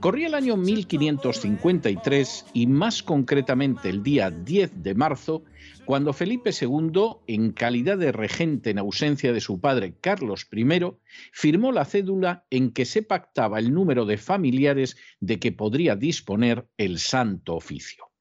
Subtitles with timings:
[0.00, 5.44] Corría el año 1553 y más concretamente el día 10 de marzo,
[5.84, 10.64] cuando Felipe II, en calidad de regente en ausencia de su padre Carlos I,
[11.32, 16.66] firmó la cédula en que se pactaba el número de familiares de que podría disponer
[16.76, 18.11] el Santo Oficio.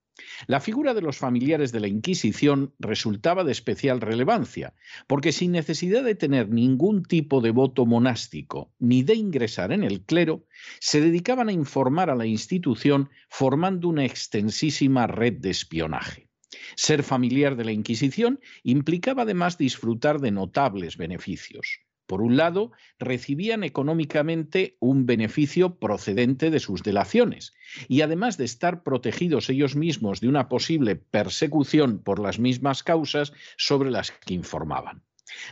[0.47, 4.73] La figura de los familiares de la Inquisición resultaba de especial relevancia,
[5.07, 10.01] porque sin necesidad de tener ningún tipo de voto monástico ni de ingresar en el
[10.01, 10.45] clero,
[10.79, 16.29] se dedicaban a informar a la institución formando una extensísima red de espionaje.
[16.75, 21.81] Ser familiar de la Inquisición implicaba además disfrutar de notables beneficios.
[22.11, 27.53] Por un lado, recibían económicamente un beneficio procedente de sus delaciones
[27.87, 33.31] y además de estar protegidos ellos mismos de una posible persecución por las mismas causas
[33.55, 35.03] sobre las que informaban.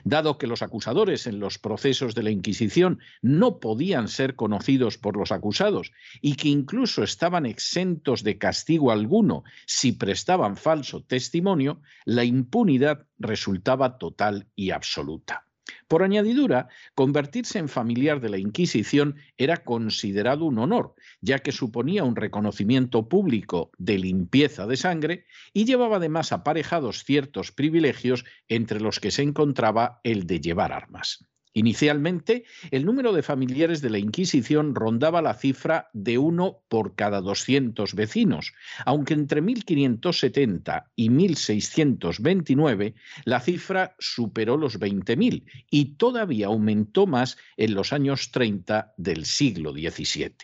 [0.03, 5.15] Dado que los acusadores en los procesos de la Inquisición no podían ser conocidos por
[5.15, 12.25] los acusados y que incluso estaban exentos de castigo alguno si prestaban falso testimonio, la
[12.25, 15.45] impunidad resultaba total y absoluta.
[15.87, 22.03] Por añadidura, convertirse en familiar de la Inquisición era considerado un honor, ya que suponía
[22.03, 28.99] un reconocimiento público de limpieza de sangre y llevaba además aparejados ciertos privilegios entre los
[28.99, 31.25] que se encontraba el de llevar armas.
[31.59, 37.19] Inicialmente, el número de familiares de la Inquisición rondaba la cifra de uno por cada
[37.19, 38.53] 200 vecinos,
[38.85, 47.73] aunque entre 1570 y 1629 la cifra superó los 20.000 y todavía aumentó más en
[47.73, 50.35] los años 30 del siglo XVII.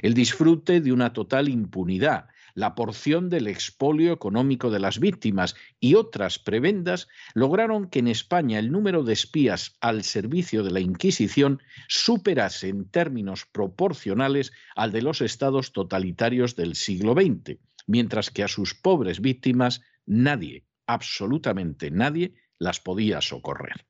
[0.00, 5.94] El disfrute de una total impunidad, la porción del expolio económico de las víctimas y
[5.94, 11.60] otras prebendas lograron que en España el número de espías al servicio de la Inquisición
[11.88, 18.48] superase en términos proporcionales al de los estados totalitarios del siglo XX, mientras que a
[18.48, 23.84] sus pobres víctimas nadie, absolutamente nadie, las podía socorrer.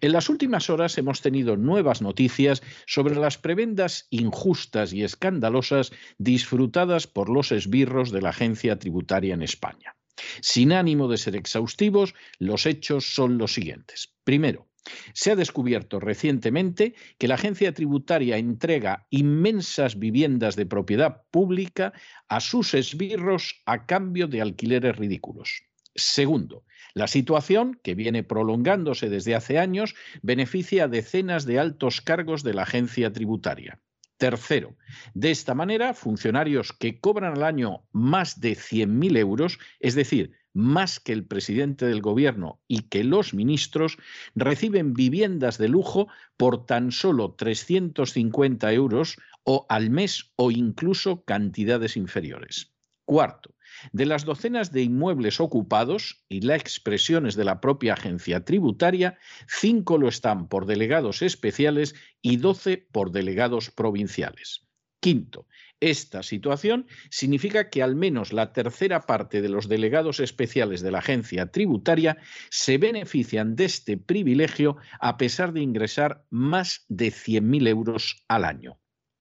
[0.00, 7.06] En las últimas horas hemos tenido nuevas noticias sobre las prebendas injustas y escandalosas disfrutadas
[7.06, 9.96] por los esbirros de la agencia tributaria en España.
[10.40, 14.14] Sin ánimo de ser exhaustivos, los hechos son los siguientes.
[14.24, 14.68] Primero,
[15.14, 21.92] se ha descubierto recientemente que la agencia tributaria entrega inmensas viviendas de propiedad pública
[22.28, 25.64] a sus esbirros a cambio de alquileres ridículos.
[25.94, 32.42] Segundo, la situación, que viene prolongándose desde hace años, beneficia a decenas de altos cargos
[32.42, 33.80] de la agencia tributaria.
[34.16, 34.76] Tercero,
[35.12, 41.00] de esta manera, funcionarios que cobran al año más de 100.000 euros, es decir, más
[41.00, 43.98] que el presidente del gobierno y que los ministros,
[44.34, 46.06] reciben viviendas de lujo
[46.36, 52.72] por tan solo 350 euros o al mes o incluso cantidades inferiores.
[53.04, 53.53] Cuarto,
[53.92, 59.18] de las docenas de inmuebles ocupados, y la expresión es de la propia agencia tributaria,
[59.48, 64.64] cinco lo están por delegados especiales y doce por delegados provinciales.
[65.00, 65.46] Quinto,
[65.80, 71.00] esta situación significa que al menos la tercera parte de los delegados especiales de la
[71.00, 72.16] agencia tributaria
[72.48, 78.80] se benefician de este privilegio a pesar de ingresar más de 100.000 euros al año.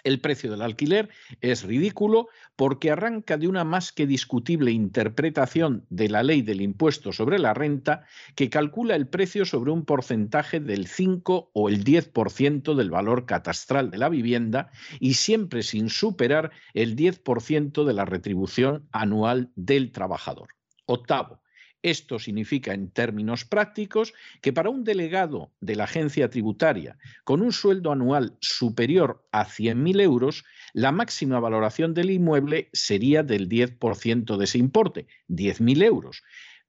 [0.04, 1.10] el precio del alquiler
[1.42, 7.12] es ridículo porque arranca de una más que discutible interpretación de la ley del impuesto
[7.14, 8.06] sobre la renta
[8.36, 13.92] que calcula el precio sobre un porcentaje del 5 o el 10% del valor catastral
[13.92, 20.50] de la vivienda y siempre sin superar el 10% de la retribución anual del trabajador.
[20.86, 21.42] Octavo,
[21.82, 27.52] esto significa, en términos prácticos, que para un delegado de la agencia tributaria con un
[27.52, 30.44] sueldo anual superior a 100.000 euros,
[30.74, 36.24] la máxima valoración del inmueble sería del 10% de ese importe, 10.000 euros.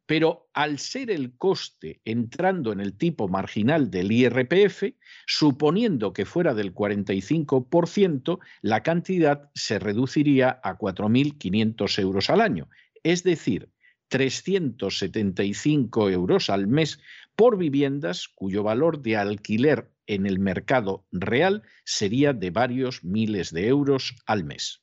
[0.06, 4.94] Pero al ser el coste entrando en el tipo marginal del IRPF,
[5.26, 12.68] suponiendo que fuera del 45%, la cantidad se reduciría a 4.500 euros al año.
[13.04, 13.70] Es decir,
[14.10, 17.00] 375 euros al mes
[17.34, 23.68] por viviendas cuyo valor de alquiler en el mercado real sería de varios miles de
[23.68, 24.82] euros al mes.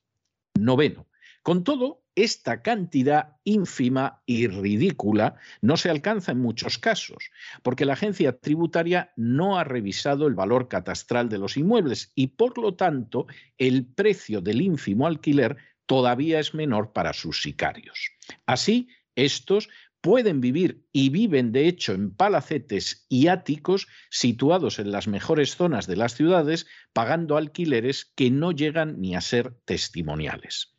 [0.57, 1.07] Noveno.
[1.43, 7.29] Con todo, esta cantidad ínfima y ridícula no se alcanza en muchos casos,
[7.61, 12.57] porque la agencia tributaria no ha revisado el valor catastral de los inmuebles y, por
[12.57, 13.27] lo tanto,
[13.57, 18.11] el precio del ínfimo alquiler todavía es menor para sus sicarios.
[18.45, 19.69] Así, estos
[19.99, 25.87] pueden vivir y viven de hecho en palacetes y áticos situados en las mejores zonas
[25.87, 30.75] de las ciudades, pagando alquileres que no llegan ni a ser testimoniales.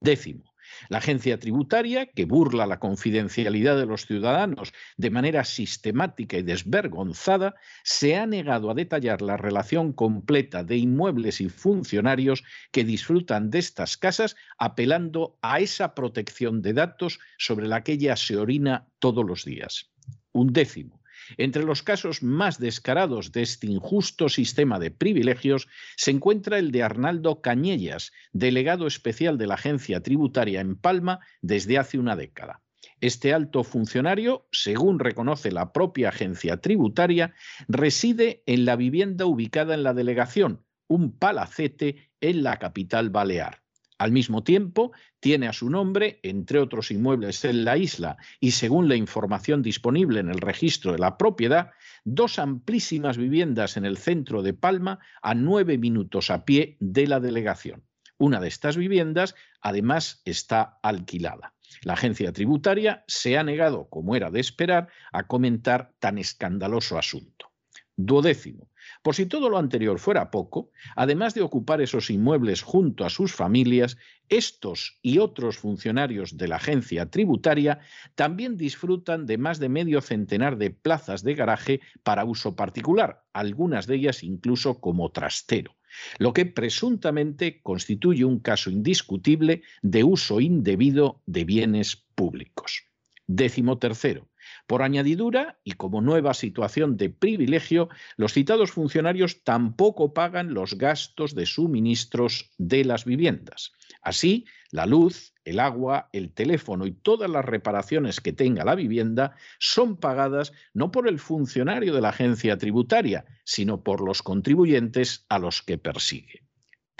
[0.00, 0.51] Décimo,
[0.88, 7.54] la agencia tributaria, que burla la confidencialidad de los ciudadanos de manera sistemática y desvergonzada,
[7.82, 13.58] se ha negado a detallar la relación completa de inmuebles y funcionarios que disfrutan de
[13.58, 19.24] estas casas, apelando a esa protección de datos sobre la que ella se orina todos
[19.24, 19.90] los días.
[20.32, 21.01] Un décimo.
[21.36, 26.82] Entre los casos más descarados de este injusto sistema de privilegios se encuentra el de
[26.82, 32.60] Arnaldo Cañellas, delegado especial de la agencia tributaria en Palma desde hace una década.
[33.00, 37.34] Este alto funcionario, según reconoce la propia agencia tributaria,
[37.66, 43.61] reside en la vivienda ubicada en la delegación, un palacete en la capital balear.
[44.02, 44.90] Al mismo tiempo,
[45.20, 50.18] tiene a su nombre, entre otros inmuebles en la isla y según la información disponible
[50.18, 51.70] en el registro de la propiedad,
[52.02, 57.20] dos amplísimas viviendas en el centro de Palma a nueve minutos a pie de la
[57.20, 57.84] delegación.
[58.18, 61.54] Una de estas viviendas, además, está alquilada.
[61.84, 67.52] La agencia tributaria se ha negado, como era de esperar, a comentar tan escandaloso asunto.
[67.94, 68.68] Duodécimo.
[69.02, 73.32] Por si todo lo anterior fuera poco, además de ocupar esos inmuebles junto a sus
[73.34, 77.80] familias, estos y otros funcionarios de la agencia tributaria
[78.14, 83.88] también disfrutan de más de medio centenar de plazas de garaje para uso particular, algunas
[83.88, 85.76] de ellas incluso como trastero,
[86.18, 92.84] lo que presuntamente constituye un caso indiscutible de uso indebido de bienes públicos.
[93.26, 94.28] Décimo tercero.
[94.66, 101.34] Por añadidura, y como nueva situación de privilegio, los citados funcionarios tampoco pagan los gastos
[101.34, 103.72] de suministros de las viviendas.
[104.02, 109.36] Así, la luz, el agua, el teléfono y todas las reparaciones que tenga la vivienda
[109.58, 115.38] son pagadas no por el funcionario de la agencia tributaria, sino por los contribuyentes a
[115.38, 116.42] los que persigue.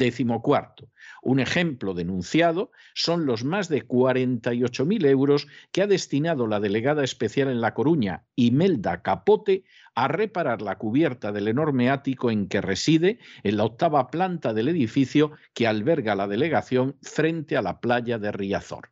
[0.03, 0.91] Décimo cuarto.
[1.23, 7.49] Un ejemplo denunciado son los más de 48.000 euros que ha destinado la delegada especial
[7.49, 9.63] en La Coruña, Imelda Capote,
[9.95, 14.67] a reparar la cubierta del enorme ático en que reside en la octava planta del
[14.67, 18.91] edificio que alberga la delegación frente a la playa de Riazor.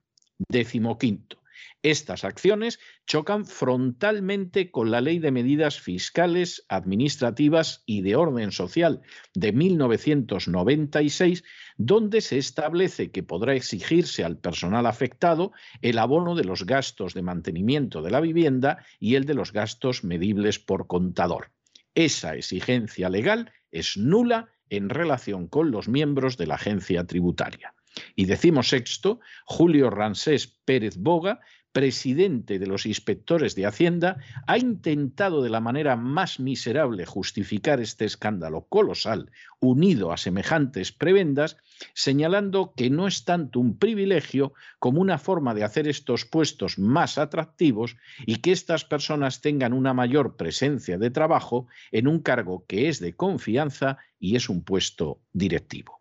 [0.49, 1.39] Décimo quinto.
[1.83, 9.00] Estas acciones chocan frontalmente con la Ley de Medidas Fiscales, Administrativas y de Orden Social
[9.35, 11.43] de 1996,
[11.76, 17.23] donde se establece que podrá exigirse al personal afectado el abono de los gastos de
[17.23, 21.52] mantenimiento de la vivienda y el de los gastos medibles por contador.
[21.95, 27.75] Esa exigencia legal es nula en relación con los miembros de la agencia tributaria.
[28.14, 31.40] Y decimos sexto, Julio Ransés Pérez Boga,
[31.73, 38.04] presidente de los inspectores de Hacienda, ha intentado de la manera más miserable justificar este
[38.04, 39.30] escándalo colosal
[39.61, 41.57] unido a semejantes prebendas,
[41.95, 47.19] señalando que no es tanto un privilegio como una forma de hacer estos puestos más
[47.19, 52.88] atractivos y que estas personas tengan una mayor presencia de trabajo en un cargo que
[52.88, 56.00] es de confianza y es un puesto directivo.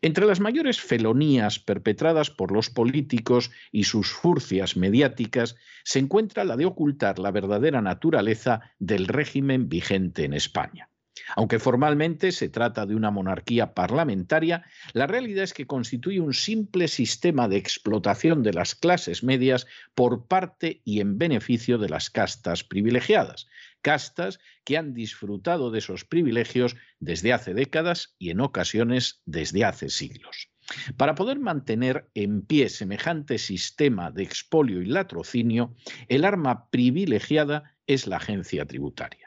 [0.00, 6.56] Entre las mayores felonías perpetradas por los políticos y sus furcias mediáticas se encuentra la
[6.56, 10.91] de ocultar la verdadera naturaleza del régimen vigente en España.
[11.36, 16.88] Aunque formalmente se trata de una monarquía parlamentaria, la realidad es que constituye un simple
[16.88, 22.64] sistema de explotación de las clases medias por parte y en beneficio de las castas
[22.64, 23.46] privilegiadas,
[23.82, 29.90] castas que han disfrutado de esos privilegios desde hace décadas y en ocasiones desde hace
[29.90, 30.48] siglos.
[30.96, 35.74] Para poder mantener en pie semejante sistema de expolio y latrocinio,
[36.08, 39.21] el arma privilegiada es la agencia tributaria.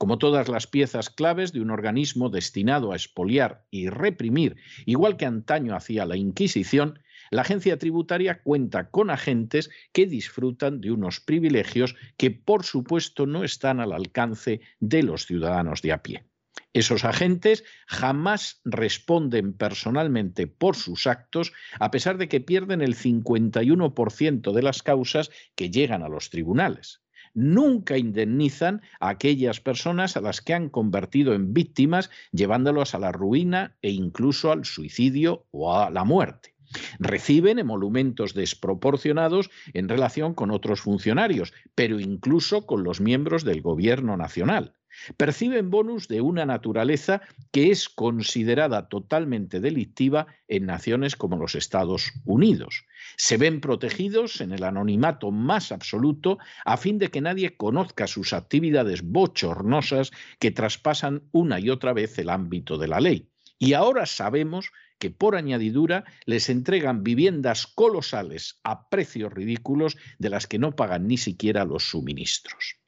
[0.00, 5.26] Como todas las piezas claves de un organismo destinado a expoliar y reprimir, igual que
[5.26, 11.96] antaño hacía la Inquisición, la agencia tributaria cuenta con agentes que disfrutan de unos privilegios
[12.16, 16.24] que, por supuesto, no están al alcance de los ciudadanos de a pie.
[16.72, 24.52] Esos agentes jamás responden personalmente por sus actos, a pesar de que pierden el 51%
[24.54, 27.02] de las causas que llegan a los tribunales.
[27.34, 33.12] Nunca indemnizan a aquellas personas a las que han convertido en víctimas, llevándolas a la
[33.12, 36.54] ruina e incluso al suicidio o a la muerte.
[36.98, 44.16] Reciben emolumentos desproporcionados en relación con otros funcionarios, pero incluso con los miembros del Gobierno
[44.16, 44.74] Nacional.
[45.16, 52.12] Perciben bonus de una naturaleza que es considerada totalmente delictiva en naciones como los Estados
[52.24, 52.84] Unidos.
[53.16, 58.32] Se ven protegidos en el anonimato más absoluto a fin de que nadie conozca sus
[58.32, 63.28] actividades bochornosas que traspasan una y otra vez el ámbito de la ley.
[63.58, 70.46] Y ahora sabemos que por añadidura les entregan viviendas colosales a precios ridículos de las
[70.46, 72.79] que no pagan ni siquiera los suministros.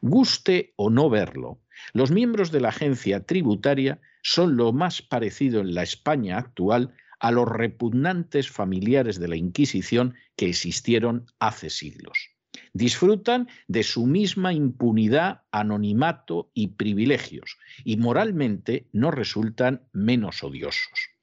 [0.00, 1.60] Guste o no verlo,
[1.92, 7.30] los miembros de la agencia tributaria son lo más parecido en la España actual a
[7.30, 12.30] los repugnantes familiares de la Inquisición que existieron hace siglos.
[12.72, 21.13] Disfrutan de su misma impunidad, anonimato y privilegios, y moralmente no resultan menos odiosos.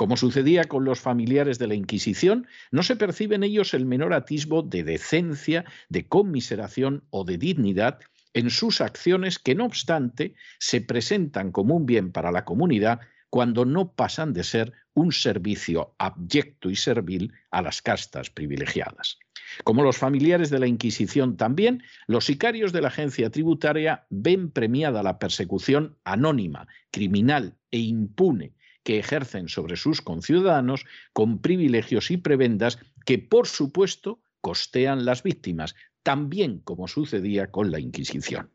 [0.00, 4.14] Como sucedía con los familiares de la Inquisición, no se percibe en ellos el menor
[4.14, 7.98] atisbo de decencia, de conmiseración o de dignidad
[8.32, 13.66] en sus acciones que, no obstante, se presentan como un bien para la comunidad cuando
[13.66, 19.18] no pasan de ser un servicio abyecto y servil a las castas privilegiadas.
[19.64, 25.02] Como los familiares de la Inquisición también, los sicarios de la agencia tributaria ven premiada
[25.02, 32.78] la persecución anónima, criminal e impune que ejercen sobre sus conciudadanos con privilegios y prebendas
[33.04, 38.50] que, por supuesto, costean las víctimas, también como sucedía con la Inquisición.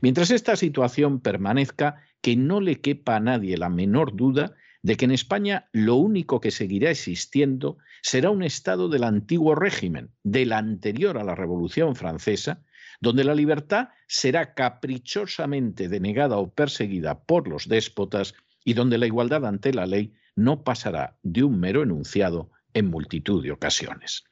[0.00, 5.04] Mientras esta situación permanezca, que no le quepa a nadie la menor duda de que
[5.04, 11.18] en España lo único que seguirá existiendo será un Estado del antiguo régimen, del anterior
[11.18, 12.62] a la Revolución Francesa,
[13.00, 18.34] donde la libertad será caprichosamente denegada o perseguida por los déspotas
[18.68, 23.42] y donde la igualdad ante la ley no pasará de un mero enunciado en multitud
[23.42, 24.24] de ocasiones.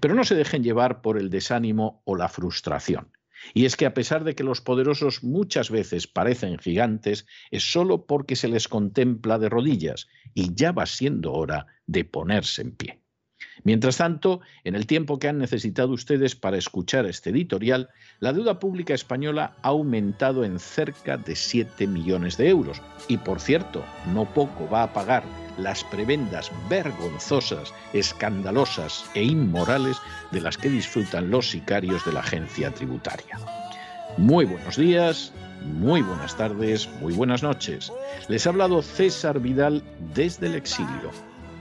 [0.00, 3.12] Pero no se dejen llevar por el desánimo o la frustración.
[3.54, 8.04] Y es que a pesar de que los poderosos muchas veces parecen gigantes, es solo
[8.04, 13.03] porque se les contempla de rodillas y ya va siendo hora de ponerse en pie.
[13.62, 17.88] Mientras tanto, en el tiempo que han necesitado ustedes para escuchar este editorial,
[18.20, 22.82] la deuda pública española ha aumentado en cerca de 7 millones de euros.
[23.08, 25.22] Y por cierto, no poco va a pagar
[25.56, 29.98] las prebendas vergonzosas, escandalosas e inmorales
[30.32, 33.38] de las que disfrutan los sicarios de la agencia tributaria.
[34.16, 35.32] Muy buenos días,
[35.64, 37.92] muy buenas tardes, muy buenas noches.
[38.28, 39.82] Les ha hablado César Vidal
[40.14, 41.10] desde el exilio.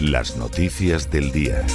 [0.00, 1.66] Las noticias del día.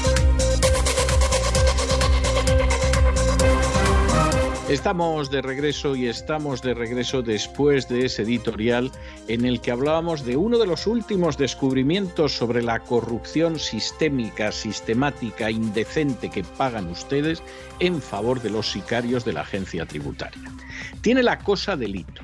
[4.67, 8.91] Estamos de regreso y estamos de regreso después de ese editorial
[9.27, 15.51] en el que hablábamos de uno de los últimos descubrimientos sobre la corrupción sistémica, sistemática,
[15.51, 17.43] indecente que pagan ustedes
[17.79, 20.51] en favor de los sicarios de la agencia tributaria.
[21.01, 22.23] Tiene la cosa delito.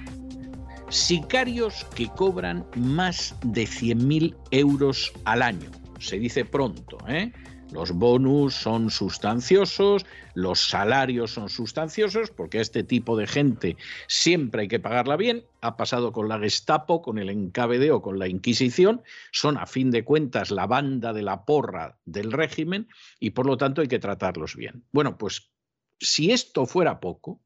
[0.89, 5.80] Sicarios que cobran más de 100.000 euros al año.
[6.01, 7.31] Se dice pronto, ¿eh?
[7.71, 13.77] Los bonus son sustanciosos, los salarios son sustanciosos, porque a este tipo de gente
[14.07, 15.45] siempre hay que pagarla bien.
[15.61, 19.03] Ha pasado con la Gestapo, con el NKVD con la Inquisición.
[19.31, 22.89] Son, a fin de cuentas, la banda de la porra del régimen
[23.21, 24.83] y, por lo tanto, hay que tratarlos bien.
[24.91, 25.51] Bueno, pues
[25.99, 27.39] si esto fuera poco,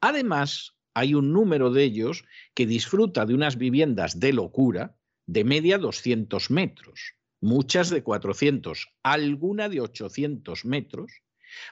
[0.00, 4.94] además hay un número de ellos que disfruta de unas viviendas de locura
[5.26, 11.22] de media 200 metros muchas de 400, alguna de 800 metros,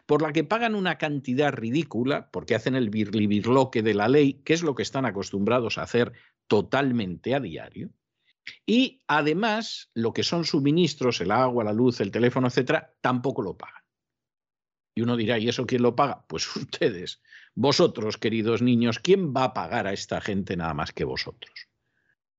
[0.05, 4.53] por la que pagan una cantidad ridícula, porque hacen el birlibirloque de la ley, que
[4.53, 6.13] es lo que están acostumbrados a hacer
[6.47, 7.91] totalmente a diario.
[8.67, 13.57] Y además, lo que son suministros, el agua, la luz, el teléfono, etcétera, tampoco lo
[13.57, 13.83] pagan.
[14.95, 16.27] Y uno dirá, ¿y eso quién lo paga?
[16.29, 17.23] Pues ustedes,
[17.55, 21.69] vosotros, queridos niños, ¿quién va a pagar a esta gente nada más que vosotros?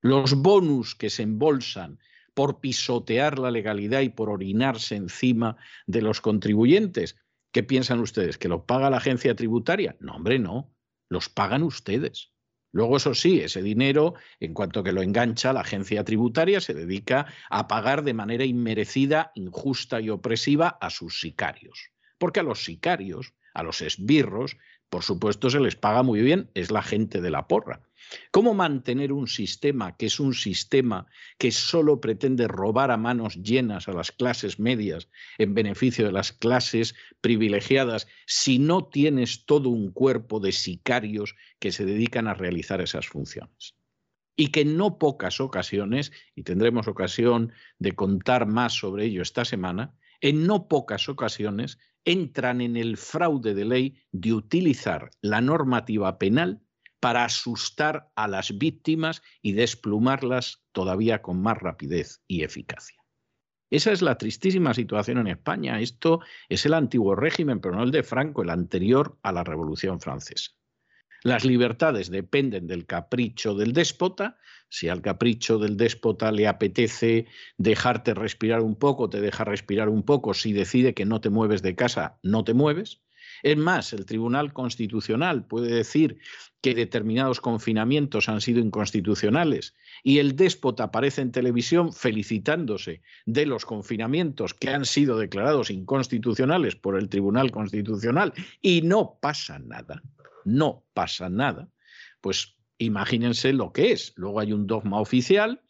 [0.01, 1.97] Los bonus que se embolsan
[2.33, 7.17] por pisotear la legalidad y por orinarse encima de los contribuyentes.
[7.51, 8.37] ¿Qué piensan ustedes?
[8.37, 9.95] ¿Que lo paga la agencia tributaria?
[9.99, 10.73] No, hombre, no.
[11.09, 12.33] Los pagan ustedes.
[12.71, 17.27] Luego, eso sí, ese dinero, en cuanto que lo engancha la agencia tributaria, se dedica
[17.51, 21.91] a pagar de manera inmerecida, injusta y opresiva a sus sicarios.
[22.17, 24.57] Porque a los sicarios, a los esbirros,
[24.93, 27.81] por supuesto se les paga muy bien, es la gente de la porra.
[28.29, 31.07] ¿Cómo mantener un sistema que es un sistema
[31.39, 35.09] que solo pretende robar a manos llenas a las clases medias
[35.39, 41.71] en beneficio de las clases privilegiadas si no tienes todo un cuerpo de sicarios que
[41.71, 43.73] se dedican a realizar esas funciones?
[44.35, 49.43] Y que en no pocas ocasiones, y tendremos ocasión de contar más sobre ello esta
[49.43, 56.17] semana, en no pocas ocasiones entran en el fraude de ley de utilizar la normativa
[56.17, 56.61] penal
[56.99, 62.97] para asustar a las víctimas y desplumarlas todavía con más rapidez y eficacia.
[63.69, 65.79] Esa es la tristísima situación en España.
[65.81, 69.99] Esto es el antiguo régimen, pero no el de Franco, el anterior a la Revolución
[69.99, 70.51] Francesa.
[71.23, 74.37] Las libertades dependen del capricho del déspota.
[74.67, 80.03] Si al capricho del déspota le apetece dejarte respirar un poco, te deja respirar un
[80.03, 80.33] poco.
[80.33, 82.99] Si decide que no te mueves de casa, no te mueves.
[83.41, 86.19] Es más, el Tribunal Constitucional puede decir
[86.61, 93.65] que determinados confinamientos han sido inconstitucionales y el déspota aparece en televisión felicitándose de los
[93.65, 100.01] confinamientos que han sido declarados inconstitucionales por el Tribunal Constitucional y no pasa nada,
[100.45, 101.69] no pasa nada,
[102.21, 104.13] pues imagínense lo que es.
[104.15, 105.61] Luego hay un dogma oficial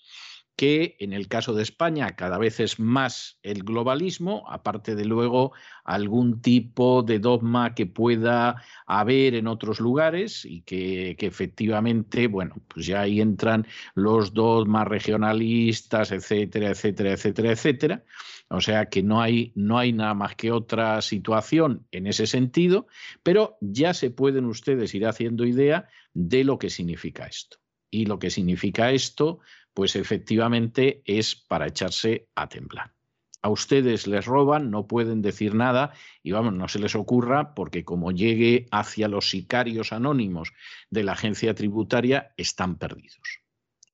[0.55, 5.53] que en el caso de España cada vez es más el globalismo, aparte de luego
[5.83, 12.85] algún tipo de dogma que pueda haber en otros lugares y que, efectivamente, bueno, pues
[12.85, 18.03] ya ahí entran los dogmas regionalistas, etcétera, etcétera, etcétera, etcétera.
[18.49, 22.87] O sea que no hay, no hay nada más que otra situación en ese sentido,
[23.23, 27.57] pero ya se pueden ustedes ir haciendo idea de lo que significa esto.
[27.89, 29.39] Y lo que significa esto,
[29.73, 32.93] pues efectivamente es para echarse a temblar.
[33.41, 35.91] A ustedes les roban, no pueden decir nada
[36.23, 40.53] y vamos, no se les ocurra porque como llegue hacia los sicarios anónimos
[40.89, 43.41] de la agencia tributaria, están perdidos.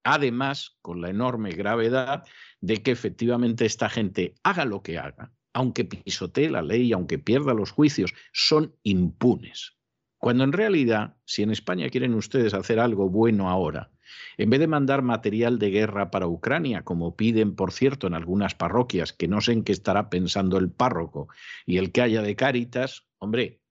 [0.04, 2.26] Además, con la enorme gravedad
[2.62, 7.56] de que efectivamente esta gente haga lo que haga, aunque pisotee la ley, aunque pierda
[7.56, 9.78] los juicios, son impunes.
[10.20, 13.90] Cuando en realidad, si en España quieren ustedes hacer algo bueno ahora,
[14.38, 18.56] en vez de mandar material de guerra para Ucrania, como piden, por cierto, en algunas
[18.56, 21.30] parroquias, que no sé en qué estará pensando el párroco
[21.66, 23.62] y el que haya de Cáritas, hombre,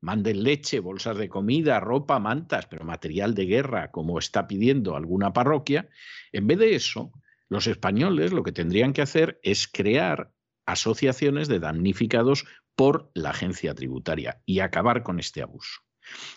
[0.00, 5.32] manden leche, bolsas de comida, ropa, mantas, pero material de guerra, como está pidiendo alguna
[5.32, 5.88] parroquia,
[6.32, 7.12] en vez de eso,
[7.48, 10.32] los españoles lo que tendrían que hacer es crear
[10.66, 12.44] asociaciones de damnificados
[12.76, 15.80] por la agencia tributaria y acabar con este abuso.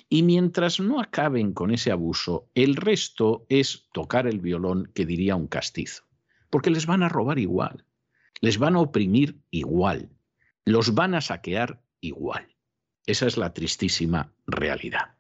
[0.10, 5.36] Y mientras no acaben con ese abuso, el resto es tocar el violón que diría
[5.36, 6.04] un castizo,
[6.50, 7.86] porque les van a robar igual,
[8.42, 10.10] les van a oprimir igual,
[10.66, 12.48] los van a saquear igual.
[13.06, 15.16] Esa es la tristísima realidad.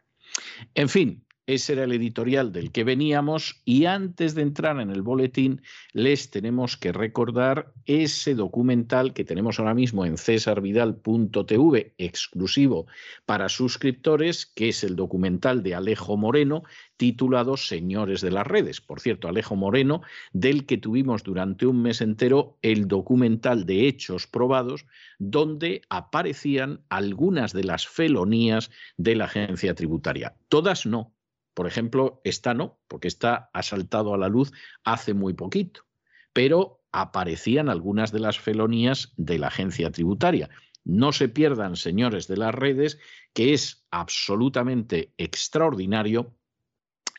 [0.76, 5.02] En fin, ese era el editorial del que veníamos y antes de entrar en el
[5.02, 12.88] boletín les tenemos que recordar ese documental que tenemos ahora mismo en cesarvidal.tv exclusivo
[13.26, 16.64] para suscriptores, que es el documental de Alejo Moreno
[16.98, 18.80] titulado Señores de las redes.
[18.80, 24.28] Por cierto, Alejo Moreno, del que tuvimos durante un mes entero el documental de hechos
[24.28, 24.86] probados,
[25.18, 30.36] donde aparecían algunas de las felonías de la agencia tributaria.
[30.48, 31.14] Todas no,
[31.54, 34.52] por ejemplo, esta no, porque esta ha saltado a la luz
[34.84, 35.86] hace muy poquito,
[36.34, 40.50] pero aparecían algunas de las felonías de la agencia tributaria.
[40.84, 43.00] No se pierdan, señores de las redes,
[43.34, 46.36] que es absolutamente extraordinario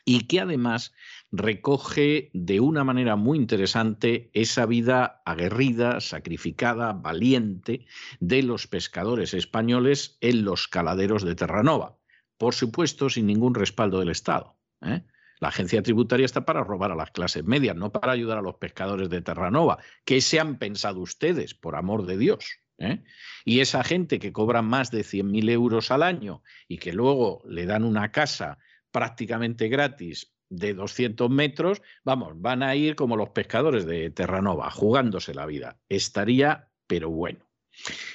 [0.05, 0.93] y que además
[1.31, 7.85] recoge de una manera muy interesante esa vida aguerrida, sacrificada, valiente
[8.19, 11.97] de los pescadores españoles en los caladeros de Terranova
[12.43, 14.57] por supuesto sin ningún respaldo del Estado.
[14.81, 15.01] ¿eh?
[15.39, 18.55] La agencia tributaria está para robar a las clases medias, no para ayudar a los
[18.55, 19.77] pescadores de Terranova.
[20.03, 22.59] ¿Qué se han pensado ustedes, por amor de Dios?
[22.79, 23.01] ¿eh?
[23.45, 27.65] Y esa gente que cobra más de 100.000 euros al año y que luego le
[27.65, 28.57] dan una casa
[28.91, 35.33] prácticamente gratis de 200 metros, vamos, van a ir como los pescadores de Terranova, jugándose
[35.33, 35.79] la vida.
[35.87, 37.39] Estaría, pero bueno.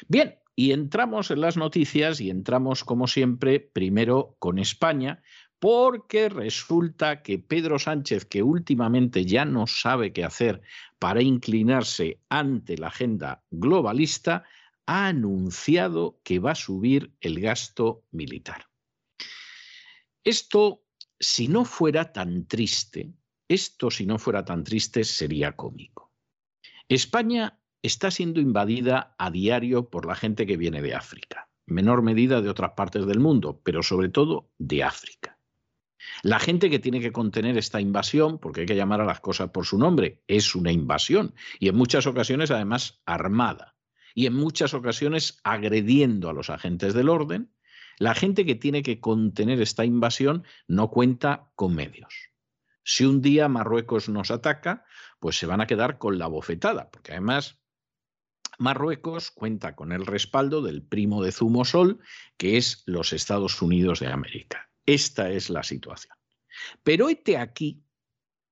[0.07, 5.23] Bien, y entramos en las noticias y entramos, como siempre, primero con España,
[5.61, 10.61] porque resulta que Pedro Sánchez, que últimamente ya no sabe qué hacer
[10.99, 14.43] para inclinarse ante la agenda globalista,
[14.87, 18.67] ha anunciado que va a subir el gasto militar.
[20.25, 20.83] Esto,
[21.21, 23.13] si no fuera tan triste,
[23.47, 26.11] esto si no fuera tan triste sería cómico.
[26.89, 32.41] España está siendo invadida a diario por la gente que viene de África, menor medida
[32.43, 35.39] de otras partes del mundo, pero sobre todo de África.
[36.23, 39.51] La gente que tiene que contener esta invasión, porque hay que llamar a las cosas
[39.51, 43.77] por su nombre, es una invasión y en muchas ocasiones además armada
[44.15, 47.53] y en muchas ocasiones agrediendo a los agentes del orden,
[47.99, 52.31] la gente que tiene que contener esta invasión no cuenta con medios.
[52.85, 54.85] Si un día Marruecos nos ataca,
[55.21, 57.58] pues se van a quedar con la bofetada, porque además
[58.59, 62.01] Marruecos cuenta con el respaldo del primo de Zumosol,
[62.37, 64.71] que es los Estados Unidos de América.
[64.85, 66.17] Esta es la situación.
[66.83, 67.83] Pero este aquí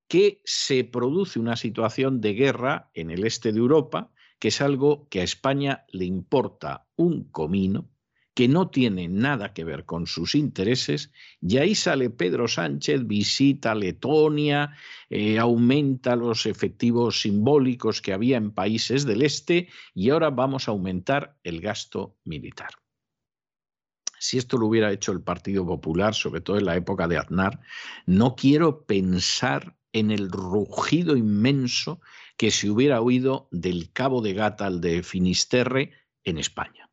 [0.09, 5.09] que se produce una situación de guerra en el este de Europa, que es algo
[5.09, 7.91] que a España le importa un comino,
[8.37, 13.75] que no tiene nada que ver con sus intereses, y ahí sale Pedro Sánchez, visita
[13.75, 14.77] Letonia,
[15.09, 20.73] eh, aumenta los efectivos simbólicos que había en países del este y ahora vamos a
[20.73, 22.69] aumentar el gasto militar.
[24.19, 27.59] Si esto lo hubiera hecho el Partido Popular, sobre todo en la época de Aznar,
[28.05, 32.03] no quiero pensar en el rugido inmenso
[32.37, 36.91] que se hubiera oído del Cabo de Gata al de Finisterre en España.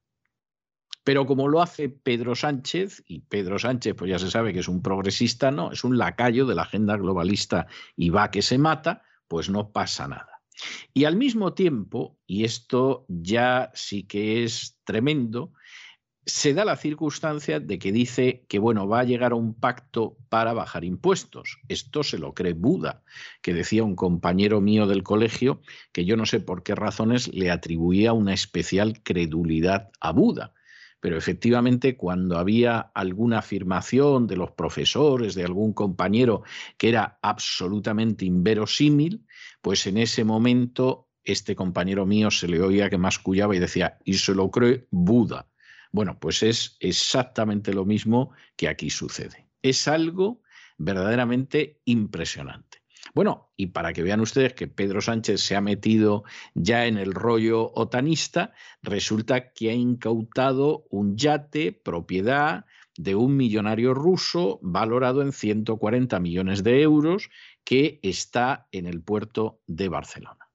[1.04, 4.68] Pero como lo hace Pedro Sánchez, y Pedro Sánchez, pues ya se sabe que es
[4.68, 9.04] un progresista, no, es un lacayo de la agenda globalista y va que se mata,
[9.28, 10.42] pues no pasa nada.
[10.94, 15.52] Y al mismo tiempo, y esto ya sí que es tremendo,
[16.26, 20.16] se da la circunstancia de que dice que bueno, va a llegar a un pacto
[20.30, 21.60] para bajar impuestos.
[21.68, 23.04] Esto se lo cree Buda,
[23.42, 25.62] que decía un compañero mío del colegio
[25.92, 30.54] que yo no sé por qué razones le atribuía una especial credulidad a Buda
[31.04, 36.44] pero efectivamente cuando había alguna afirmación de los profesores, de algún compañero
[36.78, 39.26] que era absolutamente inverosímil,
[39.62, 44.14] pues en ese momento este compañero mío se le oía que mascullaba y decía, y
[44.14, 45.50] se lo cree Buda.
[45.92, 49.50] Bueno, pues es exactamente lo mismo que aquí sucede.
[49.62, 50.42] Es algo
[50.78, 52.73] verdaderamente impresionante.
[53.14, 56.24] Bueno, y para que vean ustedes que Pedro Sánchez se ha metido
[56.56, 62.66] ya en el rollo otanista, resulta que ha incautado un yate propiedad
[62.98, 67.30] de un millonario ruso valorado en 140 millones de euros
[67.64, 70.50] que está en el puerto de Barcelona.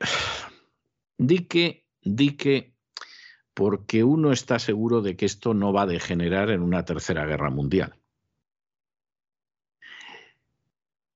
[1.18, 2.74] Dique, dique,
[3.54, 7.48] porque uno está seguro de que esto no va a degenerar en una tercera guerra
[7.48, 8.01] mundial.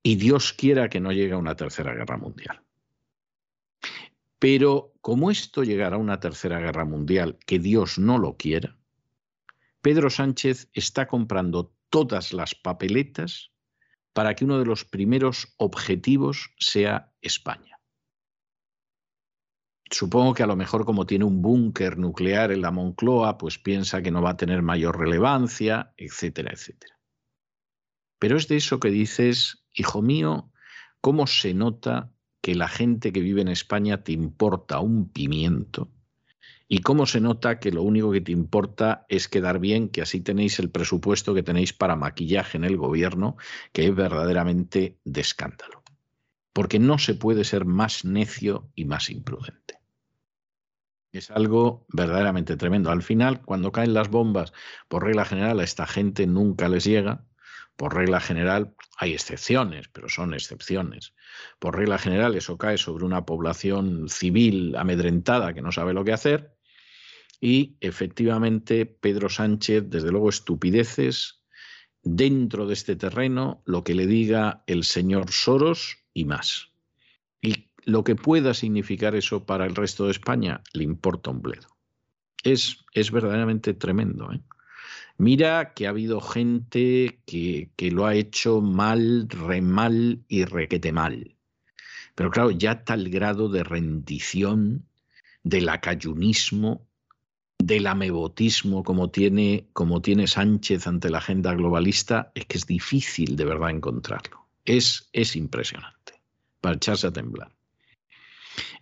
[0.06, 2.62] Y Dios quiera que no llegue a una tercera guerra mundial.
[4.38, 8.78] Pero como esto llegará a una tercera guerra mundial, que Dios no lo quiera,
[9.82, 13.50] Pedro Sánchez está comprando todas las papeletas
[14.12, 17.80] para que uno de los primeros objetivos sea España.
[19.90, 24.02] Supongo que a lo mejor como tiene un búnker nuclear en la Moncloa, pues piensa
[24.02, 26.96] que no va a tener mayor relevancia, etcétera, etcétera.
[28.20, 30.50] Pero es de eso que dices, hijo mío,
[31.00, 32.10] cómo se nota
[32.40, 35.90] que la gente que vive en España te importa un pimiento
[36.68, 40.20] y cómo se nota que lo único que te importa es quedar bien, que así
[40.20, 43.36] tenéis el presupuesto que tenéis para maquillaje en el gobierno,
[43.72, 45.82] que es verdaderamente de escándalo.
[46.52, 49.78] Porque no se puede ser más necio y más imprudente.
[51.12, 52.90] Es algo verdaderamente tremendo.
[52.90, 54.52] Al final, cuando caen las bombas,
[54.88, 57.24] por regla general, a esta gente nunca les llega.
[57.76, 61.14] Por regla general, hay excepciones, pero son excepciones.
[61.58, 66.12] Por regla general, eso cae sobre una población civil amedrentada que no sabe lo que
[66.12, 66.56] hacer
[67.40, 71.42] y efectivamente, Pedro Sánchez, desde luego, estupideces
[72.02, 76.70] dentro de este terreno, lo que le diga el señor Soros y más.
[77.42, 81.68] Y lo que pueda significar eso para el resto de España, le importa un bledo.
[82.42, 84.32] Es, es verdaderamente tremendo.
[84.32, 84.40] ¿eh?
[85.18, 90.92] Mira que ha habido gente que, que lo ha hecho mal, re mal y requete
[90.92, 91.36] mal.
[92.14, 94.86] Pero claro, ya tal grado de rendición,
[95.42, 96.86] del acayunismo,
[97.58, 103.36] del amebotismo como tiene, como tiene Sánchez ante la agenda globalista es que es difícil
[103.36, 104.46] de verdad encontrarlo.
[104.64, 106.20] Es, es impresionante
[106.60, 107.55] para echarse a temblar.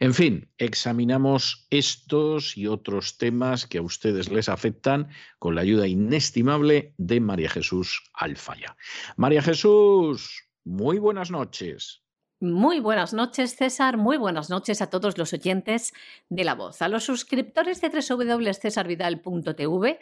[0.00, 5.08] En fin, examinamos estos y otros temas que a ustedes les afectan
[5.38, 8.76] con la ayuda inestimable de María Jesús Alfaya.
[9.16, 12.00] María Jesús, muy buenas noches.
[12.40, 13.96] Muy buenas noches, César.
[13.96, 15.94] Muy buenas noches a todos los oyentes
[16.28, 16.82] de La Voz.
[16.82, 19.98] A los suscriptores de www.cesarvidal.tv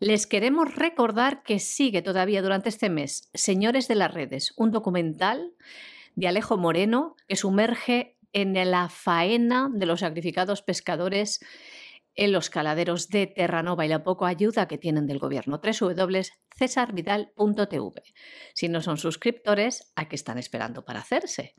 [0.00, 5.52] les queremos recordar que sigue todavía durante este mes Señores de las Redes, un documental
[6.14, 11.40] de Alejo Moreno que sumerge en la faena de los sacrificados pescadores
[12.18, 15.60] en los caladeros de Terranova y la poco ayuda que tienen del gobierno.
[15.62, 18.02] www.cesarvidal.tv.
[18.54, 21.54] Si no son suscriptores, ¿a qué están esperando para hacerse?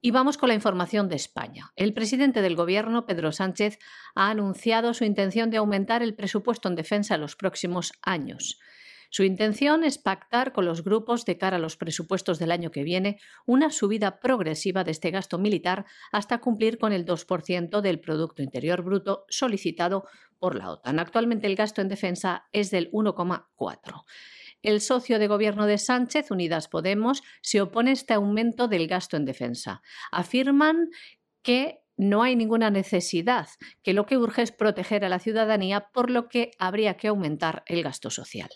[0.00, 1.70] Y vamos con la información de España.
[1.76, 3.78] El presidente del Gobierno, Pedro Sánchez,
[4.14, 8.58] ha anunciado su intención de aumentar el presupuesto en defensa en los próximos años.
[9.14, 12.82] Su intención es pactar con los grupos de cara a los presupuestos del año que
[12.82, 18.42] viene una subida progresiva de este gasto militar hasta cumplir con el 2% del Producto
[18.42, 20.08] Interior Bruto solicitado
[20.40, 20.98] por la OTAN.
[20.98, 24.04] Actualmente el gasto en defensa es del 1,4%.
[24.62, 29.16] El socio de gobierno de Sánchez, Unidas Podemos, se opone a este aumento del gasto
[29.16, 29.80] en defensa.
[30.10, 30.88] Afirman
[31.42, 33.46] que no hay ninguna necesidad,
[33.84, 37.62] que lo que urge es proteger a la ciudadanía, por lo que habría que aumentar
[37.66, 38.50] el gasto social.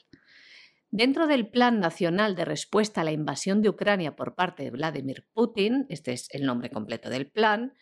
[0.90, 5.26] Dentro del Plan Nacional de Respuesta a la Invasión de Ucrania por parte de Vladimir
[5.34, 7.74] Putin, este es el nombre completo del plan,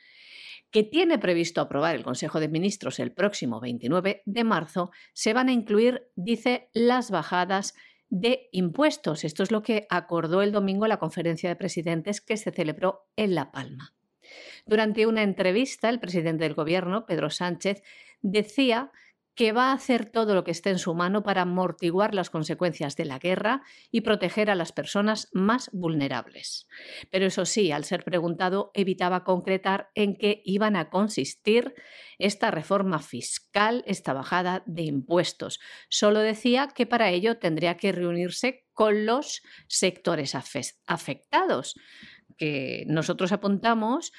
[0.72, 5.48] que tiene previsto aprobar el Consejo de Ministros el próximo 29 de marzo, se van
[5.48, 7.74] a incluir, dice, las bajadas
[8.08, 9.22] de impuestos.
[9.22, 13.36] Esto es lo que acordó el domingo la conferencia de presidentes que se celebró en
[13.36, 13.94] La Palma.
[14.66, 17.84] Durante una entrevista, el presidente del Gobierno, Pedro Sánchez,
[18.22, 18.90] decía
[19.36, 22.96] que va a hacer todo lo que esté en su mano para amortiguar las consecuencias
[22.96, 26.66] de la guerra y proteger a las personas más vulnerables.
[27.10, 31.74] Pero eso sí, al ser preguntado, evitaba concretar en qué iban a consistir
[32.18, 35.60] esta reforma fiscal, esta bajada de impuestos.
[35.90, 41.74] Solo decía que para ello tendría que reunirse con los sectores afectados,
[42.38, 44.12] que nosotros apuntamos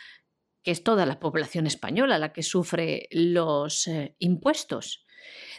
[0.62, 5.07] que es toda la población española la que sufre los eh, impuestos.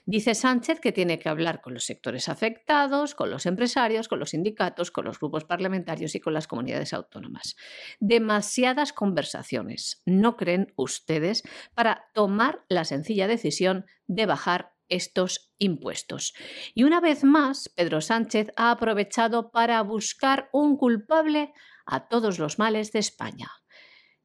[0.07, 4.31] Dice Sánchez que tiene que hablar con los sectores afectados, con los empresarios, con los
[4.31, 7.57] sindicatos, con los grupos parlamentarios y con las comunidades autónomas.
[8.01, 11.43] Demasiadas conversaciones, ¿no creen ustedes,
[11.75, 16.35] para tomar la sencilla decisión de bajar estos impuestos.
[16.75, 21.53] Y una vez más, Pedro Sánchez ha aprovechado para buscar un culpable
[21.85, 23.51] a todos los males de España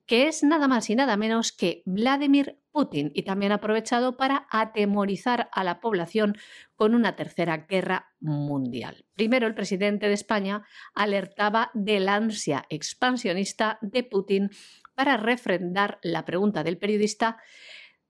[0.05, 5.49] que es nada más y nada menos que Vladimir Putin y también aprovechado para atemorizar
[5.51, 6.35] a la población
[6.75, 9.05] con una tercera guerra mundial.
[9.13, 14.49] Primero, el presidente de España alertaba de la ansia expansionista de Putin
[14.95, 17.37] para refrendar la pregunta del periodista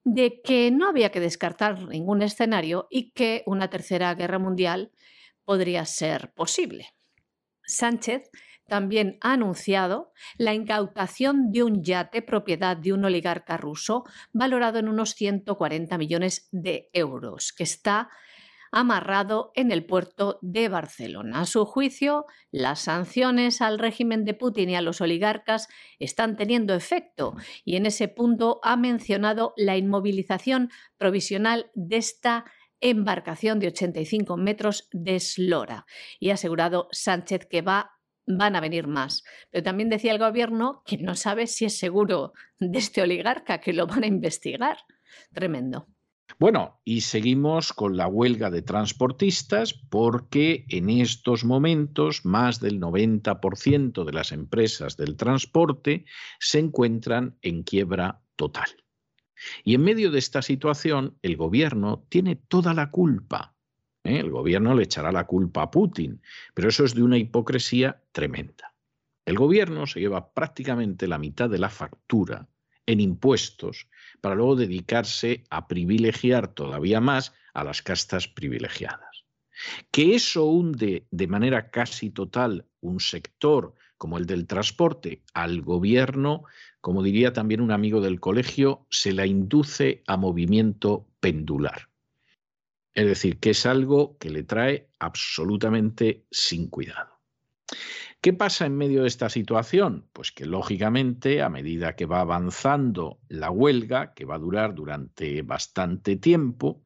[0.05, 4.91] de que no había que descartar ningún escenario y que una tercera guerra mundial
[5.45, 6.87] podría ser posible.
[7.65, 8.29] Sánchez
[8.67, 14.87] también ha anunciado la incautación de un yate propiedad de un oligarca ruso valorado en
[14.87, 18.09] unos 140 millones de euros, que está
[18.73, 21.41] amarrado en el puerto de Barcelona.
[21.41, 25.67] A su juicio, las sanciones al régimen de Putin y a los oligarcas
[25.99, 32.45] están teniendo efecto y en ese punto ha mencionado la inmovilización provisional de esta
[32.81, 35.85] embarcación de 85 metros de eslora
[36.19, 37.92] y ha asegurado Sánchez que va
[38.25, 39.23] van a venir más.
[39.51, 43.73] Pero también decía el gobierno que no sabe si es seguro de este oligarca, que
[43.73, 44.77] lo van a investigar.
[45.33, 45.87] Tremendo.
[46.39, 54.03] Bueno, y seguimos con la huelga de transportistas porque en estos momentos más del 90%
[54.03, 56.05] de las empresas del transporte
[56.39, 58.69] se encuentran en quiebra total.
[59.63, 63.52] Y en medio de esta situación, el gobierno tiene toda la culpa
[64.03, 64.19] ¿eh?
[64.19, 66.21] El gobierno le echará la culpa a Putin,
[66.53, 68.73] pero eso es de una hipocresía tremenda.
[69.25, 72.47] El gobierno se lleva prácticamente la mitad de la factura
[72.85, 73.87] en impuestos
[74.19, 79.23] para luego dedicarse a privilegiar todavía más a las castas privilegiadas.
[79.91, 86.43] Que eso hunde de manera casi total un sector como el del transporte al gobierno,
[86.81, 91.92] como diría también un amigo del colegio, se la induce a movimiento pendular.
[92.93, 97.19] Es decir, que es algo que le trae absolutamente sin cuidado.
[98.21, 100.07] ¿Qué pasa en medio de esta situación?
[100.13, 105.41] Pues que lógicamente a medida que va avanzando la huelga, que va a durar durante
[105.41, 106.83] bastante tiempo,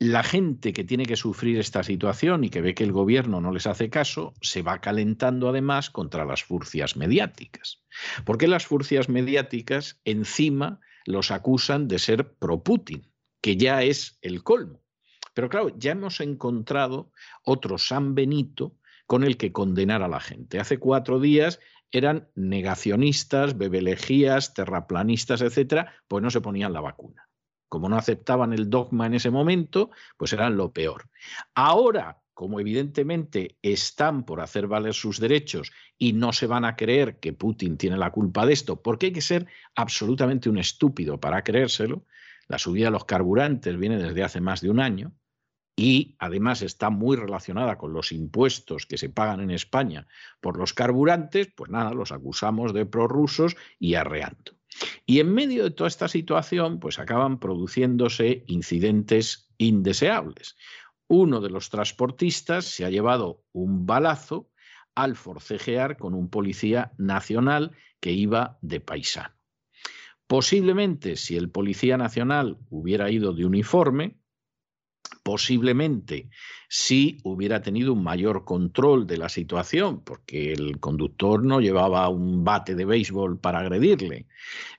[0.00, 3.52] la gente que tiene que sufrir esta situación y que ve que el gobierno no
[3.52, 7.84] les hace caso, se va calentando además contra las furcias mediáticas.
[8.24, 13.08] Porque las furcias mediáticas encima los acusan de ser pro-Putin,
[13.40, 14.81] que ya es el colmo.
[15.34, 17.10] Pero claro, ya hemos encontrado
[17.44, 20.60] otro San Benito con el que condenar a la gente.
[20.60, 27.28] Hace cuatro días eran negacionistas, bebelejías, terraplanistas, etcétera, pues no se ponían la vacuna.
[27.68, 31.08] Como no aceptaban el dogma en ese momento, pues eran lo peor.
[31.54, 37.18] Ahora, como evidentemente están por hacer valer sus derechos y no se van a creer
[37.18, 41.44] que Putin tiene la culpa de esto, porque hay que ser absolutamente un estúpido para
[41.44, 42.06] creérselo,
[42.48, 45.12] la subida de los carburantes viene desde hace más de un año,
[45.76, 50.06] y además está muy relacionada con los impuestos que se pagan en España
[50.40, 54.52] por los carburantes, pues nada, los acusamos de prorrusos y arreando.
[55.06, 60.56] Y en medio de toda esta situación, pues acaban produciéndose incidentes indeseables.
[61.08, 64.50] Uno de los transportistas se ha llevado un balazo
[64.94, 69.34] al forcejear con un policía nacional que iba de paisano.
[70.26, 74.21] Posiblemente si el policía nacional hubiera ido de uniforme,
[75.22, 76.30] posiblemente
[76.68, 82.44] si hubiera tenido un mayor control de la situación, porque el conductor no llevaba un
[82.44, 84.26] bate de béisbol para agredirle,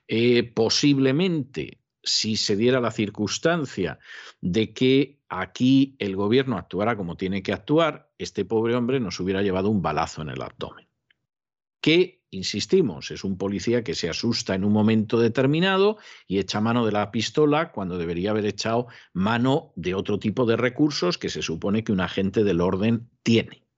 [0.08, 3.98] eh, posiblemente si se diera la circunstancia
[4.40, 9.42] de que aquí el gobierno actuara como tiene que actuar, este pobre hombre nos hubiera
[9.42, 10.86] llevado un balazo en el abdomen.
[11.80, 16.84] Que Insistimos, es un policía que se asusta en un momento determinado y echa mano
[16.84, 21.42] de la pistola cuando debería haber echado mano de otro tipo de recursos que se
[21.42, 23.68] supone que un agente del orden tiene.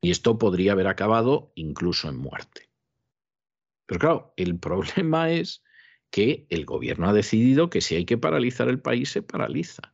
[0.00, 2.70] Y esto podría haber acabado incluso en muerte.
[3.86, 5.62] Pero claro, el problema es
[6.10, 9.91] que el gobierno ha decidido que si hay que paralizar el país, se paraliza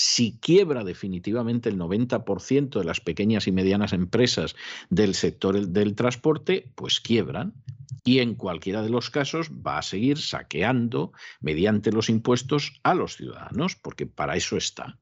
[0.00, 4.54] si quiebra definitivamente el 90% de las pequeñas y medianas empresas
[4.90, 7.52] del sector del transporte, pues quiebran.
[8.04, 13.16] Y en cualquiera de los casos va a seguir saqueando mediante los impuestos a los
[13.16, 15.00] ciudadanos, porque para eso está.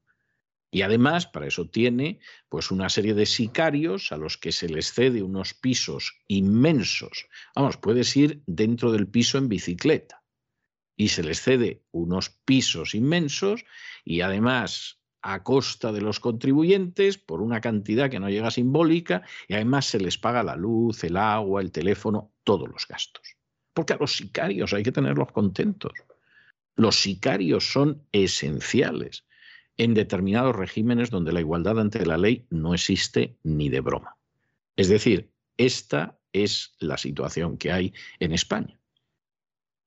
[0.71, 4.91] Y además, para eso tiene pues una serie de sicarios a los que se les
[4.91, 7.27] cede unos pisos inmensos.
[7.55, 10.23] Vamos, puedes ir dentro del piso en bicicleta
[10.97, 13.63] y se les cede unos pisos inmensos
[14.03, 19.53] y además a costa de los contribuyentes por una cantidad que no llega simbólica y
[19.53, 23.35] además se les paga la luz, el agua, el teléfono, todos los gastos.
[23.73, 25.93] Porque a los sicarios hay que tenerlos contentos.
[26.75, 29.25] Los sicarios son esenciales
[29.77, 34.17] en determinados regímenes donde la igualdad ante la ley no existe ni de broma.
[34.75, 38.76] Es decir, esta es la situación que hay en España.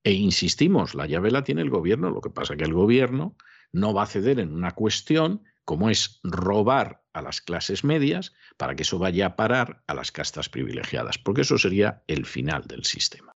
[0.03, 3.35] E insistimos, la llave la tiene el gobierno, lo que pasa es que el gobierno
[3.71, 8.75] no va a ceder en una cuestión como es robar a las clases medias para
[8.75, 12.83] que eso vaya a parar a las castas privilegiadas, porque eso sería el final del
[12.83, 13.30] sistema.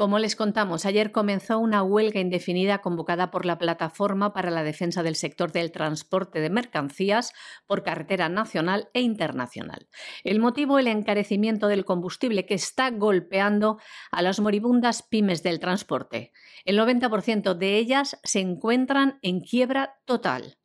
[0.00, 5.02] Como les contamos, ayer comenzó una huelga indefinida convocada por la Plataforma para la Defensa
[5.02, 7.34] del Sector del Transporte de Mercancías
[7.66, 9.90] por carretera nacional e internacional.
[10.24, 13.78] El motivo, el encarecimiento del combustible que está golpeando
[14.10, 16.32] a las moribundas pymes del transporte.
[16.64, 20.56] El 90% de ellas se encuentran en quiebra total.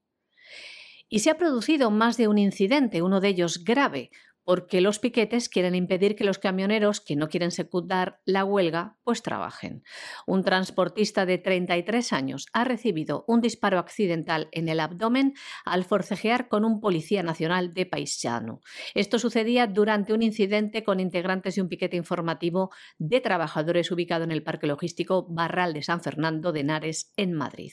[1.10, 4.12] Y se ha producido más de un incidente, uno de ellos grave,
[4.46, 9.22] porque los piquetes quieren impedir que los camioneros que no quieren secundar la huelga pues
[9.22, 9.84] trabajen.
[10.26, 15.34] Un transportista de 33 años ha recibido un disparo accidental en el abdomen
[15.66, 18.62] al forcejear con un policía nacional de Paisano.
[18.94, 22.70] Esto sucedía durante un incidente con integrantes de un piquete informativo
[23.00, 27.72] de trabajadores ubicado en el parque logístico Barral de San Fernando de Henares en Madrid.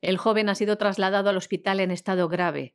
[0.00, 2.74] El joven ha sido trasladado al hospital en estado grave.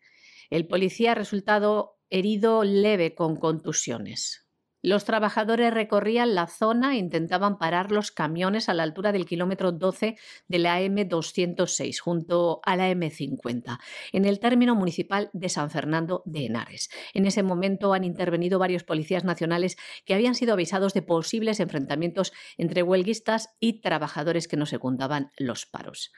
[0.50, 4.48] El policía ha resultado herido leve con contusiones.
[4.84, 9.72] Los trabajadores recorrían la zona e intentaban parar los camiones a la altura del kilómetro
[9.72, 13.80] 12 de la M206, junto a la M50,
[14.12, 16.92] en el término municipal de San Fernando de Henares.
[17.16, 22.32] En ese momento han intervenido varios policías nacionales que habían sido avisados de posibles enfrentamientos
[22.58, 26.12] entre huelguistas y trabajadores que no secundaban los paros.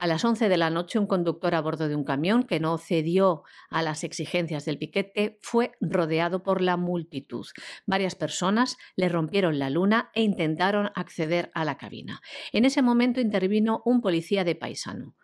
[0.00, 2.78] A las 11 de la noche, un conductor a bordo de un camión que no
[2.78, 7.44] cedió a las exigencias del piquete fue rodeado por la multitud.
[7.84, 12.20] Varias personas le rompieron la luna e intentaron acceder a la cabina.
[12.52, 15.16] En ese momento intervino un policía de paisano.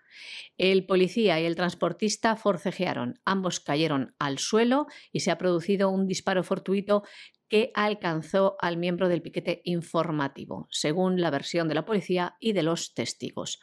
[0.59, 6.09] El policía y el transportista forcejearon, ambos cayeron al suelo y se ha producido un
[6.09, 7.05] disparo fortuito
[7.49, 12.65] que alcanzó al miembro del piquete informativo, según la versión de la policía y de
[12.65, 13.61] los testigos.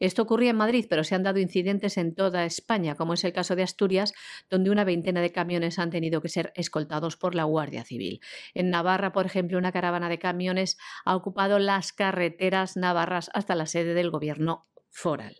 [0.00, 3.32] Esto ocurría en Madrid, pero se han dado incidentes en toda España, como es el
[3.32, 4.14] caso de Asturias,
[4.50, 8.20] donde una veintena de camiones han tenido que ser escoltados por la Guardia Civil.
[8.54, 13.66] En Navarra, por ejemplo, una caravana de camiones ha ocupado las carreteras navarras hasta la
[13.66, 15.36] sede del gobierno foral.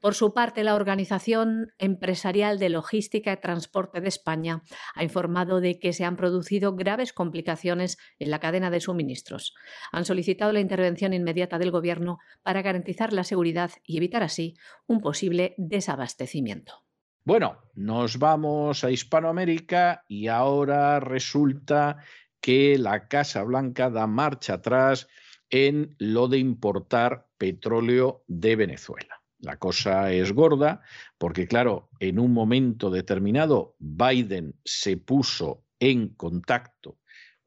[0.00, 4.62] Por su parte, la Organización Empresarial de Logística y Transporte de España
[4.94, 9.54] ha informado de que se han producido graves complicaciones en la cadena de suministros.
[9.90, 14.54] Han solicitado la intervención inmediata del Gobierno para garantizar la seguridad y evitar así
[14.86, 16.84] un posible desabastecimiento.
[17.24, 21.98] Bueno, nos vamos a Hispanoamérica y ahora resulta
[22.40, 25.08] que la Casa Blanca da marcha atrás
[25.50, 29.17] en lo de importar petróleo de Venezuela.
[29.40, 30.82] La cosa es gorda
[31.16, 36.98] porque, claro, en un momento determinado Biden se puso en contacto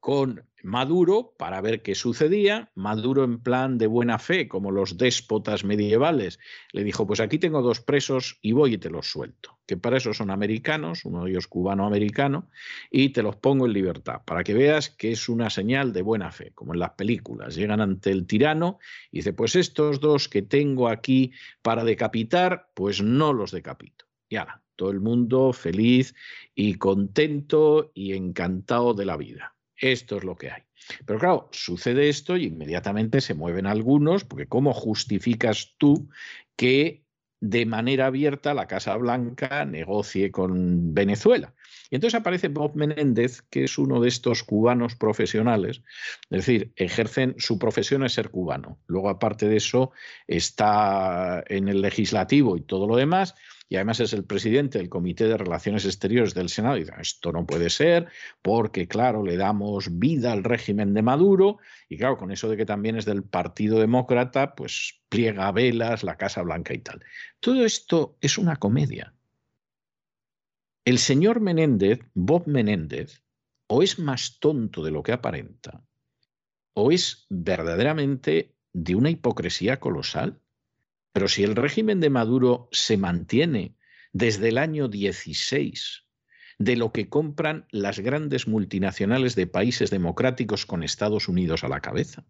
[0.01, 2.71] con Maduro para ver qué sucedía.
[2.75, 6.39] Maduro en plan de buena fe, como los déspotas medievales,
[6.71, 9.97] le dijo, pues aquí tengo dos presos y voy y te los suelto, que para
[9.97, 12.49] eso son americanos, uno de ellos cubano-americano,
[12.89, 16.31] y te los pongo en libertad, para que veas que es una señal de buena
[16.31, 17.55] fe, como en las películas.
[17.55, 18.79] Llegan ante el tirano
[19.11, 21.31] y dice, pues estos dos que tengo aquí
[21.61, 24.05] para decapitar, pues no los decapito.
[24.29, 26.15] Y ahora, todo el mundo feliz
[26.55, 29.55] y contento y encantado de la vida.
[29.81, 30.61] Esto es lo que hay.
[31.05, 36.09] Pero claro, sucede esto y inmediatamente se mueven algunos, porque ¿cómo justificas tú
[36.55, 37.03] que
[37.39, 41.55] de manera abierta la Casa Blanca negocie con Venezuela?
[41.91, 45.83] Y entonces aparece Bob Menéndez, que es uno de estos cubanos profesionales,
[46.29, 48.79] es decir, ejercen, su profesión es ser cubano.
[48.87, 49.91] Luego, aparte de eso,
[50.25, 53.35] está en el legislativo y todo lo demás,
[53.67, 57.33] y además es el presidente del Comité de Relaciones Exteriores del Senado, y dice, esto
[57.33, 58.07] no puede ser,
[58.41, 61.57] porque claro, le damos vida al régimen de Maduro,
[61.89, 66.15] y claro, con eso de que también es del Partido Demócrata, pues pliega velas, la
[66.15, 67.03] Casa Blanca y tal.
[67.41, 69.13] Todo esto es una comedia.
[70.83, 73.21] El señor Menéndez, Bob Menéndez,
[73.67, 75.85] o es más tonto de lo que aparenta,
[76.73, 80.41] o es verdaderamente de una hipocresía colosal.
[81.13, 83.75] Pero si el régimen de Maduro se mantiene
[84.11, 86.05] desde el año 16
[86.57, 91.81] de lo que compran las grandes multinacionales de países democráticos con Estados Unidos a la
[91.81, 92.25] cabeza,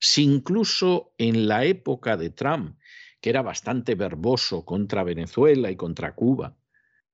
[0.00, 2.78] si incluso en la época de Trump,
[3.20, 6.56] que era bastante verboso contra Venezuela y contra Cuba,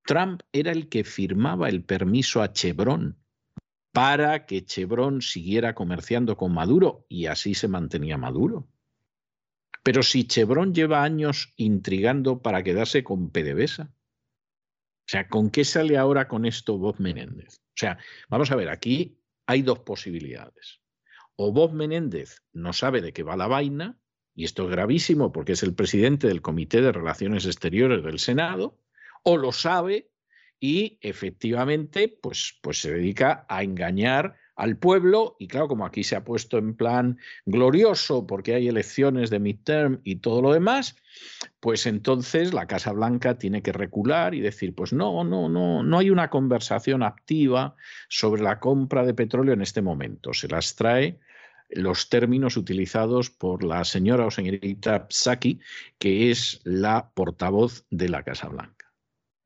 [0.09, 3.19] Trump era el que firmaba el permiso a Chevron
[3.93, 8.67] para que Chevron siguiera comerciando con Maduro y así se mantenía Maduro.
[9.83, 13.91] Pero si Chevron lleva años intrigando para quedarse con PDVSA, o
[15.05, 17.57] sea, ¿con qué sale ahora con esto Bob Menéndez?
[17.59, 17.99] O sea,
[18.31, 20.81] vamos a ver, aquí hay dos posibilidades.
[21.37, 24.01] O Bob Menéndez no sabe de qué va la vaina,
[24.35, 28.79] y esto es gravísimo porque es el presidente del Comité de Relaciones Exteriores del Senado,
[29.29, 30.09] o lo sabe
[30.59, 36.17] y efectivamente pues, pues se dedica a engañar al pueblo y claro, como aquí se
[36.17, 40.97] ha puesto en plan glorioso porque hay elecciones de midterm y todo lo demás,
[41.61, 45.99] pues entonces la Casa Blanca tiene que recular y decir, pues no, no, no, no
[45.99, 47.77] hay una conversación activa
[48.09, 50.33] sobre la compra de petróleo en este momento.
[50.33, 51.21] Se las trae
[51.69, 55.61] los términos utilizados por la señora o señorita Psaki,
[55.99, 58.78] que es la portavoz de la Casa Blanca.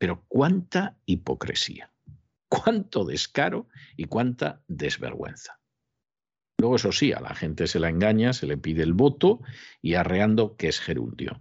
[0.02, 1.92] Pero cuánta hipocresía,
[2.48, 5.60] cuánto descaro y cuánta desvergüenza.
[6.58, 9.42] Luego, eso sí, a la gente se la engaña, se le pide el voto
[9.80, 11.40] y arreando que es gerundio.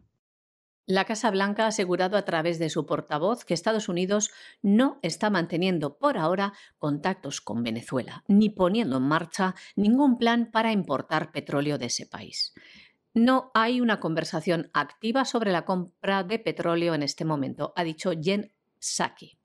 [0.86, 4.30] La Casa Blanca ha asegurado a través de su portavoz que Estados Unidos
[4.62, 10.72] no está manteniendo por ahora contactos con Venezuela, ni poniendo en marcha ningún plan para
[10.72, 12.54] importar petróleo de ese país.
[13.14, 18.12] No hay una conversación activa sobre la compra de petróleo en este momento, ha dicho
[18.12, 19.38] Jen Psaki.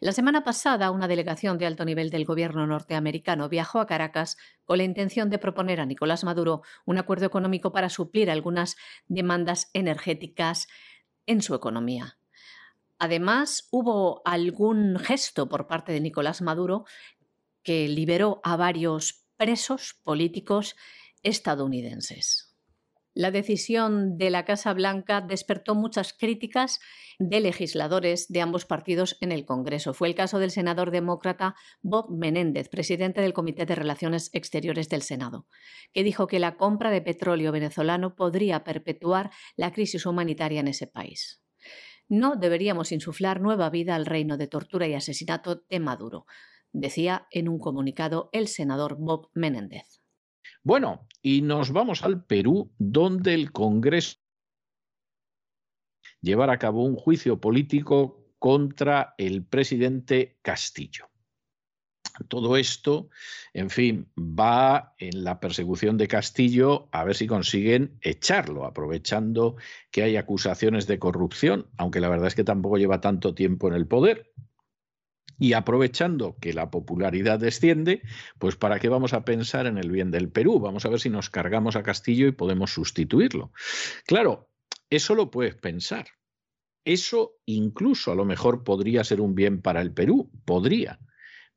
[0.00, 4.78] La semana pasada, una delegación de alto nivel del gobierno norteamericano viajó a Caracas con
[4.78, 10.66] la intención de proponer a Nicolás Maduro un acuerdo económico para suplir algunas demandas energéticas
[11.26, 12.18] en su economía.
[12.98, 16.84] Además, hubo algún gesto por parte de Nicolás Maduro
[17.62, 20.74] que liberó a varios presos políticos
[21.22, 22.49] estadounidenses.
[23.20, 26.80] La decisión de la Casa Blanca despertó muchas críticas
[27.18, 29.92] de legisladores de ambos partidos en el Congreso.
[29.92, 35.02] Fue el caso del senador demócrata Bob Menéndez, presidente del Comité de Relaciones Exteriores del
[35.02, 35.46] Senado,
[35.92, 40.86] que dijo que la compra de petróleo venezolano podría perpetuar la crisis humanitaria en ese
[40.86, 41.42] país.
[42.08, 46.24] No deberíamos insuflar nueva vida al reino de tortura y asesinato de Maduro,
[46.72, 49.99] decía en un comunicado el senador Bob Menéndez.
[50.62, 54.18] Bueno, y nos vamos al Perú, donde el Congreso
[56.20, 61.08] llevar a cabo un juicio político contra el presidente Castillo.
[62.28, 63.08] Todo esto,
[63.54, 69.56] en fin, va en la persecución de Castillo a ver si consiguen echarlo, aprovechando
[69.90, 73.74] que hay acusaciones de corrupción, aunque la verdad es que tampoco lleva tanto tiempo en
[73.74, 74.32] el poder.
[75.40, 78.02] Y aprovechando que la popularidad desciende,
[78.38, 80.60] pues ¿para qué vamos a pensar en el bien del Perú?
[80.60, 83.50] Vamos a ver si nos cargamos a Castillo y podemos sustituirlo.
[84.06, 84.50] Claro,
[84.90, 86.06] eso lo puedes pensar.
[86.84, 91.00] Eso incluso a lo mejor podría ser un bien para el Perú, podría.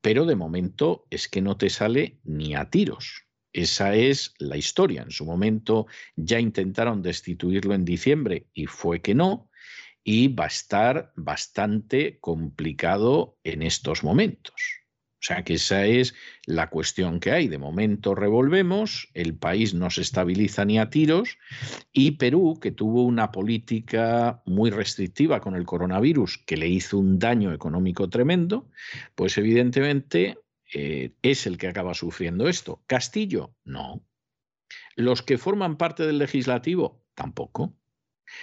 [0.00, 3.26] Pero de momento es que no te sale ni a tiros.
[3.52, 5.02] Esa es la historia.
[5.02, 9.50] En su momento ya intentaron destituirlo en diciembre y fue que no
[10.04, 14.84] y va a estar bastante complicado en estos momentos.
[15.24, 17.48] O sea que esa es la cuestión que hay.
[17.48, 21.38] De momento revolvemos, el país no se estabiliza ni a tiros
[21.94, 27.18] y Perú, que tuvo una política muy restrictiva con el coronavirus que le hizo un
[27.18, 28.68] daño económico tremendo,
[29.14, 30.36] pues evidentemente
[30.74, 32.82] eh, es el que acaba sufriendo esto.
[32.86, 34.04] Castillo, no.
[34.94, 37.74] Los que forman parte del legislativo, tampoco.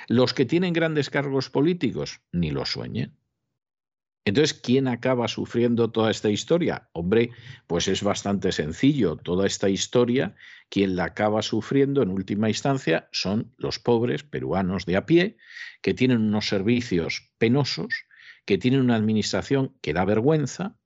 [0.07, 3.17] Los que tienen grandes cargos políticos, ni lo sueñen.
[4.23, 6.89] Entonces, ¿quién acaba sufriendo toda esta historia?
[6.93, 7.31] Hombre,
[7.65, 9.15] pues es bastante sencillo.
[9.15, 10.35] Toda esta historia,
[10.69, 15.37] quien la acaba sufriendo en última instancia son los pobres peruanos de a pie,
[15.81, 18.05] que tienen unos servicios penosos,
[18.45, 20.77] que tienen una administración que da vergüenza,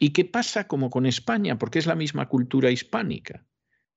[0.00, 3.46] y que pasa como con España, porque es la misma cultura hispánica.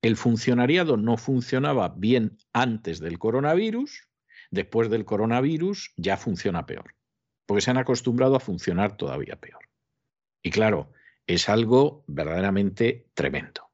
[0.03, 4.07] El funcionariado no funcionaba bien antes del coronavirus,
[4.55, 6.95] después del coronavirus ya funciona peor,
[7.45, 9.69] porque se han acostumbrado a funcionar todavía peor.
[10.41, 10.91] Y claro,
[11.27, 13.69] es algo verdaderamente tremendo.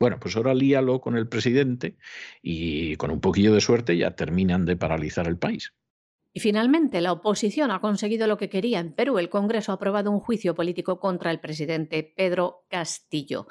[0.00, 1.96] Bueno, pues ahora líalo con el presidente
[2.42, 5.74] y con un poquillo de suerte ya terminan de paralizar el país.
[6.34, 9.18] Y finalmente, la oposición ha conseguido lo que quería en Perú.
[9.18, 13.48] El Congreso ha aprobado un juicio político contra el presidente Pedro Castillo,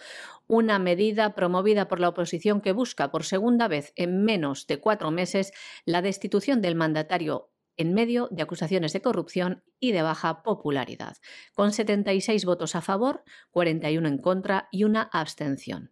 [0.47, 5.11] una medida promovida por la oposición que busca por segunda vez en menos de cuatro
[5.11, 5.53] meses
[5.86, 11.17] la destitución del mandatario en medio de acusaciones de corrupción y de baja popularidad,
[11.53, 15.91] con 76 votos a favor, 41 en contra y una abstención.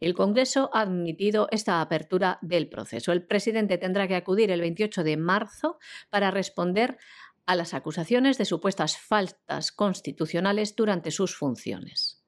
[0.00, 3.12] El Congreso ha admitido esta apertura del proceso.
[3.12, 5.78] El presidente tendrá que acudir el 28 de marzo
[6.10, 6.98] para responder
[7.46, 12.22] a las acusaciones de supuestas faltas constitucionales durante sus funciones.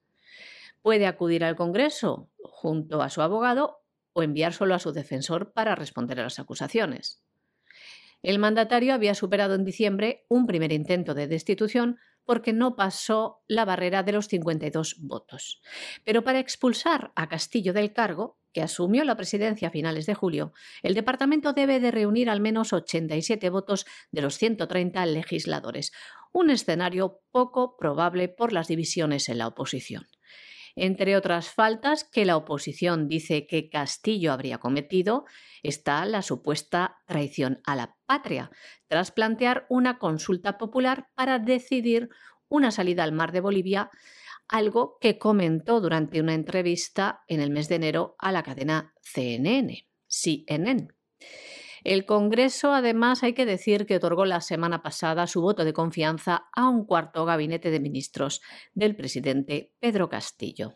[0.81, 3.81] Puede acudir al Congreso junto a su abogado
[4.13, 7.23] o enviar solo a su defensor para responder a las acusaciones.
[8.27, 13.63] El mandatario había superado en diciembre un primer intento de destitución porque no pasó la
[13.63, 15.61] barrera de los 52 votos.
[16.03, 20.51] Pero para expulsar a Castillo del cargo, que asumió la presidencia a finales de julio,
[20.83, 25.93] el departamento debe de reunir al menos 87 votos de los 130 legisladores,
[26.33, 30.05] un escenario poco probable por las divisiones en la oposición.
[30.79, 35.25] Entre otras faltas que la oposición dice que Castillo habría cometido,
[35.63, 38.51] está la supuesta traición a la patria,
[38.87, 42.09] tras plantear una consulta popular para decidir
[42.47, 43.89] una salida al mar de Bolivia,
[44.47, 49.87] algo que comentó durante una entrevista en el mes de enero a la cadena CNN.
[50.05, 50.89] CNN.
[51.83, 56.47] El Congreso, además, hay que decir que otorgó la semana pasada su voto de confianza
[56.55, 58.41] a un cuarto gabinete de ministros
[58.73, 60.73] del presidente Pedro Castillo.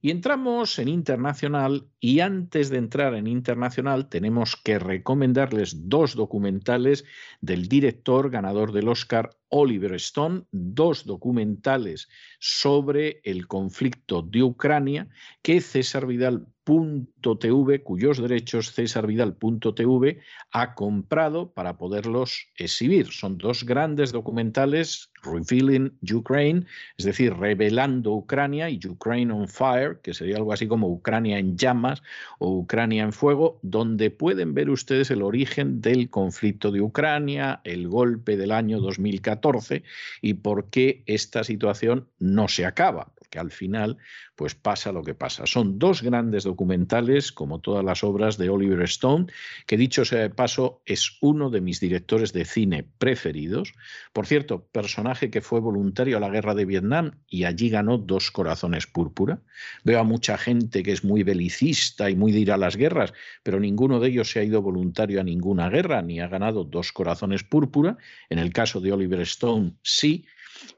[0.00, 7.04] Y entramos en internacional y antes de entrar en internacional tenemos que recomendarles dos documentales
[7.40, 15.08] del director ganador del Oscar Oliver Stone, dos documentales sobre el conflicto de Ucrania
[15.42, 20.18] que César Vidal .tv, cuyos derechos cesarvidal.tv
[20.52, 23.08] ha comprado para poderlos exhibir.
[23.08, 26.66] Son dos grandes documentales, Revealing Ukraine,
[26.96, 31.56] es decir, revelando Ucrania, y Ukraine on Fire, que sería algo así como Ucrania en
[31.56, 32.02] llamas
[32.38, 37.88] o Ucrania en fuego, donde pueden ver ustedes el origen del conflicto de Ucrania, el
[37.88, 39.82] golpe del año 2014
[40.20, 43.96] y por qué esta situación no se acaba que al final
[44.34, 45.46] pues pasa lo que pasa.
[45.46, 49.26] Son dos grandes documentales, como todas las obras de Oliver Stone,
[49.66, 53.72] que dicho sea de paso, es uno de mis directores de cine preferidos.
[54.12, 58.30] Por cierto, personaje que fue voluntario a la guerra de Vietnam y allí ganó dos
[58.30, 59.40] corazones púrpura.
[59.84, 63.12] Veo a mucha gente que es muy belicista y muy de ir a las guerras,
[63.42, 66.92] pero ninguno de ellos se ha ido voluntario a ninguna guerra ni ha ganado dos
[66.92, 67.96] corazones púrpura.
[68.30, 70.26] En el caso de Oliver Stone, sí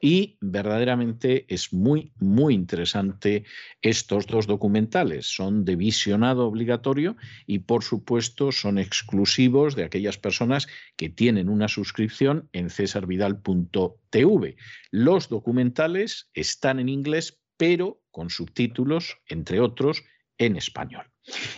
[0.00, 3.44] y verdaderamente es muy, muy interesante
[3.82, 5.26] estos dos documentales.
[5.26, 7.16] Son de visionado obligatorio
[7.46, 14.56] y, por supuesto, son exclusivos de aquellas personas que tienen una suscripción en cesarvidal.tv.
[14.90, 20.02] Los documentales están en inglés, pero con subtítulos, entre otros,
[20.38, 21.04] en español.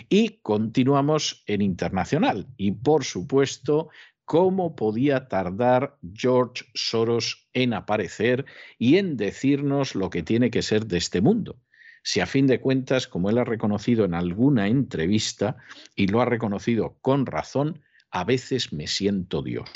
[0.08, 2.48] Y continuamos en internacional.
[2.56, 3.88] Y por supuesto,
[4.24, 8.46] ¿Cómo podía tardar George Soros en aparecer
[8.78, 11.60] y en decirnos lo que tiene que ser de este mundo?
[12.02, 15.56] Si a fin de cuentas, como él ha reconocido en alguna entrevista,
[15.94, 19.70] y lo ha reconocido con razón, a veces me siento Dios.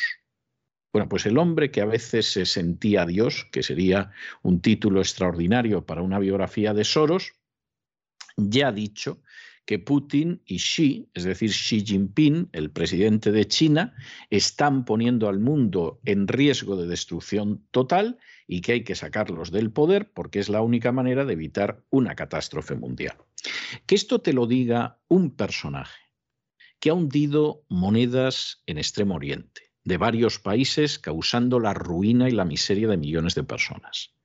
[0.92, 5.84] Bueno, pues el hombre que a veces se sentía Dios, que sería un título extraordinario
[5.84, 7.34] para una biografía de Soros,
[8.36, 9.22] ya ha dicho
[9.66, 13.94] que Putin y Xi, es decir, Xi Jinping, el presidente de China,
[14.30, 19.72] están poniendo al mundo en riesgo de destrucción total y que hay que sacarlos del
[19.72, 23.16] poder porque es la única manera de evitar una catástrofe mundial.
[23.86, 26.00] Que esto te lo diga un personaje
[26.78, 32.44] que ha hundido monedas en Extremo Oriente de varios países causando la ruina y la
[32.44, 34.15] miseria de millones de personas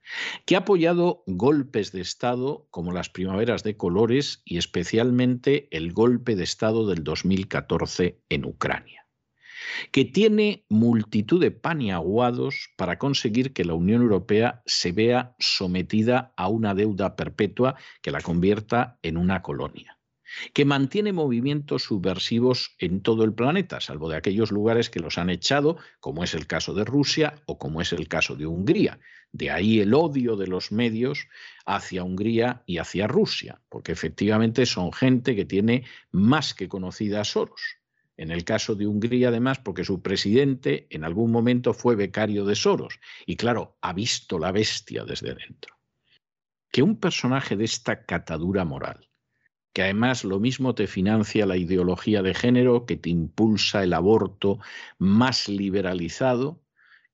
[0.46, 6.36] que ha apoyado golpes de Estado como las primaveras de colores y especialmente el golpe
[6.36, 9.08] de Estado del 2014 en Ucrania,
[9.92, 16.48] que tiene multitud de paniaguados para conseguir que la Unión Europea se vea sometida a
[16.48, 19.98] una deuda perpetua que la convierta en una colonia
[20.54, 25.30] que mantiene movimientos subversivos en todo el planeta, salvo de aquellos lugares que los han
[25.30, 29.00] echado, como es el caso de Rusia o como es el caso de Hungría,
[29.32, 31.28] de ahí el odio de los medios
[31.66, 37.26] hacia Hungría y hacia Rusia, porque efectivamente son gente que tiene más que conocida a
[37.26, 37.62] Soros.
[38.18, 42.56] En el caso de Hungría, además, porque su presidente en algún momento fue becario de
[42.56, 45.76] Soros y, claro, ha visto la bestia desde dentro.
[46.72, 49.10] Que un personaje de esta catadura moral,
[49.74, 54.60] que además lo mismo te financia la ideología de género, que te impulsa el aborto
[54.98, 56.62] más liberalizado,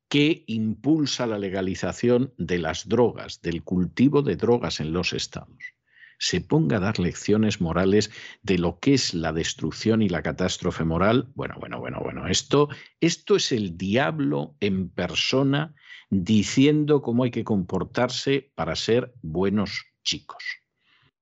[0.10, 5.76] que impulsa la legalización de las drogas, del cultivo de drogas en los estados,
[6.20, 8.10] se ponga a dar lecciones morales
[8.41, 12.70] de lo que es la destrucción y la catástrofe moral, bueno, bueno, bueno, bueno, esto,
[12.99, 15.76] esto es el diablo en persona
[16.10, 20.66] diciendo cómo hay que comportarse para ser buenos chicos.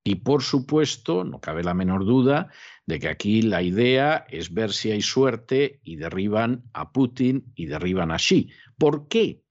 [0.08, 2.52] Y por supuesto, no cabe la menor duda
[2.86, 7.66] de que aquí la idea es ver si hay suerte y derriban a Putin y
[7.66, 8.52] derriban a Xi.
[8.78, 9.42] ¿Por qué?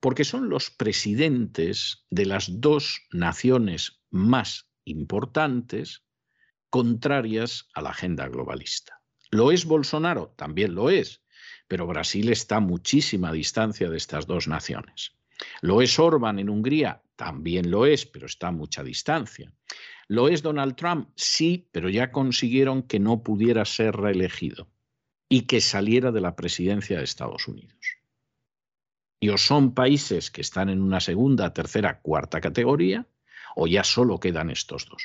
[0.00, 6.04] Porque son los presidentes de las dos naciones más importantes
[6.70, 9.00] contrarias a la agenda globalista.
[9.30, 10.34] ¿Lo es Bolsonaro?
[10.36, 11.22] También lo es,
[11.68, 15.12] pero Brasil está a muchísima distancia de estas dos naciones.
[15.60, 17.02] ¿Lo es Orban en Hungría?
[17.16, 19.52] También lo es, pero está a mucha distancia.
[20.08, 21.08] ¿Lo es Donald Trump?
[21.14, 24.68] Sí, pero ya consiguieron que no pudiera ser reelegido
[25.28, 27.98] y que saliera de la presidencia de Estados Unidos.
[29.20, 33.06] Y o son países que están en una segunda, tercera, cuarta categoría,
[33.56, 35.02] o ya solo quedan estos dos.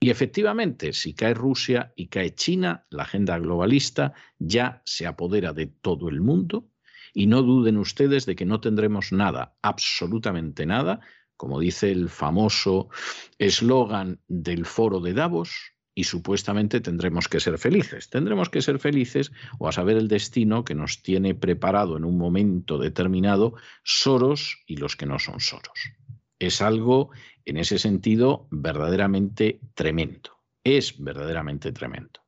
[0.00, 5.66] Y efectivamente, si cae Rusia y cae China, la agenda globalista ya se apodera de
[5.66, 6.70] todo el mundo
[7.18, 11.00] y no duden ustedes de que no tendremos nada, absolutamente nada,
[11.36, 12.90] como dice el famoso
[13.38, 15.50] eslogan del foro de Davos,
[15.96, 18.08] y supuestamente tendremos que ser felices.
[18.08, 22.16] Tendremos que ser felices o a saber el destino que nos tiene preparado en un
[22.16, 25.90] momento determinado Soros y los que no son Soros.
[26.38, 27.10] Es algo,
[27.44, 30.38] en ese sentido, verdaderamente tremendo.
[30.62, 32.20] Es verdaderamente tremendo.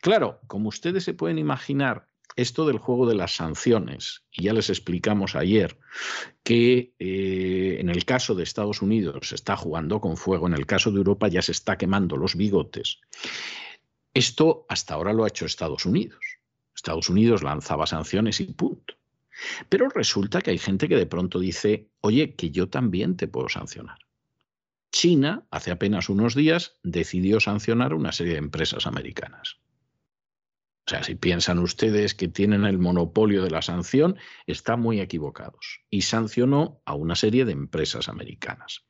[0.00, 2.07] Claro, como ustedes se pueden imaginar,
[2.38, 5.76] esto del juego de las sanciones, y ya les explicamos ayer
[6.44, 10.64] que eh, en el caso de Estados Unidos se está jugando con fuego, en el
[10.64, 13.00] caso de Europa ya se está quemando los bigotes.
[14.14, 16.20] Esto hasta ahora lo ha hecho Estados Unidos.
[16.76, 18.94] Estados Unidos lanzaba sanciones y punto.
[19.68, 23.48] Pero resulta que hay gente que de pronto dice, oye, que yo también te puedo
[23.48, 23.98] sancionar.
[24.92, 29.58] China, hace apenas unos días, decidió sancionar una serie de empresas americanas.
[30.88, 34.16] O sea, si piensan ustedes que tienen el monopolio de la sanción,
[34.46, 35.82] están muy equivocados.
[35.90, 38.86] Y sancionó a una serie de empresas americanas.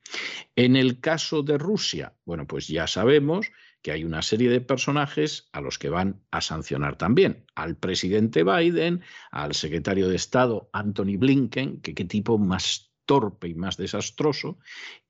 [0.55, 3.51] En el caso de Rusia, bueno, pues ya sabemos
[3.83, 7.45] que hay una serie de personajes a los que van a sancionar también.
[7.57, 13.55] Al presidente Biden, al secretario de Estado Anthony Blinken, que qué tipo más torpe y
[13.55, 14.59] más desastroso,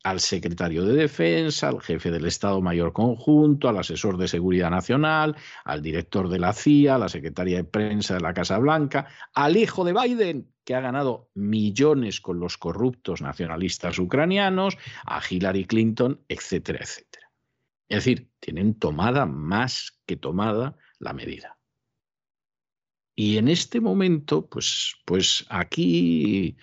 [0.05, 5.34] al secretario de Defensa, al jefe del Estado Mayor Conjunto, al asesor de Seguridad Nacional,
[5.64, 9.57] al director de la CIA, a la secretaria de Prensa de la Casa Blanca, al
[9.57, 16.20] hijo de Biden, que ha ganado millones con los corruptos nacionalistas ucranianos, a Hillary Clinton,
[16.28, 17.32] etcétera, etcétera.
[17.88, 21.59] Es decir, tienen tomada más que tomada la medida.
[23.16, 26.57] Y en este momento, pues, pues aquí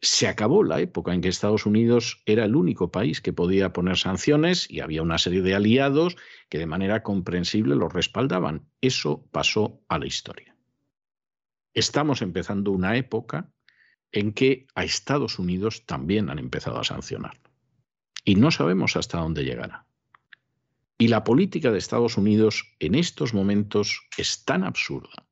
[0.00, 3.96] se acabó la época en que Estados Unidos era el único país que podía poner
[3.96, 6.16] sanciones y había una serie de aliados
[6.48, 8.68] que de manera comprensible los respaldaban.
[8.80, 10.56] Eso pasó a la historia.
[11.72, 13.50] Estamos empezando una época
[14.12, 17.40] en que a Estados Unidos también han empezado a sancionar.
[18.24, 19.86] Y no sabemos hasta dónde llegará.
[20.98, 25.25] Y la política de Estados Unidos en estos momentos es tan absurda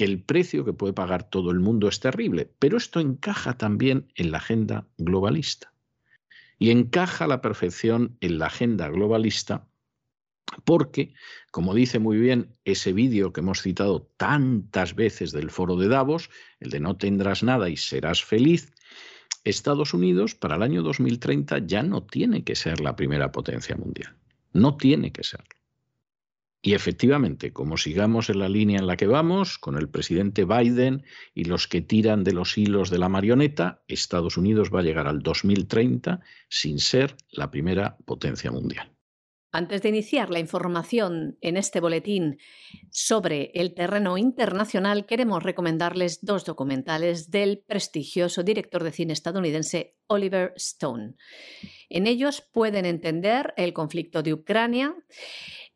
[0.00, 4.10] que el precio que puede pagar todo el mundo es terrible, pero esto encaja también
[4.14, 5.74] en la agenda globalista.
[6.58, 9.68] Y encaja a la perfección en la agenda globalista
[10.64, 11.12] porque,
[11.50, 16.30] como dice muy bien ese vídeo que hemos citado tantas veces del foro de Davos,
[16.60, 18.72] el de no tendrás nada y serás feliz,
[19.44, 24.16] Estados Unidos para el año 2030 ya no tiene que ser la primera potencia mundial.
[24.54, 25.59] No tiene que serlo.
[26.62, 31.04] Y efectivamente, como sigamos en la línea en la que vamos, con el presidente Biden
[31.34, 35.06] y los que tiran de los hilos de la marioneta, Estados Unidos va a llegar
[35.06, 38.92] al 2030 sin ser la primera potencia mundial.
[39.52, 42.38] Antes de iniciar la información en este boletín
[42.90, 50.52] sobre el terreno internacional, queremos recomendarles dos documentales del prestigioso director de cine estadounidense Oliver
[50.54, 51.14] Stone.
[51.88, 54.94] En ellos pueden entender el conflicto de Ucrania,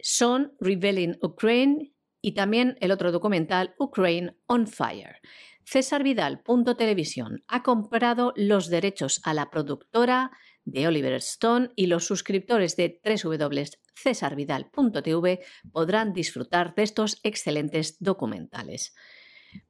[0.05, 5.22] son Revealing Ukraine y también el otro documental Ukraine on Fire.
[5.64, 6.42] César Vidal,
[6.76, 10.30] Televisión, ha comprado los derechos a la productora
[10.66, 15.40] de Oliver Stone y los suscriptores de www.cesarvidal.tv
[15.72, 18.94] podrán disfrutar de estos excelentes documentales.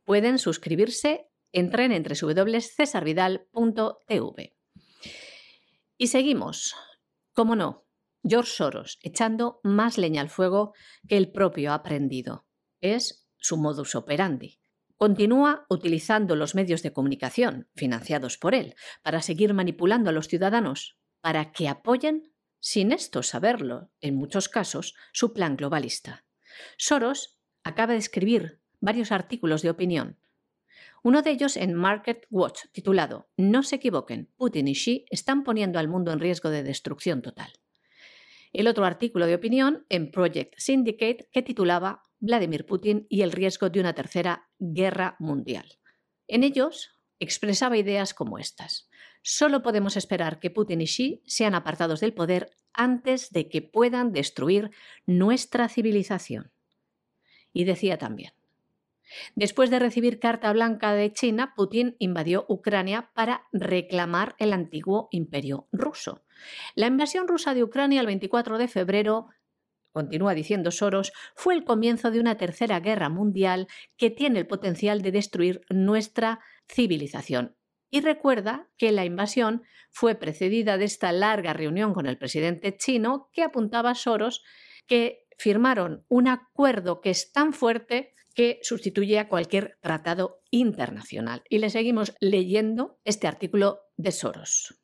[0.02, 4.56] Pueden suscribirse, entren en www.cesarvidal.tv.
[5.96, 6.74] Y seguimos,
[7.34, 7.83] como no,
[8.26, 10.72] George Soros, echando más leña al fuego
[11.06, 12.46] que el propio aprendido.
[12.80, 14.60] Es su modus operandi.
[14.96, 20.98] Continúa utilizando los medios de comunicación, financiados por él, para seguir manipulando a los ciudadanos,
[21.20, 26.24] para que apoyen, sin esto saberlo, en muchos casos, su plan globalista.
[26.78, 30.18] Soros acaba de escribir varios artículos de opinión.
[31.02, 35.78] Uno de ellos en Market Watch, titulado No se equivoquen, Putin y Xi están poniendo
[35.78, 37.52] al mundo en riesgo de destrucción total
[38.54, 43.68] el otro artículo de opinión en Project Syndicate que titulaba Vladimir Putin y el riesgo
[43.68, 45.66] de una tercera guerra mundial.
[46.28, 48.88] En ellos expresaba ideas como estas.
[49.22, 54.12] Solo podemos esperar que Putin y Xi sean apartados del poder antes de que puedan
[54.12, 54.70] destruir
[55.04, 56.52] nuestra civilización.
[57.52, 58.32] Y decía también,
[59.34, 65.68] Después de recibir carta blanca de China, Putin invadió Ucrania para reclamar el antiguo imperio
[65.72, 66.24] ruso.
[66.74, 69.28] La invasión rusa de Ucrania el 24 de febrero
[69.94, 75.02] continúa diciendo Soros, fue el comienzo de una tercera guerra mundial que tiene el potencial
[75.02, 77.56] de destruir nuestra civilización.
[77.90, 83.30] Y recuerda que la invasión fue precedida de esta larga reunión con el presidente chino
[83.32, 84.42] que apuntaba a Soros
[84.88, 91.42] que firmaron un acuerdo que es tan fuerte que sustituye a cualquier tratado internacional.
[91.48, 94.80] Y le seguimos leyendo este artículo de Soros.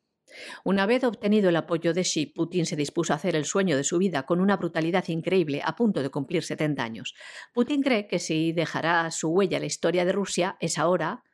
[0.65, 3.85] Una vez obtenido el apoyo de Xi, Putin se dispuso a hacer el sueño de
[3.85, 7.15] su vida con una brutalidad increíble a punto de cumplir 70 años.
[7.53, 11.25] Putin cree que si dejará su huella en la historia de Rusia es ahora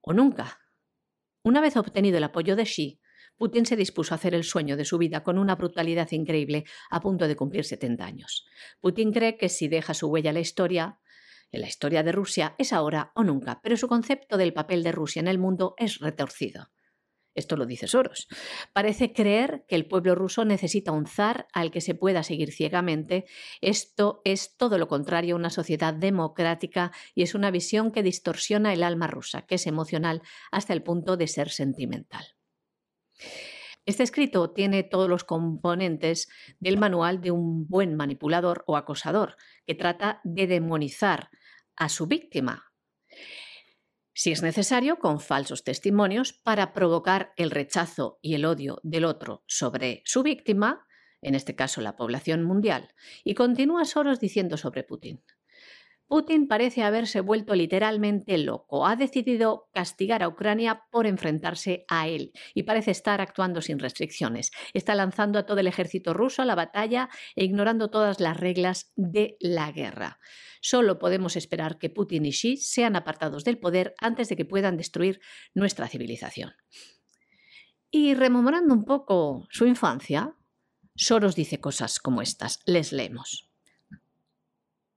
[0.00, 0.60] o nunca.
[1.42, 3.00] Una vez obtenido el apoyo de Xi,
[3.36, 7.00] Putin se dispuso a hacer el sueño de su vida con una brutalidad increíble a
[7.00, 8.46] punto de cumplir 70 años.
[8.80, 11.00] Putin cree que si deja su huella en la historia,
[11.52, 14.92] en la historia de Rusia, es ahora o nunca, pero su concepto del papel de
[14.92, 16.70] Rusia en el mundo es retorcido.
[17.36, 18.28] Esto lo dice Soros.
[18.72, 23.26] Parece creer que el pueblo ruso necesita un zar al que se pueda seguir ciegamente.
[23.60, 28.72] Esto es todo lo contrario a una sociedad democrática y es una visión que distorsiona
[28.72, 32.36] el alma rusa, que es emocional hasta el punto de ser sentimental.
[33.86, 36.28] Este escrito tiene todos los componentes
[36.60, 41.30] del manual de un buen manipulador o acosador, que trata de demonizar
[41.76, 42.72] a su víctima,
[44.18, 49.44] si es necesario, con falsos testimonios para provocar el rechazo y el odio del otro
[49.46, 50.86] sobre su víctima,
[51.20, 52.94] en este caso la población mundial.
[53.24, 55.22] Y continúa Soros diciendo sobre Putin.
[56.08, 58.86] Putin parece haberse vuelto literalmente loco.
[58.86, 64.52] Ha decidido castigar a Ucrania por enfrentarse a él y parece estar actuando sin restricciones.
[64.72, 68.92] Está lanzando a todo el ejército ruso a la batalla e ignorando todas las reglas
[68.94, 70.20] de la guerra.
[70.60, 74.76] Solo podemos esperar que Putin y Xi sean apartados del poder antes de que puedan
[74.76, 75.20] destruir
[75.54, 76.52] nuestra civilización.
[77.90, 80.36] Y rememorando un poco su infancia,
[80.94, 82.60] Soros dice cosas como estas.
[82.64, 83.45] Les leemos.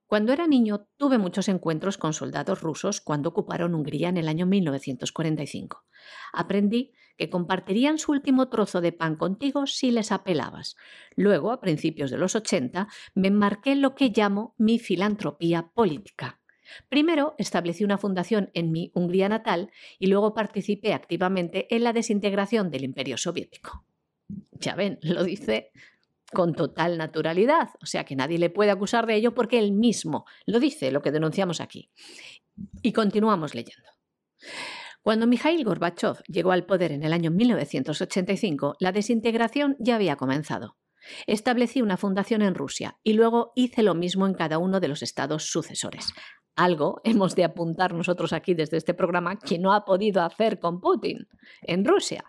[0.10, 4.48] Cuando era niño tuve muchos encuentros con soldados rusos cuando ocuparon Hungría en el año
[4.48, 5.86] 1945.
[6.34, 10.76] Aprendí que compartirían su último trozo de pan contigo si les apelabas.
[11.16, 16.42] Luego, a principios de los 80, me enmarqué en lo que llamo mi filantropía política.
[16.90, 22.72] Primero establecí una fundación en mi Hungría natal y luego participé activamente en la desintegración
[22.72, 23.86] del imperio soviético.
[24.54, 25.72] Ya ven, lo dice
[26.34, 30.26] con total naturalidad, o sea que nadie le puede acusar de ello porque él mismo
[30.46, 31.92] lo dice, lo que denunciamos aquí.
[32.82, 33.90] Y continuamos leyendo.
[35.02, 40.78] Cuando Mikhail Gorbachev llegó al poder en el año 1985, la desintegración ya había comenzado.
[41.28, 45.02] Establecí una fundación en Rusia y luego hice lo mismo en cada uno de los
[45.02, 46.14] estados sucesores.
[46.56, 50.82] Algo hemos de apuntar nosotros aquí desde este programa que no ha podido hacer con
[50.82, 51.28] Putin
[51.62, 52.26] en Rusia.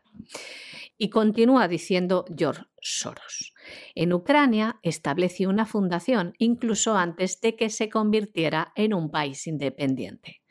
[0.96, 3.52] Y continúa diciendo George Soros.
[3.94, 10.42] En Ucrania estableció una fundación incluso antes de que se convirtiera en un país independiente.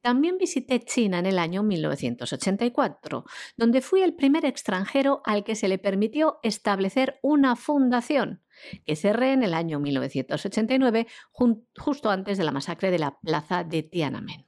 [0.00, 3.24] También visité China en el año 1984,
[3.56, 8.42] donde fui el primer extranjero al que se le permitió establecer una fundación
[8.86, 13.82] que cerré en el año 1989, justo antes de la masacre de la plaza de
[13.82, 14.46] Tiananmen.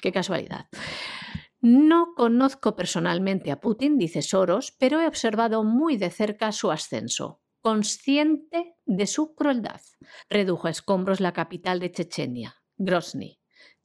[0.00, 0.66] Qué casualidad.
[1.60, 7.40] No conozco personalmente a Putin, dice Soros, pero he observado muy de cerca su ascenso.
[7.60, 9.80] Consciente de su crueldad,
[10.30, 13.40] redujo a escombros la capital de Chechenia, Grozny,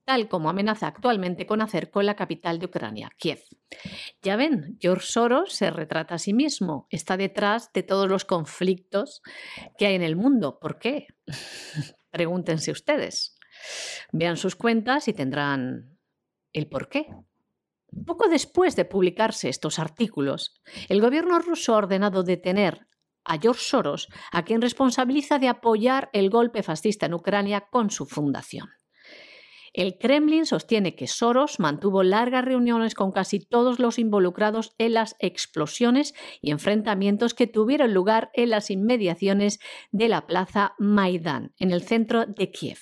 [0.05, 3.41] tal como amenaza actualmente con hacer con la capital de Ucrania, Kiev.
[4.21, 9.23] Ya ven, George Soros se retrata a sí mismo, está detrás de todos los conflictos
[9.79, 10.59] que hay en el mundo.
[10.59, 11.07] ¿Por qué?
[12.11, 13.35] Pregúntense ustedes.
[14.11, 15.97] Vean sus cuentas y tendrán
[16.51, 17.07] el por qué.
[18.05, 20.53] Poco después de publicarse estos artículos,
[20.89, 22.87] el gobierno ruso ha ordenado detener
[23.25, 28.05] a George Soros, a quien responsabiliza de apoyar el golpe fascista en Ucrania con su
[28.05, 28.69] fundación.
[29.73, 35.15] El Kremlin sostiene que Soros mantuvo largas reuniones con casi todos los involucrados en las
[35.17, 39.59] explosiones y enfrentamientos que tuvieron lugar en las inmediaciones
[39.91, 42.79] de la plaza Maidán, en el centro de Kiev.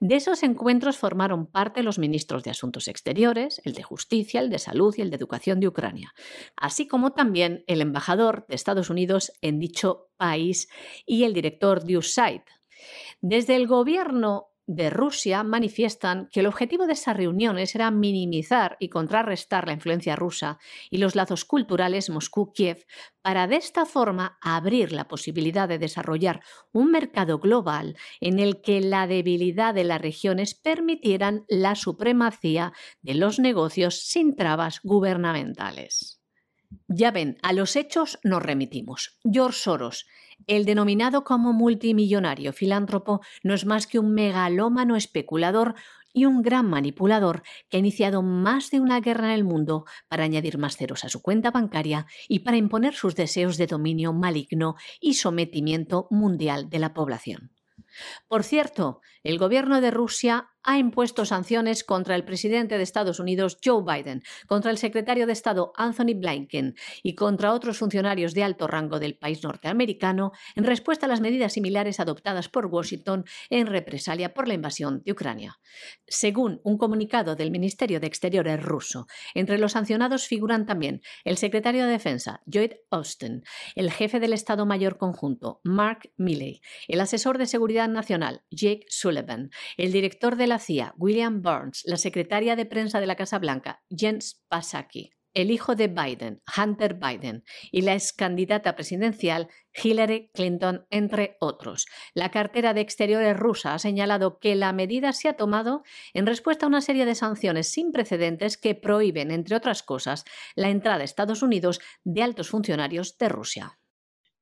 [0.00, 4.58] De esos encuentros formaron parte los ministros de Asuntos Exteriores, el de Justicia, el de
[4.58, 6.14] Salud y el de Educación de Ucrania,
[6.56, 10.68] así como también el embajador de Estados Unidos en dicho país
[11.06, 12.42] y el director de USAID.
[13.20, 18.88] Desde el gobierno de Rusia manifiestan que el objetivo de esas reuniones era minimizar y
[18.88, 20.58] contrarrestar la influencia rusa
[20.90, 22.86] y los lazos culturales Moscú-Kiev
[23.22, 26.42] para de esta forma abrir la posibilidad de desarrollar
[26.72, 33.14] un mercado global en el que la debilidad de las regiones permitieran la supremacía de
[33.14, 36.23] los negocios sin trabas gubernamentales.
[36.88, 39.18] Ya ven, a los hechos nos remitimos.
[39.24, 40.06] George Soros,
[40.46, 45.74] el denominado como multimillonario filántropo, no es más que un megalómano especulador
[46.12, 50.24] y un gran manipulador que ha iniciado más de una guerra en el mundo para
[50.24, 54.76] añadir más ceros a su cuenta bancaria y para imponer sus deseos de dominio maligno
[55.00, 57.50] y sometimiento mundial de la población.
[58.28, 63.58] Por cierto, el gobierno de Rusia ha impuesto sanciones contra el presidente de Estados Unidos,
[63.64, 68.66] Joe Biden, contra el secretario de Estado, Anthony Blinken, y contra otros funcionarios de alto
[68.66, 74.34] rango del país norteamericano en respuesta a las medidas similares adoptadas por Washington en represalia
[74.34, 75.58] por la invasión de Ucrania.
[76.06, 81.84] Según un comunicado del Ministerio de Exteriores ruso, entre los sancionados figuran también el secretario
[81.84, 83.42] de Defensa, Lloyd Austin,
[83.74, 89.50] el jefe del Estado Mayor Conjunto, Mark Milley, el asesor de Seguridad Nacional, Jake Sullivan,
[89.76, 90.53] el director de la
[90.96, 95.88] William Burns, la secretaria de prensa de la Casa Blanca, Jens Psaki, el hijo de
[95.88, 101.86] Biden, Hunter Biden, y la ex candidata presidencial Hillary Clinton, entre otros.
[102.14, 105.82] La cartera de Exteriores rusa ha señalado que la medida se ha tomado
[106.14, 110.24] en respuesta a una serie de sanciones sin precedentes que prohíben, entre otras cosas,
[110.54, 113.78] la entrada a Estados Unidos de altos funcionarios de Rusia.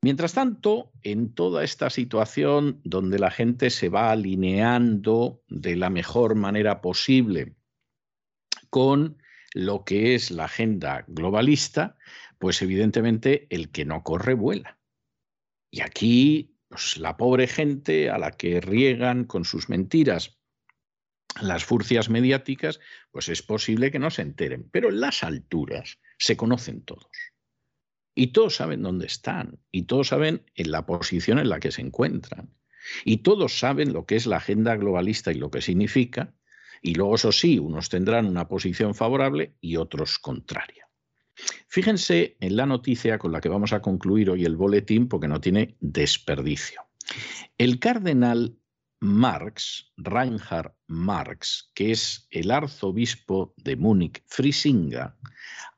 [0.05, 6.35] Mientras tanto, en toda esta situación donde la gente se va alineando de la mejor
[6.35, 7.55] manera posible
[8.69, 9.23] con
[9.55, 11.97] lo que es la agenda globalista,
[12.39, 14.81] pues evidentemente el que no corre vuela.
[15.71, 20.41] Y aquí, pues, la pobre gente a la que riegan con sus mentiras
[21.41, 22.81] las furcias mediáticas,
[23.11, 24.69] pues es posible que no se enteren.
[24.71, 27.32] Pero en las alturas se conocen todos.
[28.15, 31.81] Y todos saben dónde están, y todos saben en la posición en la que se
[31.81, 32.55] encuentran,
[33.05, 36.35] y todos saben lo que es la agenda globalista y lo que significa,
[36.83, 40.89] y luego eso sí, unos tendrán una posición favorable y otros contraria.
[41.69, 45.41] Fíjense en la noticia con la que vamos a concluir hoy el boletín porque no
[45.41, 46.83] tiene desperdicio.
[47.57, 48.59] El cardenal
[49.01, 55.17] Marx, Reinhard Marx, que es el arzobispo de Múnich, Frisinga,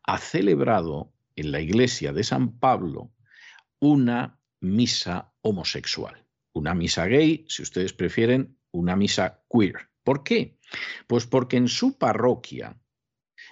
[0.03, 3.13] ha celebrado en la iglesia de San Pablo
[3.81, 9.91] una misa homosexual, una misa gay, si ustedes prefieren, una misa queer.
[10.03, 10.59] ¿Por qué?
[11.07, 12.81] Pues porque en su parroquia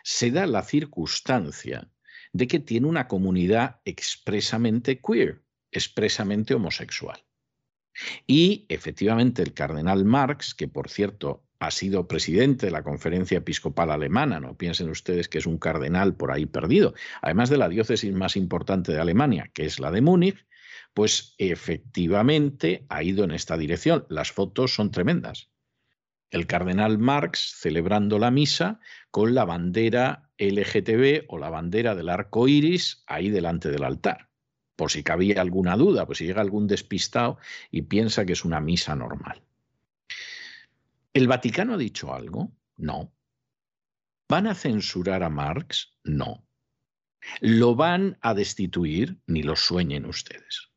[0.05, 1.91] se da la circunstancia
[2.33, 7.25] de que tiene una comunidad expresamente queer, expresamente homosexual.
[8.27, 13.93] Y efectivamente el cardenal Marx, que por cierto ha sido presidente de la Conferencia Episcopal
[13.93, 18.13] Alemana, no piensen ustedes que es un cardenal por ahí perdido, además de la diócesis
[18.13, 20.45] más importante de Alemania, que es la de Múnich,
[20.93, 24.07] pues efectivamente ha ido en esta dirección.
[24.09, 25.51] Las fotos son tremendas.
[26.31, 28.81] El cardenal Marx celebrando la misa
[29.13, 34.31] con la bandera LGTB o la bandera del arco iris ahí delante del altar.
[34.75, 37.39] Por si cabía alguna duda, pues si llega algún despistado
[37.71, 39.45] y piensa que es una misa normal.
[41.15, 42.53] ¿El Vaticano ha dicho algo?
[42.77, 43.13] No.
[44.31, 45.99] ¿Van a censurar a Marx?
[46.05, 46.49] No.
[47.41, 49.19] ¿Lo van a destituir?
[49.27, 50.71] Ni lo sueñen ustedes.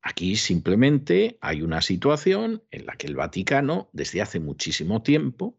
[0.00, 5.58] Aquí simplemente hay una situación en la que el Vaticano, desde hace muchísimo tiempo,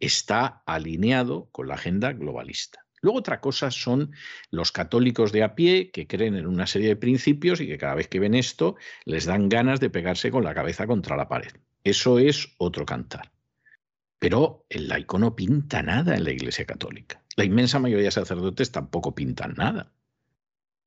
[0.00, 2.86] está alineado con la agenda globalista.
[3.02, 4.12] Luego otra cosa son
[4.50, 7.96] los católicos de a pie que creen en una serie de principios y que cada
[7.96, 11.52] vez que ven esto les dan ganas de pegarse con la cabeza contra la pared.
[11.84, 13.32] Eso es otro cantar.
[14.18, 17.22] Pero el laico no pinta nada en la Iglesia Católica.
[17.36, 19.92] La inmensa mayoría de sacerdotes tampoco pintan nada.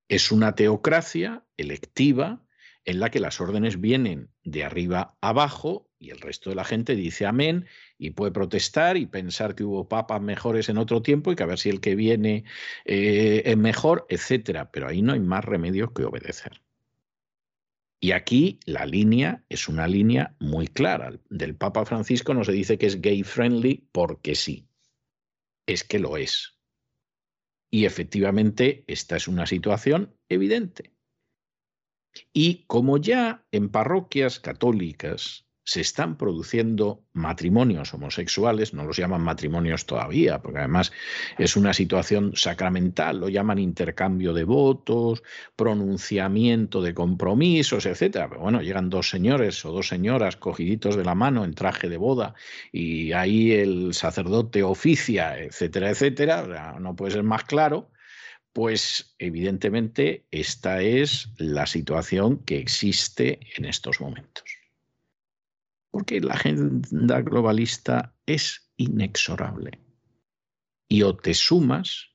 [0.08, 2.46] Es una teocracia electiva
[2.86, 6.96] en la que las órdenes vienen de arriba abajo y el resto de la gente
[6.96, 7.66] dice amén
[7.98, 11.48] y puede protestar y pensar que hubo papas mejores en otro tiempo y que a
[11.48, 12.46] ver si el que viene
[12.86, 14.72] eh, es mejor, etcétera.
[14.72, 16.62] Pero ahí no hay más remedio que obedecer.
[18.00, 21.20] Y aquí la línea es una línea muy clara.
[21.30, 24.68] Del Papa Francisco no se dice que es gay friendly porque sí.
[25.66, 26.60] Es que lo es.
[27.72, 30.94] Y efectivamente esta es una situación evidente.
[32.32, 39.88] Y como ya en parroquias católicas se están produciendo matrimonios homosexuales, no los llaman matrimonios
[39.88, 40.92] todavía, porque además
[41.40, 45.24] es una situación sacramental, lo llaman intercambio de votos,
[45.56, 48.28] pronunciamiento de compromisos, etcétera.
[48.28, 52.36] Bueno, llegan dos señores o dos señoras cogiditos de la mano en traje de boda
[52.72, 57.90] y ahí el sacerdote oficia, etcétera, etcétera, no puede ser más claro
[58.54, 64.55] pues evidentemente esta es la situación que existe en estos momentos
[65.96, 69.80] porque la agenda globalista es inexorable.
[70.90, 72.10] Y o te sumas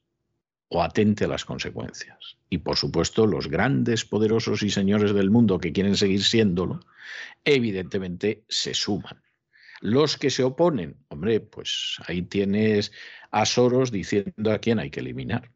[0.68, 2.36] o atente a las consecuencias.
[2.50, 6.80] Y por supuesto, los grandes, poderosos y señores del mundo que quieren seguir siéndolo,
[7.42, 9.22] evidentemente se suman.
[9.80, 12.92] Los que se oponen, hombre, pues ahí tienes
[13.30, 15.52] a Soros diciendo a quién hay que eliminar.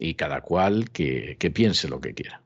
[0.00, 2.42] Y cada cual que, que piense lo que quiera.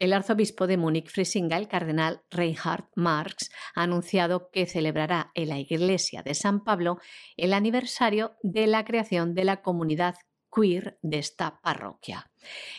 [0.00, 6.22] El arzobispo de Múnich-Frisinga, el cardenal Reinhard Marx, ha anunciado que celebrará en la iglesia
[6.22, 6.98] de San Pablo
[7.36, 10.14] el aniversario de la creación de la comunidad
[10.50, 12.30] queer de esta parroquia.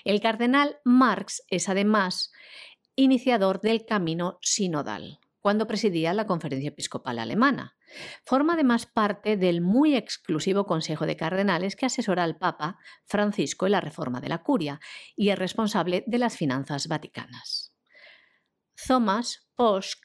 [0.04, 2.32] El cardenal Marx es además
[2.96, 7.78] iniciador del camino sinodal, cuando presidía la Conferencia Episcopal Alemana.
[8.26, 13.74] Forma además parte del muy exclusivo Consejo de Cardenales que asesora al Papa Francisco en
[13.74, 14.80] la reforma de la curia
[15.16, 17.74] y es responsable de las finanzas vaticanas.
[18.88, 19.98] Thomas Posch,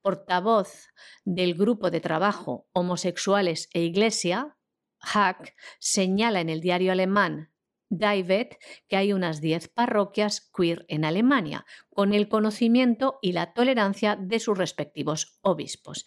[0.00, 0.88] portavoz
[1.24, 4.56] del Grupo de Trabajo Homosexuales e Iglesia,
[5.00, 7.52] Hack, señala en el diario alemán
[7.94, 8.46] David
[8.88, 14.40] que hay unas 10 parroquias queer en Alemania, con el conocimiento y la tolerancia de
[14.40, 16.06] sus respectivos obispos.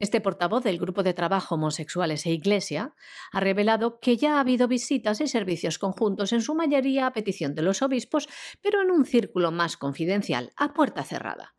[0.00, 2.94] Este portavoz del Grupo de Trabajo Homosexuales e Iglesia
[3.32, 7.54] ha revelado que ya ha habido visitas y servicios conjuntos, en su mayoría a petición
[7.54, 8.26] de los obispos,
[8.62, 11.54] pero en un círculo más confidencial, a puerta cerrada.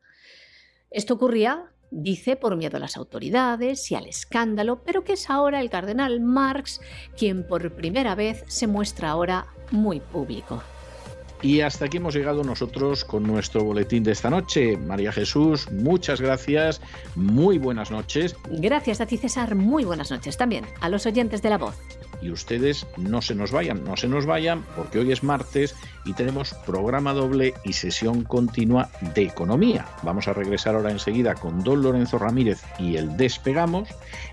[0.89, 5.61] Esto ocurría, dice, por miedo a las autoridades y al escándalo, pero que es ahora
[5.61, 6.81] el cardenal Marx
[7.15, 10.63] quien por primera vez se muestra ahora muy público.
[11.41, 14.77] Y hasta aquí hemos llegado nosotros con nuestro boletín de esta noche.
[14.77, 16.81] María Jesús, muchas gracias,
[17.15, 18.35] muy buenas noches.
[18.49, 21.75] Gracias a ti César, muy buenas noches también a los oyentes de la voz.
[22.21, 25.75] Y ustedes no se nos vayan, no se nos vayan, porque hoy es martes
[26.05, 29.87] y tenemos programa doble y sesión continua de economía.
[30.03, 33.89] Vamos a regresar ahora enseguida con don Lorenzo Ramírez y el Despegamos.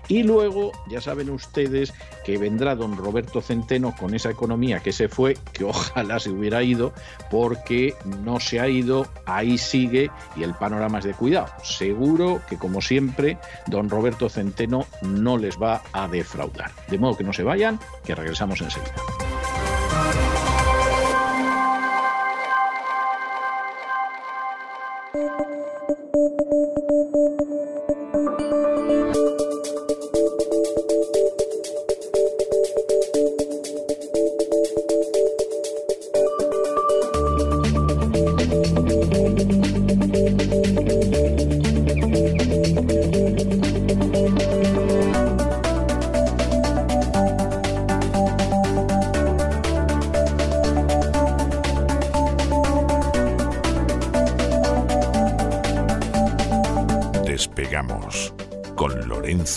[0.09, 1.93] Y luego, ya saben ustedes
[2.25, 6.61] que vendrá don Roberto Centeno con esa economía que se fue, que ojalá se hubiera
[6.63, 6.91] ido,
[7.29, 7.93] porque
[8.23, 11.47] no se ha ido, ahí sigue y el panorama es de cuidado.
[11.63, 13.37] Seguro que, como siempre,
[13.67, 16.71] don Roberto Centeno no les va a defraudar.
[16.89, 18.95] De modo que no se vayan, que regresamos enseguida.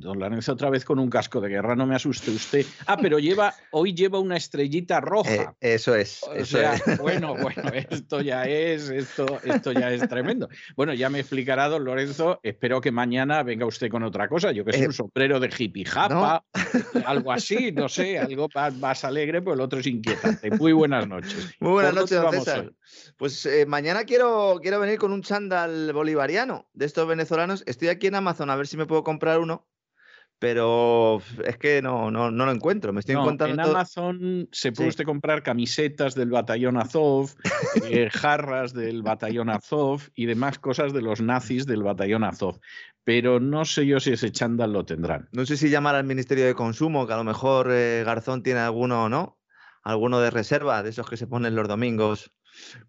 [0.00, 2.64] Don Lorenzo otra vez con un casco de guerra, no me asuste usted.
[2.86, 5.54] Ah, pero lleva, hoy lleva una estrellita roja.
[5.60, 6.20] Eh, eso es.
[6.34, 6.82] eso es.
[6.98, 10.48] Bueno, bueno, esto ya es, esto, esto ya es tremendo.
[10.76, 12.40] Bueno, ya me explicará don Lorenzo.
[12.42, 14.52] Espero que mañana venga usted con otra cosa.
[14.52, 16.44] Yo que soy un eh, sombrero de hippie japa,
[17.04, 20.50] algo así, no sé, algo más, alegre, pues el otro es inquietante.
[20.52, 21.54] Muy buenas noches.
[21.60, 22.72] Muy buenas noches, don César.
[23.16, 27.62] Pues eh, mañana quiero, quiero venir con un chándal bolivariano de estos venezolanos.
[27.66, 29.66] Estoy aquí en Amazon a ver si me puedo comprar uno
[30.38, 32.92] pero es que no, no, no lo encuentro.
[32.92, 33.62] Me estoy encontrando.
[33.62, 37.34] En Amazon se puede usted comprar camisetas del batallón Azov,
[37.84, 42.60] eh, jarras del batallón Azov y demás cosas de los nazis del batallón Azov.
[43.02, 45.28] Pero no sé yo si ese chándal lo tendrán.
[45.32, 48.60] No sé si llamar al Ministerio de Consumo, que a lo mejor eh, Garzón tiene
[48.60, 49.38] alguno, ¿no?
[49.82, 52.32] Alguno de reserva, de esos que se ponen los domingos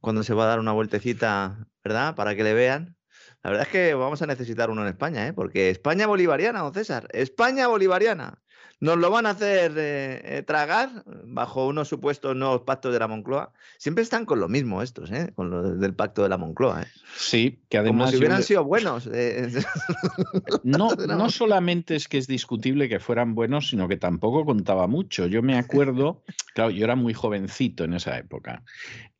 [0.02, 2.16] cuando se va a dar una vueltecita, ¿verdad?
[2.16, 2.99] Para que le vean.
[3.44, 5.34] La verdad es que vamos a necesitar uno en España, ¿eh?
[5.34, 8.40] porque España bolivariana, don César, España bolivariana.
[8.82, 13.10] Nos lo van a hacer eh, eh, tragar bajo unos supuestos nuevos pactos de la
[13.10, 13.52] Moncloa.
[13.78, 15.34] Siempre están con lo mismo estos, ¿eh?
[15.36, 16.84] con lo del pacto de la Moncloa.
[16.84, 16.88] ¿eh?
[17.14, 18.06] Sí, que además...
[18.06, 19.06] Como si hubieran sido buenos.
[20.64, 25.28] no, no solamente es que es discutible que fueran buenos, sino que tampoco contaba mucho.
[25.28, 26.24] Yo me acuerdo,
[26.54, 28.64] claro, yo era muy jovencito en esa época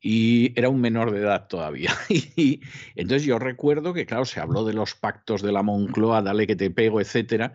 [0.00, 1.94] y era un menor de edad todavía.
[2.36, 2.60] Y
[2.94, 6.56] entonces yo recuerdo que, claro, se habló de los pactos de la Moncloa, dale que
[6.56, 7.52] te pego, etcétera,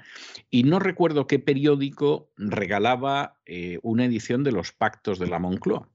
[0.50, 5.90] y no recuerdo qué periódico regalaba eh, una edición de los pactos de la Moncloa.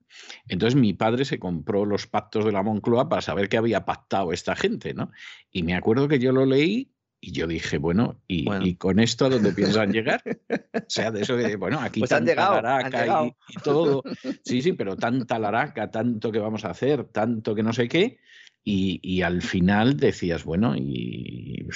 [0.48, 4.32] Entonces mi padre se compró los pactos de la Moncloa para saber qué había pactado
[4.32, 5.10] esta gente, ¿no?
[5.52, 6.90] Y me acuerdo que yo lo leí
[7.20, 10.22] y yo dije, bueno, ¿y, con esto a dónde piensan llegar?
[10.74, 14.02] O sea, de eso que, bueno, aquí pues tanta laraca y, todo.
[14.44, 18.18] Sí, sí, pero tanta laraca, tanto que vamos a hacer, tanto que no sé qué.
[18.64, 21.68] y, al final decías, bueno, ¿y,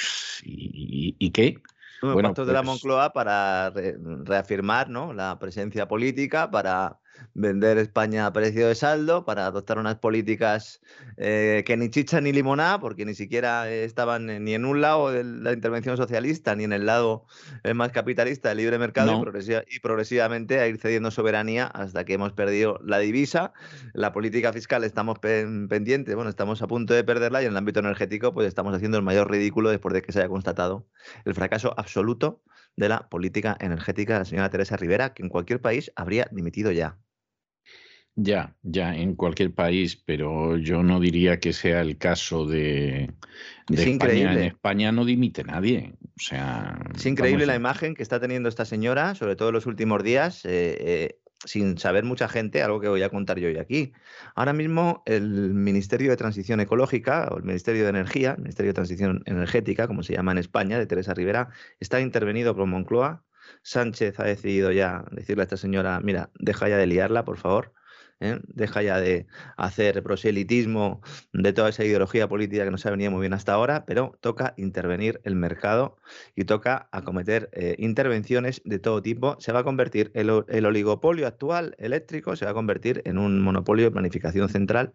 [0.43, 1.63] y, qué?
[2.01, 5.13] bueno, de la pues Moncloa para reafirmar ¿no?
[5.13, 6.99] la presencia política, para
[7.35, 10.81] vender España a precio de saldo, para adoptar unas políticas
[11.17, 15.25] eh, que ni chicha ni limonada, porque ni siquiera estaban ni en un lado de
[15.25, 17.27] la intervención socialista, ni en el lado
[17.65, 19.23] eh, más capitalista del libre mercado,
[19.69, 23.53] y, progresivamente a ir cediendo soberanía hasta que hemos perdido la divisa.
[23.93, 27.81] La política fiscal estamos pendientes, bueno, estamos a punto de perderla y en el ámbito
[27.81, 30.87] energético pues estamos haciendo el mayor ridículo después de que se haya constatado
[31.25, 32.43] el fracaso absoluto
[32.77, 36.73] de la política energética de la señora Teresa Rivera, que en cualquier país habría dimitido
[36.73, 36.97] ya.
[38.17, 43.13] Ya, ya, en cualquier país, pero yo no diría que sea el caso de,
[43.69, 44.33] España.
[44.33, 45.95] En España no dimite nadie.
[46.17, 49.67] O sea, es increíble la imagen que está teniendo esta señora, sobre todo en los
[49.67, 53.59] últimos días, eh, eh, sin saber mucha gente, algo que voy a contar yo hoy
[53.59, 53.93] aquí.
[54.37, 58.75] Ahora mismo el Ministerio de Transición Ecológica, o el Ministerio de Energía, el Ministerio de
[58.75, 61.49] Transición Energética, como se llama en España, de Teresa Rivera,
[61.81, 63.25] está intervenido por Moncloa.
[63.63, 67.73] Sánchez ha decidido ya decirle a esta señora, mira, deja ya de liarla, por favor
[68.21, 68.41] ¿eh?
[68.47, 69.27] deja ya de
[69.57, 71.01] hacer proselitismo
[71.33, 74.55] de toda esa ideología política que nos ha venido muy bien hasta ahora, pero toca
[74.57, 75.97] intervenir el mercado
[76.35, 79.37] y toca acometer eh, intervenciones de todo tipo.
[79.41, 83.87] Se va a convertir el, oligopolio actual eléctrico, se va a convertir en un monopolio
[83.87, 84.95] de planificación central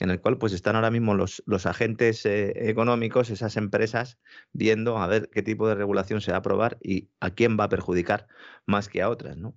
[0.00, 4.18] en el cual pues están ahora mismo los, los agentes eh, económicos, esas empresas,
[4.52, 7.64] viendo a ver qué tipo de regulación se va a aprobar y a quién va
[7.64, 8.26] a perjudicar
[8.66, 9.36] más que a otras.
[9.36, 9.54] ¿no?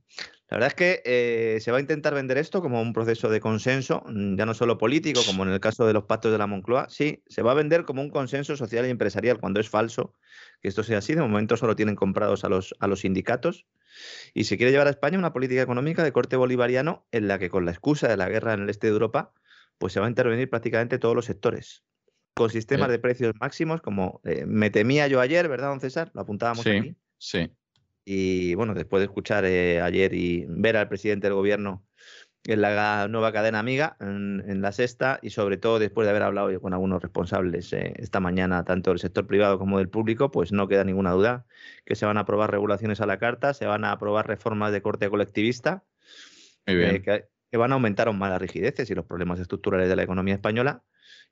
[0.47, 3.39] La verdad es que eh, se va a intentar vender esto como un proceso de
[3.39, 6.45] consenso, mm, ya no solo político, como en el caso de los pactos de la
[6.45, 10.13] Moncloa, sí, se va a vender como un consenso social y empresarial, cuando es falso
[10.61, 11.15] que esto sea así.
[11.15, 13.65] De momento solo tienen comprados a los, a los sindicatos
[14.35, 17.49] y se quiere llevar a España una política económica de corte bolivariano en la que
[17.49, 19.33] con la excusa de la guerra en el este de Europa,
[19.79, 21.83] pues se va a intervenir prácticamente todos los sectores
[22.35, 26.11] con sistemas de precios máximos, como eh, me temía yo ayer, ¿verdad, don César?
[26.13, 26.95] Lo apuntábamos aquí.
[27.17, 27.49] Sí.
[28.05, 31.83] Y bueno, después de escuchar eh, ayer y ver al presidente del gobierno
[32.45, 36.61] en la nueva cadena amiga, en, la sexta, y sobre todo después de haber hablado
[36.61, 40.67] con algunos responsables eh, esta mañana, tanto del sector privado como del público, pues no
[40.67, 41.45] queda ninguna duda
[41.85, 44.83] que se van a aprobar regulaciones a la carta, se van a aprobar reformas de
[44.83, 45.83] corte colectivista,
[46.67, 49.95] eh, que, que, van a aumentar aún más las rigideces y los problemas estructurales de
[49.95, 50.83] la economía española,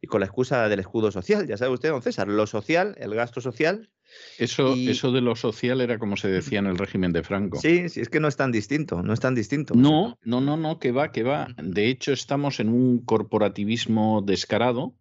[0.04, 1.48] y con la excusa del escudo social.
[1.48, 3.90] Ya sabe usted, don César, lo social, el gasto social,
[4.38, 7.58] eso, eso de lo social era como se decía en el régimen de Franco.
[7.58, 9.76] Sí, sí, es que no es tan distinto, no es tan distinto.
[9.76, 11.48] No, no, no, no, que va, que va.
[11.58, 14.94] De hecho, estamos en un corporativismo descarado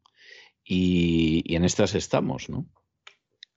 [0.63, 2.69] y, y en estas estamos, ¿no?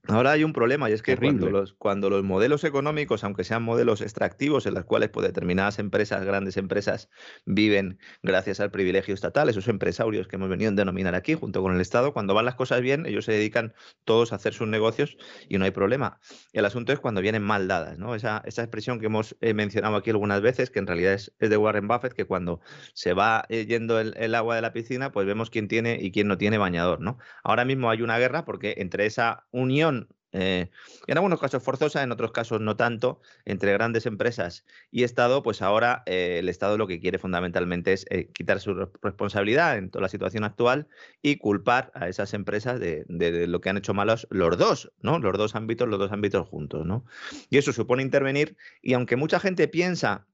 [0.07, 3.63] Ahora hay un problema y es que cuando los, cuando los, modelos económicos, aunque sean
[3.63, 7.09] modelos extractivos en los cuales pues, determinadas empresas, grandes empresas,
[7.45, 11.73] viven gracias al privilegio estatal, esos empresarios que hemos venido a denominar aquí junto con
[11.73, 13.73] el Estado, cuando van las cosas bien, ellos se dedican
[14.03, 15.17] todos a hacer sus negocios
[15.49, 16.19] y no hay problema.
[16.53, 18.15] El asunto es cuando vienen mal dadas, ¿no?
[18.15, 21.57] Esa, esa expresión que hemos eh, mencionado aquí algunas veces, que en realidad es, de
[21.57, 22.61] Warren Buffett, que cuando
[22.93, 26.11] se va eh, yendo el, el, agua de la piscina, pues vemos quién tiene y
[26.11, 27.17] quién no tiene bañador, ¿no?
[27.43, 29.94] Ahora mismo hay una guerra porque entre esa unión
[30.37, 30.69] eh,
[31.07, 35.61] en algunos casos forzosa, en otros casos no tanto, entre grandes empresas y Estado, pues
[35.61, 40.01] ahora eh, el Estado lo que quiere fundamentalmente es eh, quitar su responsabilidad en toda
[40.01, 40.87] la situación actual
[41.21, 45.19] y culpar a esas empresas de, de, lo que han hecho malos los dos, ¿no?
[45.19, 47.05] Los dos ámbitos, los dos ámbitos juntos, ¿no?
[47.49, 50.27] Y eso supone intervenir y aunque mucha gente piensa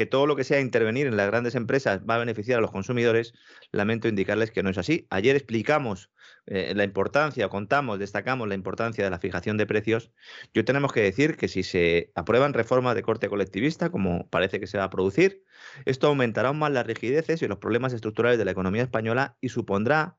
[0.00, 2.70] que todo lo que sea intervenir en las grandes empresas va a beneficiar a los
[2.70, 3.34] consumidores,
[3.70, 5.06] lamento indicarles que no es así.
[5.10, 6.10] Ayer explicamos
[6.46, 10.10] eh, la importancia, contamos, destacamos la importancia de la fijación de precios.
[10.54, 14.66] Yo tenemos que decir que si se aprueban reformas de corte colectivista, como parece que
[14.66, 15.44] se va a producir,
[15.84, 19.50] esto aumentará aún más las rigideces y los problemas estructurales de la economía española y
[19.50, 20.16] supondrá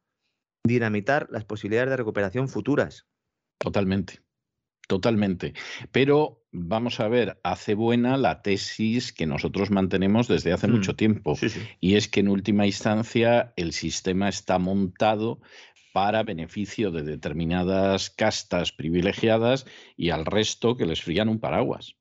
[0.63, 3.07] dinamitar las posibilidades de recuperación futuras.
[3.57, 4.21] Totalmente.
[4.87, 5.53] Totalmente.
[5.91, 10.95] Pero vamos a ver, hace buena la tesis que nosotros mantenemos desde hace mm, mucho
[10.95, 11.37] tiempo.
[11.79, 15.39] Y es que en última instancia el sistema está montado
[15.93, 19.65] para beneficio de determinadas castas privilegiadas
[19.97, 21.95] y al resto que les frían un paraguas.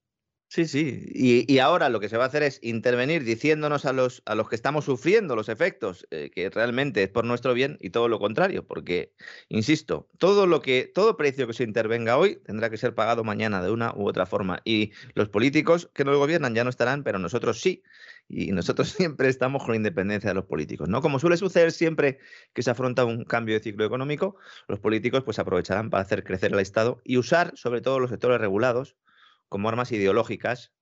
[0.52, 1.06] Sí, sí.
[1.14, 4.48] Y, ahora lo que se va a hacer es intervenir diciéndonos a los, a los
[4.48, 8.18] que estamos sufriendo los efectos, eh, que realmente es por nuestro bien y todo lo
[8.18, 9.12] contrario, porque,
[9.48, 13.62] insisto, todo lo que, todo precio que se intervenga hoy tendrá que ser pagado mañana
[13.62, 14.60] de una u otra forma.
[14.64, 17.84] Y los políticos que nos gobiernan ya no estarán, pero nosotros sí.
[18.28, 21.00] Y nosotros siempre estamos con la independencia de los políticos, ¿no?
[21.00, 22.18] Como suele suceder siempre
[22.54, 24.34] que se afronta un cambio de ciclo económico,
[24.66, 28.40] los políticos pues aprovecharán para hacer crecer el Estado y usar sobre todo los sectores
[28.40, 28.96] regulados
[29.50, 30.72] como armas ideológicas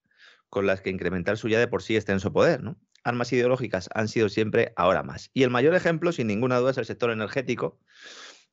[0.49, 2.63] con las que incrementar su ya de por sí extenso poder.
[2.63, 2.79] ¿no?
[3.05, 5.31] armas ideológicas han sido siempre ahora más.
[5.35, 7.81] Y el mayor ejemplo, sin ninguna duda, es el sector energético,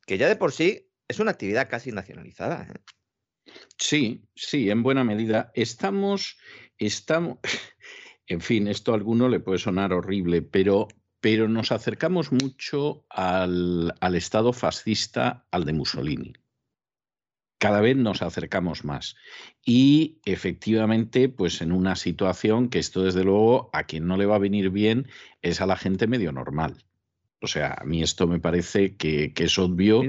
[0.06, 2.66] que ya de por sí es una actividad casi nacionalizada.
[2.72, 3.52] ¿eh?
[3.78, 5.52] Sí, sí, en buena medida.
[5.54, 6.38] Estamos,
[6.78, 7.38] estamos,
[8.26, 10.88] en fin, esto a alguno le puede sonar horrible, pero,
[11.20, 16.32] pero nos acercamos mucho al, al Estado fascista, al de Mussolini
[17.58, 19.16] cada vez nos acercamos más.
[19.64, 24.36] Y efectivamente, pues en una situación que esto desde luego a quien no le va
[24.36, 25.08] a venir bien
[25.42, 26.84] es a la gente medio normal.
[27.40, 30.02] O sea, a mí esto me parece que, es obvio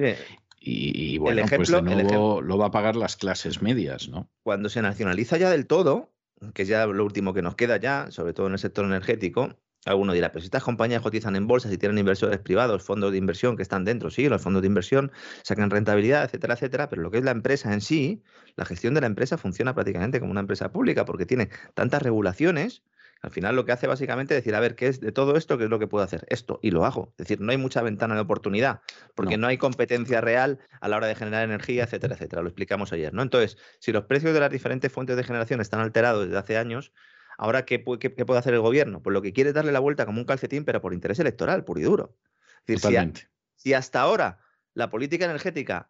[0.60, 4.30] y, bueno, pues de nuevo lo va a pagar las clases medias, ¿no?
[4.44, 6.14] Cuando se nacionaliza ya del todo,
[6.54, 9.56] que es ya lo último que nos queda ya, sobre todo en el sector energético,
[9.88, 13.18] Alguno dirá, pero si estas compañías cotizan en bolsas y tienen inversores privados, fondos de
[13.18, 15.12] inversión que están dentro, sí, los fondos de inversión
[15.44, 18.22] sacan rentabilidad, etcétera, etcétera, pero lo que es la empresa en sí,
[18.56, 22.84] la gestión de la empresa funciona prácticamente como una empresa pública porque tiene tantas regulaciones
[23.22, 25.58] al final lo que hace básicamente es decir, a ver, ¿qué es de todo esto?
[25.58, 26.26] ¿Qué es lo que puedo hacer?
[26.30, 27.10] Esto, y lo hago.
[27.12, 28.82] Es decir, no hay mucha ventana de oportunidad,
[29.16, 29.48] porque no.
[29.48, 32.42] hay competencia real a la hora de generar energía, etcétera, etcétera.
[32.42, 33.22] Lo explicamos ayer, ¿no?
[33.22, 36.92] Entonces, si los precios de las diferentes fuentes de generación están alterados desde hace años,
[37.38, 39.02] Ahora, ¿qué, puede hacer el gobierno?
[39.02, 41.64] Pues lo que quiere es darle la vuelta como un calcetín, pero por interés electoral,
[41.64, 42.18] puro y duro.
[42.66, 44.40] Es decir, si, hasta ahora
[44.74, 45.90] la política energética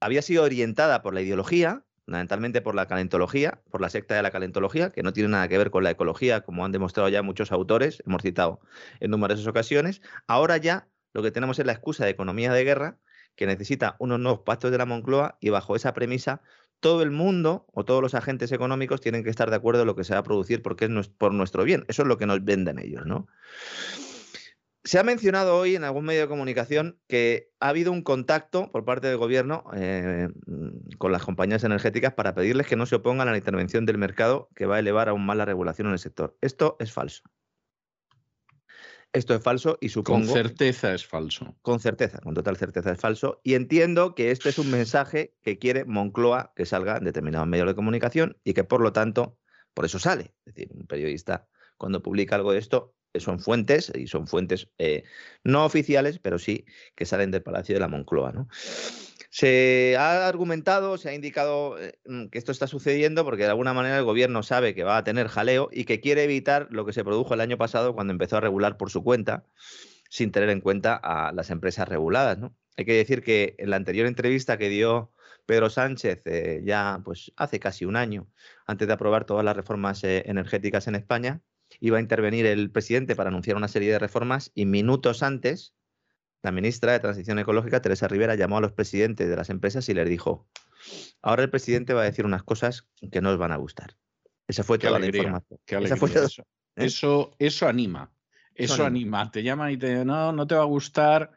[0.00, 4.30] había sido orientada por la ideología, fundamentalmente por la calentología, por la secta de la
[4.30, 7.52] calentología, que no tiene nada que ver con la ecología, como han demostrado ya muchos
[7.52, 8.60] autores, hemos citado
[9.00, 10.00] en numerosas ocasiones.
[10.26, 12.98] Ahora ya lo que tenemos es la excusa de economía de guerra,
[13.36, 16.42] que necesita unos nuevos pactos de la Moncloa y bajo esa premisa
[16.80, 19.96] todo el mundo o todos los agentes económicos tienen que estar de acuerdo en lo
[19.96, 21.84] que se va a producir porque es por nuestro bien.
[21.88, 23.28] Eso es lo que nos venden ellos, ¿no?
[24.82, 28.86] Se ha mencionado hoy en algún medio de comunicación que ha habido un contacto por
[28.86, 30.28] parte del gobierno eh,
[30.96, 34.48] con las compañías energéticas para pedirles que no se opongan a la intervención del mercado
[34.54, 36.34] que va a elevar aún más la regulación en el sector.
[36.40, 37.22] Esto es falso.
[39.12, 40.26] Esto es falso y supongo.
[40.26, 41.56] Con certeza es falso.
[41.62, 43.40] Con certeza, con total certeza es falso.
[43.42, 47.66] Y entiendo que este es un mensaje que quiere Moncloa que salga en determinados medios
[47.66, 49.36] de comunicación y que por lo tanto,
[49.74, 50.34] por eso sale.
[50.46, 55.02] Es decir, un periodista cuando publica algo de esto son fuentes y son fuentes eh,
[55.42, 56.64] no oficiales, pero sí
[56.94, 58.30] que salen del Palacio de la Moncloa.
[58.30, 58.48] ¿no?
[59.32, 63.72] Se ha argumentado, se ha indicado eh, mm, que esto está sucediendo porque de alguna
[63.72, 66.92] manera el gobierno sabe que va a tener jaleo y que quiere evitar lo que
[66.92, 69.44] se produjo el año pasado cuando empezó a regular por su cuenta,
[70.08, 72.38] sin tener en cuenta a las empresas reguladas.
[72.76, 75.12] Hay que decir que en la anterior entrevista que dio
[75.46, 78.26] Pedro Sánchez eh, ya pues hace casi un año,
[78.66, 81.40] antes de aprobar todas las reformas eh, energéticas en España,
[81.78, 85.74] iba a intervenir el presidente para anunciar una serie de reformas y minutos antes
[86.42, 89.94] la ministra de Transición Ecológica, Teresa Rivera, llamó a los presidentes de las empresas y
[89.94, 90.48] les dijo,
[91.22, 93.96] ahora el presidente va a decir unas cosas que no os van a gustar.
[94.48, 95.60] Esa fue toda la información.
[96.76, 97.36] eso.
[97.38, 97.68] eso.
[97.68, 98.12] anima.
[98.54, 99.30] Eso, anima.
[99.30, 101.32] Te llaman y te dicen, no, no te va a gustar.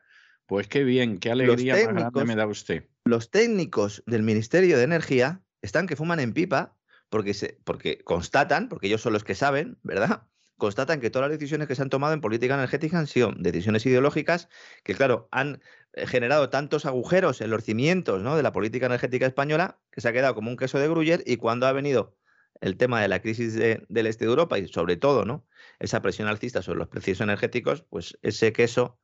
[0.46, 2.86] Pues qué bien, qué alegría más grande me da usted.
[3.06, 6.76] Los técnicos del Ministerio de Energía están que fuman en pipa
[7.10, 10.24] porque, se, porque constatan, porque ellos son los que saben, ¿verdad?
[10.58, 13.86] Constatan que todas las decisiones que se han tomado en política energética han sido decisiones
[13.86, 14.50] ideológicas
[14.84, 15.62] que, claro, han
[15.94, 18.36] eh, generado tantos agujeros en los cimientos ¿no?
[18.36, 21.38] de la política energética española que se ha quedado como un queso de gruyer y
[21.38, 22.16] cuando ha venido
[22.62, 25.46] el tema de la crisis del este de Europa y sobre todo ¿no?
[25.80, 29.00] esa presión alcista sobre los precios energéticos, pues ese queso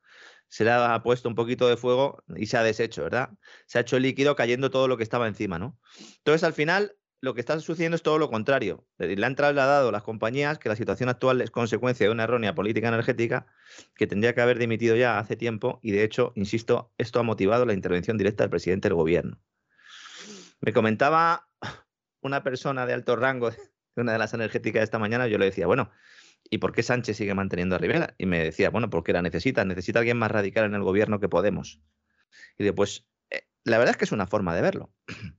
[0.50, 3.30] se le ha puesto un poquito de fuego y se ha deshecho, ¿verdad?
[3.68, 5.78] Se ha hecho líquido cayendo todo lo que estaba encima, ¿no?
[6.18, 8.88] Entonces, al final, lo que está sucediendo es todo lo contrario.
[8.98, 12.88] Le han trasladado las compañías que la situación actual es consecuencia de una errónea política
[12.88, 13.48] energética
[13.96, 17.66] que tendría que haber dimitido ya hace tiempo y de hecho, insisto, esto ha motivado
[17.66, 19.40] la intervención directa del presidente del gobierno.
[20.62, 21.50] Me comentaba
[22.22, 23.58] una persona de alto rango de
[23.96, 25.92] una de las energéticas de esta mañana, yo le decía, bueno,
[26.50, 28.16] ¿y por qué Sánchez sigue manteniendo a Rivera?
[28.18, 31.28] Y me decía, bueno, porque la necesita, necesita alguien más radical en el gobierno que
[31.28, 31.82] Podemos.
[32.58, 33.08] Y después
[33.66, 34.92] la verdad es que es una forma de verlo.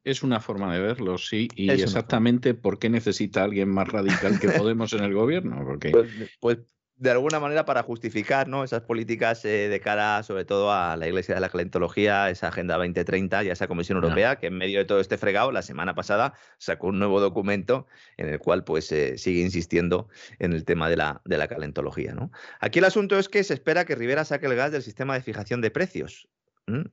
[0.05, 1.49] Es una forma de verlo, sí.
[1.55, 5.65] Y exactamente por qué necesita alguien más radical que Podemos en el gobierno.
[5.65, 5.91] Porque...
[5.91, 6.09] Pues,
[6.41, 6.59] pues,
[7.01, 8.63] de alguna manera para justificar ¿no?
[8.63, 12.77] esas políticas eh, de cara sobre todo a la Iglesia de la Calentología, esa Agenda
[12.77, 15.95] 2030 y a esa Comisión Europea, que en medio de todo este fregado, la semana
[15.95, 17.87] pasada sacó un nuevo documento
[18.19, 22.13] en el cual pues eh, sigue insistiendo en el tema de la, de la calentología.
[22.13, 22.31] ¿no?
[22.61, 25.23] Aquí el asunto es que se espera que Rivera saque el gas del sistema de
[25.23, 26.29] fijación de precios.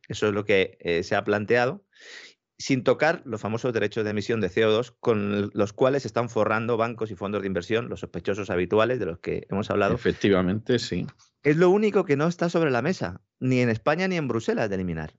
[0.08, 1.86] Eso es lo que eh, se ha planteado,
[2.58, 7.12] sin tocar los famosos derechos de emisión de CO2 con los cuales están forrando bancos
[7.12, 9.94] y fondos de inversión, los sospechosos habituales de los que hemos hablado.
[9.94, 11.06] Efectivamente, sí.
[11.44, 14.70] Es lo único que no está sobre la mesa, ni en España ni en Bruselas,
[14.70, 15.14] de eliminar.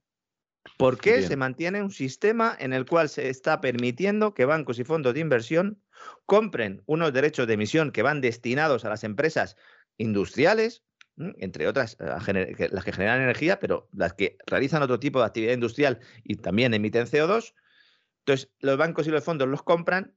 [0.76, 4.84] ¿Por qué se mantiene un sistema en el cual se está permitiendo que bancos y
[4.84, 5.82] fondos de inversión
[6.26, 9.56] compren unos derechos de emisión que van destinados a las empresas
[9.96, 10.84] industriales,
[11.38, 15.54] entre otras, eh, las que generan energía, pero las que realizan otro tipo de actividad
[15.54, 17.54] industrial y también emiten CO2.
[18.20, 20.14] Entonces, los bancos y los fondos los compran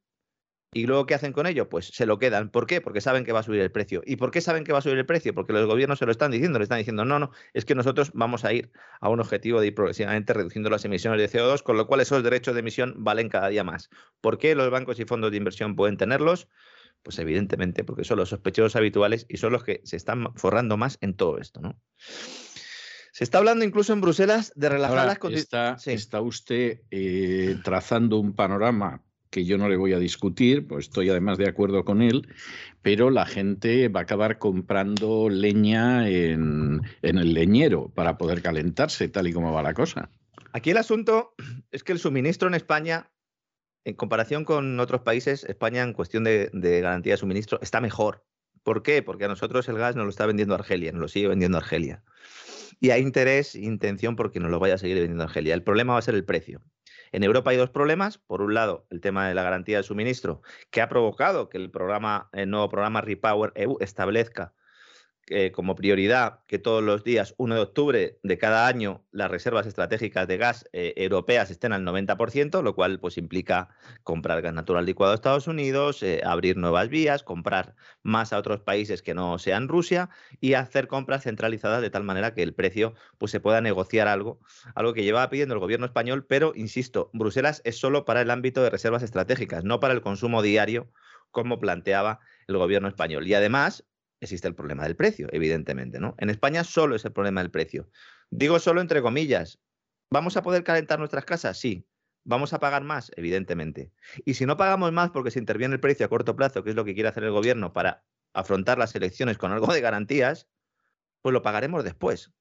[0.74, 1.68] y luego, ¿qué hacen con ello?
[1.68, 2.50] Pues se lo quedan.
[2.50, 2.80] ¿Por qué?
[2.80, 4.02] Porque saben que va a subir el precio.
[4.06, 5.34] ¿Y por qué saben que va a subir el precio?
[5.34, 6.60] Porque los gobiernos se lo están diciendo.
[6.60, 8.72] Le están diciendo, no, no, es que nosotros vamos a ir
[9.02, 12.24] a un objetivo de ir progresivamente reduciendo las emisiones de CO2, con lo cual esos
[12.24, 13.90] derechos de emisión valen cada día más.
[14.22, 16.48] ¿Por qué los bancos y fondos de inversión pueden tenerlos?
[17.04, 20.98] Pues evidentemente, porque son los sospechosos habituales y son los que se están forrando más
[21.02, 21.80] en todo esto, ¿no?
[23.12, 25.86] Se está hablando incluso en Bruselas de relajar las condiciones.
[25.88, 31.10] Está, usted eh, trazando un panorama que yo no le voy a discutir, pues estoy
[31.10, 32.28] además de acuerdo con él,
[32.82, 39.28] pero la gente va a acabar comprando leña en, el leñero para poder calentarse, tal
[39.28, 40.10] y como va la cosa.
[40.52, 41.34] Aquí el asunto
[41.72, 43.10] es que el suministro en España,
[43.84, 48.24] en comparación con otros países, España en cuestión de, garantía de suministro está mejor.
[48.64, 49.02] ¿Por qué?
[49.02, 52.04] Porque a nosotros el gas nos lo está vendiendo Argelia, nos lo sigue vendiendo Argelia.
[52.80, 55.54] Y hay interés intención porque nos lo vaya a seguir vendiendo Argelia.
[55.54, 56.62] El problema va a ser el precio.
[57.12, 58.20] En Europa hay dos problemas.
[58.20, 61.72] Por un lado, el tema de la garantía de suministro, que ha provocado que el,
[61.72, 64.54] programa, el nuevo programa Repower EU establezca
[65.28, 69.68] eh, como prioridad que todos los días 1 de octubre de cada año las reservas
[69.68, 73.70] estratégicas de gas eh, europeas estén al 90%, lo cual pues implica
[74.04, 78.62] comprar gas natural licuado a Estados Unidos, eh, abrir nuevas vías, comprar más a otros
[78.62, 82.94] países que no sean Rusia y hacer compras centralizadas de tal manera que el precio
[83.18, 84.40] pues se pueda negociar algo,
[84.76, 88.64] algo que llevaba pidiendo el gobierno español, pero insisto, Bruselas es solo para el ámbito
[88.64, 90.90] de reservas estratégicas, no para el consumo diario
[91.32, 93.28] como planteaba el gobierno español.
[93.28, 93.86] Y además,
[94.22, 96.16] existe el problema del precio, evidentemente, ¿no?
[96.20, 97.90] En España solo es el problema del precio.
[98.30, 99.60] Digo solo entre comillas.
[100.10, 101.58] ¿Vamos a poder calentar nuestras casas?
[101.60, 101.86] Sí.
[102.24, 103.12] ¿Vamos a pagar más?
[103.16, 103.92] Evidentemente.
[104.26, 106.76] Y si no pagamos más porque se interviene el precio a corto plazo, que es
[106.76, 110.48] lo que quiere hacer el gobierno para afrontar las elecciones con algo de garantías,
[111.22, 112.32] pues lo pagaremos después.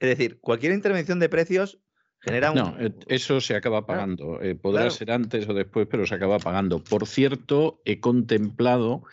[0.00, 1.80] Es decir, cualquier intervención de precios
[2.24, 2.58] genera un...
[2.58, 2.76] No,
[3.06, 4.40] eso se acaba pagando.
[4.40, 6.82] Eh, podrá ser antes o después, pero se acaba pagando.
[6.82, 9.04] Por cierto, he contemplado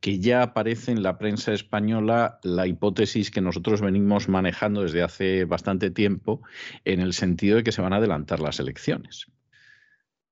[0.00, 5.44] que ya aparece en la prensa española la hipótesis que nosotros venimos manejando desde hace
[5.44, 6.42] bastante tiempo,
[6.84, 9.26] en el sentido de que se van a adelantar las elecciones.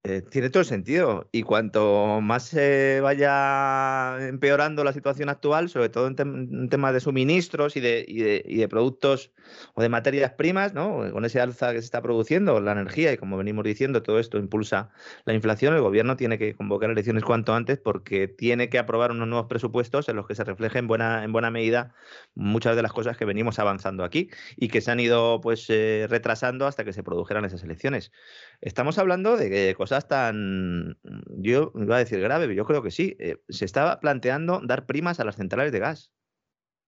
[0.06, 1.28] Eh, tiene todo el sentido.
[1.32, 7.74] Y cuanto más se vaya empeorando la situación actual, sobre todo en, temas de suministros
[7.74, 9.32] y de, y, de, productos
[9.72, 11.10] o de materias primas, ¿no?
[11.10, 14.36] con ese alza que se está produciendo, la energía, y como venimos diciendo, todo esto
[14.36, 14.90] impulsa
[15.24, 19.28] la inflación, el gobierno tiene que convocar elecciones cuanto antes porque tiene que aprobar unos
[19.28, 21.94] nuevos presupuestos en los que se reflejen buena, en buena medida
[22.34, 26.06] muchas de las cosas que venimos avanzando aquí y que se han ido pues eh,
[26.10, 28.12] retrasando hasta que se produjeran esas elecciones.
[28.60, 30.98] Estamos hablando de cosas tan,
[31.28, 33.16] yo iba a decir grave, pero yo creo que sí.
[33.18, 36.12] Eh, se estaba planteando dar primas a las centrales de gas,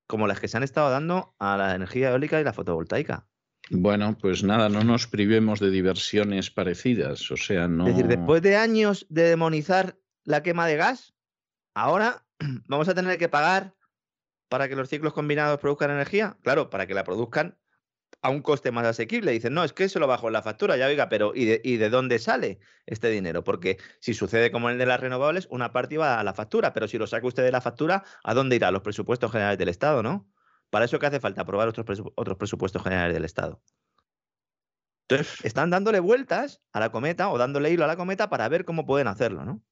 [0.06, 3.26] como las que se han estado dando a la energía eólica y la fotovoltaica.
[3.70, 7.86] Bueno, pues nada, no nos privemos de diversiones parecidas, o sea, no...
[7.86, 11.14] Es decir, después de años de demonizar la quema de gas,
[11.74, 12.24] ahora
[12.68, 13.74] vamos a tener que pagar
[14.48, 16.36] para que los ciclos combinados produzcan energía.
[16.42, 17.58] Claro, para que la produzcan
[18.22, 19.32] a un coste más asequible.
[19.32, 21.60] Dicen, no, es que se lo bajo en la factura, ya oiga, pero ¿y de,
[21.62, 23.44] ¿y de dónde sale este dinero?
[23.44, 26.88] Porque si sucede como el de las renovables, una parte va a la factura, pero
[26.88, 28.70] si lo saca usted de la factura, ¿a dónde irá?
[28.70, 30.28] Los presupuestos generales del Estado, ¿no?
[30.70, 33.62] Para eso que hace falta aprobar otros, otros presupuestos generales del Estado.
[35.08, 38.64] Entonces, están dándole vueltas a la cometa o dándole hilo a la cometa para ver
[38.64, 39.62] cómo pueden hacerlo, ¿no?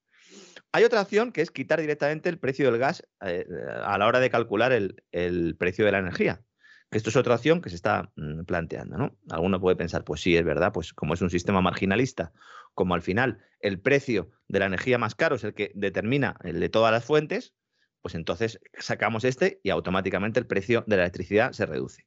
[0.70, 3.46] Hay otra opción que es quitar directamente el precio del gas eh,
[3.84, 6.44] a la hora de calcular el, el precio de la energía.
[6.94, 9.18] Esto es otra opción que se está mm, planteando, ¿no?
[9.28, 12.32] Alguno puede pensar, pues sí, es verdad, pues como es un sistema marginalista,
[12.72, 16.60] como al final el precio de la energía más caro es el que determina el
[16.60, 17.52] de todas las fuentes,
[18.00, 22.06] pues entonces sacamos este y automáticamente el precio de la electricidad se reduce.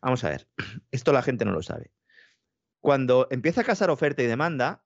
[0.00, 0.48] Vamos a ver,
[0.90, 1.92] esto la gente no lo sabe.
[2.80, 4.82] Cuando empieza a casar oferta y demanda,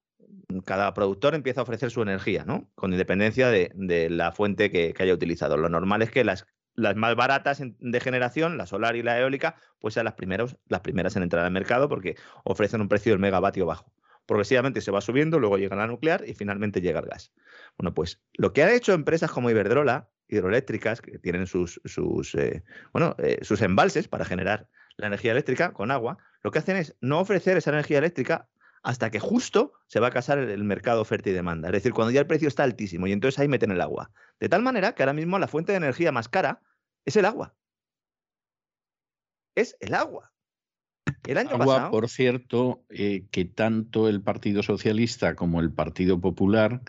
[0.66, 2.70] cada productor empieza a ofrecer su energía, ¿no?
[2.74, 5.56] Con independencia de, la fuente que, haya utilizado.
[5.56, 9.56] Lo normal es que las las más baratas de generación, la solar y la eólica,
[9.80, 13.18] pues sean las, primeros, las primeras en entrar al mercado porque ofrecen un precio del
[13.18, 13.92] megavatio bajo.
[14.26, 17.32] Progresivamente se va subiendo, luego llega la nuclear y finalmente llega el gas.
[17.78, 22.64] Bueno, pues lo que han hecho empresas como Iberdrola, hidroeléctricas, que tienen sus, sus, eh,
[22.92, 26.96] bueno, eh, sus embalses para generar la energía eléctrica con agua, lo que hacen es
[27.00, 28.48] no ofrecer esa energía eléctrica
[28.82, 31.68] hasta que justo se va a casar el mercado oferta y demanda.
[31.68, 34.12] Es decir, cuando ya el precio está altísimo y entonces ahí meten el agua.
[34.40, 36.60] De tal manera que ahora mismo la fuente de energía más cara
[37.04, 37.54] es el agua.
[39.54, 40.32] Es el agua.
[41.26, 46.82] El año agua, por cierto, eh, que tanto el Partido Socialista como el Partido Popular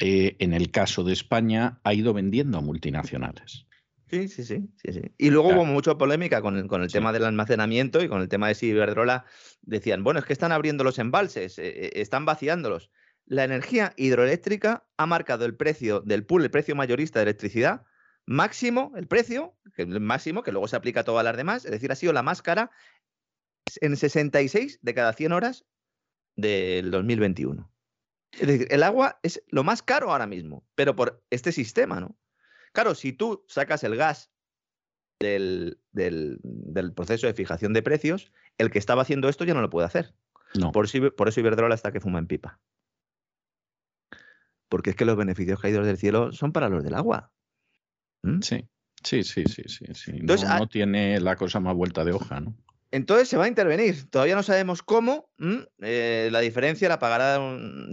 [0.00, 3.66] eh, en el caso de España, ha ido vendiendo a multinacionales.
[4.10, 7.24] Sí, sí, sí, sí, Y luego hubo mucha polémica con el, con el tema del
[7.24, 9.24] almacenamiento y con el tema de si Iberdrola
[9.62, 12.90] decían, bueno, es que están abriendo los embalses, eh, están vaciándolos.
[13.26, 17.86] La energía hidroeléctrica ha marcado el precio del pool, el precio mayorista de electricidad,
[18.26, 21.90] máximo, el precio, el máximo, que luego se aplica a todas las demás, es decir,
[21.90, 22.70] ha sido la más cara
[23.80, 25.64] en 66 de cada 100 horas
[26.36, 27.70] del 2021.
[28.32, 32.18] Es decir, el agua es lo más caro ahora mismo, pero por este sistema, ¿no?
[32.72, 34.32] Claro, si tú sacas el gas
[35.20, 35.78] del,
[36.96, 40.14] proceso de fijación de precios, el que estaba haciendo esto ya no lo puede hacer.
[40.58, 40.72] No.
[40.72, 42.60] Por, eso, por eso Iberdrola está que fuma en pipa.
[44.68, 47.32] Porque es que los beneficios caídos del cielo son para los del agua.
[48.22, 48.40] ¿Mm?
[48.40, 48.68] Sí,
[49.02, 50.12] sí, sí, sí, sí.
[50.14, 52.56] Entonces, no, tiene la cosa más vuelta de hoja, ¿no?
[52.94, 54.08] Entonces se va a intervenir.
[54.08, 55.28] Todavía no sabemos cómo.
[55.82, 57.40] Eh, la diferencia la pagará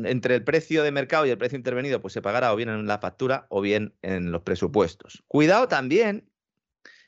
[0.03, 2.85] entre el precio de mercado y el precio intervenido, pues se pagará o bien en
[2.85, 5.23] la factura o bien en los presupuestos.
[5.27, 6.29] Cuidado también.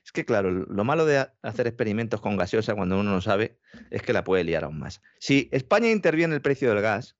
[0.03, 3.59] Es que, claro, lo malo de hacer experimentos con gaseosa cuando uno no sabe
[3.91, 5.03] es que la puede liar aún más.
[5.19, 7.15] Si España interviene el precio del gas,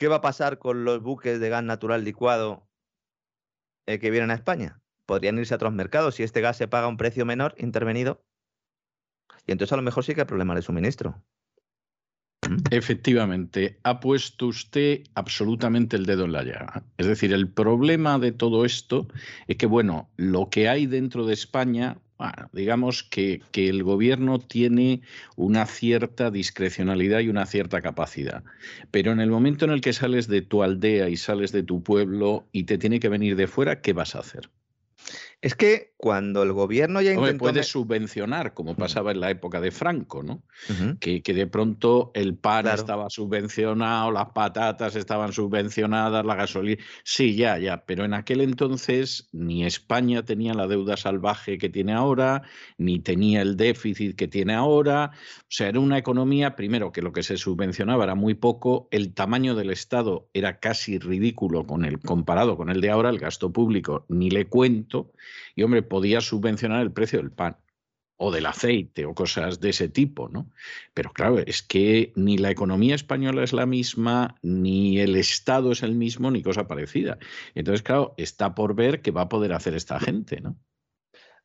[0.00, 2.66] ¿qué va a pasar con los buques de gas natural licuado
[3.86, 4.80] eh, que vienen a España?
[5.04, 8.24] Podrían irse a otros mercados si este gas se paga a un precio menor intervenido
[9.46, 11.22] y entonces a lo mejor sí que hay problema de suministro.
[12.48, 12.56] ¿Mm?
[12.70, 16.82] Efectivamente, ha puesto usted absolutamente el dedo en la llaga.
[16.96, 19.06] Es decir, el problema de todo esto
[19.48, 21.98] es que, bueno, lo que hay dentro de España,
[22.52, 25.02] digamos que, que, el gobierno tiene
[25.36, 28.44] una cierta discrecionalidad y una cierta capacidad.
[28.90, 31.82] Pero en el momento en el que sales de tu aldea y sales de tu
[31.82, 34.50] pueblo y te tiene que venir de fuera, ¿qué vas a hacer?
[35.42, 37.38] Es que cuando el gobierno ya intentó...
[37.38, 40.42] puede subvencionar, como pasaba en la época de Franco, ¿no?
[40.98, 46.82] que, de pronto el pan estaba subvencionado, las patatas estaban subvencionadas, la gasolina...
[47.04, 51.92] Sí, ya, ya, pero en aquel entonces ni España tenía la deuda salvaje que tiene
[51.92, 52.42] ahora,
[52.76, 55.12] ni tenía el déficit que tiene ahora.
[55.14, 59.14] O sea, era una economía, primero, que lo que se subvencionaba era muy poco, el
[59.14, 63.52] tamaño del Estado era casi ridículo con el, comparado con el de ahora, el gasto
[63.52, 65.12] público, ni le cuento
[65.54, 67.56] y hombre, podía subvencionar el precio del pan
[68.22, 70.50] o del aceite o cosas de ese tipo, ¿no?
[70.92, 75.82] Pero claro, es que ni la economía española es la misma, ni el Estado es
[75.82, 77.18] el mismo, ni cosa parecida.
[77.54, 80.58] Entonces, claro, está por ver qué va a poder hacer esta gente, ¿no?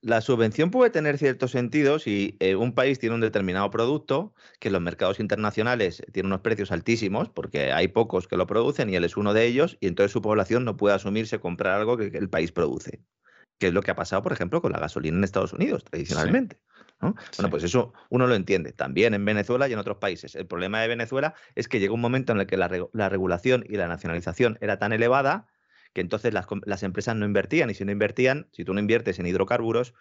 [0.02, 4.68] La subvención puede tener cierto sentido si eh, un país tiene un determinado producto que
[4.68, 8.98] en los mercados internacionales tiene unos precios altísimos, porque hay pocos que lo producen y
[8.98, 12.08] él es uno de ellos, y entonces su población no puede asumirse comprar algo que
[12.08, 13.02] el país produce
[13.58, 16.60] que es lo que ha pasado, por ejemplo, con la gasolina en Estados Unidos tradicionalmente.
[17.00, 20.36] Bueno, pues eso uno lo entiende, también en Venezuela y en otros países.
[20.36, 23.76] El problema de Venezuela es que llegó un momento en el que la, regulación y
[23.76, 25.48] la nacionalización era tan elevada
[25.94, 29.20] que entonces las, las, empresas no invertían y si no invertían, si tú no inviertes
[29.20, 29.94] en hidrocarburos,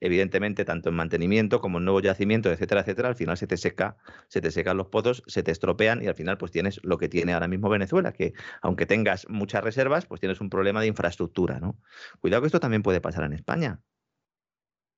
[0.00, 3.96] evidentemente, tanto en mantenimiento como en nuevos yacimientos, etcétera, etcétera, al final se te seca,
[4.28, 7.08] se te secan los pozos, se te estropean y al final pues tienes lo que
[7.08, 11.60] tiene ahora mismo Venezuela, que aunque tengas muchas reservas, pues tienes un problema de infraestructura,
[11.60, 11.78] ¿no?
[12.20, 13.80] Cuidado que esto también puede pasar en España.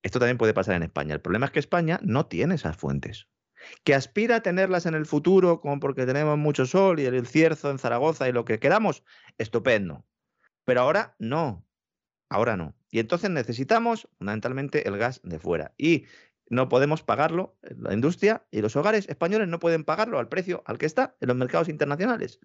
[0.02, 1.14] Esto también puede pasar en España.
[1.14, 3.28] El problema es que España no tiene esas fuentes.
[3.85, 7.70] Que aspira a tenerlas en el futuro, como porque tenemos mucho sol y el cierzo
[7.70, 9.02] en Zaragoza y lo que queramos,
[9.39, 10.06] estupendo.
[10.64, 11.66] Pero ahora no.
[12.28, 12.77] Ahora no.
[12.91, 15.73] Y entonces necesitamos fundamentalmente el gas de fuera.
[15.77, 16.07] Y
[16.49, 20.63] no podemos pagarlo, eh, la industria y los hogares españoles no pueden pagarlo al precio
[20.67, 22.41] al que está en los mercados internacionales.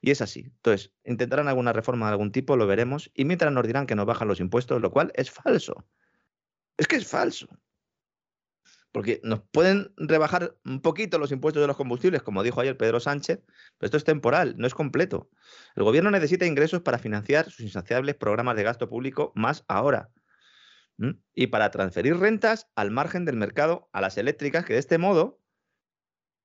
[0.00, 0.40] Y es así.
[0.40, 3.10] Entonces, intentarán alguna reforma de algún tipo, lo veremos.
[3.14, 5.86] Y mientras nos dirán que nos bajan los impuestos, lo cual es falso.
[6.78, 7.48] Es que es falso
[8.94, 13.00] porque nos pueden rebajar un poquito los impuestos de los combustibles, como dijo ayer Pedro
[13.00, 13.40] Sánchez,
[13.76, 15.28] pero esto es temporal, no es completo.
[15.74, 20.10] El gobierno necesita ingresos para financiar sus insaciables programas de gasto público más ahora.
[21.34, 25.40] Y para transferir rentas al margen del mercado a las eléctricas, que de este modo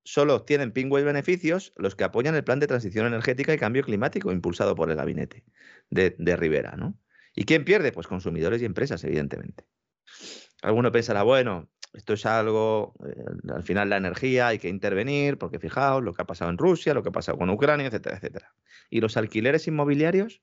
[0.04, 4.32] solo obtienen pingües beneficios los que apoyan el plan de transición energética y cambio climático
[4.32, 5.46] impulsado por el gabinete
[5.92, 6.76] de, de Rivera.
[6.76, 6.98] ¿no?
[7.36, 7.92] ¿Y quién pierde?
[7.92, 9.68] Pues consumidores y empresas, evidentemente.
[10.64, 15.60] Alguno pensará, bueno, esto es algo, eh, al final la energía hay que intervenir, porque
[15.60, 18.54] fijaos lo que ha pasado en Rusia, lo que ha pasado con Ucrania, etcétera, etcétera.
[18.90, 20.42] ¿Y los alquileres inmobiliarios?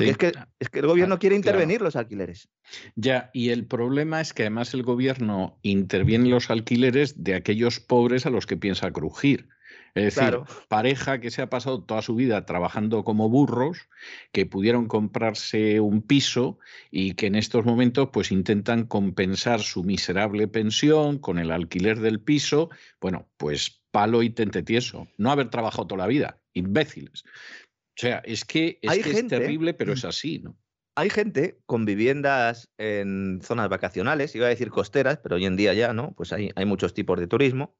[0.00, 2.48] es, que, es que el gobierno ah, quiere intervenir los alquileres.
[2.94, 8.26] Ya, y el problema es que además el gobierno interviene los alquileres de aquellos pobres
[8.26, 9.48] a los que piensa crujir.
[9.94, 13.88] Es decir, pareja que se ha pasado toda su vida trabajando como burros,
[14.32, 16.58] que pudieron comprarse un piso
[16.90, 22.20] y que en estos momentos pues intentan compensar su miserable pensión con el alquiler del
[22.20, 22.70] piso.
[23.00, 25.06] Bueno, pues palo y tente tieso.
[25.16, 27.22] No haber trabajado toda la vida, imbéciles.
[27.24, 30.58] O sea, es que, es, Hay que es terrible, pero es así, ¿no?
[30.96, 35.72] Hay gente con viviendas en zonas vacacionales, iba a decir costeras, pero hoy en día
[35.74, 36.14] ya, ¿no?
[36.16, 37.76] Pues hay, hay muchos tipos de turismo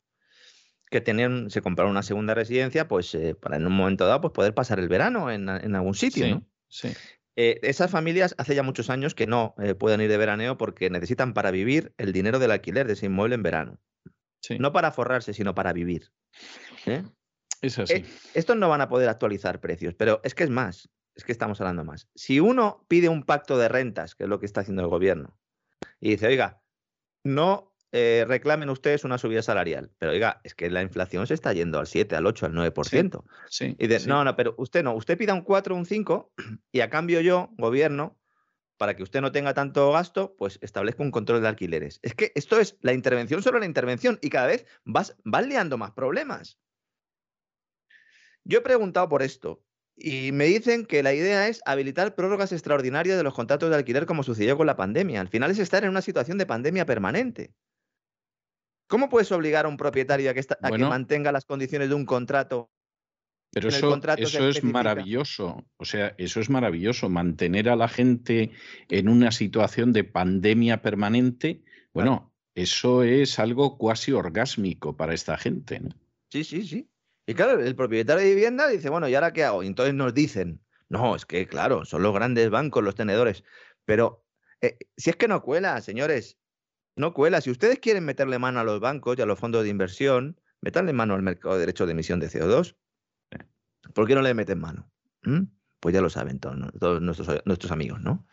[0.90, 4.32] que tenían, se compraron una segunda residencia, pues eh, para en un momento dado pues
[4.32, 6.47] poder pasar el verano en, en algún sitio, sí, ¿no?
[6.69, 6.93] sí.
[7.36, 10.89] Eh, esas familias hace ya muchos años que no eh, pueden ir de veraneo porque
[10.89, 13.81] necesitan para vivir el dinero del alquiler de ese inmueble en verano.
[14.40, 14.59] sí.
[14.59, 16.12] No para forrarse, sino para vivir.
[17.61, 18.05] es así.
[18.35, 21.61] Estos no van a poder actualizar precios, pero es que es más, es que estamos
[21.61, 22.09] hablando más.
[22.15, 25.36] Si uno pide un pacto de rentas, que es lo que está haciendo el gobierno,
[26.01, 26.62] y dice, oiga,
[27.24, 31.53] no eh, reclamen ustedes una subida salarial, pero oiga, es que la inflación se está
[31.53, 33.23] yendo al 7, al 8, al 9%.
[33.49, 34.09] sí, Y dice, sí.
[34.09, 36.33] no, no, pero usted no, usted pida un 4 o un 5
[36.73, 38.19] y a cambio yo, gobierno,
[38.79, 42.01] para que usted no tenga tanto gasto, pues establezco un control de alquileres.
[42.03, 45.79] Es que esto es la intervención sobre la intervención y cada vez vas, vas liando
[45.79, 46.59] más problemas.
[48.43, 49.62] Yo he preguntado por esto
[49.95, 54.05] y me dicen que la idea es habilitar prórrogas extraordinarias de los contratos de alquiler
[54.05, 55.21] como sucedió con la pandemia.
[55.21, 57.55] Al final es estar en una situación de pandemia permanente.
[58.86, 60.89] ¿Cómo puedes obligar a un propietario a que, esta- a que Bueno.
[60.89, 62.70] mantenga las condiciones de un contrato
[63.52, 65.65] Pero eso, contrato eso es maravilloso.
[65.77, 67.09] O sea, eso es maravilloso.
[67.09, 68.51] Mantener a la gente
[68.89, 71.62] en una situación de pandemia permanente,
[71.93, 75.81] bueno, eso es algo cuasi orgásmico para esta gente.
[75.81, 75.90] ¿no?
[76.31, 76.90] Sí, sí, sí.
[77.27, 79.62] Y claro, el propietario de vivienda dice, bueno, ¿y ahora qué hago?
[79.62, 83.44] Y entonces nos dicen, no, es que claro, son los grandes bancos los tenedores.
[83.85, 84.27] Pero
[84.61, 86.39] eh, si es que no cuela, señores,
[86.97, 87.41] no cuela.
[87.41, 90.93] Si ustedes quieren meterle mano a los bancos y a los fondos de inversión, metanle
[90.93, 92.77] mano al mercado de derecho de emisión de CO2.
[93.93, 94.91] ¿Por qué no le meten mano?
[95.23, 95.43] ¿Mm?
[95.81, 96.57] Pues ya lo saben todos,
[97.03, 98.27] nuestros, amigos, ¿no?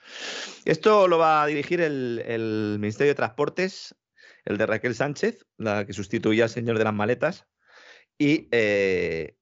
[0.63, 3.93] Esto lo va a dirigir el, Ministerio de Transportes,
[4.45, 7.47] el de Raquel Sánchez, la que sustituía al señor de las maletas
[8.17, 9.35] y eh,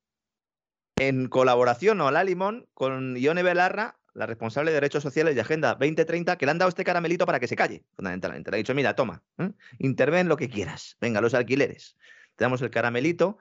[0.95, 5.75] en colaboración o la limón con Ione Belarra, la responsable de Derechos Sociales y Agenda
[5.75, 8.51] 2030, que le han dado este caramelito para que se calle, fundamentalmente.
[8.51, 9.51] Le ha dicho, mira, toma, ¿eh?
[9.77, 11.95] interven lo que quieras, venga, los alquileres.
[12.35, 13.37] Te damos el caramelito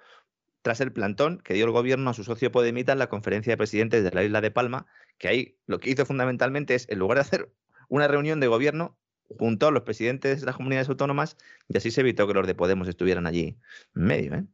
[0.62, 3.56] tras el plantón que dio el gobierno a su socio Podemita en la conferencia de
[3.56, 4.86] presidentes de la isla de Palma,
[5.18, 7.52] que ahí lo que hizo fundamentalmente es, en lugar de hacer
[7.88, 8.96] una reunión de gobierno,
[9.36, 11.36] juntó a los presidentes de las comunidades autónomas
[11.68, 13.58] y así se evitó que los de Podemos estuvieran allí
[13.96, 14.34] en medio.
[14.34, 14.44] ¿eh?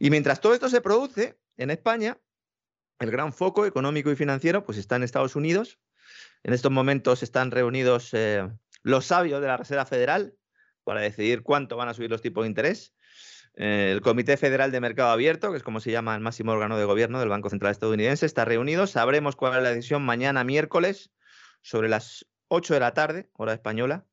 [0.00, 2.18] Y mientras todo esto se produce en España,
[2.98, 5.78] el gran foco económico y financiero pues está en Estados Unidos.
[6.42, 8.48] En estos momentos están reunidos eh,
[8.82, 10.34] los sabios de la Reserva Federal
[10.84, 12.94] para decidir cuánto van a subir los tipos de interés.
[13.56, 16.78] Eh, el Comité Federal de Mercado Abierto, que es como se llama el máximo órgano
[16.78, 18.86] de gobierno del Banco Central estadounidense, está reunido.
[18.86, 21.10] Sabremos cuál es la decisión mañana miércoles
[21.62, 24.06] sobre las 8 de la tarde, hora española.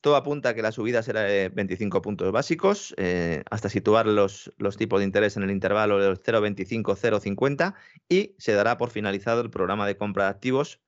[0.00, 4.52] Todo apunta a que la subida será de 25 puntos básicos, eh, hasta situar los,
[4.58, 7.74] los, tipos de interés en el intervalo de 0,25-0,50
[8.08, 10.80] y se dará por finalizado el programa de compra de activos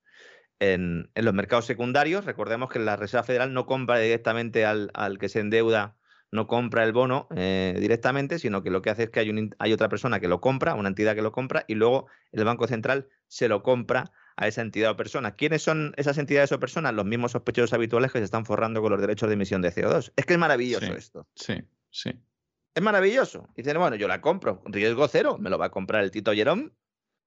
[0.59, 2.25] en, en, los mercados secundarios.
[2.25, 5.95] Recordemos que la Reserva Federal no compra directamente al, al que se endeuda,
[6.31, 9.55] no compra el bono eh, directamente, sino que lo que hace es que hay, un,
[9.59, 12.67] hay otra persona que lo compra, una entidad que lo compra, y luego el Banco
[12.67, 15.35] Central se lo compra a esa entidad o persona.
[15.35, 16.93] ¿Quiénes son esas entidades o personas?
[16.93, 20.13] Los mismos sospechosos habituales que se están forrando con los derechos de emisión de CO2.
[20.15, 21.27] Es que es maravilloso sí, esto.
[21.35, 21.55] Sí,
[21.91, 22.11] sí.
[22.73, 23.49] Es maravilloso.
[23.57, 26.73] Dicen, bueno, yo la compro, riesgo cero, me lo va a comprar el Tito Jerón.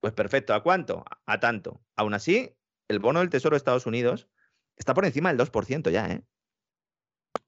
[0.01, 1.05] Pues perfecto, ¿a cuánto?
[1.27, 1.83] A tanto.
[1.97, 2.57] Aún así,
[2.89, 4.29] el bono del Tesoro de Estados Unidos
[4.77, 6.23] está por encima del 2% ya, ¿eh?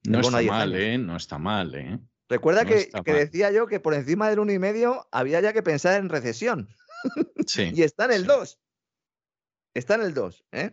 [0.07, 0.97] No está mal, ¿eh?
[0.99, 1.99] No está mal, ¿eh?
[2.29, 5.99] Recuerda no que, que decía yo que por encima del 1,5 había ya que pensar
[5.99, 6.69] en recesión.
[7.47, 8.27] Sí, y está en el sí.
[8.27, 8.59] 2.
[9.75, 10.45] Está en el 2.
[10.53, 10.71] ¿eh?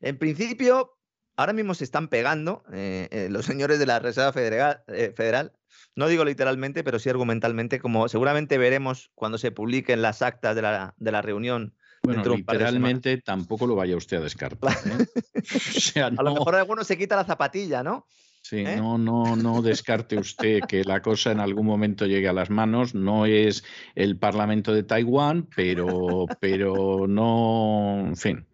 [0.00, 0.98] En principio,
[1.36, 5.52] ahora mismo se están pegando eh, eh, los señores de la Reserva Federal, eh, Federal,
[5.96, 10.62] no digo literalmente, pero sí argumentalmente, como seguramente veremos cuando se publiquen las actas de
[10.62, 11.74] la, de la reunión.
[12.02, 14.76] Bueno, literalmente tampoco lo vaya usted a descartar.
[14.86, 15.06] ¿eh?
[15.76, 18.06] o sea, A lo mejor alguno se quita la zapatilla, ¿no?
[18.42, 18.76] Sí, ¿eh?
[18.76, 22.94] no, no, no descarte usted que la cosa en algún momento llegue a las manos.
[22.94, 23.64] No es
[23.94, 28.46] el Parlamento de Taiwán, pero, pero no, en fin.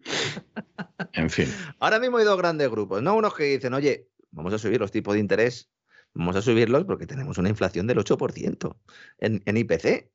[1.13, 1.47] En fin.
[1.79, 3.15] Ahora mismo hay dos grandes grupos, ¿no?
[3.15, 5.71] Unos que dicen, oye, vamos a subir los tipos de interés,
[6.13, 8.75] vamos a subirlos porque tenemos una inflación del 8%
[9.19, 10.09] en, en IPC,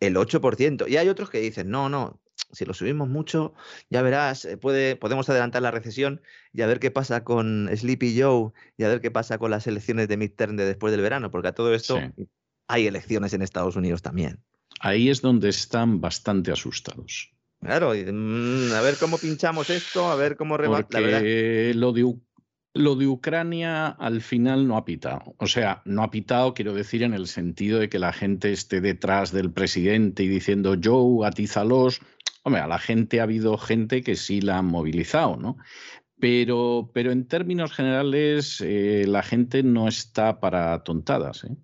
[0.00, 0.88] el 8%.
[0.88, 2.20] Y hay otros que dicen, no, no,
[2.52, 3.54] si lo subimos mucho,
[3.90, 6.20] ya verás, eh, puede, podemos adelantar la recesión
[6.52, 9.66] y a ver qué pasa con Sleepy Joe y a ver qué pasa con las
[9.66, 12.28] elecciones de midterm de después del verano, porque a todo esto Sí.
[12.68, 14.42] hay elecciones en Estados Unidos también.
[14.80, 17.32] Ahí es donde están bastante asustados.
[17.60, 22.16] Claro, y, mm, a ver cómo pinchamos esto, a ver cómo Porque lo de,
[22.74, 25.34] lo de Ucrania al final no ha pitado.
[25.38, 28.80] O sea, no ha pitado, quiero decir, en el sentido de que la gente esté
[28.80, 32.00] detrás del presidente y diciendo Joe, atízalos.
[32.46, 35.56] Hombre, a la gente ha habido gente que sí la han movilizado, ¿no?
[36.20, 41.42] Pero, pero en términos generales, eh, la gente no está para tontadas.
[41.42, 41.56] ¿eh?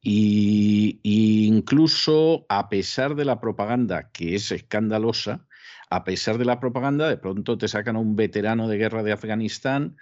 [0.00, 5.44] Y, y, incluso a pesar de la propaganda, que es escandalosa,
[5.90, 9.10] a pesar de la propaganda, de pronto te sacan a un veterano de guerra de
[9.10, 9.96] Afganistán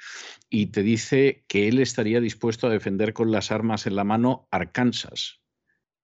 [0.50, 4.48] y te dice que él estaría dispuesto a defender con las armas en la mano
[4.50, 5.40] Arkansas,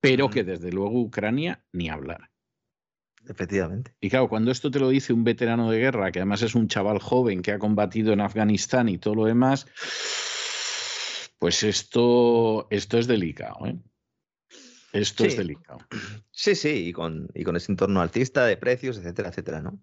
[0.00, 2.30] pero que desde luego Ucrania ni hablar.
[3.28, 3.92] Efectivamente.
[4.00, 6.68] Y claro, cuando esto te lo dice un veterano de guerra, que además es un
[6.68, 9.66] chaval joven que ha combatido en Afganistán y todo lo demás,
[11.38, 13.66] pues esto, esto es delicado.
[13.66, 13.76] ¿eh?
[14.96, 15.30] Esto Sí.
[15.30, 15.78] es delicado.
[16.30, 19.80] Sí, sí, y con, y con ese entorno alcista de precios, etcétera, etcétera, ¿no?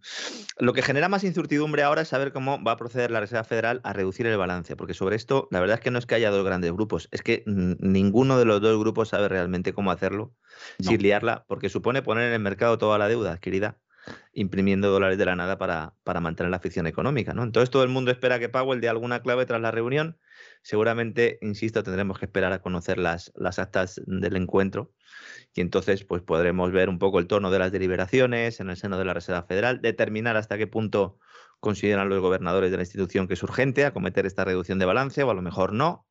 [0.60, 3.82] Lo que genera más incertidumbre ahora es saber cómo va a proceder la Reserva Federal
[3.84, 6.30] a reducir el balance, porque sobre esto, la verdad es que no es que haya
[6.30, 10.36] dos grandes grupos, es que ninguno de los dos grupos sabe realmente cómo hacerlo
[10.80, 10.92] No.
[10.92, 13.80] sin liarla, porque supone poner en el mercado toda la deuda adquirida,
[14.34, 17.44] imprimiendo dólares de la nada para, para mantener la ficción económica, ¿no?
[17.44, 20.18] Entonces todo el mundo espera que Powell dé alguna clave tras la reunión.
[20.64, 24.94] Seguramente, insisto, tendremos que esperar a conocer las, actas del encuentro
[25.54, 28.98] y entonces pues podremos ver un poco el tono de las deliberaciones en el seno
[28.98, 31.20] de la Reserva Federal, determinar hasta qué punto
[31.60, 35.30] consideran los gobernadores de la institución que es urgente acometer esta reducción de balance o
[35.30, 36.08] a lo mejor no.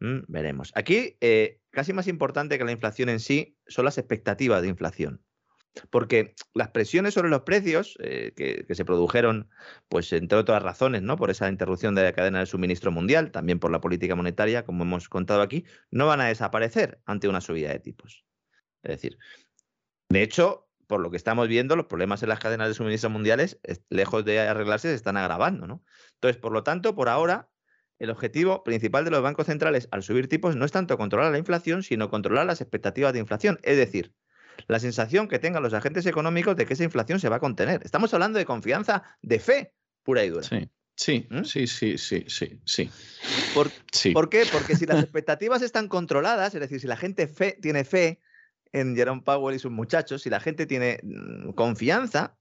[0.00, 0.72] Mm, veremos.
[0.74, 5.22] Aquí, eh, casi más importante que la inflación en sí son las expectativas de inflación.
[5.90, 9.50] Porque las presiones sobre los precios eh, que, que se produjeron,
[9.88, 11.16] pues entre otras razones, ¿no?
[11.16, 14.84] Por esa interrupción de la cadena de suministro mundial, también por la política monetaria, como
[14.84, 18.24] hemos contado aquí, no van a desaparecer ante una subida de tipos.
[18.82, 19.18] Es decir,
[20.08, 23.58] de hecho, por lo que estamos viendo, los problemas en las cadenas de suministro mundiales,
[23.62, 25.84] es- lejos de arreglarse, se están agravando, ¿no?
[26.14, 27.50] Entonces, por lo tanto, por ahora,
[27.98, 31.38] el objetivo principal de los bancos centrales al subir tipos no es tanto controlar la
[31.38, 33.58] inflación, sino controlar las expectativas de inflación.
[33.62, 34.14] Es decir,
[34.68, 37.80] la sensación que tengan los agentes económicos de que esa inflación se va a contener.
[37.84, 40.42] Estamos hablando de confianza, de fe pura y dura.
[40.44, 41.42] Sí, sí, ¿Mm?
[41.44, 42.90] sí, sí, sí, sí, sí.
[43.52, 44.12] Por- sí.
[44.12, 44.46] ¿Por qué?
[44.46, 48.20] Porque si las expectativas están controladas, es decir, si la gente fe- tiene fe
[48.72, 52.38] en Jerome Powell y sus muchachos, si la gente tiene mm, confianza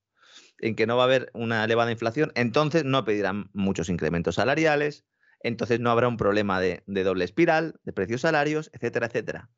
[0.59, 5.05] en que no va a haber una elevada inflación, entonces no pedirán muchos incrementos salariales,
[5.41, 9.49] entonces no habrá un problema de, de doble espiral, de precios salarios, etcétera, etcétera.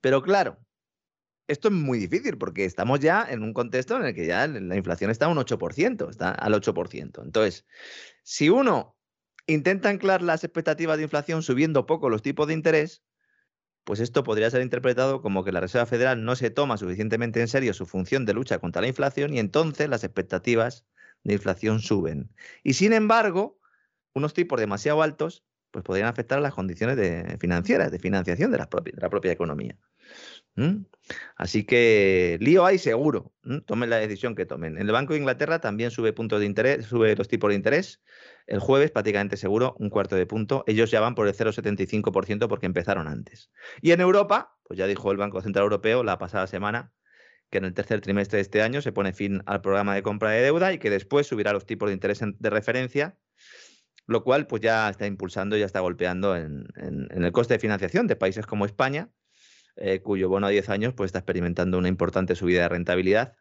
[0.00, 0.58] Pero claro,
[1.46, 4.76] esto es muy difícil porque estamos ya en un contexto en el que ya la
[4.76, 7.22] inflación está a un 8%, está al 8%.
[7.22, 7.66] Entonces,
[8.22, 8.96] si uno
[9.46, 13.02] intenta anclar las expectativas de inflación subiendo poco los tipos de interés,
[13.84, 17.48] pues esto podría ser interpretado como que la Reserva Federal no se toma suficientemente en
[17.48, 20.86] serio su función de lucha contra la inflación y entonces las expectativas
[21.22, 22.30] de inflación suben.
[22.62, 23.60] Y sin embargo,
[24.14, 28.58] unos tipos demasiado altos pues podrían afectar a las condiciones de- financieras, de financiación de
[28.58, 29.76] la, propia, de la propia economía.
[31.36, 33.32] Así que lío hay seguro.
[33.66, 34.78] Tomen la decisión que tomen.
[34.78, 38.02] En el Banco de Inglaterra también sube puntos de interés, sube los tipos de interés.
[38.46, 40.64] El jueves, prácticamente seguro, un cuarto de punto.
[40.66, 43.50] Ellos ya van por el 0,75% porque empezaron antes.
[43.82, 46.92] Y en Europa, pues ya dijo el Banco Central Europeo la pasada semana
[47.50, 50.30] que en el tercer trimestre de este año se pone fin al programa de compra
[50.30, 53.16] de deuda y que después subirá los tipos de interés de referencia,
[54.06, 56.66] lo cual pues ya está impulsando, ya está golpeando en
[57.10, 59.10] el coste de financiación de países como España,
[59.76, 63.34] eh, cuyo bono a 10 años pues está experimentando una importante subida de rentabilidad.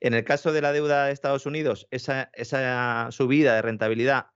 [0.00, 4.26] En el caso de la deuda de Estados Unidos, esa, esa subida de rentabilidad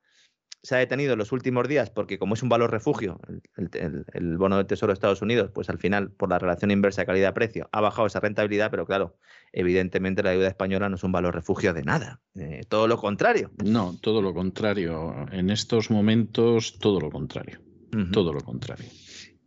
[0.64, 3.18] se ha detenido en los últimos días porque como es un valor refugio,
[3.56, 7.04] el, el- bono del Tesoro de Estados Unidos, pues al final, por la relación inversa
[7.04, 9.16] calidad-precio, ha bajado esa rentabilidad, pero claro,
[9.52, 13.50] evidentemente la deuda española no es un valor refugio de nada, eh, todo lo contrario.
[13.64, 15.26] No, todo lo contrario.
[15.32, 17.58] En estos momentos, todo lo contrario.
[18.12, 18.86] Todo lo contrario.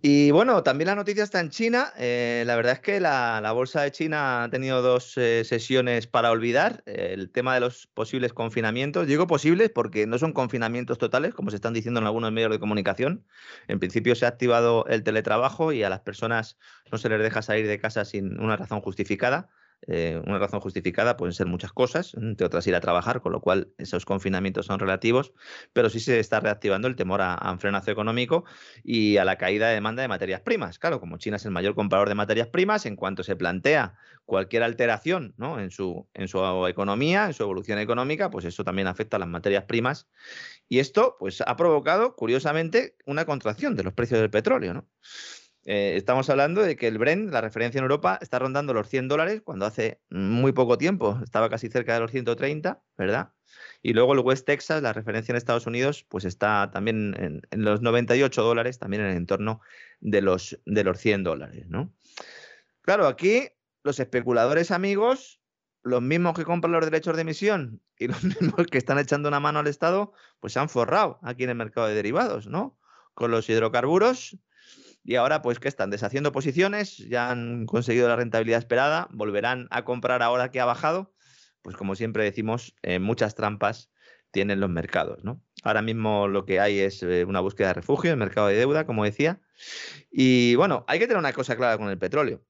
[0.08, 1.92] Y bueno, también la noticia está en China.
[1.98, 6.30] Eh, la verdad es que la, bolsa de China ha tenido dos eh, sesiones para
[6.30, 6.84] olvidar.
[6.86, 9.08] Eh, el tema de los posibles confinamientos.
[9.08, 12.60] Digo posibles porque no son confinamientos totales, como se están diciendo en algunos medios de
[12.60, 13.26] comunicación.
[13.68, 16.60] En principio se ha activado el teletrabajo y a las personas
[16.92, 19.50] no se les deja salir de casa sin una razón justificada.
[19.88, 23.42] Eh, una razón justificada pueden ser muchas cosas, entre otras ir a trabajar, con lo
[23.42, 25.34] cual esos confinamientos son relativos,
[25.74, 28.46] pero sí se está reactivando el temor a, un frenazo económico
[28.84, 30.80] y a la caída de demanda de materias primas.
[30.80, 33.96] Claro, como China es el mayor comprador de materias primas, en cuanto se plantea
[34.26, 35.60] cualquier alteración ¿no?
[35.60, 39.30] en, su, en su economía, en su evolución económica, pues eso también afecta a las
[39.30, 40.08] materias primas.
[40.68, 44.86] Y esto pues, ha provocado, curiosamente, una contracción de los precios del petróleo.
[45.66, 49.08] Eh, estamos hablando de que el Brent, la referencia en Europa, está rondando los 100
[49.08, 53.34] dólares cuando hace muy poco tiempo estaba casi cerca de los 130, ¿verdad?
[53.82, 57.82] Y luego el West Texas, la referencia en Estados Unidos, pues está también en, los
[57.82, 59.60] 98 dólares, también en el entorno
[60.02, 61.92] de los, de los 100 dólares, ¿no?
[62.82, 63.50] Claro, aquí
[63.84, 65.42] los especuladores amigos,
[65.82, 69.40] los mismos que compran los derechos de emisión y los mismos que están echando una
[69.40, 72.78] mano al Estado, pues se han forrado aquí en el mercado de derivados, ¿no?
[73.16, 74.38] Con los hidrocarburos
[75.06, 79.86] y ahora, pues, que están deshaciendo posiciones, ya han conseguido la rentabilidad esperada, volverán a
[79.86, 81.14] comprar ahora que ha bajado.
[81.62, 83.92] Pues, como siempre decimos, eh, muchas trampas
[84.32, 85.44] tienen los mercados, ¿no?
[85.64, 88.88] Ahora mismo lo que hay es eh, una búsqueda de refugio, el mercado de deuda,
[88.88, 89.40] como decía.
[90.12, 92.44] Y bueno, hay que tener una cosa clara con el petróleo.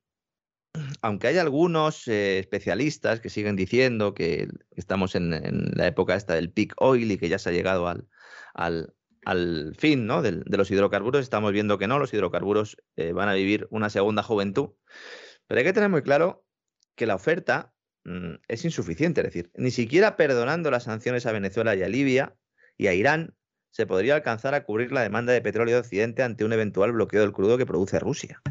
[1.02, 5.32] Aunque hay algunos eh, especialistas que siguen diciendo que estamos en,
[5.76, 8.08] la época esta del peak oil y que ya se ha llegado al,
[8.54, 8.95] al,
[9.26, 10.22] al fin ¿no?
[10.22, 14.24] de, los hidrocarburos, estamos viendo que no, los hidrocarburos eh, van a vivir una segunda
[14.24, 14.70] juventud.
[15.48, 16.46] Pero hay que tener muy claro
[16.96, 17.74] que la oferta
[18.06, 22.36] mm, es insuficiente, es decir, ni siquiera perdonando las sanciones a Venezuela y a Libia
[22.78, 23.36] y a Irán,
[23.76, 27.20] se podría alcanzar a cubrir la demanda de petróleo de Occidente ante un eventual bloqueo
[27.20, 28.42] del crudo que produce Rusia.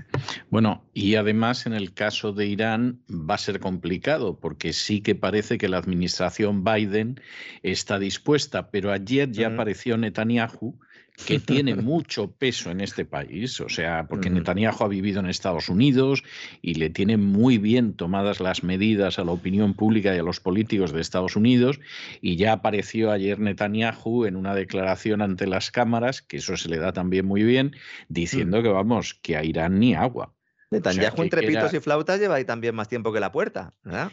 [0.51, 5.15] Bueno, y además en el caso de Irán va a ser complicado porque sí que
[5.15, 7.23] parece que la administración Biden
[7.63, 10.79] está dispuesta, pero ayer ya apareció Netanyahu
[11.17, 15.69] que tiene mucho peso en este país, o sea, porque Netanyahu ha vivido en Estados
[15.69, 16.23] Unidos
[16.61, 20.41] y le tiene muy bien tomadas las medidas a la opinión pública y a los
[20.41, 21.81] políticos de Estados Unidos,
[22.21, 26.79] y ya apareció ayer Netanyahu en una declaración ante las cámaras, que eso se le
[26.79, 27.77] da también muy bien,
[28.09, 30.35] diciendo que vamos, que a Irán ni agua.
[30.71, 34.11] Netanyahu entre pitos y flautas lleva ahí también más tiempo que la puerta, ¿verdad?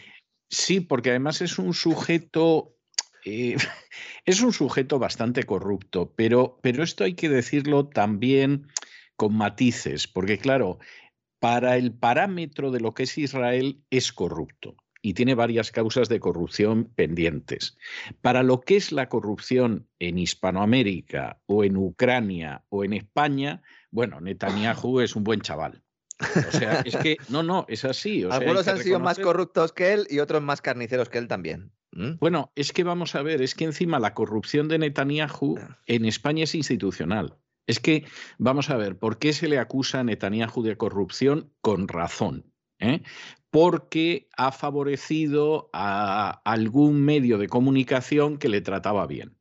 [0.50, 2.76] Sí, porque además es un sujeto
[3.26, 3.56] eh,
[4.26, 8.68] es un sujeto bastante corrupto, pero, pero esto hay que decirlo también
[9.16, 10.80] con matices, porque claro,
[11.40, 16.20] para el parámetro de lo que es Israel es corrupto y tiene varias causas de
[16.20, 17.78] corrupción pendientes.
[18.22, 24.22] Para lo que es la corrupción en Hispanoamérica o en Ucrania o en España, bueno,
[24.22, 25.84] Netanyahu es un buen chaval.
[26.20, 28.24] O sea, es que no, no, es así.
[28.30, 31.72] Algunos han sido más corruptos que él y otros más carniceros que él también.
[31.92, 32.14] ¿Mm?
[32.20, 36.44] Bueno, es que vamos a ver, es que encima la corrupción de Netanyahu en España
[36.44, 37.38] es institucional.
[37.68, 38.06] Es que,
[38.38, 41.54] vamos a ver, ¿por qué se le acusa a Netanyahu de corrupción?
[41.62, 42.52] Con razón.
[42.80, 43.02] ¿eh?
[43.50, 49.38] Porque ha favorecido a algún medio de comunicación que le trataba bien.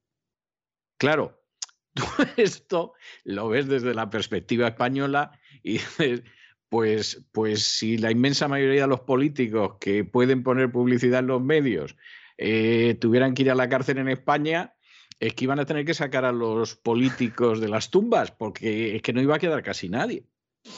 [0.99, 1.43] Claro,
[1.95, 2.05] tú
[2.37, 2.93] esto
[3.25, 5.33] lo ves desde la perspectiva española
[5.63, 6.23] y dices,
[6.69, 11.43] pues, pues si la inmensa mayoría de los políticos que pueden poner publicidad en los
[11.43, 11.97] medios
[12.43, 14.75] eh, tuvieran que ir a la cárcel en España,
[15.21, 19.03] es que iban a tener que sacar a los políticos de las tumbas, porque es
[19.03, 20.25] que no iba a quedar casi nadie.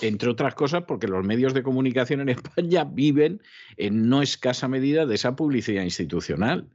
[0.00, 3.40] Entre otras cosas, porque los medios de comunicación en España viven
[3.76, 6.68] en no escasa medida de esa publicidad institucional.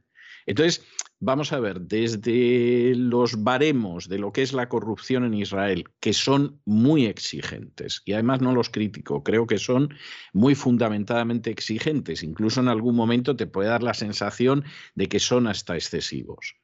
[0.46, 0.86] Entonces,
[1.20, 6.12] vamos a ver, desde los baremos de lo que es la corrupción en Israel, que
[6.12, 9.94] son muy exigentes, y además no los critico, creo que son
[10.32, 14.64] muy fundamentadamente exigentes, incluso en algún momento te puede dar la sensación
[14.94, 16.54] de que son hasta excesivos.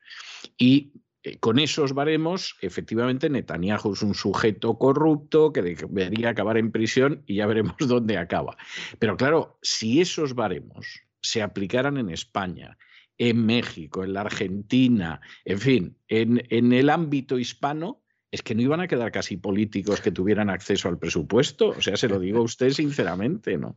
[0.56, 0.93] Y
[1.24, 7.22] eh, con esos baremos, efectivamente, Netanyahu es un sujeto corrupto que debería acabar en prisión
[7.26, 8.56] y ya veremos dónde acaba.
[8.98, 12.76] Pero claro, si esos baremos se aplicaran en España,
[13.18, 18.62] en México, en la Argentina, en fin, en, en el ámbito hispano, es que no
[18.62, 21.68] iban a quedar casi políticos que tuvieran acceso al presupuesto.
[21.68, 23.76] O sea, se lo digo a usted sinceramente, ¿no?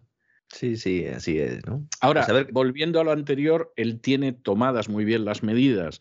[0.50, 1.88] Sí, sí, así es, ¿no?
[2.02, 6.00] Ahora, pues volviendo a lo anterior, él tiene tomadas muy bien las medidas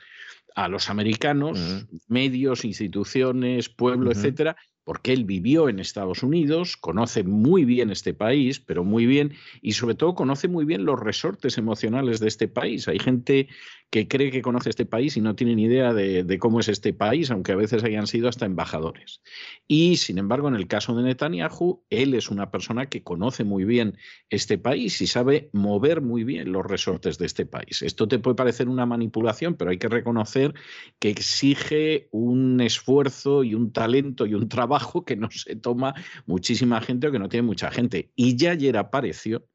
[0.55, 4.57] a los americanos, medios, instituciones, pueblo, etcétera,
[4.87, 9.73] porque él vivió en Estados Unidos, conoce muy bien este país, pero muy bien, y
[9.73, 12.87] sobre todo conoce muy bien los resortes emocionales de este país.
[12.87, 13.49] Hay gente
[13.91, 16.93] que cree que conoce este país y no tiene ni idea de, cómo es este
[16.93, 19.23] país, aunque a veces hayan sido hasta embajadores.
[19.67, 23.65] Y sin embargo, en el caso de Netanyahu, él es una persona que conoce muy
[23.65, 23.99] bien
[24.31, 27.83] este país y sabe mover muy bien los resortes de este país.
[27.83, 30.55] Esto te puede parecer una manipulación, pero hay que reconocer
[31.01, 34.76] que exige un esfuerzo y un talento y un trabajo
[35.07, 35.95] que no se toma
[36.27, 38.11] muchísima gente o que no tiene mucha gente.
[38.15, 39.47] Y ya ayer apareció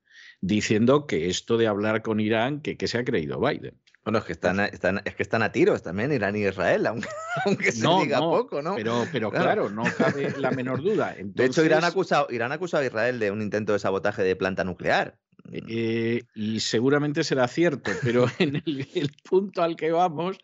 [0.42, 3.76] diciendo que esto de hablar con Irán, que, que se ha creído Biden.
[4.04, 7.08] Bueno, es que están, están, es que están a tiros también Irán y Israel, aunque,
[7.46, 8.76] aunque se diga poco, ¿no?
[8.76, 9.70] Pero, pero claro.
[9.70, 11.16] no cabe la menor duda.
[11.24, 14.24] De hecho, Irán ha, acusado, Irán ha acusado a Israel de un intento de sabotaje
[14.24, 15.20] de planta nuclear.
[15.52, 20.38] Eh, y seguramente será cierto, pero en el, punto al que vamos,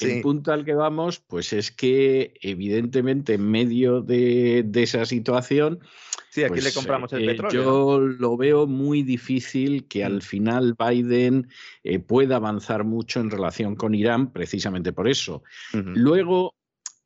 [0.00, 5.80] el punto al que vamos, pues es que evidentemente en medio de, esa situación,
[6.30, 7.62] Sí, aquí le pues, compramos el eh, petróleo.
[7.62, 10.22] Yo lo veo muy difícil que al mm.
[10.22, 11.48] final Biden
[11.84, 15.42] eh, pueda avanzar mucho en relación con Irán, precisamente por eso.
[15.74, 16.54] Luego,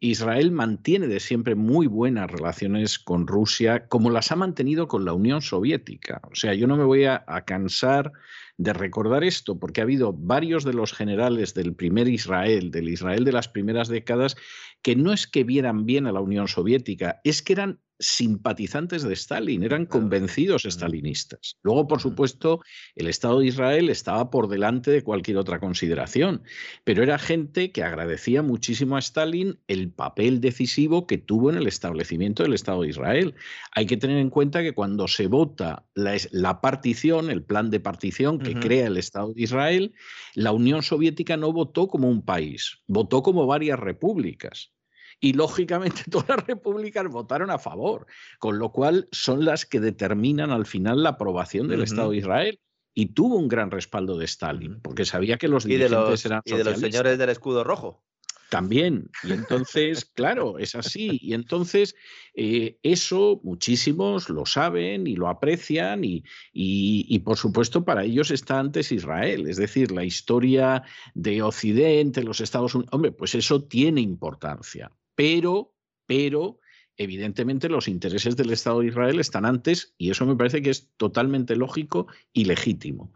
[0.00, 5.14] Israel mantiene de siempre muy buenas relaciones con Rusia, como las ha mantenido con la
[5.14, 6.20] Unión Soviética.
[6.30, 8.12] O sea, yo no me voy a, cansar
[8.58, 13.24] de recordar esto, porque ha habido varios de los generales del primer Israel, del Israel
[13.24, 14.36] de las primeras décadas,
[14.82, 19.14] que no es que vieran bien a la Unión Soviética, es que eran simpatizantes de
[19.14, 21.58] Stalin, eran convencidos stalinistas.
[21.62, 22.60] Luego, por supuesto,
[22.94, 26.42] el Estado de Israel estaba por delante de cualquier otra consideración,
[26.84, 31.66] pero era gente que agradecía muchísimo a Stalin el papel decisivo que tuvo en el
[31.66, 33.34] establecimiento del Estado de Israel.
[33.72, 38.38] Hay que tener en cuenta que cuando se vota la, partición, el plan de partición
[38.38, 39.94] que crea el Estado de Israel,
[40.34, 44.75] la Unión Soviética no votó como un país, votó como varias repúblicas
[45.20, 48.06] y lógicamente todas las repúblicas votaron a favor,
[48.38, 52.60] con lo cual son las que determinan al final la aprobación del Estado de Israel.
[52.98, 56.64] Y tuvo un gran respaldo de Stalin, porque sabía que los dirigentes eran Y de
[56.64, 58.02] los señores del escudo rojo.
[58.48, 59.10] También.
[59.22, 61.18] Y entonces, claro, es así.
[61.20, 61.94] Y entonces,
[62.34, 66.24] eh, eso muchísimos lo saben y lo aprecian y,
[66.54, 69.46] y, por supuesto, para ellos está antes Israel.
[69.46, 70.82] Es decir, la historia
[71.14, 72.94] de Occidente, los Estados Unidos.
[72.94, 75.74] Hombre, pues eso tiene importancia pero,
[76.06, 76.60] pero,
[76.96, 80.90] evidentemente los intereses del Estado de Israel están antes y eso me parece que es
[80.96, 83.12] totalmente lógico y legítimo.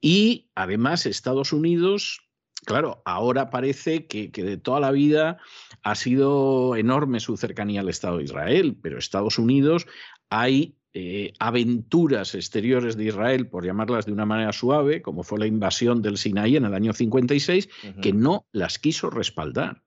[0.00, 2.28] Y además Estados Unidos,
[2.64, 5.38] claro, ahora parece que, de toda la vida
[5.82, 9.86] ha sido enorme su cercanía al Estado de Israel, pero Estados Unidos
[10.30, 15.46] hay eh, aventuras exteriores de Israel, por llamarlas de una manera suave, como fue la
[15.46, 17.68] invasión del Sinaí en el año 56,
[18.02, 19.82] que no las quiso respaldar.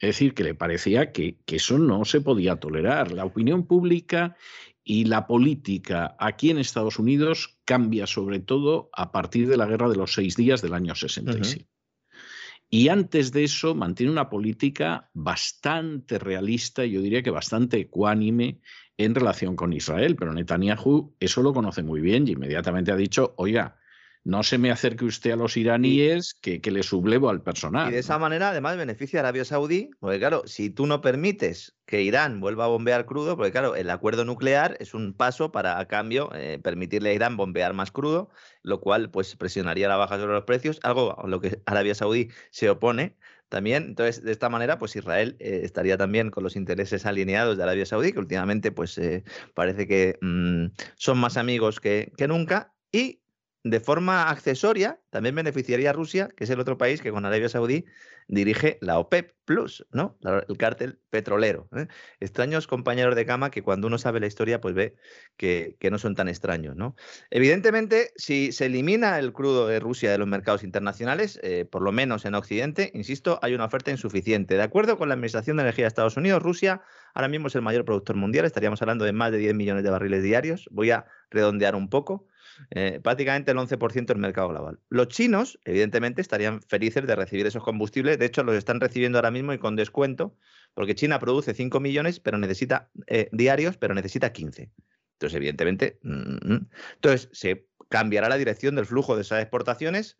[0.00, 3.12] Es decir, que le parecía que, eso no se podía tolerar.
[3.12, 4.36] La opinión pública
[4.84, 9.88] y la política aquí en Estados Unidos cambia sobre todo a partir de la guerra
[9.88, 11.66] de los seis días del año 67.
[12.70, 18.60] Y antes de eso mantiene una política bastante realista, yo diría que bastante ecuánime
[18.98, 20.16] en relación con Israel.
[20.16, 23.77] Pero Netanyahu eso lo conoce muy bien y inmediatamente ha dicho, oiga,
[24.28, 27.88] no se me acerque usted a los iraníes que, le sublevo al personal.
[27.88, 31.78] Y de esa manera, además, beneficia a Arabia Saudí, porque claro, si tú no permites
[31.86, 35.78] que Irán vuelva a bombear crudo, porque claro, el acuerdo nuclear es un paso para,
[35.78, 38.28] a cambio, eh, permitirle a Irán bombear más crudo,
[38.62, 42.28] lo cual pues presionaría la baja sobre los precios, algo a lo que Arabia Saudí
[42.50, 43.16] se opone
[43.48, 43.84] también.
[43.84, 47.86] Entonces, de esta manera, pues Israel eh, estaría también con los intereses alineados de Arabia
[47.86, 49.24] Saudí, que últimamente pues eh,
[49.54, 52.74] parece que mm, son más amigos que, que nunca.
[52.92, 53.22] Y
[53.70, 57.48] de forma accesoria, también beneficiaría a Rusia, que es el otro país que con Arabia
[57.48, 57.84] Saudí
[58.28, 60.18] dirige la OPEP Plus, ¿no?
[60.22, 61.68] el cártel petrolero.
[61.74, 61.86] ¿eh?
[62.20, 64.96] Extraños compañeros de cama que cuando uno sabe la historia, pues ve
[65.38, 66.94] que, no son tan extraños, ¿no?
[67.30, 71.92] Evidentemente, si se elimina el crudo de Rusia de los mercados internacionales, eh, por lo
[71.92, 74.56] menos en Occidente, insisto, hay una oferta insuficiente.
[74.56, 76.82] De acuerdo con la Administración de Energía de Estados Unidos, Rusia
[77.14, 79.90] ahora mismo es el mayor productor mundial, estaríamos hablando de más de 10 millones de
[79.90, 80.68] barriles diarios.
[80.70, 82.26] Voy a redondear un poco.
[82.70, 84.80] Eh, prácticamente el 11% del mercado global.
[84.88, 88.18] Los chinos, evidentemente, estarían felices de recibir esos combustibles.
[88.18, 90.36] De hecho, los están recibiendo ahora mismo y con descuento,
[90.74, 94.70] porque China produce 5 millones pero necesita, eh, diarios, pero necesita 15.
[95.14, 96.68] Entonces, evidentemente, mm, mm.
[96.94, 100.18] entonces se cambiará la dirección del flujo de esas exportaciones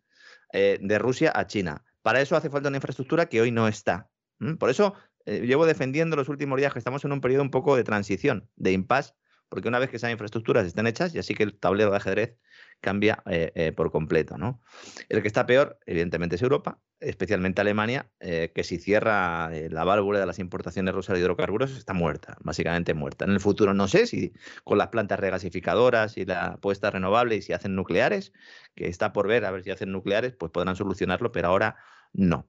[0.51, 1.85] eh, de Rusia a China.
[2.01, 4.09] Para eso hace falta una infraestructura que hoy no está.
[4.57, 4.95] Por eso
[5.25, 8.71] llevo defendiendo los últimos días que estamos en un periodo un poco de transición, de
[8.71, 9.13] impasse
[9.49, 12.37] porque una vez que esas infraestructuras estén hechas, ya sí que el tablero de ajedrez
[12.81, 14.37] cambia eh, eh, por completo.
[14.37, 14.61] ¿no?
[15.09, 20.19] El que está peor, evidentemente, es Europa, especialmente Alemania, eh, que si cierra la válvula
[20.19, 23.25] de las importaciones rusas de hidrocarburos, está muerta, básicamente muerta.
[23.25, 27.41] En el futuro no sé si con las plantas regasificadoras y la apuesta renovable y
[27.41, 28.33] si hacen nucleares,
[28.75, 31.75] que está por ver, a ver si hacen nucleares, pues podrán solucionarlo, pero ahora
[32.13, 32.47] no.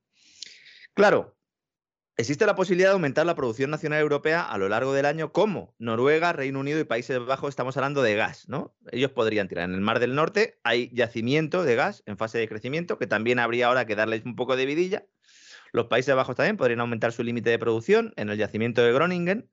[0.94, 1.36] Claro,
[2.16, 5.74] Existe la posibilidad de aumentar la producción nacional europea a lo largo del año, como
[5.78, 8.76] Noruega, Reino Unido y Países Bajos, estamos hablando de gas, ¿no?
[8.92, 9.64] Ellos podrían tirar.
[9.64, 13.38] En el Mar del Norte hay yacimiento de gas en fase de crecimiento, que también
[13.38, 15.06] habría ahora que darles un poco de vidilla.
[15.72, 19.50] Los Países Bajos también podrían aumentar su límite de producción en el yacimiento de Groningen,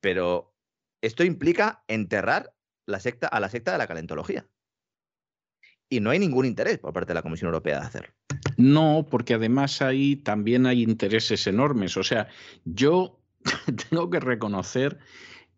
[0.00, 0.54] pero
[1.02, 2.54] esto implica enterrar
[2.86, 4.48] la secta, a la secta de la calentología.
[5.88, 8.14] Y no hay ningún interés por parte de la Comisión Europea de hacerlo.
[8.56, 11.96] No, porque además ahí también hay intereses enormes.
[11.96, 12.28] O sea,
[12.64, 13.20] yo
[13.90, 14.98] tengo que reconocer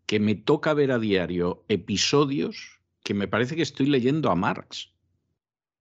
[0.05, 4.91] que me toca ver a diario episodios que me parece que estoy leyendo a Marx.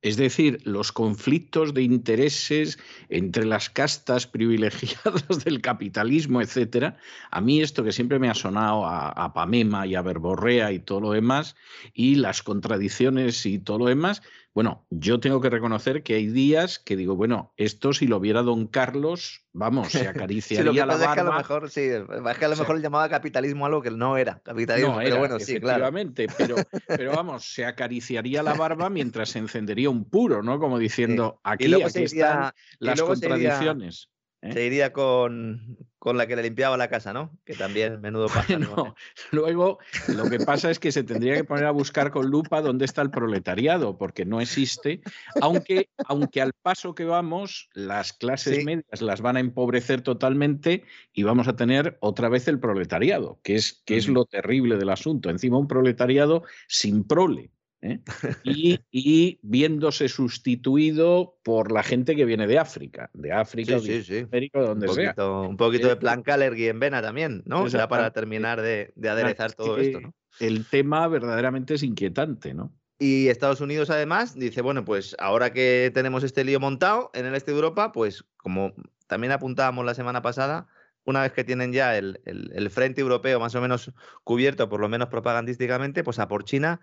[0.01, 6.97] Es decir, los conflictos de intereses entre las castas privilegiadas del capitalismo, etcétera.
[7.31, 11.01] A mí esto que siempre me ha sonado a, Pamema y a Verborrea y todo
[11.01, 11.57] lo demás,
[11.93, 14.23] y las contradicciones y todo lo demás,
[14.55, 18.43] bueno, yo tengo que reconocer que hay días que digo, bueno, esto si lo viera
[18.43, 21.05] don Carlos, vamos, se acariciaría sí, lo que la barba.
[21.05, 23.83] Es que a lo mejor, sí, es que a lo mejor le llamaba capitalismo algo
[23.83, 25.89] que no era capitalismo, no pero bueno, sí, claro.
[26.37, 26.57] pero,
[26.89, 30.59] pero vamos, se acariciaría la barba mientras se encendería un puro, ¿no?
[30.59, 31.41] Como diciendo, Sí.
[31.45, 34.11] aquí, Y luego aquí iría- están las luego se iría- contradicciones.
[34.43, 34.53] ¿eh?
[34.53, 37.37] Se iría con, con la que le limpiaba la casa, ¿no?
[37.45, 38.75] Que también, menudo pájaro.
[38.75, 38.95] Bueno,
[39.33, 42.85] luego lo que pasa es que se tendría que poner a buscar con lupa dónde
[42.85, 45.01] está el proletariado, porque no existe,
[45.41, 48.65] aunque, aunque al paso que vamos, las clases Sí.
[48.65, 53.57] medias las van a empobrecer totalmente y vamos a tener otra vez el proletariado, que
[53.57, 55.31] es, que es lo terrible del asunto.
[55.31, 57.51] Encima un proletariado sin prole.
[57.83, 58.01] ¿Eh?
[58.45, 63.81] Y, y viéndose sustituido por la gente que viene de África, de África, Sí, o
[63.83, 64.19] de sí, sí.
[64.25, 65.11] América, o Un donde sea.
[65.11, 67.67] poquito, un poquito Eh, de plan Calergy en vena también, ¿no?
[67.69, 68.21] Ya para Exactamente.
[68.21, 70.15] terminar de, de aderezar todo esto, ¿no?
[70.39, 72.73] El tema verdaderamente es inquietante, ¿no?
[73.01, 77.35] Y Estados Unidos, además, dice, bueno, pues ahora que tenemos este lío montado en el
[77.35, 78.73] este de Europa, pues como
[79.07, 80.69] también apuntábamos la semana pasada,
[81.05, 83.93] una vez que tienen ya el, el- el frente europeo más o menos
[84.25, 86.81] cubierto, por lo menos propagandísticamente, pues a por China,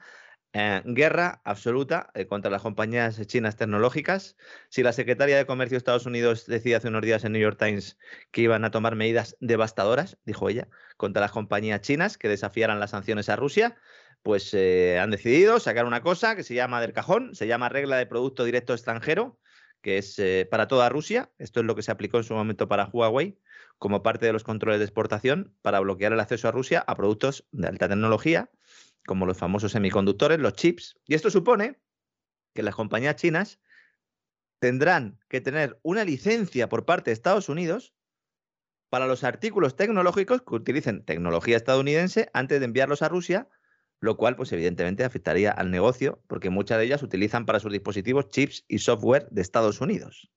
[0.57, 4.37] eh, guerra absoluta eh, contra las compañías chinas tecnológicas.
[4.69, 7.59] Si la secretaria de Comercio de Estados Unidos decía hace unos días en New York
[7.59, 7.97] Times
[8.31, 12.91] que iban a tomar medidas devastadoras, dijo ella, contra las compañías chinas que desafiaran las
[12.91, 13.75] sanciones a Rusia,
[14.23, 17.97] pues eh, han decidido sacar una cosa que se llama del cajón, se llama regla
[17.97, 19.37] de producto directo extranjero,
[19.81, 21.31] que es para toda Rusia.
[21.37, 23.37] Esto es lo que se aplicó en su momento para Huawei
[23.77, 27.45] como parte de los controles de exportación para bloquear el acceso a Rusia a productos
[27.51, 28.49] de alta tecnología,
[29.05, 30.95] como los famosos semiconductores, los chips.
[31.05, 31.79] Y esto supone
[32.53, 33.59] que las compañías chinas
[34.59, 37.93] tendrán que tener una licencia por parte de Estados Unidos
[38.89, 43.49] para los artículos tecnológicos que utilicen tecnología estadounidense antes de enviarlos a Rusia,
[43.99, 48.29] lo cual pues evidentemente afectaría al negocio porque muchas de ellas utilizan para sus dispositivos
[48.29, 50.31] chips y software de Estados Unidos.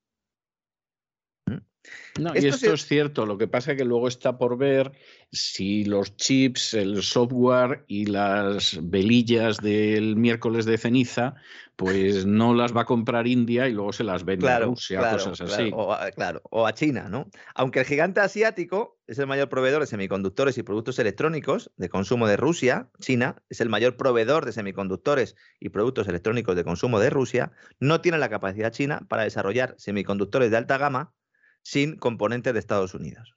[2.19, 4.59] No, y Esto esto se- es cierto, lo que pasa es que luego está por
[4.59, 4.93] ver
[5.31, 11.37] si los chips, el software y las velillas del miércoles de ceniza,
[11.77, 15.19] pues no las va a comprar India y luego se las vende a Rusia, claro,
[15.19, 15.71] cosas claro, así.
[15.73, 17.31] O a, claro, o a China, ¿no?
[17.55, 22.27] Aunque el gigante asiático es el mayor proveedor de semiconductores y productos electrónicos de consumo
[22.27, 27.11] de Rusia, China es el mayor proveedor de semiconductores y productos electrónicos de consumo de
[27.11, 31.15] Rusia, no tiene la capacidad china para desarrollar semiconductores de alta gama
[31.63, 33.35] sin componentes de Estados Unidos.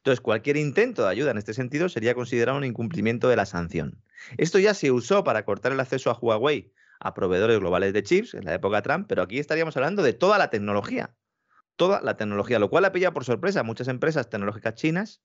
[0.00, 4.02] Entonces, cualquier intento de ayuda en este sentido sería considerado un incumplimiento de la sanción.
[4.38, 8.34] Esto ya se usó para cortar el acceso a Huawei a proveedores globales de chips
[8.34, 11.14] en la época Trump, pero aquí estaríamos hablando de toda la tecnología.
[11.76, 15.22] Toda la tecnología, lo cual ha pillado por sorpresa a muchas empresas tecnológicas chinas,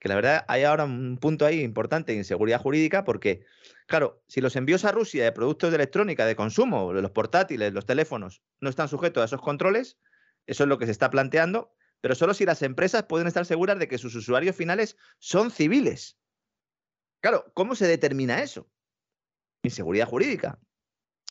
[0.00, 3.44] que la verdad hay ahora un punto ahí importante de inseguridad jurídica, porque,
[3.86, 7.86] claro, si los envíos a Rusia de productos de electrónica, de consumo, los portátiles, los
[7.86, 9.98] teléfonos, no están sujetos a esos controles,
[10.50, 13.78] eso es lo que se está planteando, pero solo si las empresas pueden estar seguras
[13.78, 16.18] de que sus usuarios finales son civiles.
[17.20, 18.68] Claro, ¿cómo se determina eso?
[19.62, 20.58] Inseguridad jurídica.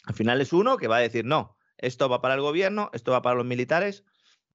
[0.05, 3.11] Al final es uno que va a decir, no, esto va para el gobierno, esto
[3.11, 4.05] va para los militares.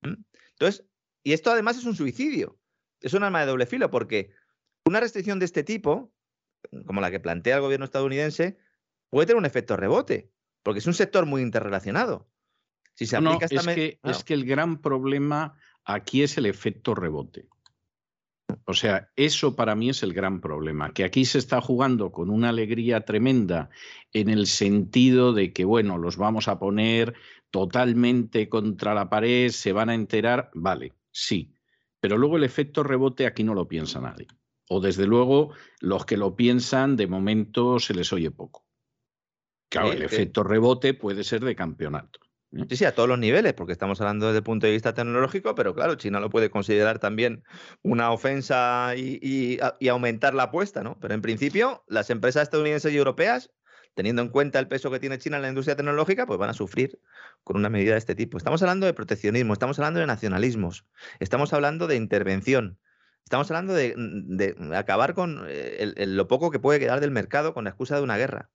[0.00, 0.86] Entonces,
[1.22, 2.58] y esto además es un suicidio.
[3.00, 4.30] Es un arma de doble filo, porque
[4.86, 6.10] una restricción de este tipo,
[6.86, 8.56] como la que plantea el gobierno estadounidense,
[9.10, 10.32] puede tener un efecto rebote,
[10.62, 12.30] porque es un sector muy interrelacionado.
[12.94, 16.46] Si se No, aplica esta es, que, es que el gran problema aquí es el
[16.46, 17.48] efecto rebote.
[18.66, 22.30] O sea, eso para mí es el gran problema, que aquí se está jugando con
[22.30, 23.70] una alegría tremenda
[24.12, 27.14] en el sentido de que, bueno, los vamos a poner
[27.50, 31.54] totalmente contra la pared, se van a enterar, vale, sí,
[32.00, 34.26] pero luego el efecto rebote aquí no lo piensa nadie.
[34.68, 38.66] O desde luego, los que lo piensan, de momento se les oye poco.
[39.70, 40.04] Claro, el sí.
[40.04, 42.20] efecto rebote puede ser de campeonato.
[42.68, 45.56] Sí, sí, a todos los niveles, porque estamos hablando desde el punto de vista tecnológico,
[45.56, 47.42] pero claro, China lo puede considerar también
[47.82, 49.18] una ofensa y,
[49.80, 50.96] y- aumentar la apuesta, ¿no?
[51.00, 53.50] Pero en principio, las empresas estadounidenses y europeas,
[53.94, 56.54] teniendo en cuenta el peso que tiene China en la industria tecnológica, pues van a
[56.54, 57.00] sufrir
[57.42, 58.38] con una medida de este tipo.
[58.38, 60.86] Estamos hablando de proteccionismo, estamos hablando de nacionalismos,
[61.18, 62.78] estamos hablando de intervención,
[63.24, 67.64] estamos hablando de, acabar con eh, el- lo poco que puede quedar del mercado con
[67.64, 68.50] la excusa de una guerra.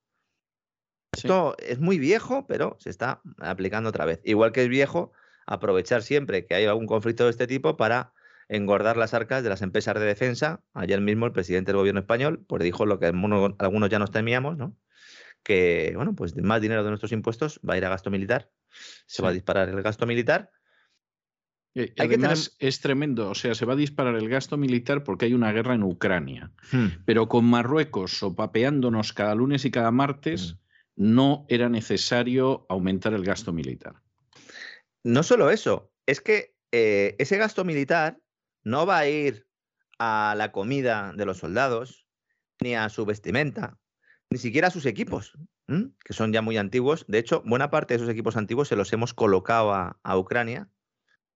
[1.14, 1.28] Sí.
[1.28, 4.22] Esto es muy viejo, pero se está aplicando otra vez.
[4.24, 5.12] Igual que es viejo
[5.46, 8.14] aprovechar siempre que hay algún conflicto de este tipo para
[8.48, 10.62] engordar las arcas de las empresas de defensa.
[10.74, 14.58] Ayer mismo el presidente del gobierno español pues dijo lo que algunos ya nos temíamos,
[14.58, 14.76] ¿no?
[15.44, 18.52] que, bueno, pues más dinero de nuestros impuestos va a ir a gasto militar,
[19.06, 20.52] se va a disparar el gasto militar.
[21.76, 25.34] Eh, además, es tremendo, o sea, se va a disparar el gasto militar porque hay
[25.34, 27.04] una guerra en Ucrania, hmm.
[27.06, 30.58] pero con Marruecos sopapeándonos cada lunes y cada martes, hmm.
[31.00, 34.04] No era necesario aumentar el gasto militar.
[35.02, 38.20] No solo eso, es que eh, ese gasto militar
[38.64, 39.48] no va a ir
[39.98, 42.06] a la comida de los soldados,
[42.62, 43.80] ni a su vestimenta,
[44.30, 45.38] ni siquiera a sus equipos,
[46.04, 47.06] que son ya muy antiguos.
[47.08, 50.70] De hecho, buena parte de esos equipos antiguos se los hemos colocado a, Ucrania.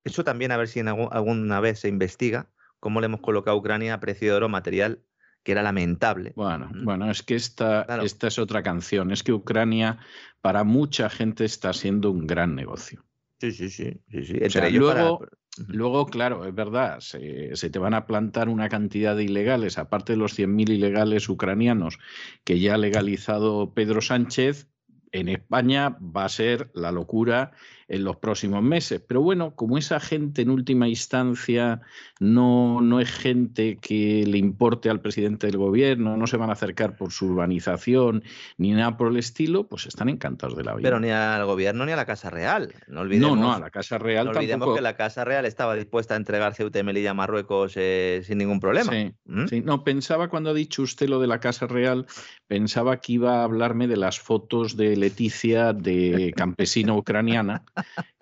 [0.04, 3.60] Eso también a ver si en alguna vez se investiga cómo le hemos colocado a
[3.60, 5.06] Ucrania precio de oro material
[5.44, 6.34] que era lamentable.
[6.36, 9.12] Bueno, bueno, es que esta, esta es otra canción.
[9.12, 10.00] Es que Ucrania
[10.42, 13.04] para mucha gente está siendo un gran negocio.
[13.40, 14.00] Sí, sí, sí.
[14.10, 15.26] sí, luego,
[15.68, 20.18] luego, claro, es verdad, se, te van a plantar una cantidad de ilegales, aparte de
[20.18, 22.00] los 100.000 ilegales ucranianos
[22.46, 24.70] que ya ha legalizado Pedro Sánchez,
[25.12, 27.52] en España va a ser la locura
[27.94, 29.04] en los próximos meses.
[29.08, 31.82] Pero bueno, como esa gente en última instancia
[32.20, 36.54] no, no es gente que le importe al presidente del gobierno, no se van a
[36.54, 38.24] acercar por su urbanización
[38.58, 40.88] ni nada por el estilo, pues están encantados de la vida.
[40.88, 42.74] Pero ni al gobierno ni a la Casa Real.
[42.88, 45.76] No, olvidemos, no, no, a la Casa Real no olvidemos que la Casa Real estaba
[45.76, 48.92] dispuesta a entregar Ceuta y Melilla a Marruecos eh, sin ningún problema.
[49.26, 49.46] ¿Mm?
[49.48, 52.08] Sí, no, pensaba cuando ha dicho usted lo de la Casa Real,
[52.48, 57.64] pensaba que iba a hablarme de las fotos de Leticia de campesina ucraniana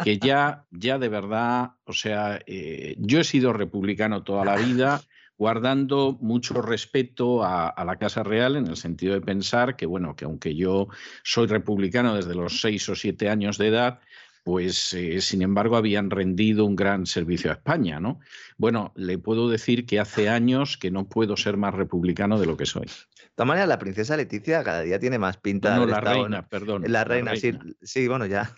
[0.04, 5.02] que ya, ya de verdad, o sea, eh, yo he sido republicano toda la vida,
[5.38, 10.26] guardando mucho respeto a, la Casa Real en el sentido de pensar que, bueno, que
[10.26, 10.88] aunque yo
[11.24, 14.00] soy republicano desde los seis o siete años de edad,
[14.44, 18.20] pues eh, sin embargo habían rendido un gran servicio a España, ¿no?
[18.58, 22.56] Bueno, le puedo decir que hace años que no puedo ser más republicano de lo
[22.56, 22.86] que soy.
[22.86, 25.76] De todas maneras, la princesa Leticia cada día tiene más pinta.
[25.76, 26.84] No, la reina, perdón.
[26.88, 28.54] La reina, Sí, sí, bueno, ya.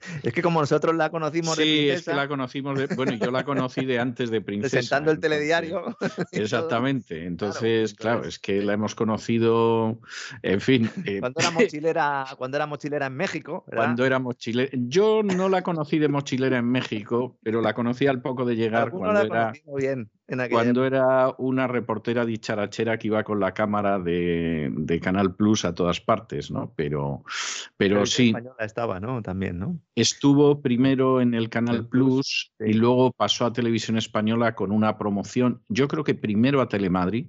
[0.22, 2.86] Es que como nosotros la conocimos de Sí, es que la conocimos de.
[2.94, 4.76] Bueno, yo la conocí de antes de princesa.
[4.76, 5.96] Presentando el telediario.
[6.32, 7.26] Exactamente.
[7.26, 10.00] Entonces, claro, es que la hemos conocido.
[10.42, 10.90] En fin.
[11.04, 13.64] Eh, cuando era mochilera, cuando era mochilera en México.
[13.66, 14.70] Cuando era mochilera.
[14.72, 18.90] Yo no la conocí de mochilera en México, pero la conocí al poco de llegar
[18.90, 19.52] cuando era.
[19.76, 20.10] Bien
[20.50, 26.00] cuando era una reportera dicharachera que iba con la cámara de, Canal Plus a todas
[26.00, 26.72] partes, ¿no?
[26.74, 27.22] Pero,
[27.76, 28.34] pero, sí.
[28.58, 29.22] estaba, ¿no?
[29.22, 29.78] También, ¿no?
[29.96, 35.62] Estuvo primero en el Canal Plus, y luego pasó a Televisión Española con una promoción,
[35.68, 37.28] yo creo que primero a Telemadrid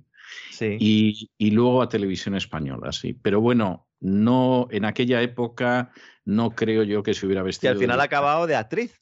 [0.60, 3.14] y, y, luego a Televisión Española, sí.
[3.14, 5.92] Pero bueno, no en aquella época
[6.26, 7.72] no creo yo que se hubiera vestido.
[7.72, 9.00] Y al final ha acabado de actriz.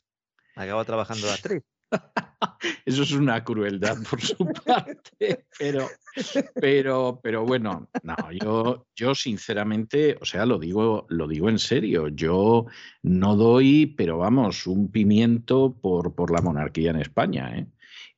[0.55, 1.63] Acabó trabajando de actriz.
[2.85, 5.89] Eso es una crueldad por su parte, pero,
[6.55, 12.07] pero, pero bueno, no, yo, yo sinceramente, o sea, lo digo, lo digo en serio,
[12.09, 12.65] yo
[13.03, 17.67] no doy, pero vamos, un pimiento por, por la monarquía en España, ¿eh?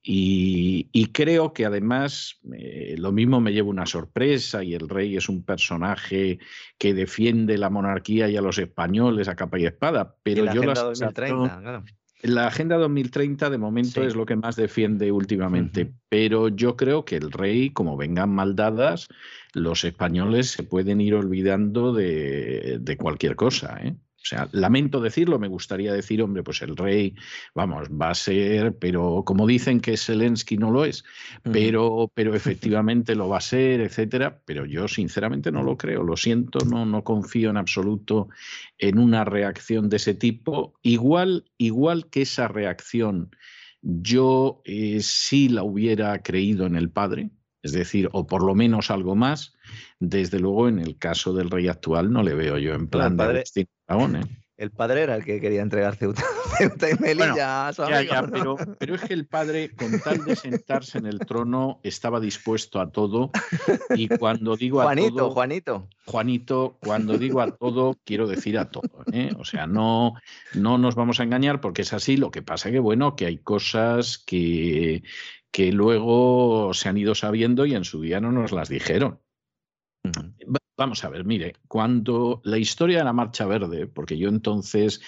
[0.09, 5.27] Y, creo que además eh, lo mismo me lleva una sorpresa y el rey es
[5.27, 6.39] un personaje
[6.77, 10.75] que defiende la monarquía y a los españoles a capa y espada, pero yo la
[10.75, 11.83] 2030, claro.
[12.27, 17.15] La Agenda 2030 de momento es lo que más defiende últimamente, pero yo creo que
[17.15, 19.07] el rey, como vengan mal dadas,
[19.53, 23.79] los españoles se pueden ir olvidando de, de cualquier cosa.
[23.81, 23.95] ¿eh?
[24.27, 27.15] O sea, lamento decirlo, me gustaría decir, hombre, pues el rey,
[27.55, 31.05] vamos, va a ser, pero como dicen que Zelensky no lo es,
[31.43, 34.41] pero, pero efectivamente lo va a ser, etcétera.
[34.43, 38.27] Pero yo sinceramente no lo creo, lo siento, no, no confío en absoluto
[38.77, 40.73] en una reacción de ese tipo.
[40.81, 43.31] Igual, igual que esa reacción,
[43.81, 47.29] yo eh, sí la hubiera creído en el padre,
[47.63, 49.55] es decir, o por lo menos algo más.
[49.99, 53.45] Desde luego, en el caso del rey actual, no le veo yo en plan de
[53.89, 54.21] ¿eh?
[54.57, 56.23] El padre era el que quería entregar Ceuta,
[56.59, 58.57] y Melilla a su amigo.
[58.79, 62.89] pero, es que el padre, con tal de sentarse en el trono, estaba dispuesto a
[62.89, 63.29] todo.
[63.91, 65.31] Y cuando digo a Juanito, todo.
[65.31, 65.89] Juanito.
[66.07, 68.89] Juanito, cuando digo a todo, quiero decir a todo.
[69.13, 69.29] ¿eh?
[69.37, 70.15] O sea, no,
[70.55, 72.17] no nos vamos a engañar porque es así.
[72.17, 75.03] Lo que pasa que, bueno, que hay cosas que,
[75.51, 79.19] que luego se han ido sabiendo y en su día no nos las dijeron.
[80.77, 85.01] Vamos a ver, mire, cuando la historia de la Marcha Verde, porque yo entonces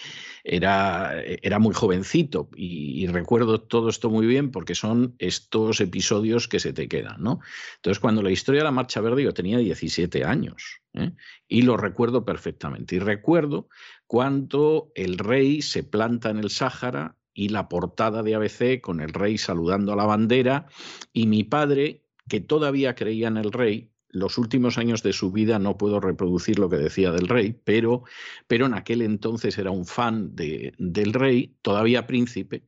[0.43, 6.59] era, era muy jovencito y, recuerdo todo esto muy bien porque son estos episodios que
[6.59, 7.39] se te quedan, ¿no?
[7.75, 11.11] Entonces, cuando la historia de la Marcha Verde yo tenía 17 años ¿eh?
[11.47, 12.95] y lo recuerdo perfectamente.
[12.95, 13.69] Y recuerdo
[14.07, 19.13] cuando el rey se planta en el Sáhara y la portada de ABC con el
[19.13, 20.65] rey saludando a la bandera
[21.13, 25.60] y mi padre, que todavía creía en el rey, los últimos años de su vida
[25.60, 28.03] no puedo reproducir lo que decía del rey, pero,
[28.48, 32.65] pero en aquel entonces era un fan de, del rey, todavía príncipe,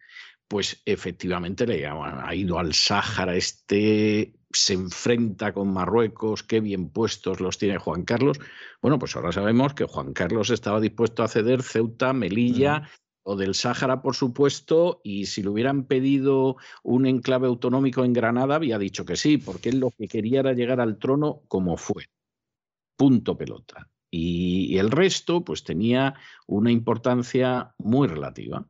[0.47, 7.39] pues efectivamente le ha ido al Sáhara, este se enfrenta con Marruecos, qué bien puestos
[7.39, 8.37] los tiene Juan Carlos.
[8.81, 12.89] Bueno, pues ahora sabemos que Juan Carlos estaba dispuesto a ceder Ceuta, Melilla
[13.23, 18.55] o del Sáhara, por supuesto, y si le hubieran pedido un enclave autonómico en Granada,
[18.55, 22.05] había dicho que sí, porque él lo que quería era llegar al trono como fue.
[22.97, 23.89] Punto pelota.
[24.09, 26.15] Y, el resto, pues tenía
[26.47, 28.65] una importancia muy relativa.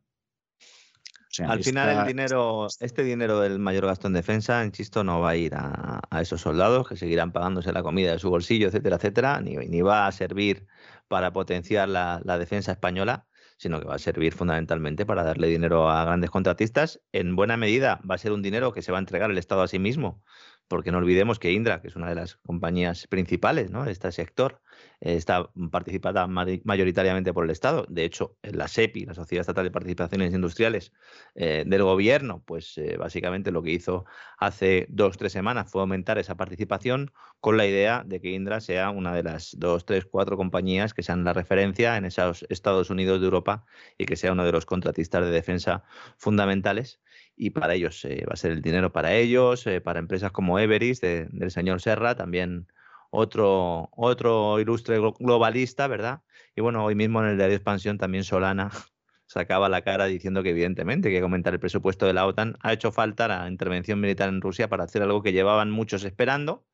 [1.39, 5.35] Al final el dinero, este dinero del mayor gasto en defensa, insisto, no va a
[5.37, 9.55] ir a, esos soldados que seguirán pagándose la comida de su bolsillo, etcétera, etcétera, ni,
[9.55, 10.67] ni va a servir
[11.07, 13.25] para potenciar la, la defensa española,
[13.61, 16.99] sino que va a servir fundamentalmente para darle dinero a grandes contratistas.
[17.11, 19.61] En buena medida va a ser un dinero que se va a entregar el Estado
[19.61, 20.23] a sí mismo,
[20.67, 23.85] porque no olvidemos que Indra, que es una de las compañías principales ¿no?
[23.85, 24.61] de este sector,
[25.01, 27.85] está participada mayoritariamente por el Estado.
[27.89, 30.93] De hecho, la SEPI, la Sociedad Estatal de Participaciones Industriales
[31.33, 34.05] eh, del Gobierno, pues eh, básicamente lo que hizo
[34.37, 38.91] hace dos, tres semanas fue aumentar esa participación con la idea de que Indra sea
[38.91, 43.19] una de las dos, tres, cuatro compañías que sean la referencia en esos Estados Unidos
[43.19, 43.65] de Europa
[43.97, 45.83] y que sea uno de los contratistas de defensa
[46.17, 47.01] fundamentales
[47.35, 51.49] y para ellos va a ser el dinero para ellos, para empresas como Everis del
[51.49, 52.67] señor Serra, también
[53.11, 56.21] otro, otro ilustre globalista, ¿verdad?
[56.55, 58.71] Y bueno, hoy mismo en el diario Expansión también Solana
[59.27, 62.91] sacaba la cara diciendo que evidentemente que aumentar el presupuesto de la OTAN ha hecho
[62.91, 66.65] falta la intervención militar en Rusia para hacer algo que llevaban muchos esperando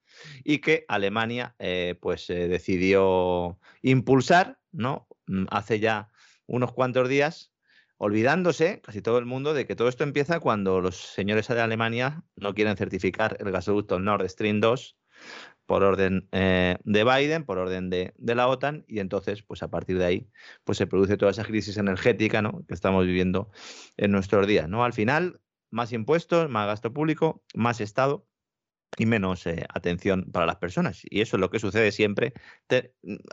[0.43, 5.07] y que Alemania eh, pues eh, decidió impulsar, ¿no?
[5.27, 6.09] Mm, hace ya
[6.45, 7.51] unos cuantos días,
[7.97, 12.23] olvidándose casi todo el mundo de que todo esto empieza cuando los señores de Alemania
[12.35, 14.97] no quieren certificar el gasoducto Nord Stream 2
[15.67, 19.99] por orden eh, de Biden, por orden de, la OTAN, y entonces, pues a partir
[19.99, 20.29] de ahí,
[20.63, 22.65] pues se produce toda esa crisis energética ¿no?
[22.67, 23.51] que estamos viviendo
[23.97, 24.67] en nuestros días.
[24.69, 24.83] ¿no?
[24.83, 28.25] Al final, más impuestos, más gasto público, más Estado
[28.95, 31.01] y menos eh, atención para las personas.
[31.09, 32.33] Y eso es lo que sucede siempre.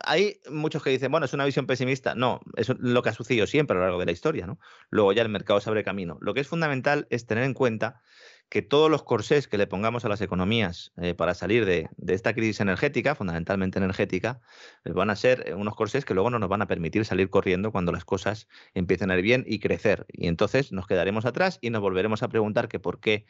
[0.05, 2.17] hay muchos que dicen, bueno, es una visión pesimista.
[2.17, 4.49] No, eso es lo que ha sucedido siempre a lo largo de la historia.
[4.49, 4.59] ¿no?
[4.91, 6.19] Luego ya el mercado se abre camino.
[6.21, 8.03] Lo que es fundamental es tener en cuenta
[8.49, 12.35] que todos los corsés que le pongamos a las economías eh, para salir de, esta
[12.35, 14.41] crisis energética, fundamentalmente energética,
[14.85, 17.31] eh, van a ser eh, unos corsés que luego no nos van a permitir salir
[17.31, 20.07] corriendo cuando las cosas empiecen a ir bien y crecer.
[20.09, 23.27] Y entonces nos quedaremos atrás y nos volveremos a preguntar por qué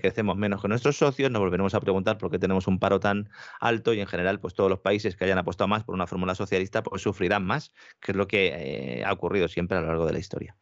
[0.00, 3.28] crecemos menos que nuestros socios, nos volveremos a preguntar por qué tenemos un paro tan
[3.60, 6.34] alto y en general pues todos los países que hayan apostado más por una fórmula
[6.34, 10.12] socialista pues sufrirán más, que es lo que ha ocurrido siempre a lo largo de
[10.12, 10.56] la historia.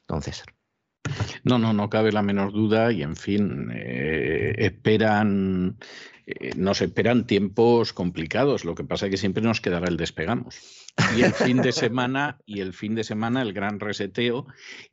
[0.00, 0.44] Entonces.
[1.44, 5.76] No, no, no cabe la menor duda y en fin, eh, esperan,
[6.26, 8.64] eh, nos esperan tiempos complicados.
[8.64, 12.38] Lo que pasa es que siempre nos quedará el despegamos y el fin de semana
[12.46, 14.46] y el fin de semana el gran reseteo.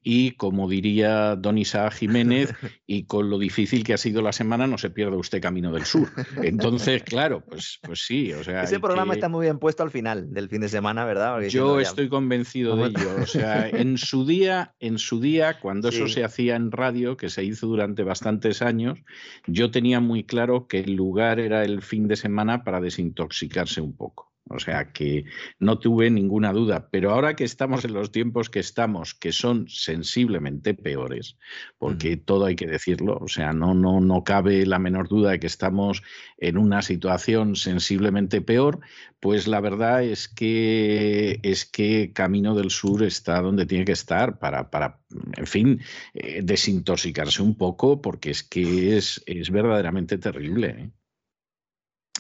[0.04, 2.54] Y como diría don Isaac Jiménez
[2.86, 5.86] y con lo difícil que ha sido la semana no se pierda usted camino del
[5.86, 6.10] sur
[6.44, 10.34] entonces claro pues pues sí o sea ese programa está muy bien puesto al final
[10.34, 14.76] del fin de semana verdad yo estoy convencido de ello o sea en su día
[14.80, 19.00] en su día cuando eso se hacía en radio que se hizo durante bastantes años
[19.46, 23.96] yo tenía muy claro que el lugar era el fin de semana para desintoxicarse un
[23.96, 25.26] poco o sea que
[25.60, 26.90] no tuve ninguna duda.
[26.92, 31.38] Pero ahora que estamos en los tiempos que estamos, que son sensiblemente peores,
[31.78, 35.40] porque todo hay que decirlo, o sea, no, no, no cabe la menor duda de
[35.40, 36.04] que estamos
[36.38, 38.80] en una situación sensiblemente peor,
[39.20, 44.40] pues la verdad es que es que Camino del Sur está donde tiene que estar
[44.40, 45.00] para, para
[45.36, 45.82] en fin,
[46.14, 50.68] eh, desintoxicarse un poco, porque es que es, es verdaderamente terrible.
[50.68, 50.90] ¿eh?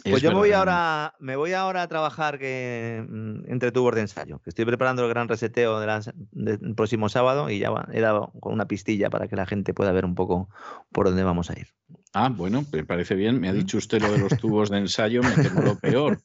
[0.03, 4.01] Pues yo me voy ahora, me voy ahora a trabajar que, mm, entre tubos de
[4.01, 8.53] ensayo, que estoy preparando el gran reseteo del próximo sábado y ya he dado con
[8.53, 10.49] una pistilla para que la gente pueda ver un poco
[10.91, 11.67] por dónde vamos a ir.
[12.19, 13.39] Ah, bueno, me parece bien.
[13.39, 16.19] Me ha dicho usted lo de los tubos de ensayo, me temo lo peor,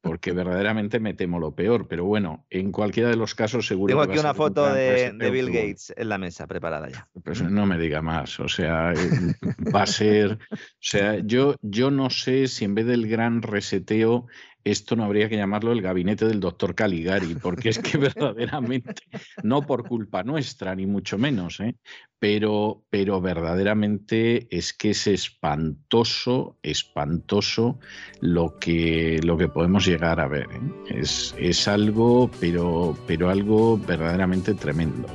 [0.00, 1.86] porque, verdaderamente me temo lo peor.
[1.86, 3.90] Pero bueno, en cualquiera de los casos seguro.
[3.90, 7.06] Tengo aquí una foto de, Bill Gates en la mesa, preparada ya.
[7.22, 8.40] Pues no me diga más.
[8.40, 9.34] O sea, eh,
[9.74, 10.38] va a ser.
[10.50, 14.28] O sea, yo, yo no sé si en vez del gran reseteo
[14.64, 18.94] esto no habría que llamarlo el gabinete del doctor Caligari, porque es que verdaderamente,
[19.42, 21.76] no por culpa nuestra, ni mucho menos, ¿eh?
[22.18, 27.80] pero, pero verdaderamente es que es espantoso, espantoso
[28.20, 30.46] lo que, lo que podemos llegar a ver.
[30.52, 31.00] ¿eh?
[31.00, 35.08] Es, algo, pero, pero algo verdaderamente tremendo.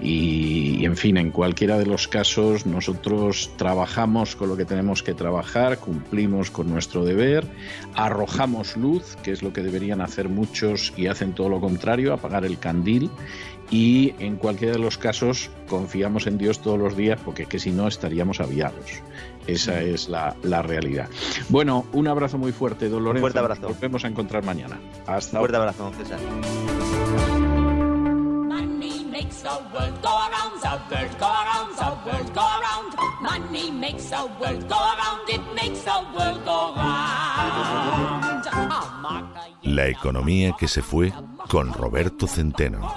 [0.00, 5.14] Y, en fin, en cualquiera de los casos, nosotros trabajamos con lo que tenemos que
[5.14, 7.46] trabajar, cumplimos con nuestro deber,
[7.94, 12.44] arrojamos luz, que es lo que deberían hacer muchos y hacen todo lo contrario, apagar
[12.44, 13.10] el candil
[13.70, 17.70] y en cualquiera de los casos confiamos en Dios todos los días porque que si
[17.70, 19.02] no estaríamos aviados.
[19.46, 21.08] Esa es la, realidad.
[21.48, 23.22] Bueno, un abrazo muy fuerte, don Lorenzo.
[23.22, 23.62] fuerte abrazo.
[23.62, 24.78] Nos volvemos a encontrar mañana.
[25.06, 25.90] Hasta Un fuerte abrazo,
[36.44, 36.74] don
[38.42, 38.70] César.
[39.62, 41.12] La economía que se fue
[41.48, 42.92] con Roberto Centeno.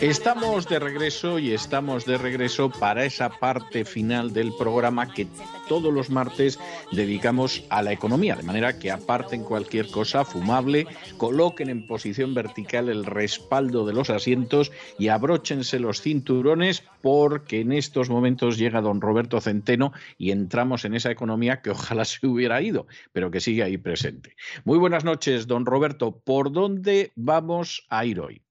[0.00, 5.28] Estamos de regreso y estamos de regreso para esa parte final del programa que
[5.68, 6.58] todos los martes
[6.90, 10.86] dedicamos a la economía, de manera que aparten cualquier cosa fumable,
[11.16, 17.72] coloquen en posición vertical el respaldo de los asientos y abróchense los cinturones porque en
[17.72, 22.60] estos momentos llega don Roberto Centeno y entramos en esa economía que ojalá se hubiera
[22.62, 24.34] ido, pero que sigue ahí presente.
[24.64, 26.18] Muy buenas noches, don Roberto.
[26.18, 28.43] ¿Por dónde vamos a ir hoy?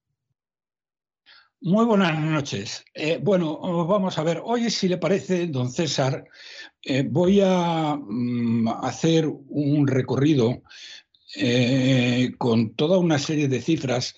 [1.65, 2.83] Muy buenas noches.
[2.93, 3.57] Eh, bueno,
[3.87, 6.25] vamos a ver, hoy si le parece, don César,
[6.81, 10.61] eh, voy a mm, hacer un recorrido
[11.37, 14.13] eh, con toda una serie de cifras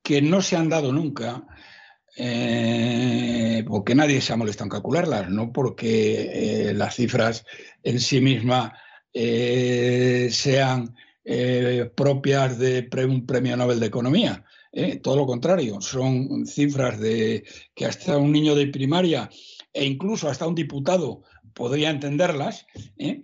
[0.00, 1.44] que no se han dado nunca,
[3.66, 7.44] porque nadie se ha molestado en calcularlas, no porque las cifras
[7.82, 8.72] en sí mismas
[9.12, 10.94] sean
[11.96, 14.45] propias de un premio Nobel de Economía
[14.76, 15.00] ¿eh?
[15.02, 17.44] todo lo contrario, son cifras de
[17.74, 19.28] que hasta un niño de primaria
[19.72, 21.22] e incluso hasta un diputado
[21.54, 22.66] podría entenderlas,
[22.98, 23.22] ¿eh?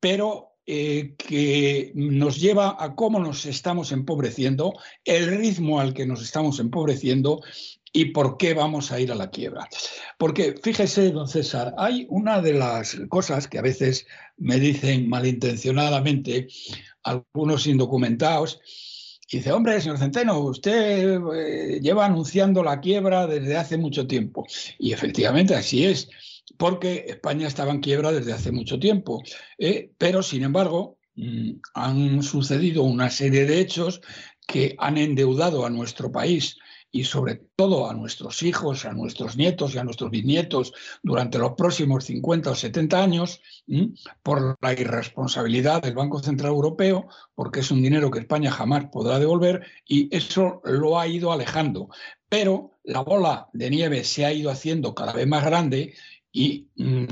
[0.00, 4.72] pero eh, que nos lleva a cómo nos estamos empobreciendo,
[5.04, 7.42] el ritmo al que nos estamos empobreciendo
[7.92, 9.68] y por qué vamos a ir a la quiebra.
[10.18, 14.06] Porque fíjese, don César, hay una de las cosas que a veces
[14.36, 16.48] me dicen malintencionadamente
[17.02, 18.60] algunos indocumentados,
[19.30, 24.46] dice, hombre, señor Centeno, usted eh, lleva anunciando la quiebra desde hace mucho tiempo.
[24.78, 26.08] Y efectivamente así es,
[26.56, 29.22] porque España estaba en quiebra desde hace mucho tiempo.
[29.58, 34.00] Eh, pero, sin embargo, mm, han sucedido una serie de hechos
[34.46, 36.56] que han endeudado a nuestro país
[36.90, 40.72] y sobre todo a nuestros hijos, a nuestros nietos y a nuestros bisnietos
[41.02, 43.40] durante los próximos 50 o 70 años
[44.22, 49.18] por la irresponsabilidad del Banco Central Europeo, porque es un dinero que España jamás podrá
[49.18, 51.88] devolver y eso lo ha ido alejando.
[52.28, 55.94] Pero la bola de nieve se ha ido haciendo cada vez más grande
[56.32, 56.68] y,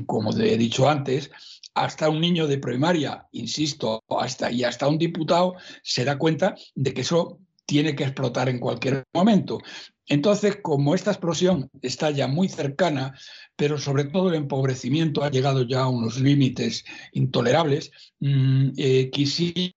[0.06, 1.30] como he dicho antes,
[1.74, 6.94] hasta un niño de primaria, insisto, hasta y hasta un diputado se da cuenta de
[6.94, 9.58] que eso tiene que explotar en cualquier momento.
[10.06, 13.18] Entonces, como esta explosión está ya muy cercana,
[13.56, 19.72] pero sobre todo el empobrecimiento ha llegado ya a unos límites intolerables, mm, eh, quisiera,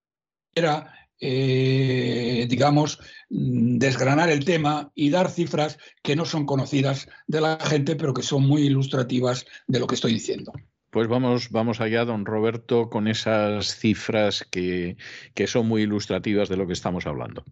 [1.19, 2.99] eh, digamos,
[3.29, 8.13] mm, desgranar el tema y dar cifras que no son conocidas de la gente, pero
[8.13, 10.51] que son muy ilustrativas de lo que estoy diciendo.
[10.89, 14.97] Pues vamos, vamos allá, don Roberto, con esas cifras que,
[15.33, 17.45] que son muy ilustrativas de lo que estamos hablando.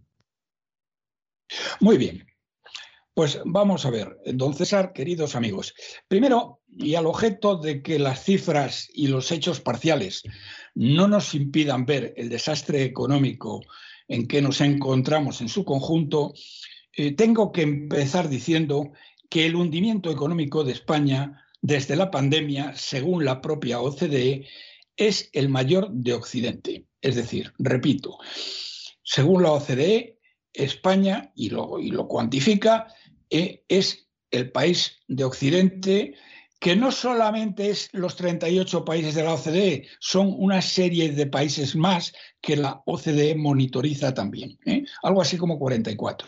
[1.80, 2.27] Muy bien.
[3.13, 5.73] Pues vamos a ver, don César, queridos amigos.
[6.09, 10.23] Primero, y al objeto de que las cifras y los hechos parciales
[10.73, 13.61] no nos impidan ver el desastre económico
[14.09, 16.34] en que nos encontramos en su conjunto,
[16.91, 18.91] eh, tengo que empezar diciendo
[19.30, 24.45] que el hundimiento económico de España desde la pandemia, según la propia OCDE,
[24.97, 26.85] es el mayor de Occidente.
[27.01, 28.17] Es decir, repito,
[29.03, 30.15] según la OCDE,
[30.56, 32.88] España, y lo, y lo cuantifica,
[33.30, 36.15] eh, es el país de Occidente
[36.60, 41.76] que no solamente es los 38 países de la OCDE, son una serie de países
[41.76, 44.84] más que la OCDE monitoriza también, ¿eh?
[45.03, 46.27] algo así como 44.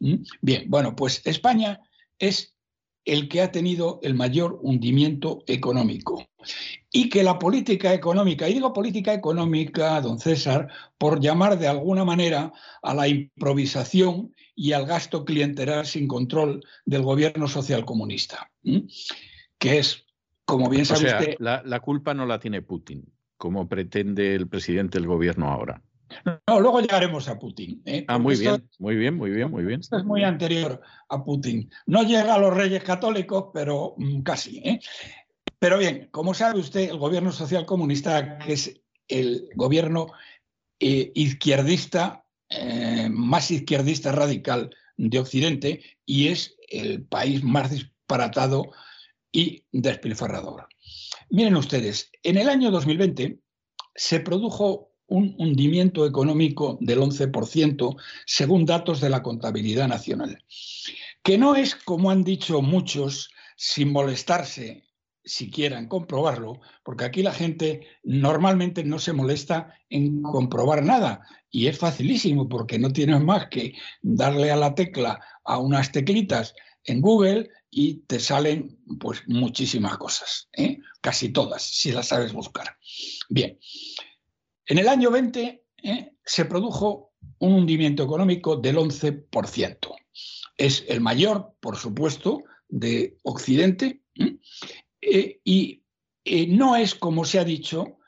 [0.00, 0.14] ¿Mm?
[0.40, 1.80] Bien, bueno, pues España
[2.18, 2.54] es
[3.04, 6.24] el que ha tenido el mayor hundimiento económico.
[6.92, 12.04] Y que la política económica, y digo política económica, don César, por llamar de alguna
[12.04, 12.52] manera
[12.82, 18.50] a la improvisación y al gasto clientelar sin control del gobierno socialcomunista,
[19.58, 20.04] que es,
[20.44, 21.36] como bien sabe usted...
[21.38, 23.10] La, la culpa no la tiene Putin
[23.42, 25.82] como pretende el presidente del gobierno ahora.
[26.46, 27.82] No, luego llegaremos a Putin.
[27.86, 28.04] ¿eh?
[28.06, 29.80] Ah, muy bien, muy bien, muy bien, muy bien.
[29.80, 31.68] Esto es muy anterior a Putin.
[31.86, 34.58] No llega a los reyes católicos, pero mm, casi.
[34.58, 34.80] ¿eh?
[35.62, 40.08] Pero bien, como sabe usted, el gobierno social comunista, que es el gobierno
[40.80, 42.26] eh, izquierdista,
[43.10, 48.72] más izquierdista radical de Occidente, y es el país más disparatado
[49.30, 50.66] y despilfarrador.
[51.30, 53.38] Miren ustedes, en el año 2020
[53.94, 60.44] se produjo un hundimiento económico del 11%, según datos de la contabilidad nacional,
[61.22, 64.82] que no es, como han dicho muchos, sin molestarse
[65.24, 71.66] siquiera en comprobarlo, porque aquí la gente normalmente no se molesta en comprobar nada y
[71.66, 76.54] es facilísimo porque no tienes más que darle a la tecla a unas teclitas
[76.84, 80.78] en Google y te salen pues muchísimas cosas, ¿eh?
[81.00, 82.76] casi todas, si las sabes buscar.
[83.28, 83.58] Bien,
[84.66, 86.12] en el año 20 ¿eh?
[86.24, 89.76] se produjo un hundimiento económico del 11%.
[90.56, 94.02] Es el mayor, por supuesto, de Occidente
[95.02, 95.40] ¿eh?
[95.44, 95.82] y
[96.48, 97.98] no es, como se ha dicho,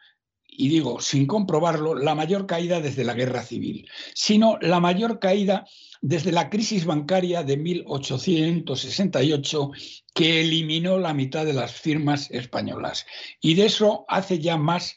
[0.56, 5.66] y digo sin comprobarlo, la mayor caída desde la guerra civil, sino la mayor caída
[6.00, 9.70] desde la crisis bancaria de 1868
[10.14, 13.06] que eliminó la mitad de las firmas españolas.
[13.40, 14.96] Y de eso hace ya más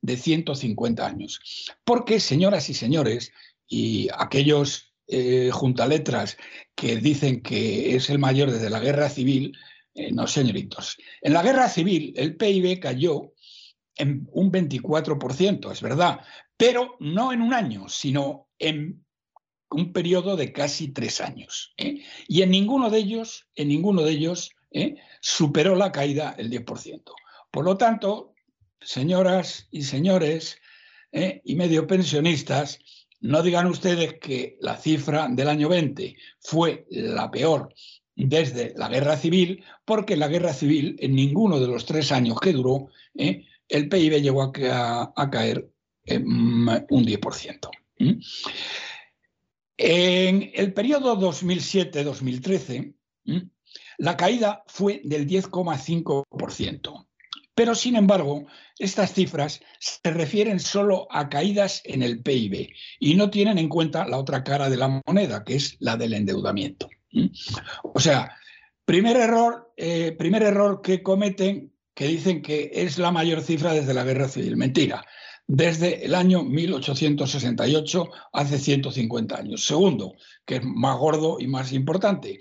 [0.00, 1.40] de 150 años.
[1.84, 3.32] Porque, señoras y señores,
[3.68, 6.36] y aquellos eh, juntaletras
[6.74, 9.56] que dicen que es el mayor desde la guerra civil,
[9.94, 10.96] eh, no, señoritos.
[11.20, 13.32] En la guerra civil el PIB cayó
[13.96, 16.20] en un 24%, es verdad,
[16.56, 19.04] pero no en un año, sino en
[19.70, 21.74] un periodo de casi tres años.
[21.76, 22.02] ¿eh?
[22.28, 24.50] Y en ninguno de ellos, en ninguno de ellos,
[25.20, 27.12] superó la caída el 10%.
[27.50, 28.34] Por lo tanto,
[28.80, 30.56] señoras y señores
[31.12, 32.78] eh, y medio pensionistas,
[33.20, 37.72] no digan ustedes que la cifra del año 20 fue la peor
[38.14, 42.52] desde la guerra civil, porque la guerra civil, en ninguno de los tres años que
[42.52, 45.70] duró, eh, el PIB llegó a, caer
[46.06, 47.70] un 10%.
[49.78, 52.94] En el periodo 2007-2013,
[53.98, 57.06] la caída fue del 10,5%.
[57.54, 58.46] Pero, sin embargo,
[58.78, 64.06] estas cifras se refieren solo a caídas en el PIB y no tienen en cuenta
[64.06, 66.88] la otra cara de la moneda, que es la del endeudamiento.
[67.82, 68.36] O sea,
[68.84, 73.94] primer error, eh, primer error que cometen, que dicen que es la mayor cifra desde
[73.94, 74.56] la guerra civil.
[74.56, 75.04] Mentira,
[75.46, 79.66] desde el año 1868, hace 150 años.
[79.66, 80.14] Segundo,
[80.46, 82.38] que es más gordo y más importante,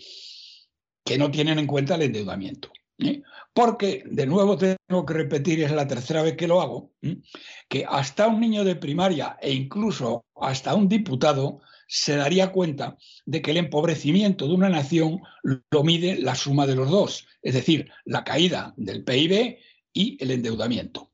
[1.04, 2.72] que no tienen en cuenta el endeudamiento.
[3.00, 3.22] ¿eh?
[3.54, 6.94] Porque, de nuevo tengo que repetir, es la tercera vez que lo hago,
[7.68, 11.60] que hasta un niño de primaria e incluso hasta un diputado
[11.94, 16.76] se daría cuenta de que el empobrecimiento de una nación lo mide la suma de
[16.76, 19.58] los dos, es decir, la caída del PIB
[19.92, 21.12] y el endeudamiento.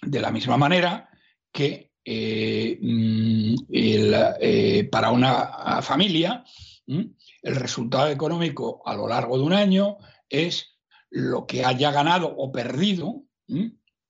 [0.00, 1.08] De la misma manera
[1.50, 6.44] que eh, mm, eh, para una familia
[6.86, 9.96] el resultado económico a lo largo de un año
[10.28, 10.78] es
[11.10, 13.24] lo que haya ganado o perdido,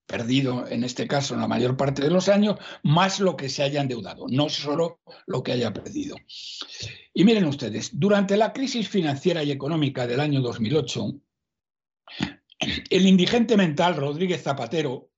[0.06, 3.80] perdido en este caso la mayor parte de los años, más lo que se haya
[3.80, 6.16] endeudado, no solo lo que haya perdido.
[7.12, 11.14] Y miren ustedes, durante la crisis financiera y económica del año 2008,
[12.90, 15.10] el indigente mental Rodríguez Zapatero,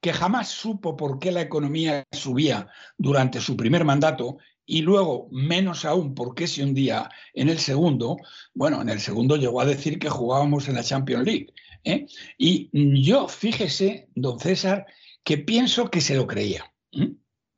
[0.00, 4.38] que jamás supo por qué la economía subía durante su primer mandato
[4.70, 8.18] y luego, menos aún, porque si un día en el segundo,
[8.52, 11.54] bueno, en el segundo llegó a decir que jugábamos en la Champions League.
[11.84, 12.06] ¿Eh?
[12.36, 12.70] Y
[13.02, 14.86] yo, fíjese, don César,
[15.24, 16.72] que pienso que se lo creía.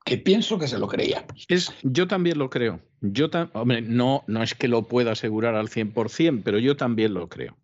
[0.05, 1.27] Que pienso que se lo creía.
[1.49, 2.81] Es, yo también lo creo.
[3.01, 7.29] Yo hombre, no, no es que lo pueda asegurar al 100%, pero yo también lo
[7.29, 7.57] creo.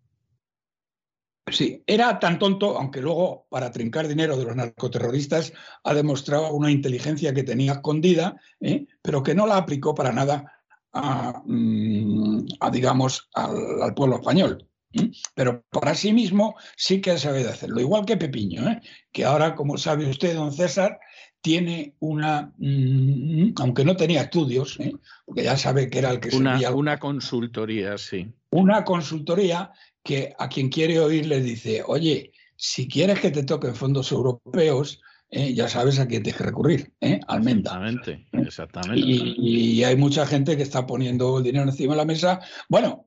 [1.49, 5.53] Sí, era tan tonto, aunque luego para trincar dinero de los narcoterroristas
[5.83, 8.85] ha demostrado una inteligencia que tenía escondida, ¿eh?
[9.01, 10.51] pero que no la aplicó para nada
[10.91, 14.67] a, mm, digamos, al, pueblo español.
[14.99, 15.11] ¿Eh?
[15.35, 18.81] Pero para sí mismo sí que sabe de hacerlo, igual que Pepiño, ¿eh?
[19.11, 20.99] que ahora, como sabe usted, don César,
[21.41, 24.77] tiene una, mm, aunque no tenía estudios,
[25.25, 28.31] porque ya sabe que era el que una, Una consultoría, sí.
[28.49, 29.71] Una consultoría
[30.03, 35.01] que a quien quiere oír le dice, oye, si quieres que te toquen fondos europeos,
[35.29, 37.19] eh, ya sabes a quién tienes que recurrir, ¿eh?
[37.27, 37.71] Almenda.
[37.71, 39.01] Exactamente, exactamente.
[39.05, 42.39] Y, hay mucha gente que está poniendo el dinero encima de la mesa.
[42.69, 43.06] Bueno,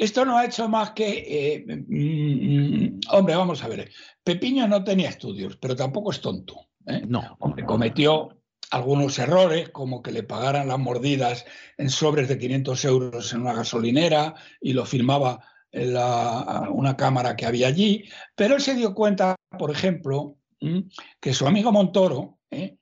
[0.00, 3.90] esto no ha hecho más que, eh, mm, hombre, vamos a ver,
[4.24, 6.68] Pepiño no tenía estudios, pero tampoco es tonto.
[6.86, 7.02] ¿eh?
[7.06, 7.36] No.
[7.40, 8.40] Hombre, cometió
[8.70, 11.44] algunos errores, como que le pagaran las mordidas
[11.76, 17.36] en sobres de 500 euros en una gasolinera y lo filmaba en la- una cámara
[17.36, 18.04] que había allí,
[18.34, 20.84] pero él se dio cuenta, por ejemplo, ¿m?
[21.20, 22.38] que su amigo Montoro.
[22.50, 22.76] Eh,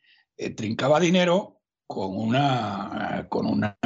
[0.57, 1.58] trincaba dinero
[1.89, 3.79] con una, con una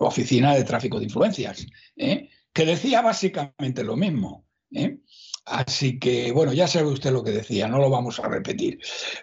[0.00, 1.64] oficina de tráfico de influencias,
[1.96, 2.28] ¿eh?
[2.52, 4.48] que decía básicamente lo mismo.
[4.72, 4.98] ¿eh?
[5.44, 8.80] Así que, bueno, ya sabe usted lo que decía, no lo vamos a repetir.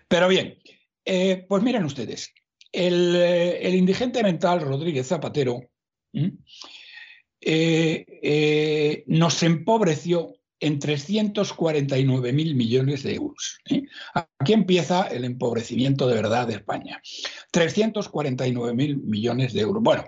[0.07, 0.60] Pero bien,
[1.03, 2.34] eh, pues miren ustedes,
[2.72, 5.60] el, el indigente mental Rodríguez Zapatero
[9.07, 13.60] nos empobreció en 349 mil millones de euros.
[13.70, 13.84] ¿eh?
[14.14, 17.02] Aquí empieza el empobrecimiento de verdad de España.
[17.52, 19.82] 349 mil millones de euros.
[19.84, 20.06] Bueno,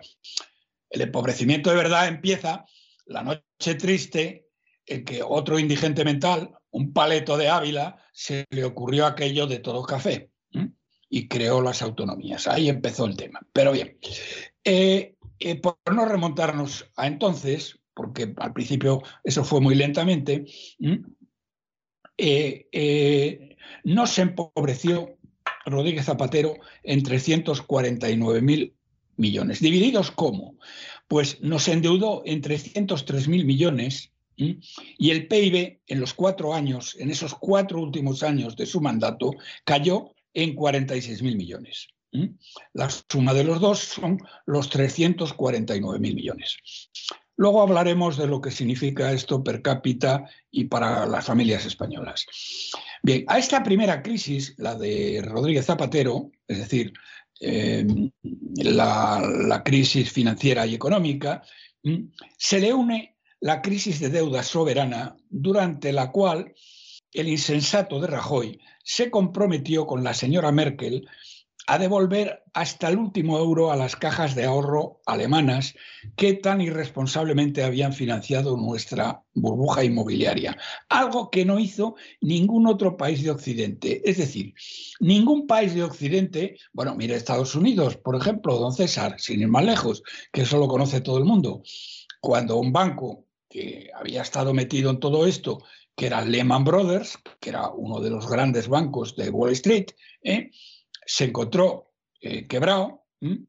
[0.91, 2.65] el empobrecimiento de verdad empieza
[3.07, 4.47] la noche triste
[4.85, 9.83] en que otro indigente mental, un paleto de Ávila, se le ocurrió aquello de todo
[9.83, 10.69] café ¿eh?
[11.09, 12.47] y creó las autonomías.
[12.47, 13.39] Ahí empezó el tema.
[13.51, 13.97] Pero bien,
[14.63, 15.15] eh,
[15.63, 20.45] por no remontarnos a entonces, porque al principio eso fue muy lentamente,
[22.17, 25.17] eh, eh, no se empobreció
[25.65, 28.73] Rodríguez Zapatero en 349 mil
[29.17, 29.59] millones.
[29.59, 30.55] ¿Divididos cómo?
[31.07, 37.11] Pues nos endeudó en 303 mil millones y el PIB en los cuatro años, en
[37.11, 39.31] esos cuatro últimos años de su mandato,
[39.63, 41.87] cayó en 46 mil millones.
[42.73, 46.57] La suma de los dos son los 349 mil millones.
[47.35, 52.25] Luego hablaremos de lo que significa esto per cápita y para las familias españolas.
[53.01, 56.93] Bien, a esta primera crisis, la de Rodríguez Zapatero, es decir,
[57.39, 57.85] eh,
[58.55, 61.43] la, la crisis financiera y económica,
[61.83, 62.09] ¿m?
[62.37, 66.53] se le une la crisis de deuda soberana, durante la cual
[67.11, 71.07] el insensato de Rajoy se comprometió con la señora Merkel
[71.67, 75.75] a devolver hasta el último euro a las cajas de ahorro alemanas
[76.15, 80.57] que tan irresponsablemente habían financiado nuestra burbuja inmobiliaria.
[80.89, 84.01] Algo que no hizo ningún otro país de Occidente.
[84.03, 84.53] Es decir,
[84.99, 89.63] ningún país de Occidente, bueno, mire Estados Unidos, por ejemplo, don César, sin ir más
[89.63, 91.63] lejos, que eso lo conoce todo el mundo,
[92.19, 95.63] cuando un banco que había estado metido en todo esto,
[95.95, 99.91] que era Lehman Brothers, que era uno de los grandes bancos de Wall Street,
[100.23, 100.49] ¿eh?
[101.05, 103.45] Se encontró eh, quebrado, ¿m?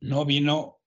[0.00, 0.80] no vino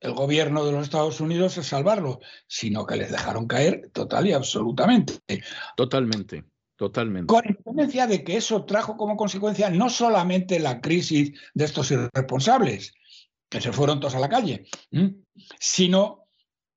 [0.00, 4.32] el gobierno de los Estados Unidos a salvarlo, sino que les dejaron caer total y
[4.32, 5.14] absolutamente.
[5.76, 6.44] Totalmente,
[6.76, 7.32] totalmente.
[7.32, 12.94] Con independencia de que eso trajo como consecuencia no solamente la crisis de estos irresponsables,
[13.48, 15.14] que se fueron todos a la calle, ¿m?
[15.60, 16.21] sino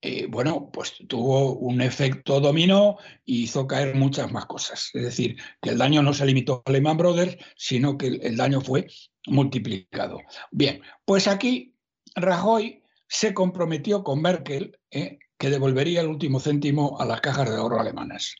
[0.07, 4.91] eh, bueno, pues tuvo un efecto dominó y hizo caer muchas más cosas.
[4.93, 8.61] Es decir, que el daño no se limitó a Lehman Brothers, sino que el, daño
[8.61, 8.85] fue
[9.25, 10.19] multiplicado.
[10.51, 11.73] Bien, pues aquí
[12.13, 17.55] Rajoy se comprometió con Merkel eh, que devolvería el último céntimo a las cajas de
[17.55, 18.35] ahorro alemanas.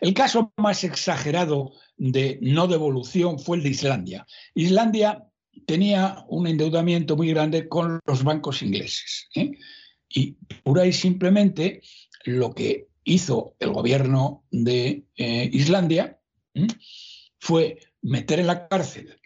[0.00, 4.26] El caso más exagerado de no devolución fue el de Islandia.
[4.54, 5.26] Islandia
[5.66, 9.28] tenía un endeudamiento muy grande con los bancos ingleses.
[9.34, 9.50] ¿eh?
[10.14, 11.82] Y pura y simplemente
[12.24, 16.18] lo que hizo el gobierno de eh, Islandia
[17.38, 19.18] fue meter en la cárcel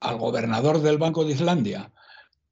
[0.00, 1.92] al gobernador del Banco de Islandia,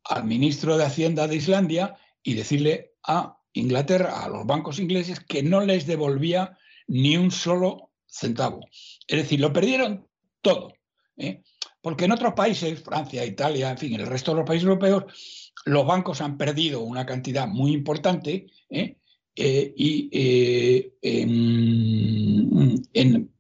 [0.05, 5.43] al ministro de Hacienda de Islandia y decirle a Inglaterra, a los bancos ingleses, que
[5.43, 6.57] no les devolvía
[6.87, 8.61] ni un solo centavo.
[9.07, 10.09] Es decir, lo perdieron
[10.41, 10.73] todo.
[11.17, 11.43] ¿eh?
[11.81, 15.42] Porque en otros países, Francia, Italia, en fin, en el resto de los países europeos,
[15.65, 18.97] los bancos han perdido una cantidad muy importante ¿eh?
[19.35, 23.33] Eh, y eh, en, en,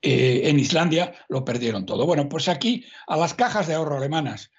[0.00, 2.06] en, Islandia lo perdieron todo.
[2.06, 4.52] Bueno, pues aquí a las cajas de ahorro alemanas,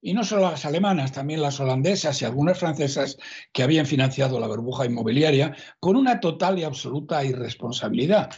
[0.00, 3.18] y no solo las alemanas, también las holandesas y algunas francesas
[3.52, 8.30] que habían financiado la burbuja inmobiliaria con una total y absoluta irresponsabilidad.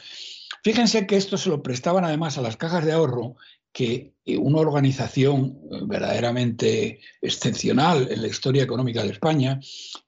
[0.64, 3.36] Fíjense que esto se lo prestaban además a las cajas de ahorro
[3.73, 9.60] que una organización verdaderamente excepcional en la historia económica de España,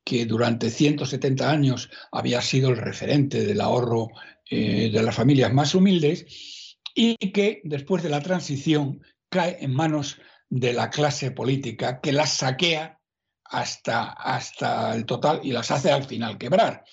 [0.05, 4.09] que durante 170 años había sido el referente del ahorro
[4.51, 10.19] eh, de las familias más humildes y que después de la transición cae en manos
[10.49, 13.01] de la clase política que las saquea
[13.45, 16.85] hasta, hasta el total y las hace al final quebrar.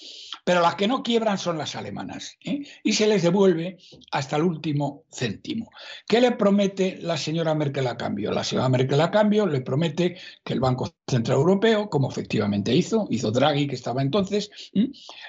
[0.43, 2.63] Pero las que no quiebran son las alemanas ¿eh?
[2.83, 3.77] y se les devuelve
[4.11, 5.69] hasta el último céntimo.
[6.07, 8.31] ¿Qué le promete la señora Merkel a cambio?
[8.31, 13.07] La señora Merkel a cambio le promete que el Banco Central Europeo, como efectivamente hizo,
[13.11, 14.49] hizo Draghi que estaba entonces,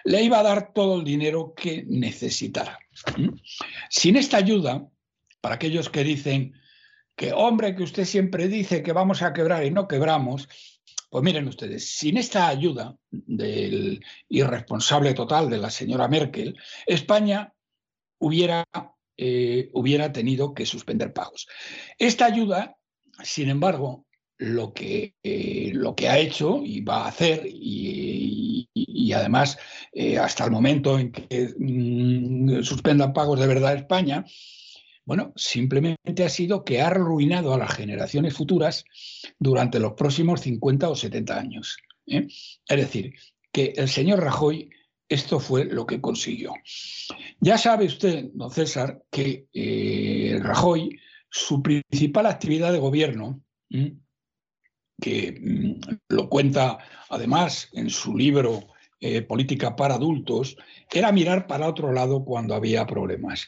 [0.04, 2.78] le iba a dar todo el dinero que necesitara.
[3.90, 4.88] Sin esta ayuda,
[5.40, 6.54] para aquellos que dicen
[7.16, 10.48] que, hombre, que usted siempre dice que vamos a quebrar y no quebramos,
[11.12, 17.52] pues miren ustedes, sin esta ayuda del irresponsable total de la señora Merkel, España
[18.18, 18.64] hubiera,
[19.18, 21.48] eh, hubiera tenido que suspender pagos.
[21.98, 22.78] Esta ayuda,
[23.22, 24.06] sin embargo,
[24.38, 28.66] lo que, eh, lo que ha hecho y va a hacer, y,
[29.14, 29.58] además
[29.92, 34.24] eh, hasta el momento en que mm, suspendan pagos de verdad España,
[35.04, 38.84] bueno, simplemente ha sido que ha arruinado a las generaciones futuras
[39.38, 41.76] durante los próximos 50 o 70 años.
[42.06, 42.26] ¿eh?
[42.68, 43.14] Es decir,
[43.50, 44.70] que el señor Rajoy
[45.12, 46.54] esto fue lo que consiguió.
[47.38, 50.98] Ya sabe usted, don César, que eh, Rajoy,
[51.28, 53.42] su principal actividad de gobierno,
[54.98, 56.78] que mm, lo cuenta
[57.10, 58.68] además en su libro
[59.00, 60.56] eh, Política para Adultos,
[60.90, 63.46] era mirar para otro lado cuando había problemas.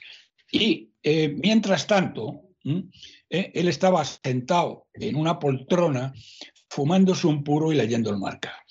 [0.53, 6.15] Y eh, mientras tanto, eh, él estaba sentado en una poltrona
[6.71, 8.65] fumándose un puro y leyendo el marca.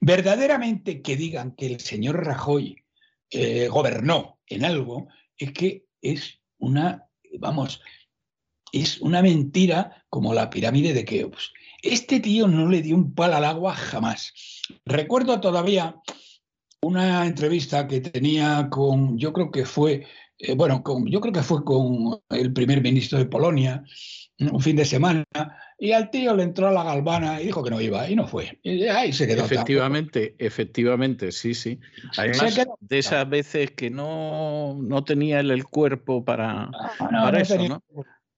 [0.00, 2.76] Verdaderamente que digan que el señor Rajoy
[3.30, 7.08] eh, gobernó en algo es que es una,
[7.40, 7.80] vamos,
[8.72, 11.52] es una mentira como la pirámide de Keops.
[11.82, 14.32] Este tío no le dio un palo al agua jamás.
[14.84, 15.96] Recuerdo todavía
[16.82, 20.06] una entrevista que tenía con, yo creo que fue
[20.38, 23.82] eh, bueno, yo creo que fue con el primer ministro de Polonia,
[24.38, 25.24] un fin de semana,
[25.78, 28.26] y al tío le entró a la galvana y dijo que no iba, y no
[28.26, 28.58] fue.
[28.62, 29.44] Y ahí se quedó.
[29.44, 31.78] Efectivamente, efectivamente, sí, sí.
[32.16, 37.82] Además, de esas veces que no, no tenía él el cuerpo para, para eso, ¿no?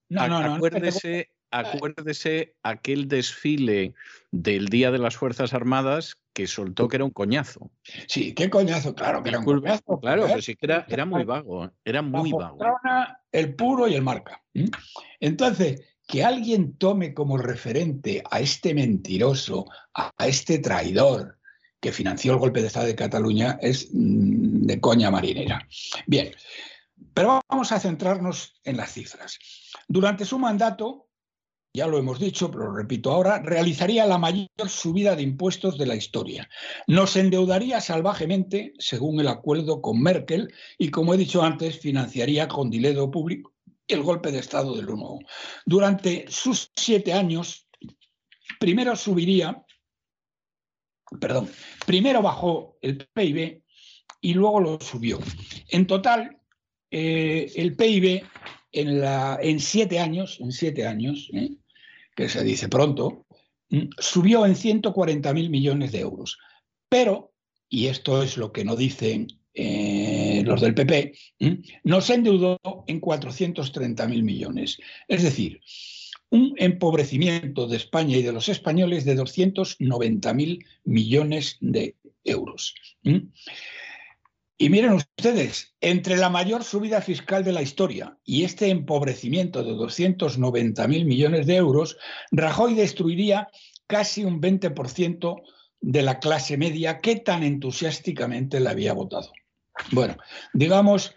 [0.09, 0.55] No, no, no.
[0.55, 3.93] Acuérdese, acuérdese aquel desfile
[4.31, 7.71] del Día de las Fuerzas Armadas que soltó que era un coñazo.
[8.07, 9.99] Sí, qué coñazo, claro que era un coñazo.
[9.99, 12.59] Claro, pero sí que era, era muy vago, era muy vago.
[13.31, 14.43] El puro y el marca.
[15.19, 21.37] Entonces, que alguien tome como referente a este mentiroso, a este traidor
[21.79, 25.67] que financió el golpe de Estado de Cataluña es mm, de coña marinera.
[26.05, 26.33] Bien,
[27.13, 29.39] pero vamos a centrarnos en las cifras.
[29.87, 31.06] Durante su mandato,
[31.77, 35.85] ya lo hemos dicho, pero lo repito ahora, realizaría la mayor subida de impuestos de
[35.85, 36.49] la historia.
[36.87, 42.71] Nos endeudaría salvajemente, según el acuerdo con Merkel, y como he dicho antes, financiaría con
[42.71, 43.53] dinero público
[43.87, 45.19] el golpe de Estado del 1.
[45.67, 47.67] Durante sus siete años,
[48.59, 49.63] primero subiría,
[51.21, 51.47] perdón,
[51.85, 53.61] primero bajó el PIB
[54.19, 55.19] y luego lo subió.
[55.69, 56.39] En total,
[56.89, 58.23] eh, el PIB
[58.71, 61.51] en, la, en siete años, en siete años, ¿eh?
[62.17, 63.27] Que se dice pronto,
[63.69, 66.39] mm, subió en 140.000 millones de euros.
[66.89, 67.31] Pero,
[67.69, 72.99] y esto es lo que no dicen eh, los del PP, mm, nos endeudó en
[72.99, 74.79] 430.000 millones.
[75.07, 75.61] Es decir,
[76.29, 82.73] un empobrecimiento de España y de los españoles de 290.000 millones de euros.
[83.03, 83.29] Mm.
[84.59, 89.73] Y miren ustedes, entre la mayor subida fiscal de la historia y este empobrecimiento de
[89.73, 91.97] 290.000 millones de euros,
[92.31, 93.49] Rajoy destruiría
[93.85, 95.43] casi un 20%
[95.79, 99.31] de la clase media que tan entusiásticamente le había votado.
[99.91, 100.17] Bueno,
[100.53, 101.13] digamos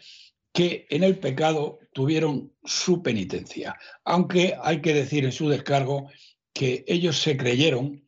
[0.52, 6.10] que en el pecado tuvieron su penitencia, aunque hay que decir en su descargo
[6.52, 8.04] que ellos se creyeron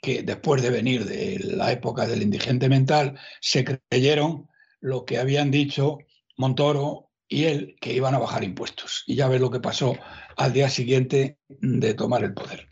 [0.00, 4.48] que después de venir de la época del indigente mental, se creyeron
[4.80, 5.98] lo que habían dicho
[6.36, 9.04] Montoro y él, que iban a bajar impuestos.
[9.06, 9.96] Y ya ves lo que pasó
[10.36, 12.68] al día siguiente de tomar el poder.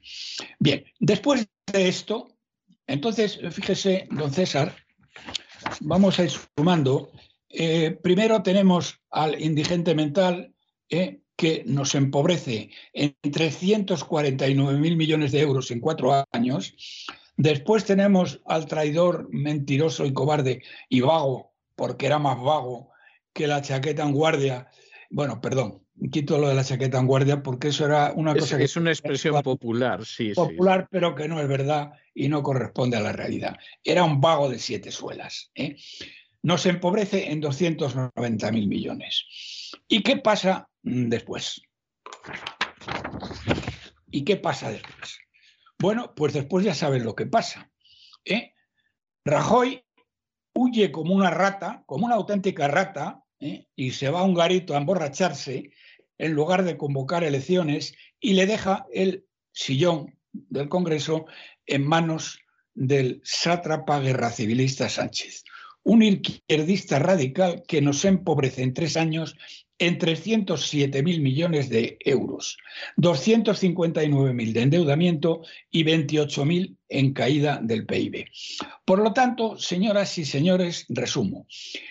[0.58, 2.28] Bien, después de esto,
[2.86, 4.74] entonces, fíjese, don César,
[5.80, 7.10] vamos a ir sumando.
[7.50, 10.54] Eh, primero tenemos al indigente mental,
[10.88, 16.74] eh, que nos empobrece en 349 mil millones de euros en cuatro años.
[17.36, 22.90] Después tenemos al traidor mentiroso y cobarde y vago porque era más vago
[23.32, 24.68] que la chaqueta en guardia.
[25.10, 28.64] Bueno, perdón, quito lo de la chaqueta en guardia porque eso era una cosa que...
[28.64, 30.32] Es una expresión popular, sí.
[30.34, 33.56] Popular, pero que no es verdad y no corresponde a la realidad.
[33.84, 35.50] Era un vago de siete suelas.
[35.54, 35.76] ¿eh?
[36.42, 39.26] Nos empobrece en 290 mil millones.
[39.86, 41.60] ¿Y qué pasa después?
[44.10, 45.18] ¿Y qué pasa después?
[45.78, 47.70] Bueno, pues después ya saben lo que pasa.
[48.24, 48.54] ¿eh?
[49.24, 49.85] Rajoy
[50.56, 53.66] huye como una rata, como una auténtica rata, ¿eh?
[53.76, 55.70] y se va a un garito a emborracharse
[56.18, 61.26] en lugar de convocar elecciones y le deja el sillón del Congreso
[61.66, 62.40] en manos
[62.74, 65.44] del sátrapa guerra civilista Sánchez,
[65.82, 69.36] un izquierdista radical que nos empobrece en tres años
[69.78, 72.56] en 307.000 millones de euros,
[72.96, 78.26] 259.000 de endeudamiento y 28.000 en caída del PIB.
[78.84, 81.46] Por lo tanto, señoras y señores, resumo.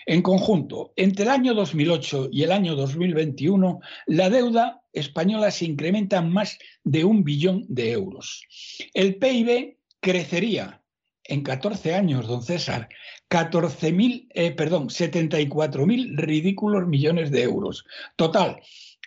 [0.06, 6.18] En conjunto, entre el año 2008 y el año 2021, la deuda española se incrementa
[6.18, 8.46] en más de un billón de euros.
[8.94, 10.82] El PIB crecería
[11.28, 12.90] en 14 años, don César,
[13.30, 17.86] 14.000, eh, perdón, 74.000 ridículos millones de euros.
[18.16, 18.62] Total,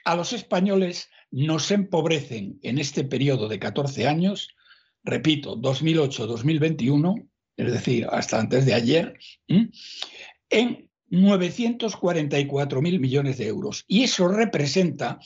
[0.04, 4.48] a los españoles nos empobrecen en este periodo de 14 años,
[5.04, 9.18] repito, 2008-2021, es decir, hasta antes de ayer,
[10.50, 13.84] en 944.000 millones de euros.
[13.88, 15.18] Y eso representa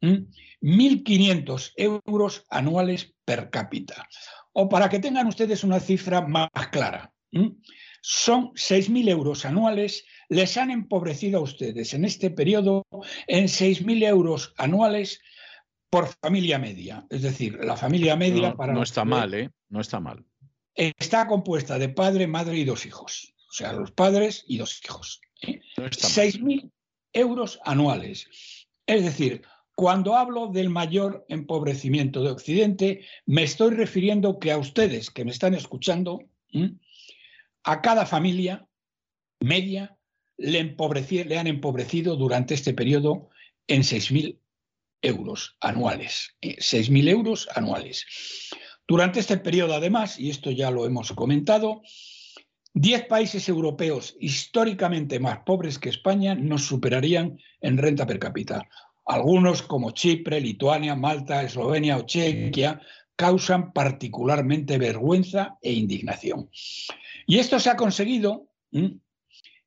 [0.00, 4.08] 1.500 euros anuales per cápita.
[4.52, 7.12] O para que tengan ustedes una cifra más clara,
[8.02, 12.84] son 6.000 euros anuales, les han empobrecido a ustedes en este periodo
[13.26, 15.20] en 6.000 euros anuales
[15.88, 17.06] por familia media.
[17.10, 18.72] Es decir, la familia media no, para...
[18.72, 19.50] No está mal, ¿eh?
[19.68, 20.24] No está mal.
[20.74, 23.34] Está compuesta de padre, madre y dos hijos.
[23.50, 25.20] O sea, los padres y dos hijos.
[25.42, 25.60] ¿eh?
[25.76, 26.70] No 6.000
[27.12, 28.26] euros anuales.
[28.86, 29.42] Es decir,
[29.82, 35.32] cuando hablo del mayor empobrecimiento de Occidente, me estoy refiriendo que a ustedes que me
[35.32, 36.20] están escuchando,
[37.64, 38.68] a cada familia
[39.40, 39.98] media
[40.36, 40.76] le,
[41.36, 43.30] han empobrecido durante este periodo
[43.66, 44.38] en 6.000
[45.02, 46.36] euros anuales.
[46.40, 48.06] 6.000 eh, euros anuales.
[48.86, 51.82] Durante este periodo, además, y esto ya lo hemos comentado,
[52.74, 58.68] 10 países europeos históricamente más pobres que España nos superarían en renta per cápita.
[59.04, 62.80] Algunos, como Chipre, Lituania, Malta, Eslovenia o Chequia,
[63.16, 66.50] causan particularmente vergüenza e indignación.
[67.26, 68.48] Y esto se ha conseguido,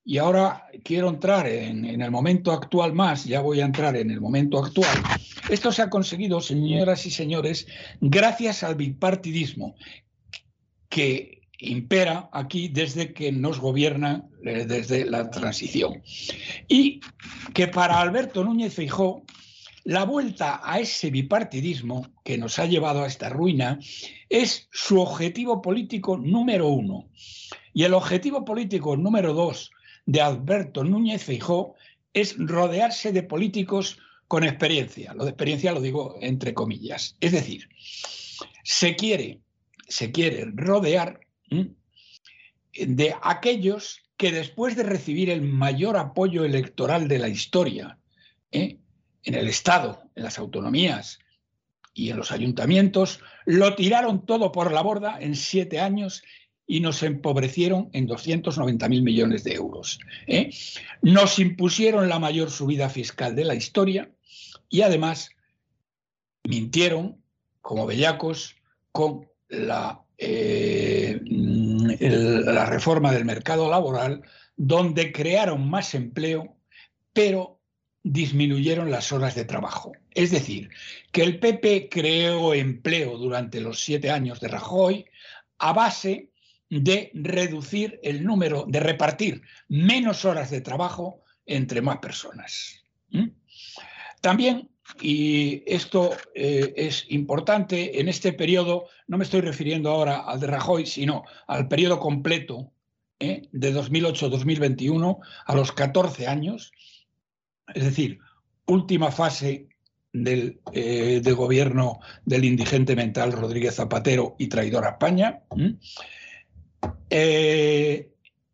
[0.04, 4.22] y ahora quiero entrar en, el momento actual más, ya voy a entrar en el
[4.22, 4.98] momento actual.
[5.50, 7.68] Esto se ha conseguido, señoras y señores,
[8.02, 9.76] gracias al bipartidismo
[10.90, 16.02] que impera aquí desde que nos gobierna eh, desde la transición.
[16.68, 17.02] Y
[17.54, 19.24] que para Alberto Núñez Feijó
[19.86, 23.80] la vuelta a ese bipartidismo que nos ha llevado a esta ruina
[24.30, 27.08] es su objetivo político número uno.
[27.72, 29.72] Y el objetivo político número dos
[30.08, 31.76] de Alberto Núñez Feijó
[32.14, 35.14] es rodearse de políticos con experiencia.
[35.14, 37.16] Lo de experiencia lo digo entre comillas.
[37.20, 37.70] Es decir,
[38.64, 39.42] se quiere,
[39.88, 47.28] se quiere rodear de aquellos que después de recibir el mayor apoyo electoral de la
[47.28, 47.98] historia,
[48.52, 48.78] ¿eh?
[49.24, 51.20] en el Estado, en las autonomías
[51.94, 56.24] y en los ayuntamientos, lo tiraron todo por la borda en siete años
[56.68, 60.00] y nos empobrecieron en 290.000 millones de euros.
[60.28, 60.52] ¿eh?
[61.02, 64.12] Nos impusieron la mayor subida fiscal de la historia
[64.70, 65.30] y además
[66.44, 67.22] mintieron
[67.62, 68.56] como bellacos
[68.92, 74.22] con la, eh, la reforma del mercado laboral,
[74.56, 76.56] donde crearon más empleo,
[77.14, 77.60] pero
[78.04, 79.94] disminuyeron las horas de trabajo.
[80.14, 80.70] Es decir,
[81.12, 85.06] que el PP creó empleo durante los siete años de Rajoy
[85.58, 86.30] a base
[86.70, 92.84] de reducir el número, de repartir menos horas de trabajo entre más personas.
[94.22, 94.70] También,
[95.02, 100.48] y esto eh, es importante, en este periodo, no me estoy refiriendo ahora al de
[100.48, 102.72] Rajoy, sino al periodo completo
[103.20, 103.50] ¿eh?
[103.52, 106.72] de 2008-2021, a los 14 años,
[107.74, 108.20] es decir,
[108.68, 109.68] última fase
[110.14, 115.42] del, eh, gobierno del indigente mental Rodríguez Zapatero y traidor a España.
[117.10, 118.12] Eh,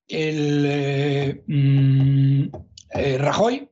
[0.08, 2.50] el mm,
[3.19, 3.70] Rajoy,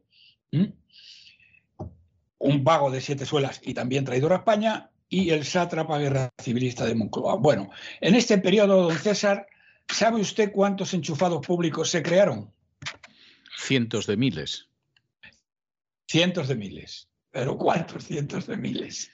[2.40, 6.86] un vago de siete suelas y también traidor a España, y el sátrapa guerra civilista
[6.86, 7.36] de Moncloa.
[7.36, 9.48] Bueno, en este periodo, don César,
[9.88, 12.54] ¿sabe usted cuántos enchufados públicos se crearon?
[13.58, 14.68] Cientos de miles.
[16.08, 17.10] Cientos de miles.
[17.32, 19.12] ¿Pero cuántos cientos de miles?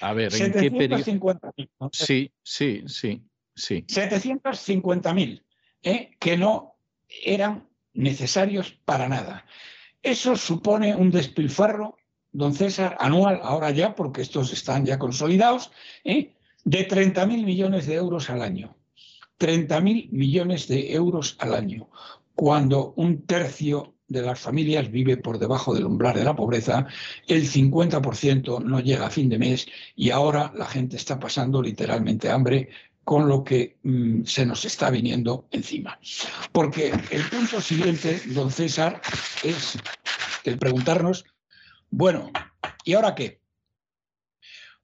[0.00, 1.40] A ver, ¿en qué periodo?
[1.80, 1.90] ¿no?
[1.92, 3.22] Sí, sí, sí,
[3.54, 3.84] sí.
[3.88, 5.42] 750.000,
[5.82, 6.10] ¿eh?
[6.18, 6.76] que no
[7.08, 9.46] eran necesarios para nada.
[10.02, 11.96] Eso supone un despilfarro,
[12.36, 15.72] don César, anual, ahora ya, porque estos están ya consolidados,
[16.04, 16.34] ¿eh?
[16.64, 18.76] de 30.000 millones de euros al año.
[19.38, 21.88] 30.000 millones de euros al año,
[22.34, 26.86] cuando un tercio de las familias vive por debajo del umbral de la pobreza,
[27.26, 32.30] el 50% no llega a fin de mes y ahora la gente está pasando literalmente
[32.30, 32.68] hambre
[33.02, 35.98] con lo que mm, se nos está viniendo encima.
[36.52, 39.00] Porque el punto siguiente, don César,
[39.42, 39.78] es
[40.44, 41.24] el preguntarnos,
[41.96, 42.30] bueno,
[42.84, 43.40] ¿y ahora qué?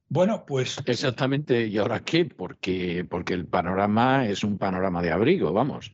[0.09, 0.77] Bueno, pues...
[0.83, 2.25] Exactamente, ¿y ahora qué?
[2.25, 5.93] Porque, porque el panorama es un panorama de abrigo, vamos.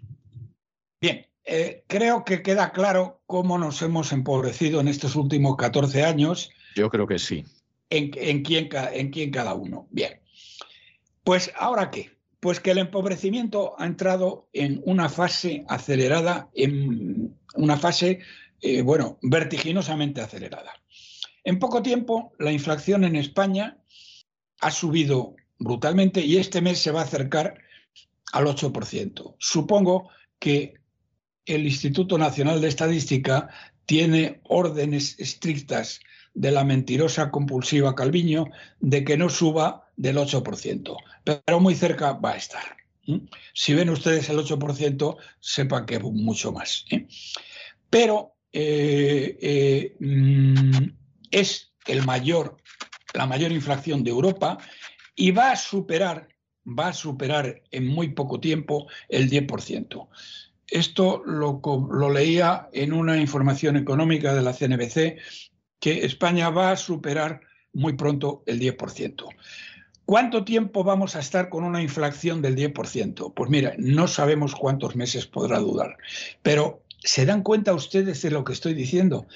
[1.01, 6.51] Bien, eh, creo que queda claro cómo nos hemos empobrecido en estos últimos 14 años.
[6.77, 7.43] Yo creo que sí.
[7.89, 9.87] En, en, quién, en quién cada uno.
[9.91, 10.21] Bien.
[11.25, 12.11] Pues ahora qué?
[12.39, 18.19] Pues que el empobrecimiento ha entrado en una fase acelerada, en una fase,
[18.61, 20.71] eh, bueno, vertiginosamente acelerada.
[21.49, 23.79] En poco tiempo, la inflación en España
[24.61, 27.57] ha subido brutalmente y este mes se va a acercar
[28.33, 29.35] al 8%.
[29.39, 30.75] Supongo que
[31.47, 33.49] el Instituto Nacional de Estadística
[33.87, 36.01] tiene órdenes estrictas
[36.35, 38.45] de la mentirosa compulsiva Calviño
[38.79, 42.77] de que no suba del 8%, pero muy cerca va a estar.
[43.55, 46.85] Si ven ustedes el 8%, sepan que mucho más.
[46.91, 47.07] ¿eh?
[47.89, 50.99] Pero eh, eh, mm,
[51.31, 52.57] es el mayor,
[53.13, 54.57] la mayor inflación de Europa
[55.15, 56.29] y va a superar,
[56.65, 60.07] va a superar en muy poco tiempo el 10%.
[60.67, 61.59] Esto lo,
[62.09, 65.17] leía en una información económica de la CNBC,
[65.79, 67.41] que España va a superar
[67.73, 69.25] muy pronto el 10%.
[70.05, 73.33] ¿Cuánto tiempo vamos a estar con una inflación del 10%?
[73.33, 75.97] Pues mira, no sabemos cuántos meses podrá durar,
[76.41, 79.27] pero ¿se dan cuenta ustedes de lo que estoy diciendo?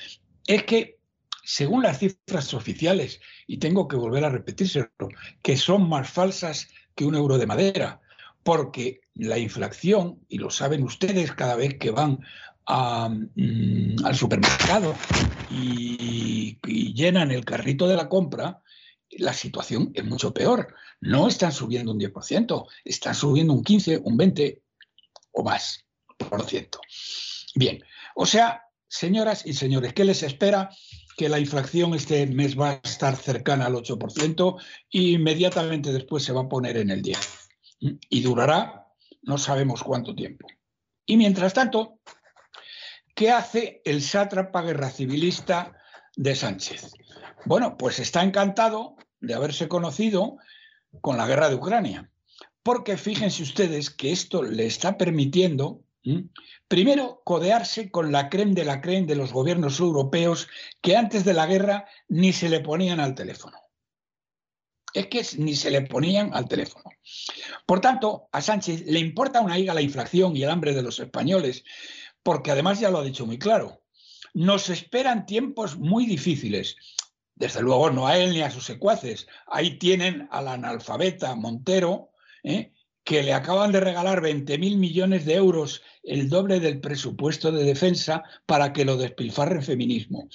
[0.48, 0.98] Es que
[1.44, 4.90] según las cifras oficiales, y tengo que volver a repetírselo,
[5.42, 8.02] que son más falsas que un euro de madera,
[8.44, 12.20] porque la inflación, y lo saben ustedes cada vez que van
[12.68, 14.96] mm, al supermercado
[15.52, 16.58] y,
[16.94, 18.62] llenan el carrito de la compra,
[19.10, 20.76] la situación es mucho peor.
[21.02, 24.62] No están subiendo un 10%, están subiendo un 15, un 20
[25.32, 25.86] o más
[26.18, 26.80] por ciento.
[27.56, 27.84] Bien,
[28.16, 30.70] o sea, señoras y señores, ¿qué les espera?
[31.16, 34.62] Que la inflación este mes va a estar cercana al 8%
[34.92, 38.88] e inmediatamente después se va a poner en el 10% y durará
[39.24, 40.48] no sabemos cuánto tiempo.
[41.06, 42.00] Y mientras tanto,
[43.16, 45.78] ¿qué hace el sátrapa guerra civilista
[46.16, 46.94] de Sánchez?
[47.46, 50.38] Bueno, pues está encantado de haberse conocido
[51.02, 52.12] con la guerra de Ucrania,
[52.62, 55.82] porque fíjense ustedes que esto le está permitiendo,
[56.68, 60.48] primero, codearse con la creen de la creen de los gobiernos europeos
[60.82, 63.58] que antes de la guerra ni se le ponían al teléfono
[64.94, 66.86] es que ni se le ponían al teléfono.
[67.66, 71.00] Por tanto, a Sánchez le importa una higa la inflación y el hambre de los
[71.00, 71.64] españoles,
[72.22, 73.82] porque además ya lo ha dicho muy claro,
[74.34, 76.78] nos esperan tiempos muy difíciles.
[77.36, 79.28] Desde luego no a él ni a sus secuaces.
[79.48, 82.12] Ahí tienen al analfabeta Montero,
[82.44, 82.72] ¿eh?
[83.04, 88.24] Que le acaban de regalar 20.000 millones de euros, el doble del presupuesto de defensa,
[88.46, 90.30] para que lo despilfarre el feminismo.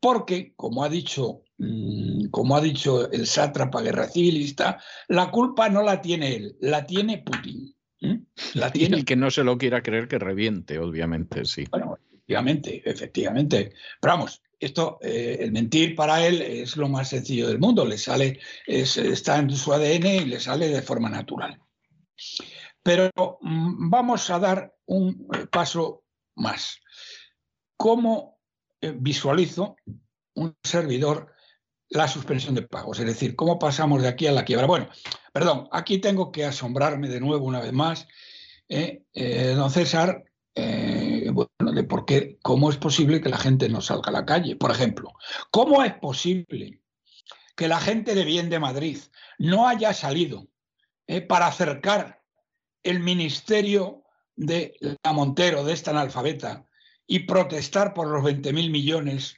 [0.00, 5.82] Porque, como ha dicho Mm, como ha dicho el sátrapa guerra civilista, la culpa no
[5.82, 7.74] la tiene él, la tiene Putin.
[8.54, 11.64] La tiene el que no se lo quiera creer que reviente, obviamente, sí.
[11.70, 13.72] Bueno, efectivamente, efectivamente.
[14.00, 17.98] Pero vamos, esto, eh, el mentir para él es lo más sencillo del mundo, le
[17.98, 21.58] sale, está en su ADN y le sale de forma natural.
[22.82, 26.04] Pero mm, vamos a dar un eh, paso
[26.36, 26.80] más.
[27.76, 28.38] ¿Cómo
[28.80, 29.76] eh, visualizo
[30.34, 31.32] un servidor
[31.90, 32.98] la suspensión de pagos.
[32.98, 34.66] Es decir, ¿cómo pasamos de aquí a la quiebra?
[34.66, 34.88] Bueno,
[35.32, 38.06] perdón, aquí tengo que asombrarme de nuevo una vez más,
[38.68, 39.04] eh,
[39.56, 40.22] don César,
[40.54, 44.56] bueno, de por qué, cómo es posible que la gente no salga a la calle.
[44.56, 45.14] Por ejemplo,
[45.50, 46.82] ¿cómo es posible
[47.56, 48.98] que la gente de bien de Madrid
[49.38, 50.46] no haya salido
[51.26, 52.22] para acercar
[52.82, 54.04] el ministerio
[54.36, 56.66] de la Montero, de esta analfabeta,
[57.06, 59.36] y protestar por los 20.000 millones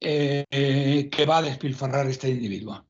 [0.00, 2.86] eh, que va a despilfarrar este individuo.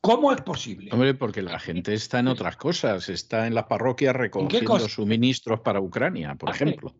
[0.00, 0.90] ¿Cómo es posible?
[0.92, 5.80] Hombre, porque la gente está en otras cosas, está en las parroquias recogiendo suministros para
[5.80, 6.94] Ucrania, por ejemplo.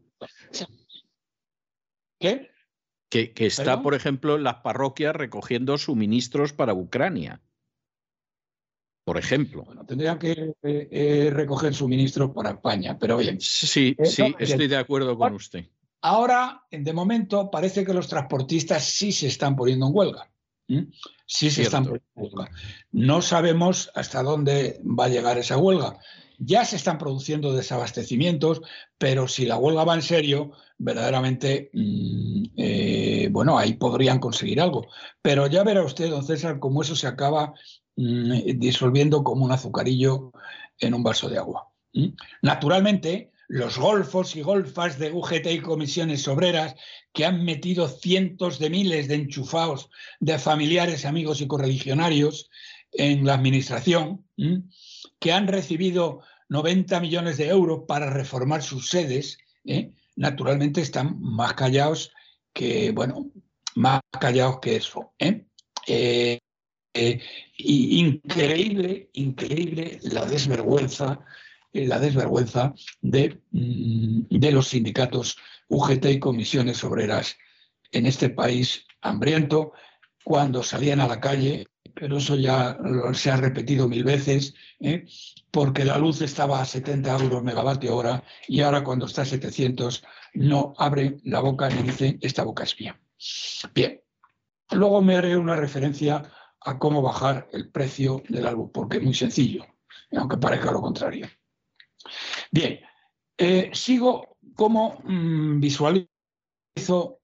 [2.19, 2.51] ¿Qué?
[3.09, 7.41] Que, está, por ejemplo, en las parroquias recogiendo suministros para Ucrania.
[9.11, 9.65] Por ejemplo.
[9.65, 13.41] Bueno, tendrían que eh, eh, recoger suministros para España, pero bien.
[13.41, 15.65] Sí, sí, estoy de acuerdo con usted.
[16.01, 20.31] Ahora, de momento, parece que los transportistas sí se están poniendo en huelga.
[21.27, 22.51] Sí se están poniendo en huelga.
[22.93, 25.99] No sabemos hasta dónde va a llegar esa huelga.
[26.39, 28.63] Ya se están produciendo desabastecimientos,
[28.97, 34.87] pero si la huelga va en serio, verdaderamente, mm, eh, bueno, ahí podrían conseguir algo.
[35.21, 37.55] Pero ya verá usted, don César, cómo eso se acaba
[38.01, 40.33] disolviendo como un azucarillo
[40.79, 41.69] en un vaso de agua.
[42.43, 46.77] Naturalmente, los golfos y golfas de UGT y comisiones obreras
[47.13, 52.49] que han metido cientos de miles de enchufados de familiares, amigos y correligionarios
[52.93, 54.25] en la administración,
[55.19, 59.93] que han recibido 90 millones de euros para reformar sus sedes, ¿eh?
[60.17, 62.13] naturalmente están más callados
[62.53, 63.31] que, bueno,
[63.75, 65.13] más callados que eso.
[65.19, 65.45] ¿eh?
[65.87, 66.39] Eh,
[67.59, 71.21] increíble, increíble la desvergüenza,
[71.73, 75.37] la desvergüenza de, mm, de los sindicatos
[75.69, 77.37] UGT y comisiones obreras
[77.93, 79.73] en este país hambriento,
[80.25, 82.79] cuando salían a la calle pero eso ya
[83.13, 85.07] se ha repetido mil veces, ¿eh?
[85.51, 90.03] porque la luz estaba a 70 euros megavatio hora y ahora cuando está a 700
[90.35, 93.01] no abre la boca ni dice esta boca es mía.
[93.75, 94.01] Bien,
[94.71, 96.23] luego me haré una referencia
[96.63, 99.67] a cómo bajar el precio de la luz, porque es muy sencillo,
[100.13, 101.29] aunque parezca lo contrario.
[102.51, 102.81] Bien,
[103.37, 106.09] eh, sigo cómo mm, visualizo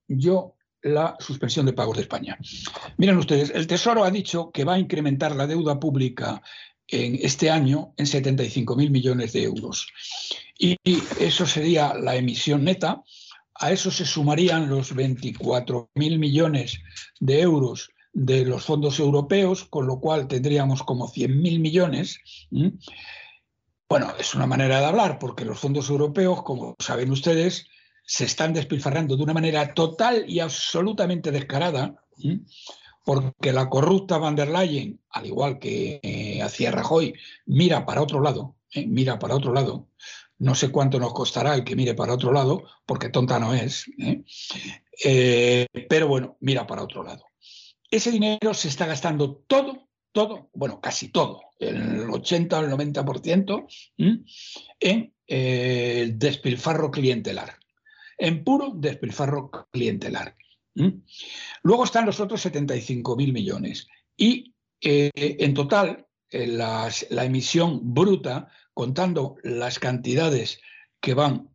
[0.08, 2.38] yo la suspensión de pagos de España.
[2.96, 6.42] Miren ustedes, el Tesoro ha dicho que va a incrementar la deuda pública
[6.88, 9.88] en este año en 75.000 millones de euros.
[10.58, 10.76] Y
[11.18, 13.02] eso sería la emisión neta.
[13.54, 16.78] A eso se sumarían los 24.000 millones
[17.18, 22.18] de euros de los fondos europeos, con lo cual tendríamos como 100.000 millones.
[23.90, 27.66] Bueno, es una manera de hablar, porque los fondos europeos, como saben ustedes,
[28.06, 32.02] se están despilfarrando de una manera total y absolutamente descarada,
[33.04, 37.12] porque la corrupta van der Leyen, al igual que eh, hacía Rajoy,
[37.44, 38.86] mira para otro lado, ¿eh?
[38.86, 39.88] mira para otro lado.
[40.38, 43.84] No sé cuánto nos costará el que mire para otro lado, porque tonta no es.
[43.98, 45.66] ¿eh?
[45.86, 47.26] pero bueno, mira para otro lado.
[47.90, 53.66] Ese dinero se está gastando todo, todo, bueno, casi todo, el 80 o el 90%,
[54.80, 57.58] en el despilfarro clientelar
[58.18, 60.36] en puro despilfarro clientelar.
[61.62, 63.88] Luego están los otros 75.000 millones.
[64.16, 70.60] Y eh, en total, eh, la emisión bruta, contando las cantidades
[71.00, 71.50] que van,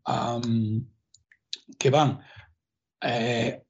[1.78, 2.20] que van
[3.02, 3.64] eh,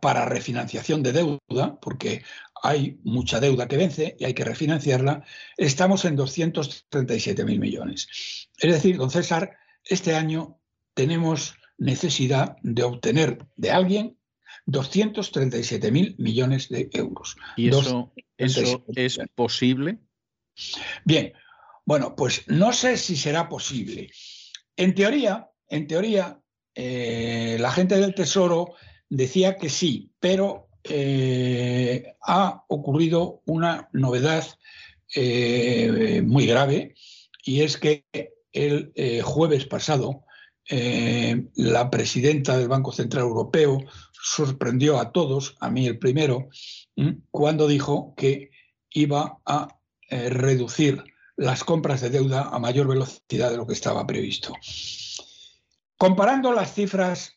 [0.00, 2.22] para refinanciación de deuda, porque
[2.62, 5.24] hay mucha deuda que vence y hay que refinanciarla,
[5.56, 8.48] estamos en 237.000 millones.
[8.58, 10.58] Es decir, don César, este año
[10.94, 14.18] tenemos necesidad de obtener de alguien
[14.66, 17.36] 237 mil millones de euros.
[17.56, 19.98] ¿Y eso, es posible?
[21.04, 21.32] Bien,
[21.86, 24.10] bueno, pues no sé si será posible.
[24.76, 26.40] En teoría, en teoría,
[26.74, 28.74] eh, la gente del Tesoro
[29.08, 34.46] decía que sí, pero eh, ha ocurrido una novedad
[35.14, 36.94] eh, muy grave
[37.44, 38.04] y es que
[38.52, 40.24] el jueves pasado
[40.70, 43.80] eh, la presidenta del Banco Central Europeo
[44.12, 46.48] sorprendió a todos, a mí el primero,
[47.30, 48.50] cuando dijo que
[48.90, 49.78] iba a
[50.10, 51.04] eh, reducir
[51.36, 54.52] las compras de deuda a mayor velocidad de lo que estaba previsto.
[55.96, 57.36] Comparando las cifras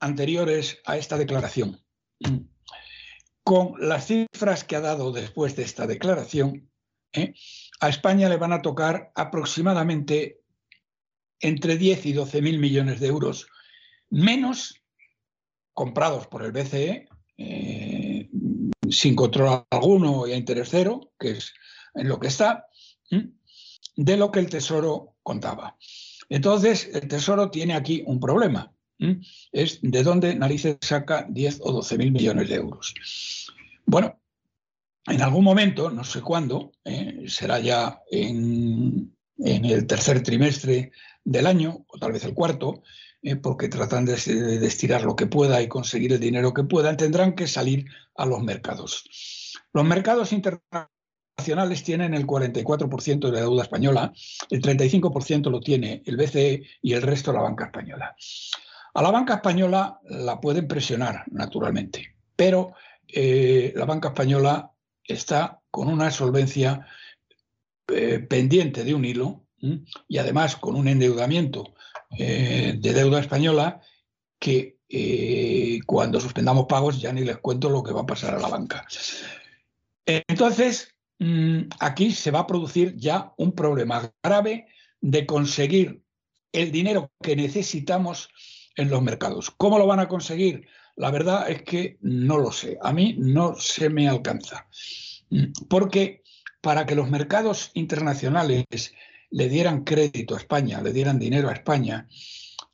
[0.00, 1.80] anteriores a esta declaración
[3.46, 6.68] con las cifras que ha dado después de esta declaración,
[7.12, 7.32] ¿eh?
[7.78, 10.40] a España le van a tocar aproximadamente
[11.38, 13.46] entre 10 y 12 mil millones de euros,
[14.10, 14.82] menos
[15.72, 18.28] comprados por el BCE, eh,
[18.90, 21.54] sin control alguno y a interés cero, que es
[21.94, 22.66] en lo que está,
[23.94, 25.76] de lo que el Tesoro contaba.
[26.28, 28.75] Entonces, el Tesoro tiene aquí un problema.
[29.52, 32.94] Es de dónde narices saca 10 o 12 mil millones de euros.
[33.84, 34.18] Bueno,
[35.06, 40.90] en algún momento, no sé cuándo, eh, será ya en, el tercer trimestre
[41.24, 42.82] del año, o tal vez el cuarto,
[43.22, 47.34] eh, porque tratan de, estirar lo que pueda y conseguir el dinero que puedan, tendrán
[47.34, 49.04] que salir a los mercados.
[49.72, 54.12] Los mercados internacionales tienen el 44% de la deuda española,
[54.50, 58.16] el 35% lo tiene el BCE y el resto la banca española.
[58.96, 62.72] A la banca española la pueden presionar, naturalmente, pero
[63.06, 64.72] eh, la banca española
[65.04, 66.86] está con una solvencia
[67.88, 69.44] eh, pendiente de un hilo
[70.08, 71.74] y además con un endeudamiento
[72.18, 73.82] eh, de deuda española
[74.38, 74.78] que
[75.84, 78.86] cuando suspendamos pagos ya ni les cuento lo que va a pasar a la banca.
[80.06, 84.68] Entonces, mm, aquí se va a producir ya un problema grave
[85.02, 86.02] de conseguir
[86.52, 88.30] el dinero que necesitamos
[88.76, 89.50] en los mercados.
[89.50, 90.66] ¿Cómo lo van a conseguir?
[90.96, 92.78] La verdad es que no lo sé.
[92.82, 94.66] A mí no se me alcanza.
[95.68, 96.22] Porque
[96.60, 98.92] para que los mercados internacionales
[99.30, 102.06] le dieran crédito a España, le dieran dinero a España,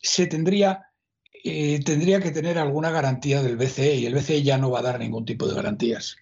[0.01, 0.91] se tendría,
[1.45, 4.83] eh, tendría que tener alguna garantía del BCE y el BCE ya no va a
[4.83, 6.17] dar ningún tipo de garantías.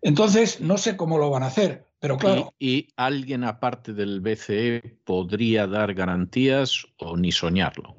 [0.00, 2.54] Entonces, no sé cómo lo van a hacer, pero claro.
[2.58, 7.96] ¿Y, alguien aparte del BCE podría dar garantías o ni soñarlo?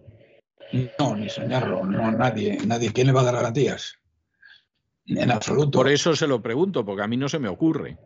[0.97, 1.83] No, ni soñarlo.
[1.85, 2.93] No, nadie, nadie.
[2.93, 3.95] ¿Quién le va a dar garantías?
[5.05, 5.79] En absoluto.
[5.79, 7.97] Por eso se lo pregunto, porque a mí no se me ocurre.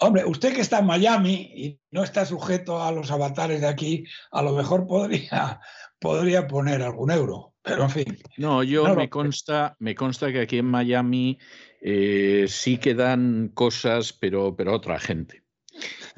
[0.00, 4.04] Hombre, usted que está en Miami y no está sujeto a los avatares de aquí,
[4.30, 5.60] a lo mejor podría,
[6.00, 8.18] podría poner algún euro, pero en fin.
[8.36, 11.38] No, yo me, consta, me consta que aquí en Miami
[11.80, 15.41] eh, sí que dan cosas, pero, pero otra gente.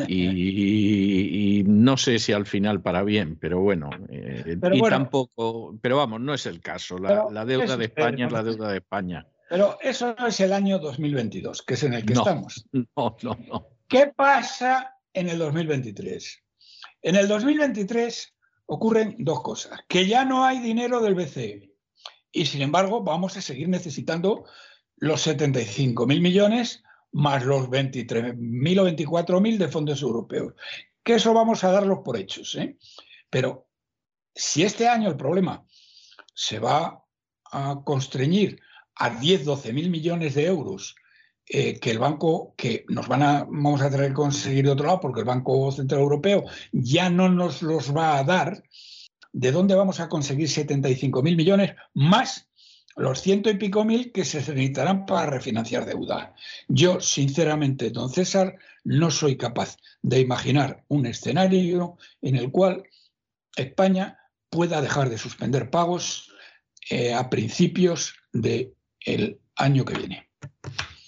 [0.08, 6.20] Y, no sé si al final para bien, pero bueno, eh, y tampoco, pero vamos,
[6.20, 6.98] no es el caso.
[6.98, 9.26] La, deuda de España es la deuda de España.
[9.48, 12.66] Pero eso no es el año 2022, que es en el que estamos.
[12.72, 13.68] No, no, no.
[13.88, 16.42] ¿Qué pasa en el 2023?
[17.02, 18.34] En el 2023
[18.66, 21.74] ocurren dos cosas, que ya no hay dinero del BCE
[22.34, 24.44] y sin embargo vamos a seguir necesitando
[24.96, 26.82] los 75.000 millones
[27.14, 30.54] más los 23.000 o 24.000 de fondos europeos.
[31.02, 32.54] Que eso vamos a darlos por hechos.
[32.56, 32.76] ¿eh?
[33.30, 33.68] Pero
[34.34, 35.64] si este año el problema
[36.34, 37.04] se va
[37.52, 38.60] a constreñir
[38.96, 40.96] a 10, 12 mil millones de euros
[41.46, 44.86] eh, que el banco, que nos van a, vamos a tener que conseguir de otro
[44.86, 48.62] lado, porque el Banco Central Europeo ya no nos los va a dar,
[49.32, 52.48] ¿de dónde vamos a conseguir 75 mil millones más
[52.96, 56.34] los ciento y pico mil que se necesitarán para refinanciar deuda?
[56.68, 62.84] Yo, sinceramente, don César, no soy capaz de imaginar un escenario en el cual
[63.56, 64.18] España
[64.50, 66.32] pueda dejar de suspender pagos
[66.90, 70.28] eh, a principios del año que viene.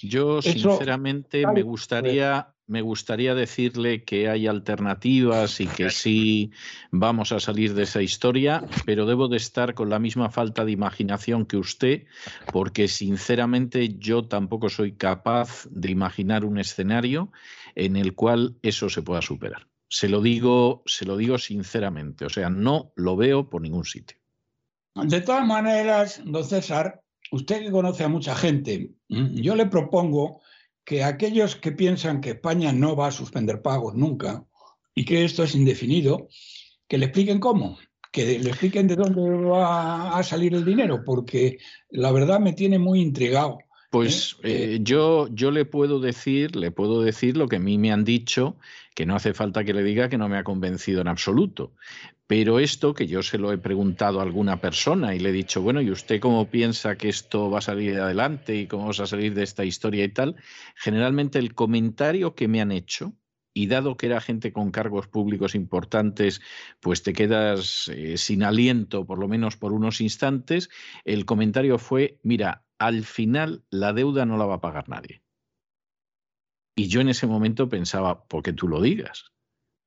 [0.01, 6.51] Yo, sinceramente, me gustaría, me gustaría decirle que hay alternativas y que sí
[6.91, 10.73] vamos a salir de esa historia, pero debo de estar con la misma falta de
[10.73, 12.07] imaginación que usted,
[12.51, 17.31] porque sinceramente yo tampoco soy capaz de imaginar un escenario
[17.75, 19.69] en el cual eso se pueda superar.
[19.89, 24.19] Se lo digo, se lo digo sinceramente, o sea, no lo veo por ningún sitio.
[24.95, 30.41] De todas maneras, don César, usted que conoce a mucha gente, yo le propongo
[30.87, 34.45] que aquellos que piensan que España no va a suspender pagos nunca
[34.95, 36.29] y que esto es indefinido,
[36.89, 37.77] que le expliquen cómo,
[38.13, 41.59] que le expliquen de dónde va a salir el dinero, porque
[41.91, 43.59] la verdad me tiene muy intrigado.
[43.91, 44.75] Pues ¿eh?
[44.75, 48.05] Eh, yo, yo le puedo decir, le puedo decir lo que a mí me han
[48.05, 48.57] dicho,
[48.95, 51.73] que no hace falta que le diga que no me ha convencido en absoluto.
[52.27, 55.63] Pero esto, que yo se lo he preguntado a alguna persona y le he dicho,
[55.63, 59.07] bueno, ¿y usted cómo piensa que esto va a salir adelante y cómo vamos a
[59.07, 60.37] salir de esta historia y tal?
[60.75, 63.15] Generalmente el comentario que me han hecho,
[63.57, 66.43] y dado que era gente con cargos públicos importantes,
[66.81, 70.69] pues te quedas eh, sin aliento, por lo menos por unos instantes,
[71.05, 75.23] el comentario fue, mira, al final la deuda no la va a pagar nadie.
[76.77, 79.33] Y yo en ese momento pensaba, ¿por qué tú lo digas?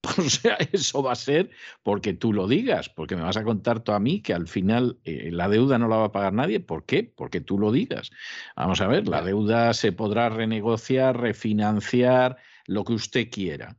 [0.18, 1.50] O sea, eso va a ser
[1.84, 5.00] porque tú lo digas, porque me vas a contar tú a mí que al final
[5.04, 6.60] eh, la deuda no la va a pagar nadie.
[6.60, 7.04] ¿Por qué?
[7.04, 8.12] Porque tú lo digas.
[8.56, 13.78] Vamos a ver, la deuda se podrá renegociar, refinanciar, lo que usted quiera.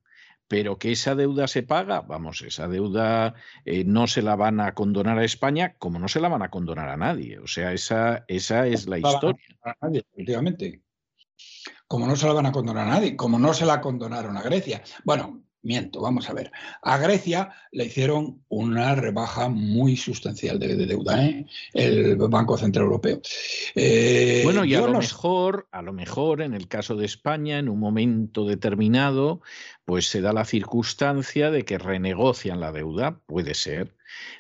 [0.49, 3.34] Pero que esa deuda se paga, vamos, esa deuda
[3.65, 6.50] eh, no se la van a condonar a España como no se la van a
[6.50, 7.39] condonar a nadie.
[7.39, 9.44] O sea, esa, esa es la historia.
[9.62, 10.82] A nadie, efectivamente.
[11.86, 14.42] Como no se la van a condonar a nadie, como no se la condonaron a
[14.42, 14.82] Grecia.
[15.05, 16.50] Bueno, Miento, vamos a ver.
[16.82, 21.47] A Grecia le hicieron una rebaja muy sustancial de, deuda, ¿eh?
[21.74, 23.20] el Banco Central Europeo.
[23.74, 27.68] Eh, bueno, y a lo mejor, a lo mejor en el caso de España, en
[27.68, 29.42] un momento determinado,
[29.84, 33.94] pues se da la circunstancia de que renegocian la deuda, puede ser,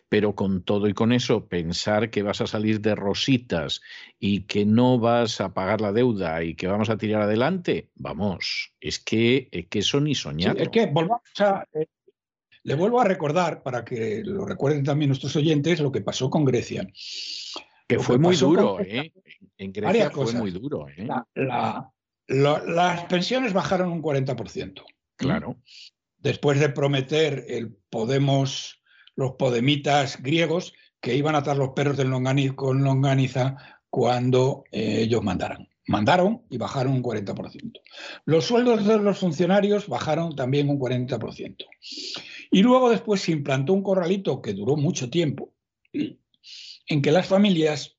[0.08, 3.80] pero con todo y con eso, pensar que vas a salir de rositas
[4.18, 8.72] y que no vas a pagar la deuda y que vamos a tirar adelante, vamos,
[8.80, 10.60] es que, es que eso ni soñar.
[10.60, 11.86] es que volvamos a, eh,
[12.62, 16.44] le vuelvo a recordar, para que lo recuerden también nuestros oyentes, lo que pasó con
[16.44, 16.86] Grecia.
[17.88, 19.12] Que fue muy duro, ¿eh?
[19.56, 20.86] En Grecia fue muy duro.
[20.88, 21.08] ¿eh?
[22.28, 24.84] las pensiones bajaron un 40%.
[25.16, 25.56] Claro.
[26.18, 28.79] Después de prometer el Podemos
[29.16, 32.10] los podemitas griegos que iban a atar los perros del
[32.54, 33.56] con longaniza
[33.88, 35.68] cuando eh, ellos mandaran.
[35.86, 37.80] Mandaron y bajaron un 40%.
[38.24, 41.66] Los sueldos de los funcionarios bajaron también un 40%.
[42.52, 45.52] Y luego después se implantó un corralito que duró mucho tiempo,
[45.92, 47.96] en que las familias,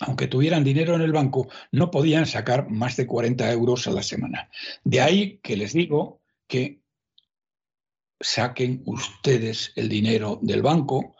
[0.00, 4.02] aunque tuvieran dinero en el banco, no podían sacar más de 40 euros a la
[4.02, 4.48] semana.
[4.82, 6.80] De ahí que les digo que
[8.20, 11.16] saquen ustedes el dinero del banco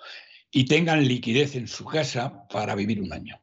[0.51, 3.41] y tengan liquidez en su casa para vivir un año.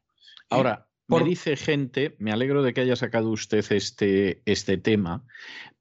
[0.49, 5.25] Ahora, me dice gente, me alegro de que haya sacado usted este, este tema,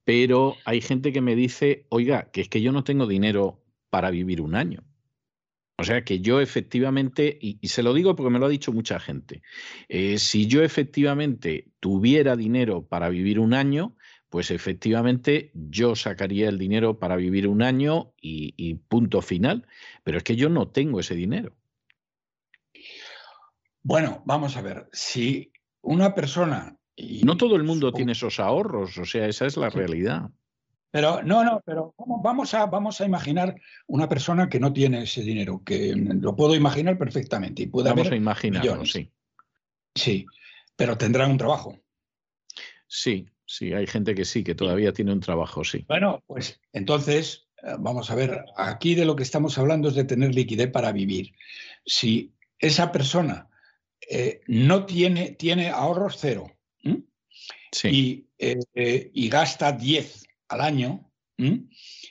[0.05, 4.11] pero hay gente que me dice, oiga, que es que yo no tengo dinero para
[4.11, 4.85] vivir un año.
[5.81, 9.01] O sea que yo efectivamente, y, se lo digo porque me lo ha dicho mucha
[9.01, 9.43] gente,
[9.89, 13.97] eh, si yo efectivamente tuviera dinero para vivir un año,
[14.31, 19.67] pues efectivamente yo sacaría el dinero para vivir un año y, punto final.
[20.05, 21.57] Pero es que yo no tengo ese dinero.
[23.83, 25.53] Bueno, vamos a ver, si
[25.83, 26.79] una persona...
[27.25, 30.31] no todo el mundo tiene esos ahorros, o sea, esa es la realidad.
[30.93, 35.23] Pero no, no, pero vamos a, vamos a imaginar una persona que no tiene ese
[35.23, 37.63] dinero, que lo puedo imaginar perfectamente.
[37.63, 39.11] Y puede vamos a imaginarlo, sí.
[39.95, 40.27] Sí,
[40.77, 41.79] pero tendrá un trabajo.
[42.87, 45.85] Sí, Sí, hay gente que sí, que todavía tiene un trabajo, sí.
[45.89, 50.05] Bueno, pues entonces, eh, vamos a ver, aquí de lo que estamos hablando es de
[50.05, 51.35] tener liquidez para vivir.
[51.85, 53.51] Si esa persona
[54.09, 56.47] eh, no tiene, tiene ahorros cero
[57.83, 61.11] y, eh, y, gasta 10 al año,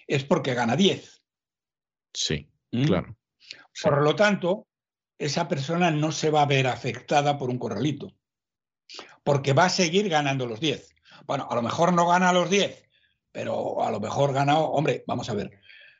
[0.08, 1.24] es porque gana 10.
[2.14, 3.16] Sí, claro.
[3.82, 4.68] Por lo tanto,
[5.18, 8.12] esa persona no se va a ver afectada por un corralito,
[9.24, 10.96] porque va a seguir ganando los 10.
[11.30, 12.90] Bueno, a lo mejor no gana los 10,
[13.32, 15.52] pero a lo mejor gana, hombre, vamos a ver,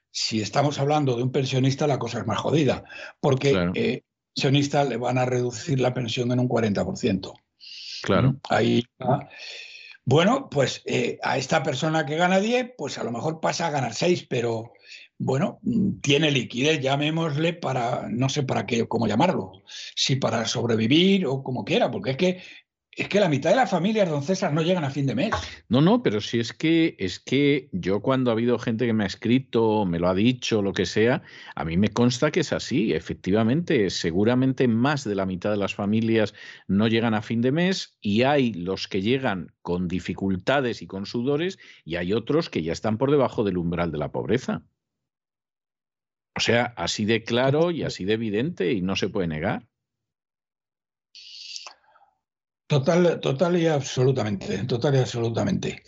[0.10, 2.84] si estamos hablando de un pensionista, la cosa es más jodida,
[3.20, 3.72] porque claro.
[3.76, 4.02] eh,
[4.34, 7.32] pensionista le van a reducir la pensión en un 40%.
[8.02, 8.40] Claro.
[8.50, 8.84] Ahí
[10.04, 13.70] Bueno, pues eh, a esta persona que gana 10, pues a lo mejor pasa a
[13.70, 14.74] ganar 6, pero
[15.20, 15.60] bueno,
[16.02, 19.62] tiene liquidez, llamémosle para, no sé para qué, cómo llamarlo,
[19.96, 22.42] si para sobrevivir o como quiera, porque es que
[23.02, 25.32] es que la mitad de las familias, don César, no llegan a fin de mes.
[25.70, 29.06] No, no, pero si es que es que yo cuando ha habido gente que me
[29.06, 31.22] ha escrito, me lo ha dicho, lo que sea,
[31.56, 32.94] a mí me consta que es así.
[32.94, 36.34] Efectivamente, seguramente más de la mitad de las familias
[36.68, 41.06] no llegan a fin de mes y hay los que llegan con dificultades y con
[41.06, 44.64] sudores y hay otros que ya están por debajo del umbral de la pobreza.
[46.36, 49.69] O sea, así de claro y así de evidente y no se puede negar.
[52.70, 55.82] Total, total y absolutamente, total y absolutamente.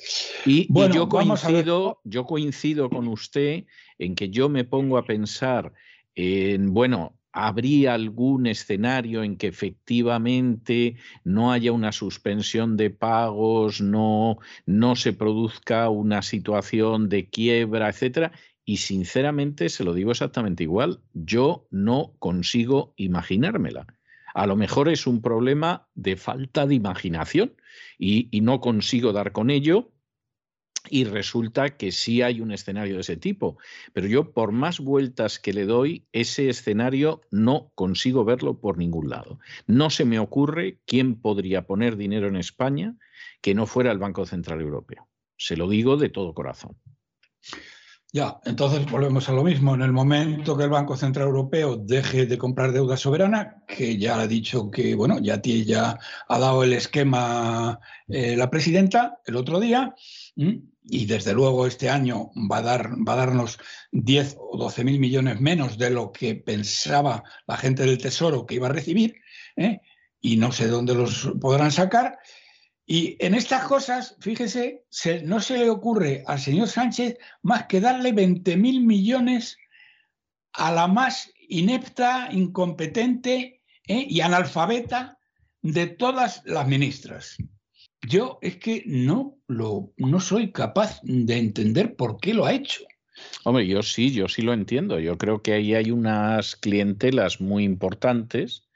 [0.48, 3.66] Y, bueno, yo, coincido, yo coincido con usted
[4.00, 5.74] en que yo me pongo a pensar
[6.16, 14.40] en, bueno, ¿habría algún escenario en que efectivamente no haya una suspensión de pagos, no,
[14.66, 18.32] no se produzca una situación de quiebra, etcétera?
[18.66, 23.85] Y sinceramente, se lo digo exactamente igual, yo no consigo imaginármela.
[24.34, 27.56] A lo mejor es un problema de falta de imaginación
[27.98, 29.92] y, no consigo dar con ello
[30.90, 33.58] y resulta que sí hay un escenario de ese tipo.
[33.93, 39.10] Pero yo, por más vueltas que le doy, ese escenario no consigo verlo por ningún
[39.10, 39.40] lado.
[39.68, 42.98] No se me ocurre quién podría poner dinero en España
[43.42, 45.08] que no fuera el Banco Central Europeo.
[45.38, 46.77] Se lo digo de todo corazón.
[48.14, 49.73] Ya, entonces volvemos a lo mismo.
[49.73, 54.19] En el momento que el Banco Central Europeo deje de comprar deuda soberana, que ya
[54.19, 59.61] ha dicho que, bueno, ya, ya ha dado el esquema eh, la presidenta el otro
[59.61, 59.95] día,
[60.35, 63.59] y desde luego este año va a, dar, va a darnos
[63.93, 68.56] 10 o 12 mil millones menos de lo que pensaba la gente del Tesoro que
[68.56, 69.22] iba a recibir,
[69.56, 69.80] ¿eh?
[70.19, 72.19] y no sé dónde los podrán sacar.
[72.85, 74.85] Y en estas cosas, fíjese,
[75.24, 79.58] no se le ocurre al señor Sánchez más que darle 20 mil millones
[80.53, 84.06] a la más inepta, incompetente ¿eh?
[84.10, 85.18] y analfabeta
[85.61, 87.38] de todas las ministras.
[88.08, 92.84] Yo es que no, lo, no soy capaz de entender por qué lo ha hecho.
[93.43, 95.00] Hombre, yo sí, yo sí lo entiendo.
[95.00, 98.68] Yo creo que ahí hay unas clientelas muy importantes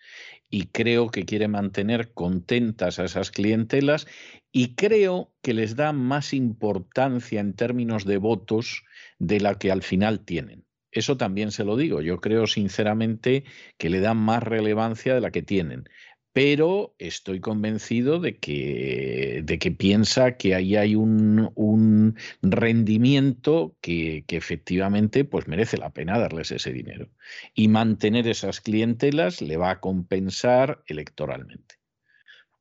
[0.50, 4.08] y creo que quiere mantener contentas a esas clientelas
[4.52, 8.84] y creo que les da más importancia en términos de votos
[9.20, 10.66] de la que al final tienen.
[10.92, 12.02] Eso también se lo digo.
[12.02, 13.44] Yo creo sinceramente
[13.78, 15.90] que le dan más relevancia de la que tienen
[16.36, 25.24] pero estoy convencido de que, de que piensa que ahí hay un, rendimiento que, efectivamente
[25.24, 27.08] pues merece la pena darles ese dinero.
[27.54, 31.76] Y mantener esas clientelas le va a compensar electoralmente.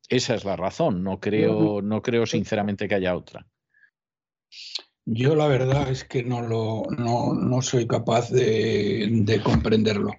[0.08, 3.44] Esa es la razón, no creo, no creo sinceramente que haya otra.
[5.06, 10.12] Yo la verdad es que no, lo, no, no soy capaz de, de, comprenderlo.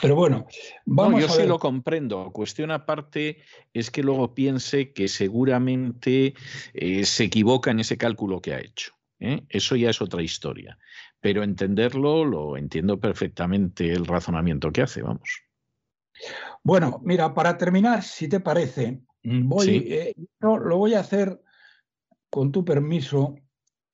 [0.00, 0.46] Pero bueno,
[0.86, 1.42] vamos no, yo a ver.
[1.42, 2.30] sí lo comprendo.
[2.32, 3.42] Cuestión aparte
[3.74, 6.34] es que luego piense que seguramente
[6.72, 8.94] eh, se equivoca en ese cálculo que ha hecho.
[9.20, 9.42] ¿eh?
[9.50, 10.78] Eso ya es otra historia.
[11.20, 15.42] Pero entenderlo, lo entiendo perfectamente el razonamiento que hace, vamos.
[16.62, 19.86] Bueno, mira, para terminar, si te parece, voy, Sí.
[19.88, 21.40] eh, no, lo voy a hacer
[22.30, 23.34] con tu permiso,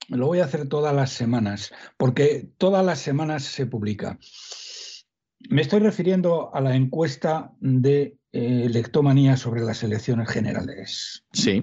[0.08, 4.18] lo voy a hacer todas las semanas, porque todas las semanas se publica.
[5.48, 11.24] Me estoy refiriendo a la encuesta de eh, lectomanía sobre las elecciones generales.
[11.32, 11.62] Sí,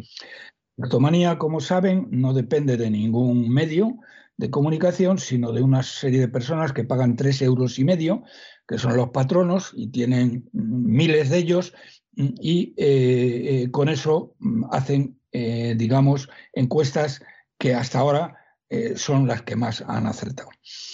[0.78, 3.98] Lectomanía, como saben, no depende de ningún medio
[4.36, 8.24] de comunicación, sino de una serie de personas que pagan tres euros y medio,
[8.68, 11.74] que son los patronos, y tienen miles de ellos,
[12.14, 17.22] y eh, eh, con eso mm, hacen, eh, digamos, encuestas
[17.58, 18.38] que hasta ahora
[18.70, 20.50] eh, son las que más han acertado.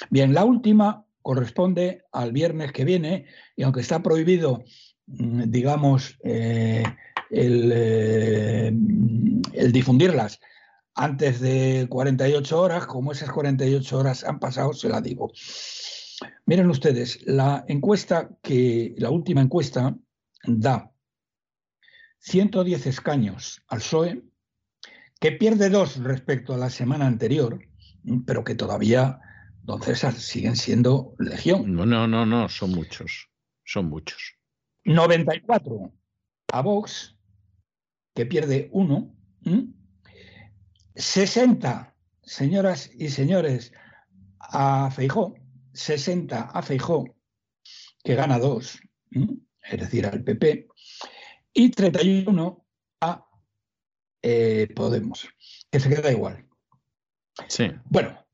[0.10, 3.26] Bien, la última corresponde al viernes que viene,
[3.56, 4.64] y aunque está prohibido,
[5.08, 6.84] mm, digamos, eh,
[7.30, 8.74] el, eh,
[9.54, 10.40] el difundirlas
[10.96, 15.32] antes de 48 horas, como esas 48 horas han pasado, se la digo.
[16.46, 19.96] Miren ustedes, la encuesta que, la última encuesta
[20.46, 20.92] da
[22.20, 24.24] 110 escaños al PSOE,
[25.22, 27.60] que pierde dos respecto a la semana anterior,
[28.26, 29.22] pero que todavía,
[29.62, 31.72] don César, siguen siendo legión.
[31.72, 33.30] no, no, no, no, son muchos,
[33.64, 34.20] son muchos.
[34.84, 35.94] 94
[36.52, 37.16] a Vox,
[38.16, 39.16] que pierde uno.
[39.46, 39.68] ¿m?
[40.96, 43.74] 60, señoras y señores,
[44.40, 45.36] a Feijó,
[45.74, 47.16] 60 a Feijó,
[48.04, 50.68] que gana dos, es decir, al PP,
[51.54, 52.61] y 31 a
[54.22, 55.28] eh, Podemos,
[55.72, 56.46] que se queda igual.
[57.48, 58.26] Sí, Bueno,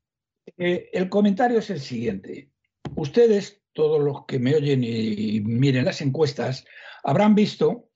[0.56, 2.50] eh, el comentario es el siguiente.
[2.96, 6.64] Ustedes, todos los que me oyen y miren las encuestas,
[7.04, 7.88] habrán visto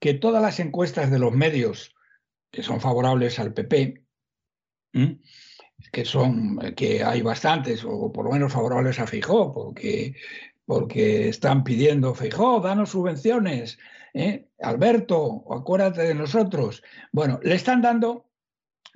[0.00, 1.94] que todas las encuestas de los medios
[2.50, 4.02] que son favorables al PP,
[4.92, 5.20] ¿m?
[5.92, 10.14] que son que hay bastantes, o por lo menos favorables a Feijóo, porque,
[10.64, 13.78] porque están pidiendo, Feijóo, danos subvenciones,
[14.16, 14.48] ¿eh?
[14.60, 16.82] Alberto, acuérdate de nosotros.
[17.12, 18.30] Bueno, le están dando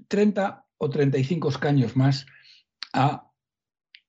[0.08, 2.26] 30 o 35 escaños más
[2.94, 3.30] a,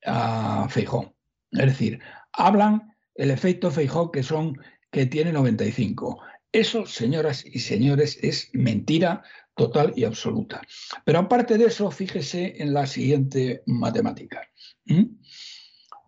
[0.06, 0.68] a.
[0.74, 2.00] Es decir,
[2.32, 4.58] hablan el efecto Feijó que son
[4.90, 6.22] que tiene 95.
[6.52, 9.24] Eso, señoras y señores, es mentira
[9.56, 10.62] total y absoluta.
[11.06, 14.42] Pero aparte de eso, fíjese en la siguiente matemática.
[14.86, 15.18] ¿Mm?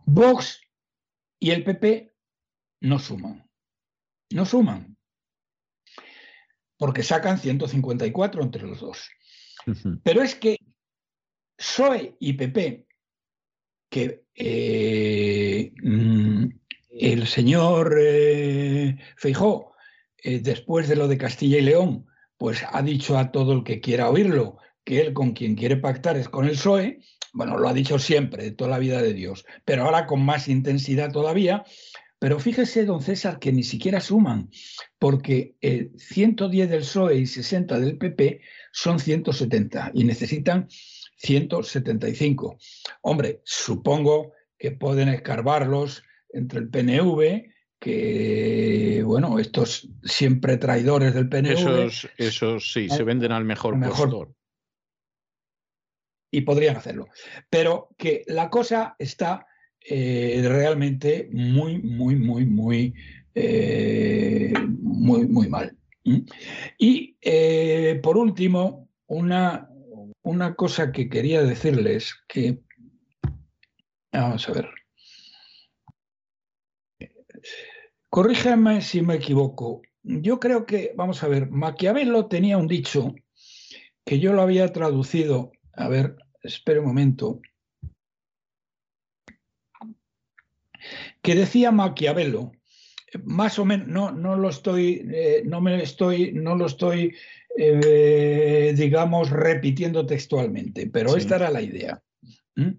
[0.05, 0.61] Vox
[1.39, 2.13] y el PP
[2.81, 3.49] no suman.
[4.31, 4.92] No suman.
[6.77, 9.09] Porque sacan 154 entre los dos.
[10.03, 10.57] Pero es que
[11.55, 12.87] PSOE y PP,
[13.89, 16.45] que eh, mm,
[16.89, 19.73] el señor eh, Feijó,
[20.17, 23.79] eh, después de lo de Castilla y León, pues ha dicho a todo el que
[23.79, 26.99] quiera oírlo que él con quien quiere pactar es con el PSOE,
[27.33, 30.47] bueno, lo ha dicho siempre, de toda la vida de Dios, pero ahora con más
[30.47, 31.63] intensidad todavía.
[32.23, 34.49] Pero fíjese, don César, que ni siquiera suman,
[34.97, 38.39] porque eh, 110 del PSOE y 60 del PP
[38.71, 40.69] son 170 y necesitan
[41.17, 42.57] 175.
[43.01, 51.51] Hombre, supongo que pueden escarbarlos entre el PNV, que, bueno, estos siempre traidores del PNV,
[51.51, 54.09] Esos, esos sí, se venden al mejor, Mejor.
[54.09, 54.35] postor.
[56.31, 57.09] y podrían hacerlo.
[57.49, 59.45] Pero que la cosa está
[59.89, 62.93] eh, realmente muy, muy, muy, muy,
[63.35, 65.75] eh, muy, muy mal.
[66.77, 69.69] Y eh, por último, una,
[70.21, 72.59] una cosa que quería decirles que,
[74.11, 74.69] vamos a ver,
[78.09, 79.81] corríjame si me equivoco.
[80.03, 83.15] Yo creo que, vamos a ver, Maquiavelo tenía un dicho
[84.05, 87.39] que yo lo había traducido, a ver, espere un momento,
[91.21, 92.51] que decía Maquiavelo,
[93.23, 97.15] más o menos, no, no lo estoy, eh, no me estoy, no lo estoy,
[97.57, 101.19] eh, digamos, repitiendo textualmente, pero Sí.
[101.19, 102.01] esta era la idea.
[102.55, 102.69] ¿Mm?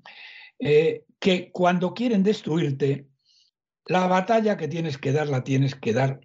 [0.59, 3.07] Eh, que cuando quieren destruirte,
[3.87, 6.21] la batalla que tienes que dar la tienes que dar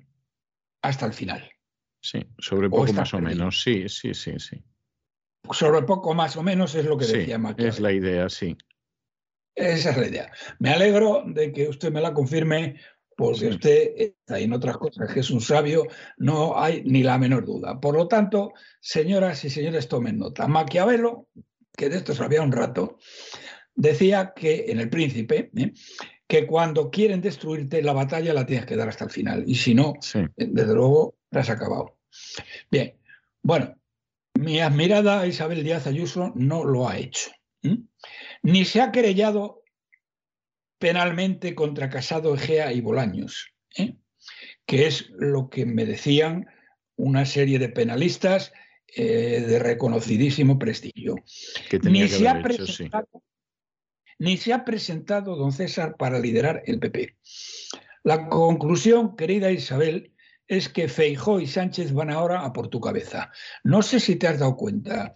[0.81, 1.49] hasta el final.
[2.01, 3.61] Sí, sobre poco más o menos.
[3.61, 4.63] Sí, sí, sí, sí.
[5.51, 7.69] Sobre poco más o menos es lo que Sí, decía Maquiavelo.
[7.73, 8.55] es la idea, sí.
[9.59, 10.31] Esa es la idea.
[10.59, 12.75] Me alegro de que usted me la confirme,
[13.17, 15.85] porque usted está en otras cosas que es un sabio,
[16.17, 17.79] no hay ni la menor duda.
[17.79, 20.47] Por lo tanto, señoras y señores, tomen nota.
[20.47, 21.27] Maquiavelo
[21.79, 22.97] que de esto sabía un rato,
[23.73, 25.71] decía que en El Príncipe, ¿eh?
[26.27, 29.45] que cuando quieren destruirte, la batalla la tienes que dar hasta el final.
[29.47, 31.97] Y si no, eh, desde luego, la has acabado.
[32.69, 32.95] Bien,
[33.41, 33.75] bueno,
[34.33, 37.31] mi admirada Isabel Díaz Ayuso no lo ha hecho.
[38.41, 39.63] Ni se ha querellado
[40.77, 43.95] penalmente contra Casado, Egea y Bolaños, ¿eh?
[44.65, 46.47] que es lo que me decían
[46.95, 48.51] una serie de penalistas
[48.95, 51.15] eh, de reconocidísimo prestigio.
[51.83, 52.41] ni, se ha
[54.19, 57.17] ni se ha presentado don César para liderar el PP.
[58.03, 60.13] La conclusión, querida Isabel,
[60.47, 63.31] es que Feijó y Sánchez van ahora a por tu cabeza.
[63.63, 65.13] No sé si te has dado cuenta,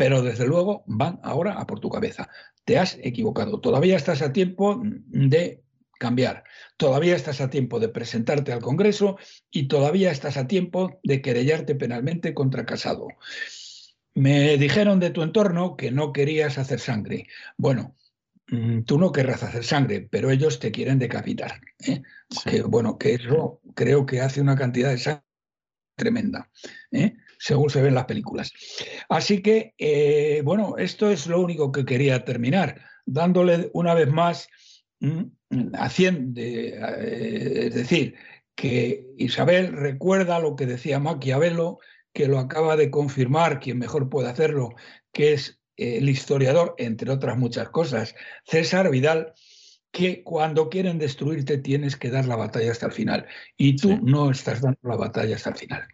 [0.00, 2.30] pero desde luego van ahora a por tu cabeza.
[2.64, 3.60] Te has equivocado.
[3.60, 5.62] Todavía estás a tiempo de
[5.98, 6.42] cambiar.
[6.78, 9.18] Todavía estás a tiempo de presentarte al Congreso
[9.50, 13.08] y todavía estás a tiempo de querellarte penalmente contra Casado.
[14.14, 17.26] Me dijeron de tu entorno que no querías hacer sangre.
[17.58, 17.94] Bueno,
[18.48, 21.60] mm, tú no querrás hacer sangre, pero ellos te quieren decapitar.
[21.86, 22.00] ¿eh?
[22.66, 25.24] bueno, que eso creo que hace una cantidad de sangre
[25.94, 26.50] tremenda,
[26.90, 27.16] ¿eh?
[27.40, 28.52] Según se ven las películas.
[29.08, 34.48] Así que, eh, bueno, esto es lo único que quería terminar, dándole una vez más,
[35.00, 35.22] mm,
[35.72, 38.14] haciendo, eh, es decir,
[38.54, 41.78] que Isabel recuerda lo que decía Maquiavelo,
[42.12, 44.74] que lo acaba de confirmar quien mejor puede hacerlo,
[45.12, 49.32] que es el historiador, entre otras muchas cosas, César Vidal,
[49.90, 53.26] que cuando quieren destruirte tienes que dar la batalla hasta el final.
[53.56, 55.88] Y tú no estás dando la batalla hasta el final.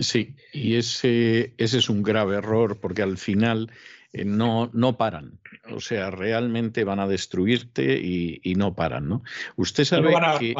[0.00, 3.70] Sí, y ese, ese es un grave error porque al final
[4.12, 5.40] eh, no, no paran.
[5.70, 9.22] O sea, realmente van a destruirte y, no paran, ¿no?
[9.56, 10.54] Usted sabe que...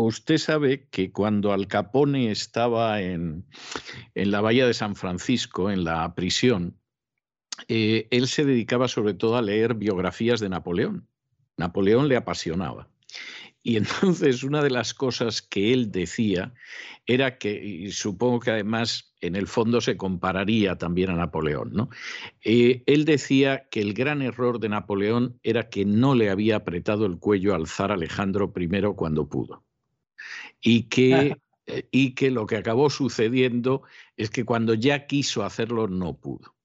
[0.00, 3.44] Usted sabe que cuando Al Capone estaba en,
[4.14, 6.78] en, la bahía de San Francisco, en la prisión,
[7.66, 11.08] eh, él se dedicaba sobre todo a leer biografías de Napoleón.
[11.56, 12.88] Napoleón le apasionaba.
[13.62, 16.54] Y entonces una de las cosas que él decía
[17.06, 21.88] era que, y supongo que además en el fondo se compararía también a Napoleón, ¿no?
[22.44, 27.06] Eh, él decía que el gran error de Napoleón era que no le había apretado
[27.06, 29.64] el cuello al zar Alejandro I cuando pudo.
[30.60, 33.82] Y que, eh, y que lo que acabó sucediendo
[34.16, 36.57] es que cuando ya quiso hacerlo no pudo.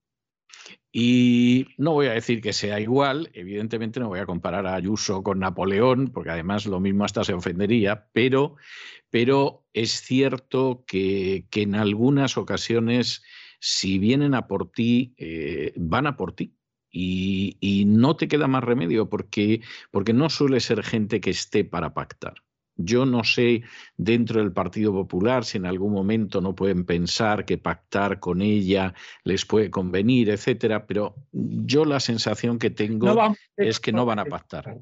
[0.95, 5.23] Y no voy a decir que sea igual, evidentemente no voy a comparar a Ayuso
[5.23, 8.57] con Napoleón, porque además lo mismo hasta se ofendería, pero,
[9.09, 13.23] pero es cierto que, en algunas ocasiones,
[13.59, 16.55] si vienen a por ti, eh, van a por ti.
[16.91, 21.65] Y, y, no te queda más remedio porque, porque no suele ser gente que esté
[21.65, 22.35] para pactar.
[22.75, 23.63] Yo no sé
[23.97, 28.93] dentro del Partido Popular si en algún momento no pueden pensar que pactar con ella
[29.23, 34.25] les puede convenir, etcétera, pero yo la sensación que tengo es que no van a
[34.25, 34.77] pactar.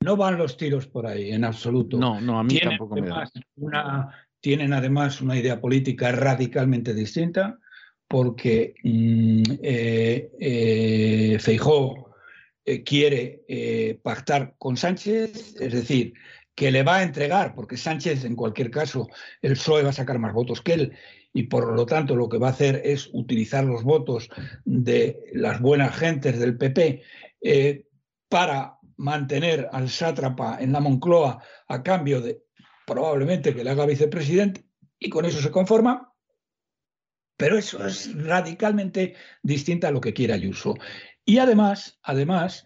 [0.00, 1.98] No van los tiros por ahí, en absoluto.
[1.98, 3.28] No, no, a mí tampoco me da.
[4.40, 7.58] tienen además una idea política radicalmente distinta,
[8.06, 12.14] porque mm, eh, eh, Feijó
[12.64, 16.14] eh, quiere pactar con Sánchez, es decir,
[16.56, 19.08] que le va a entregar, porque Sánchez, en cualquier caso,
[19.42, 20.92] el PSOE va a sacar más votos que él,
[21.32, 24.30] y por lo tanto lo que va a hacer es utilizar los votos
[24.64, 27.02] de las buenas gentes del PP
[27.42, 27.86] eh,
[28.30, 32.42] para mantener al sátrapa en la Moncloa a cambio de
[32.86, 34.64] probablemente que le haga vicepresidente,
[34.98, 36.10] y con eso se conforma.
[37.36, 40.74] Pero eso es radicalmente distinto a lo que quiere Ayuso.
[41.22, 42.64] Y además, además,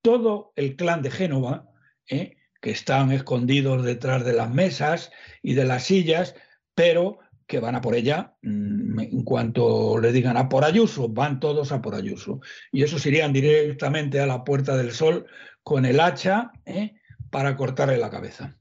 [0.00, 1.68] todo el clan de Génova,
[2.08, 5.10] eh, que están escondidos detrás de las mesas
[5.42, 6.34] y de las sillas,
[6.74, 11.40] pero que van a por ella mm, en cuanto le digan a por Ayuso, van
[11.40, 12.40] todos a por Ayuso.
[12.70, 15.26] Y esos irían directamente a la Puerta del Sol
[15.62, 16.94] con el hacha ¿eh?
[17.30, 18.56] para cortarle la cabeza.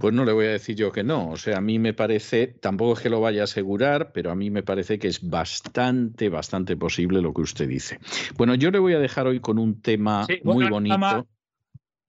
[0.00, 1.30] Pues no le voy a decir yo que no.
[1.30, 4.36] O sea, a mí me parece, tampoco es que lo vaya a asegurar, pero a
[4.36, 7.98] mí me parece que es bastante, bastante posible lo que usted dice.
[8.36, 11.26] Bueno, yo le voy a dejar hoy con un tema muy bonito.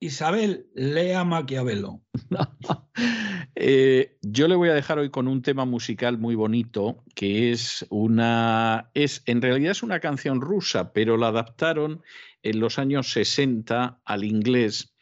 [0.03, 2.01] Isabel, lea Maquiavelo.
[3.55, 7.85] Eh, yo le voy a dejar hoy con un tema musical muy bonito, que es
[7.89, 8.89] una.
[8.95, 12.01] es En realidad es una canción rusa, pero la adaptaron
[12.41, 14.95] en los años 60 al inglés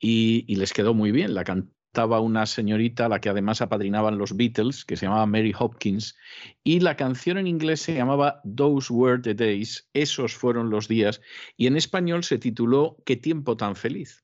[0.00, 1.32] y, y les quedó muy bien.
[1.32, 5.54] La cantaba una señorita a la que además apadrinaban los Beatles, que se llamaba Mary
[5.56, 6.16] Hopkins,
[6.64, 11.20] y la canción en inglés se llamaba Those Were the Days, esos fueron los días,
[11.56, 14.21] y en español se tituló Qué tiempo tan feliz.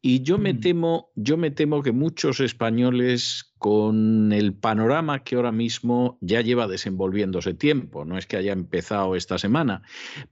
[0.00, 0.60] Y yo me mm.
[0.60, 6.66] temo, yo me temo que muchos españoles con el panorama que ahora mismo ya lleva
[6.66, 9.82] desenvolviéndose tiempo, no es que haya empezado esta semana,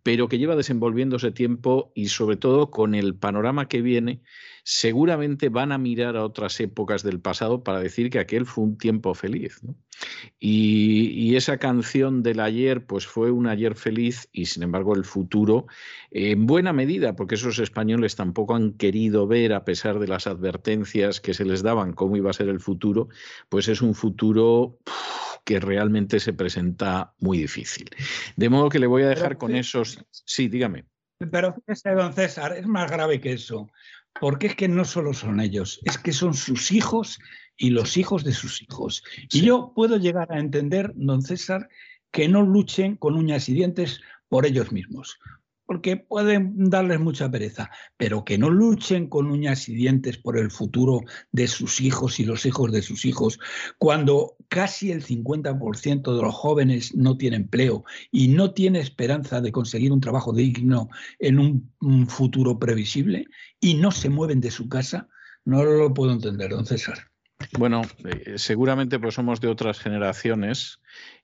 [0.03, 4.21] pero que lleva desenvolviéndose tiempo y sobre todo con el panorama que viene
[4.65, 8.79] seguramente van a mirar a otras épocas del pasado para decir que aquel fue un
[8.79, 9.61] tiempo feliz.
[10.39, 15.67] Y, esa canción del ayer, pues fue un ayer feliz y sin embargo el futuro,
[16.11, 21.21] en buena medida, porque esos españoles tampoco han querido ver, a pesar de las advertencias
[21.21, 23.09] que se les daban, cómo iba a ser el futuro,
[23.49, 24.79] pues es un futuro
[25.45, 27.89] que realmente se presenta muy difícil.
[28.37, 30.05] De modo que le voy a dejar con esos...
[30.11, 30.85] Sí, dígame.
[31.31, 33.69] Pero fíjese, don César, es más grave que eso
[34.19, 37.19] porque es que no solo son ellos, es que son sus hijos
[37.57, 39.05] y los hijos de sus hijos.
[39.33, 41.69] Y yo puedo llegar a entender, don César,
[42.11, 45.19] que no luchen con uñas y dientes por ellos mismos,
[45.71, 50.51] porque pueden darles mucha pereza, pero que no luchen con uñas y dientes por el
[50.51, 53.39] futuro de sus hijos y los hijos de sus hijos,
[53.79, 59.53] cuando casi el 50% de los jóvenes no tiene empleo y no tiene esperanza de
[59.53, 60.89] conseguir un trabajo digno
[61.21, 63.27] en un, futuro previsible
[63.61, 65.07] y no se mueven de su casa,
[65.45, 66.99] no lo puedo entender, don César.
[67.61, 70.81] Bueno, eh, seguramente pues somos de otras generaciones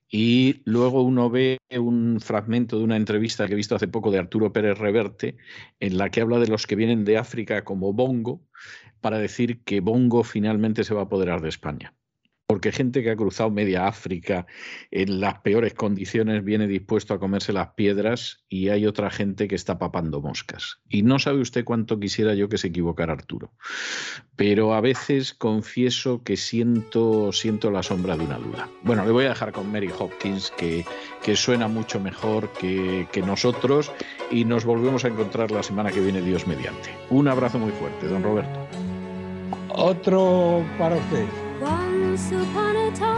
[0.09, 4.19] y luego uno ve un fragmento de una entrevista que he visto hace poco de
[4.19, 5.37] Arturo Pérez Reverte,
[5.81, 8.43] en la que habla de los que vienen de África como Bongo,
[9.01, 11.95] para decir que Bongo finalmente se va a apoderar de España
[12.47, 14.47] porque gente que ha cruzado media África
[14.93, 19.57] en las peores condiciones viene dispuesto a comerse las piedras y hay otra gente que
[19.57, 20.79] está papando moscas.
[20.89, 23.53] Y no sabe usted cuánto quisiera yo que se equivocara Arturo.
[24.37, 28.69] Pero a veces confieso que siento, siento la sombra de una duda.
[28.85, 30.85] Bueno, le voy a dejar con Mary Hopkins, que,
[31.25, 33.91] que suena mucho mejor que, que nosotros,
[34.31, 36.91] y nos volvemos a encontrar la semana que viene, Dios mediante.
[37.11, 38.61] Un abrazo muy fuerte, don Roberto.
[39.69, 41.46] Otro para usted.
[42.17, 43.16] Once upon a time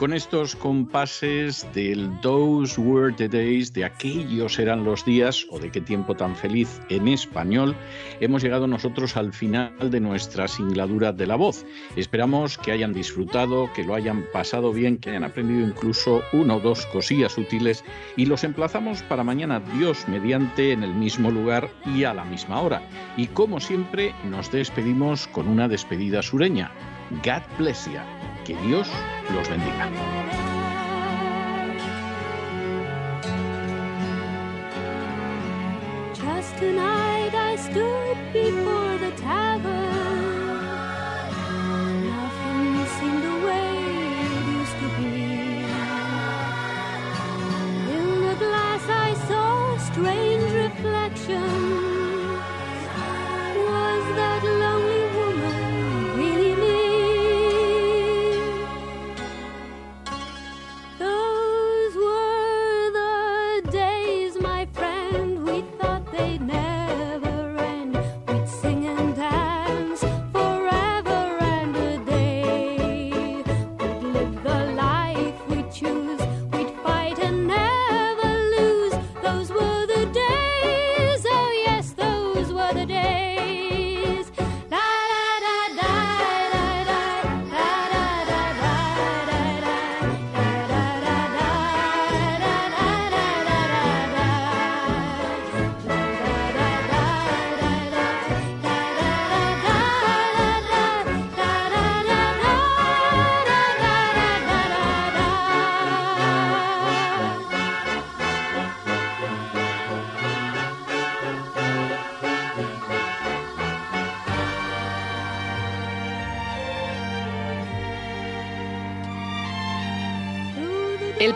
[0.00, 5.70] con estos compases del Those Were the Days, de aquellos eran los días, o de
[5.70, 7.76] qué tiempo tan feliz en español,
[8.18, 11.66] hemos llegado nosotros al final de nuestra singladura de la voz.
[11.96, 16.60] Esperamos que hayan disfrutado, que lo hayan pasado bien, que hayan aprendido incluso una o
[16.60, 17.84] dos cosillas útiles
[18.16, 22.62] y los emplazamos para mañana, Dios mediante, en el mismo lugar y a la misma
[22.62, 22.80] hora.
[23.18, 26.72] Y como siempre, nos despedimos con una despedida sureña.
[27.22, 28.00] God bless you.
[28.46, 28.88] Que Dios
[29.34, 29.88] los bendiga.
[36.14, 39.99] Just tonight I stood before the tavern.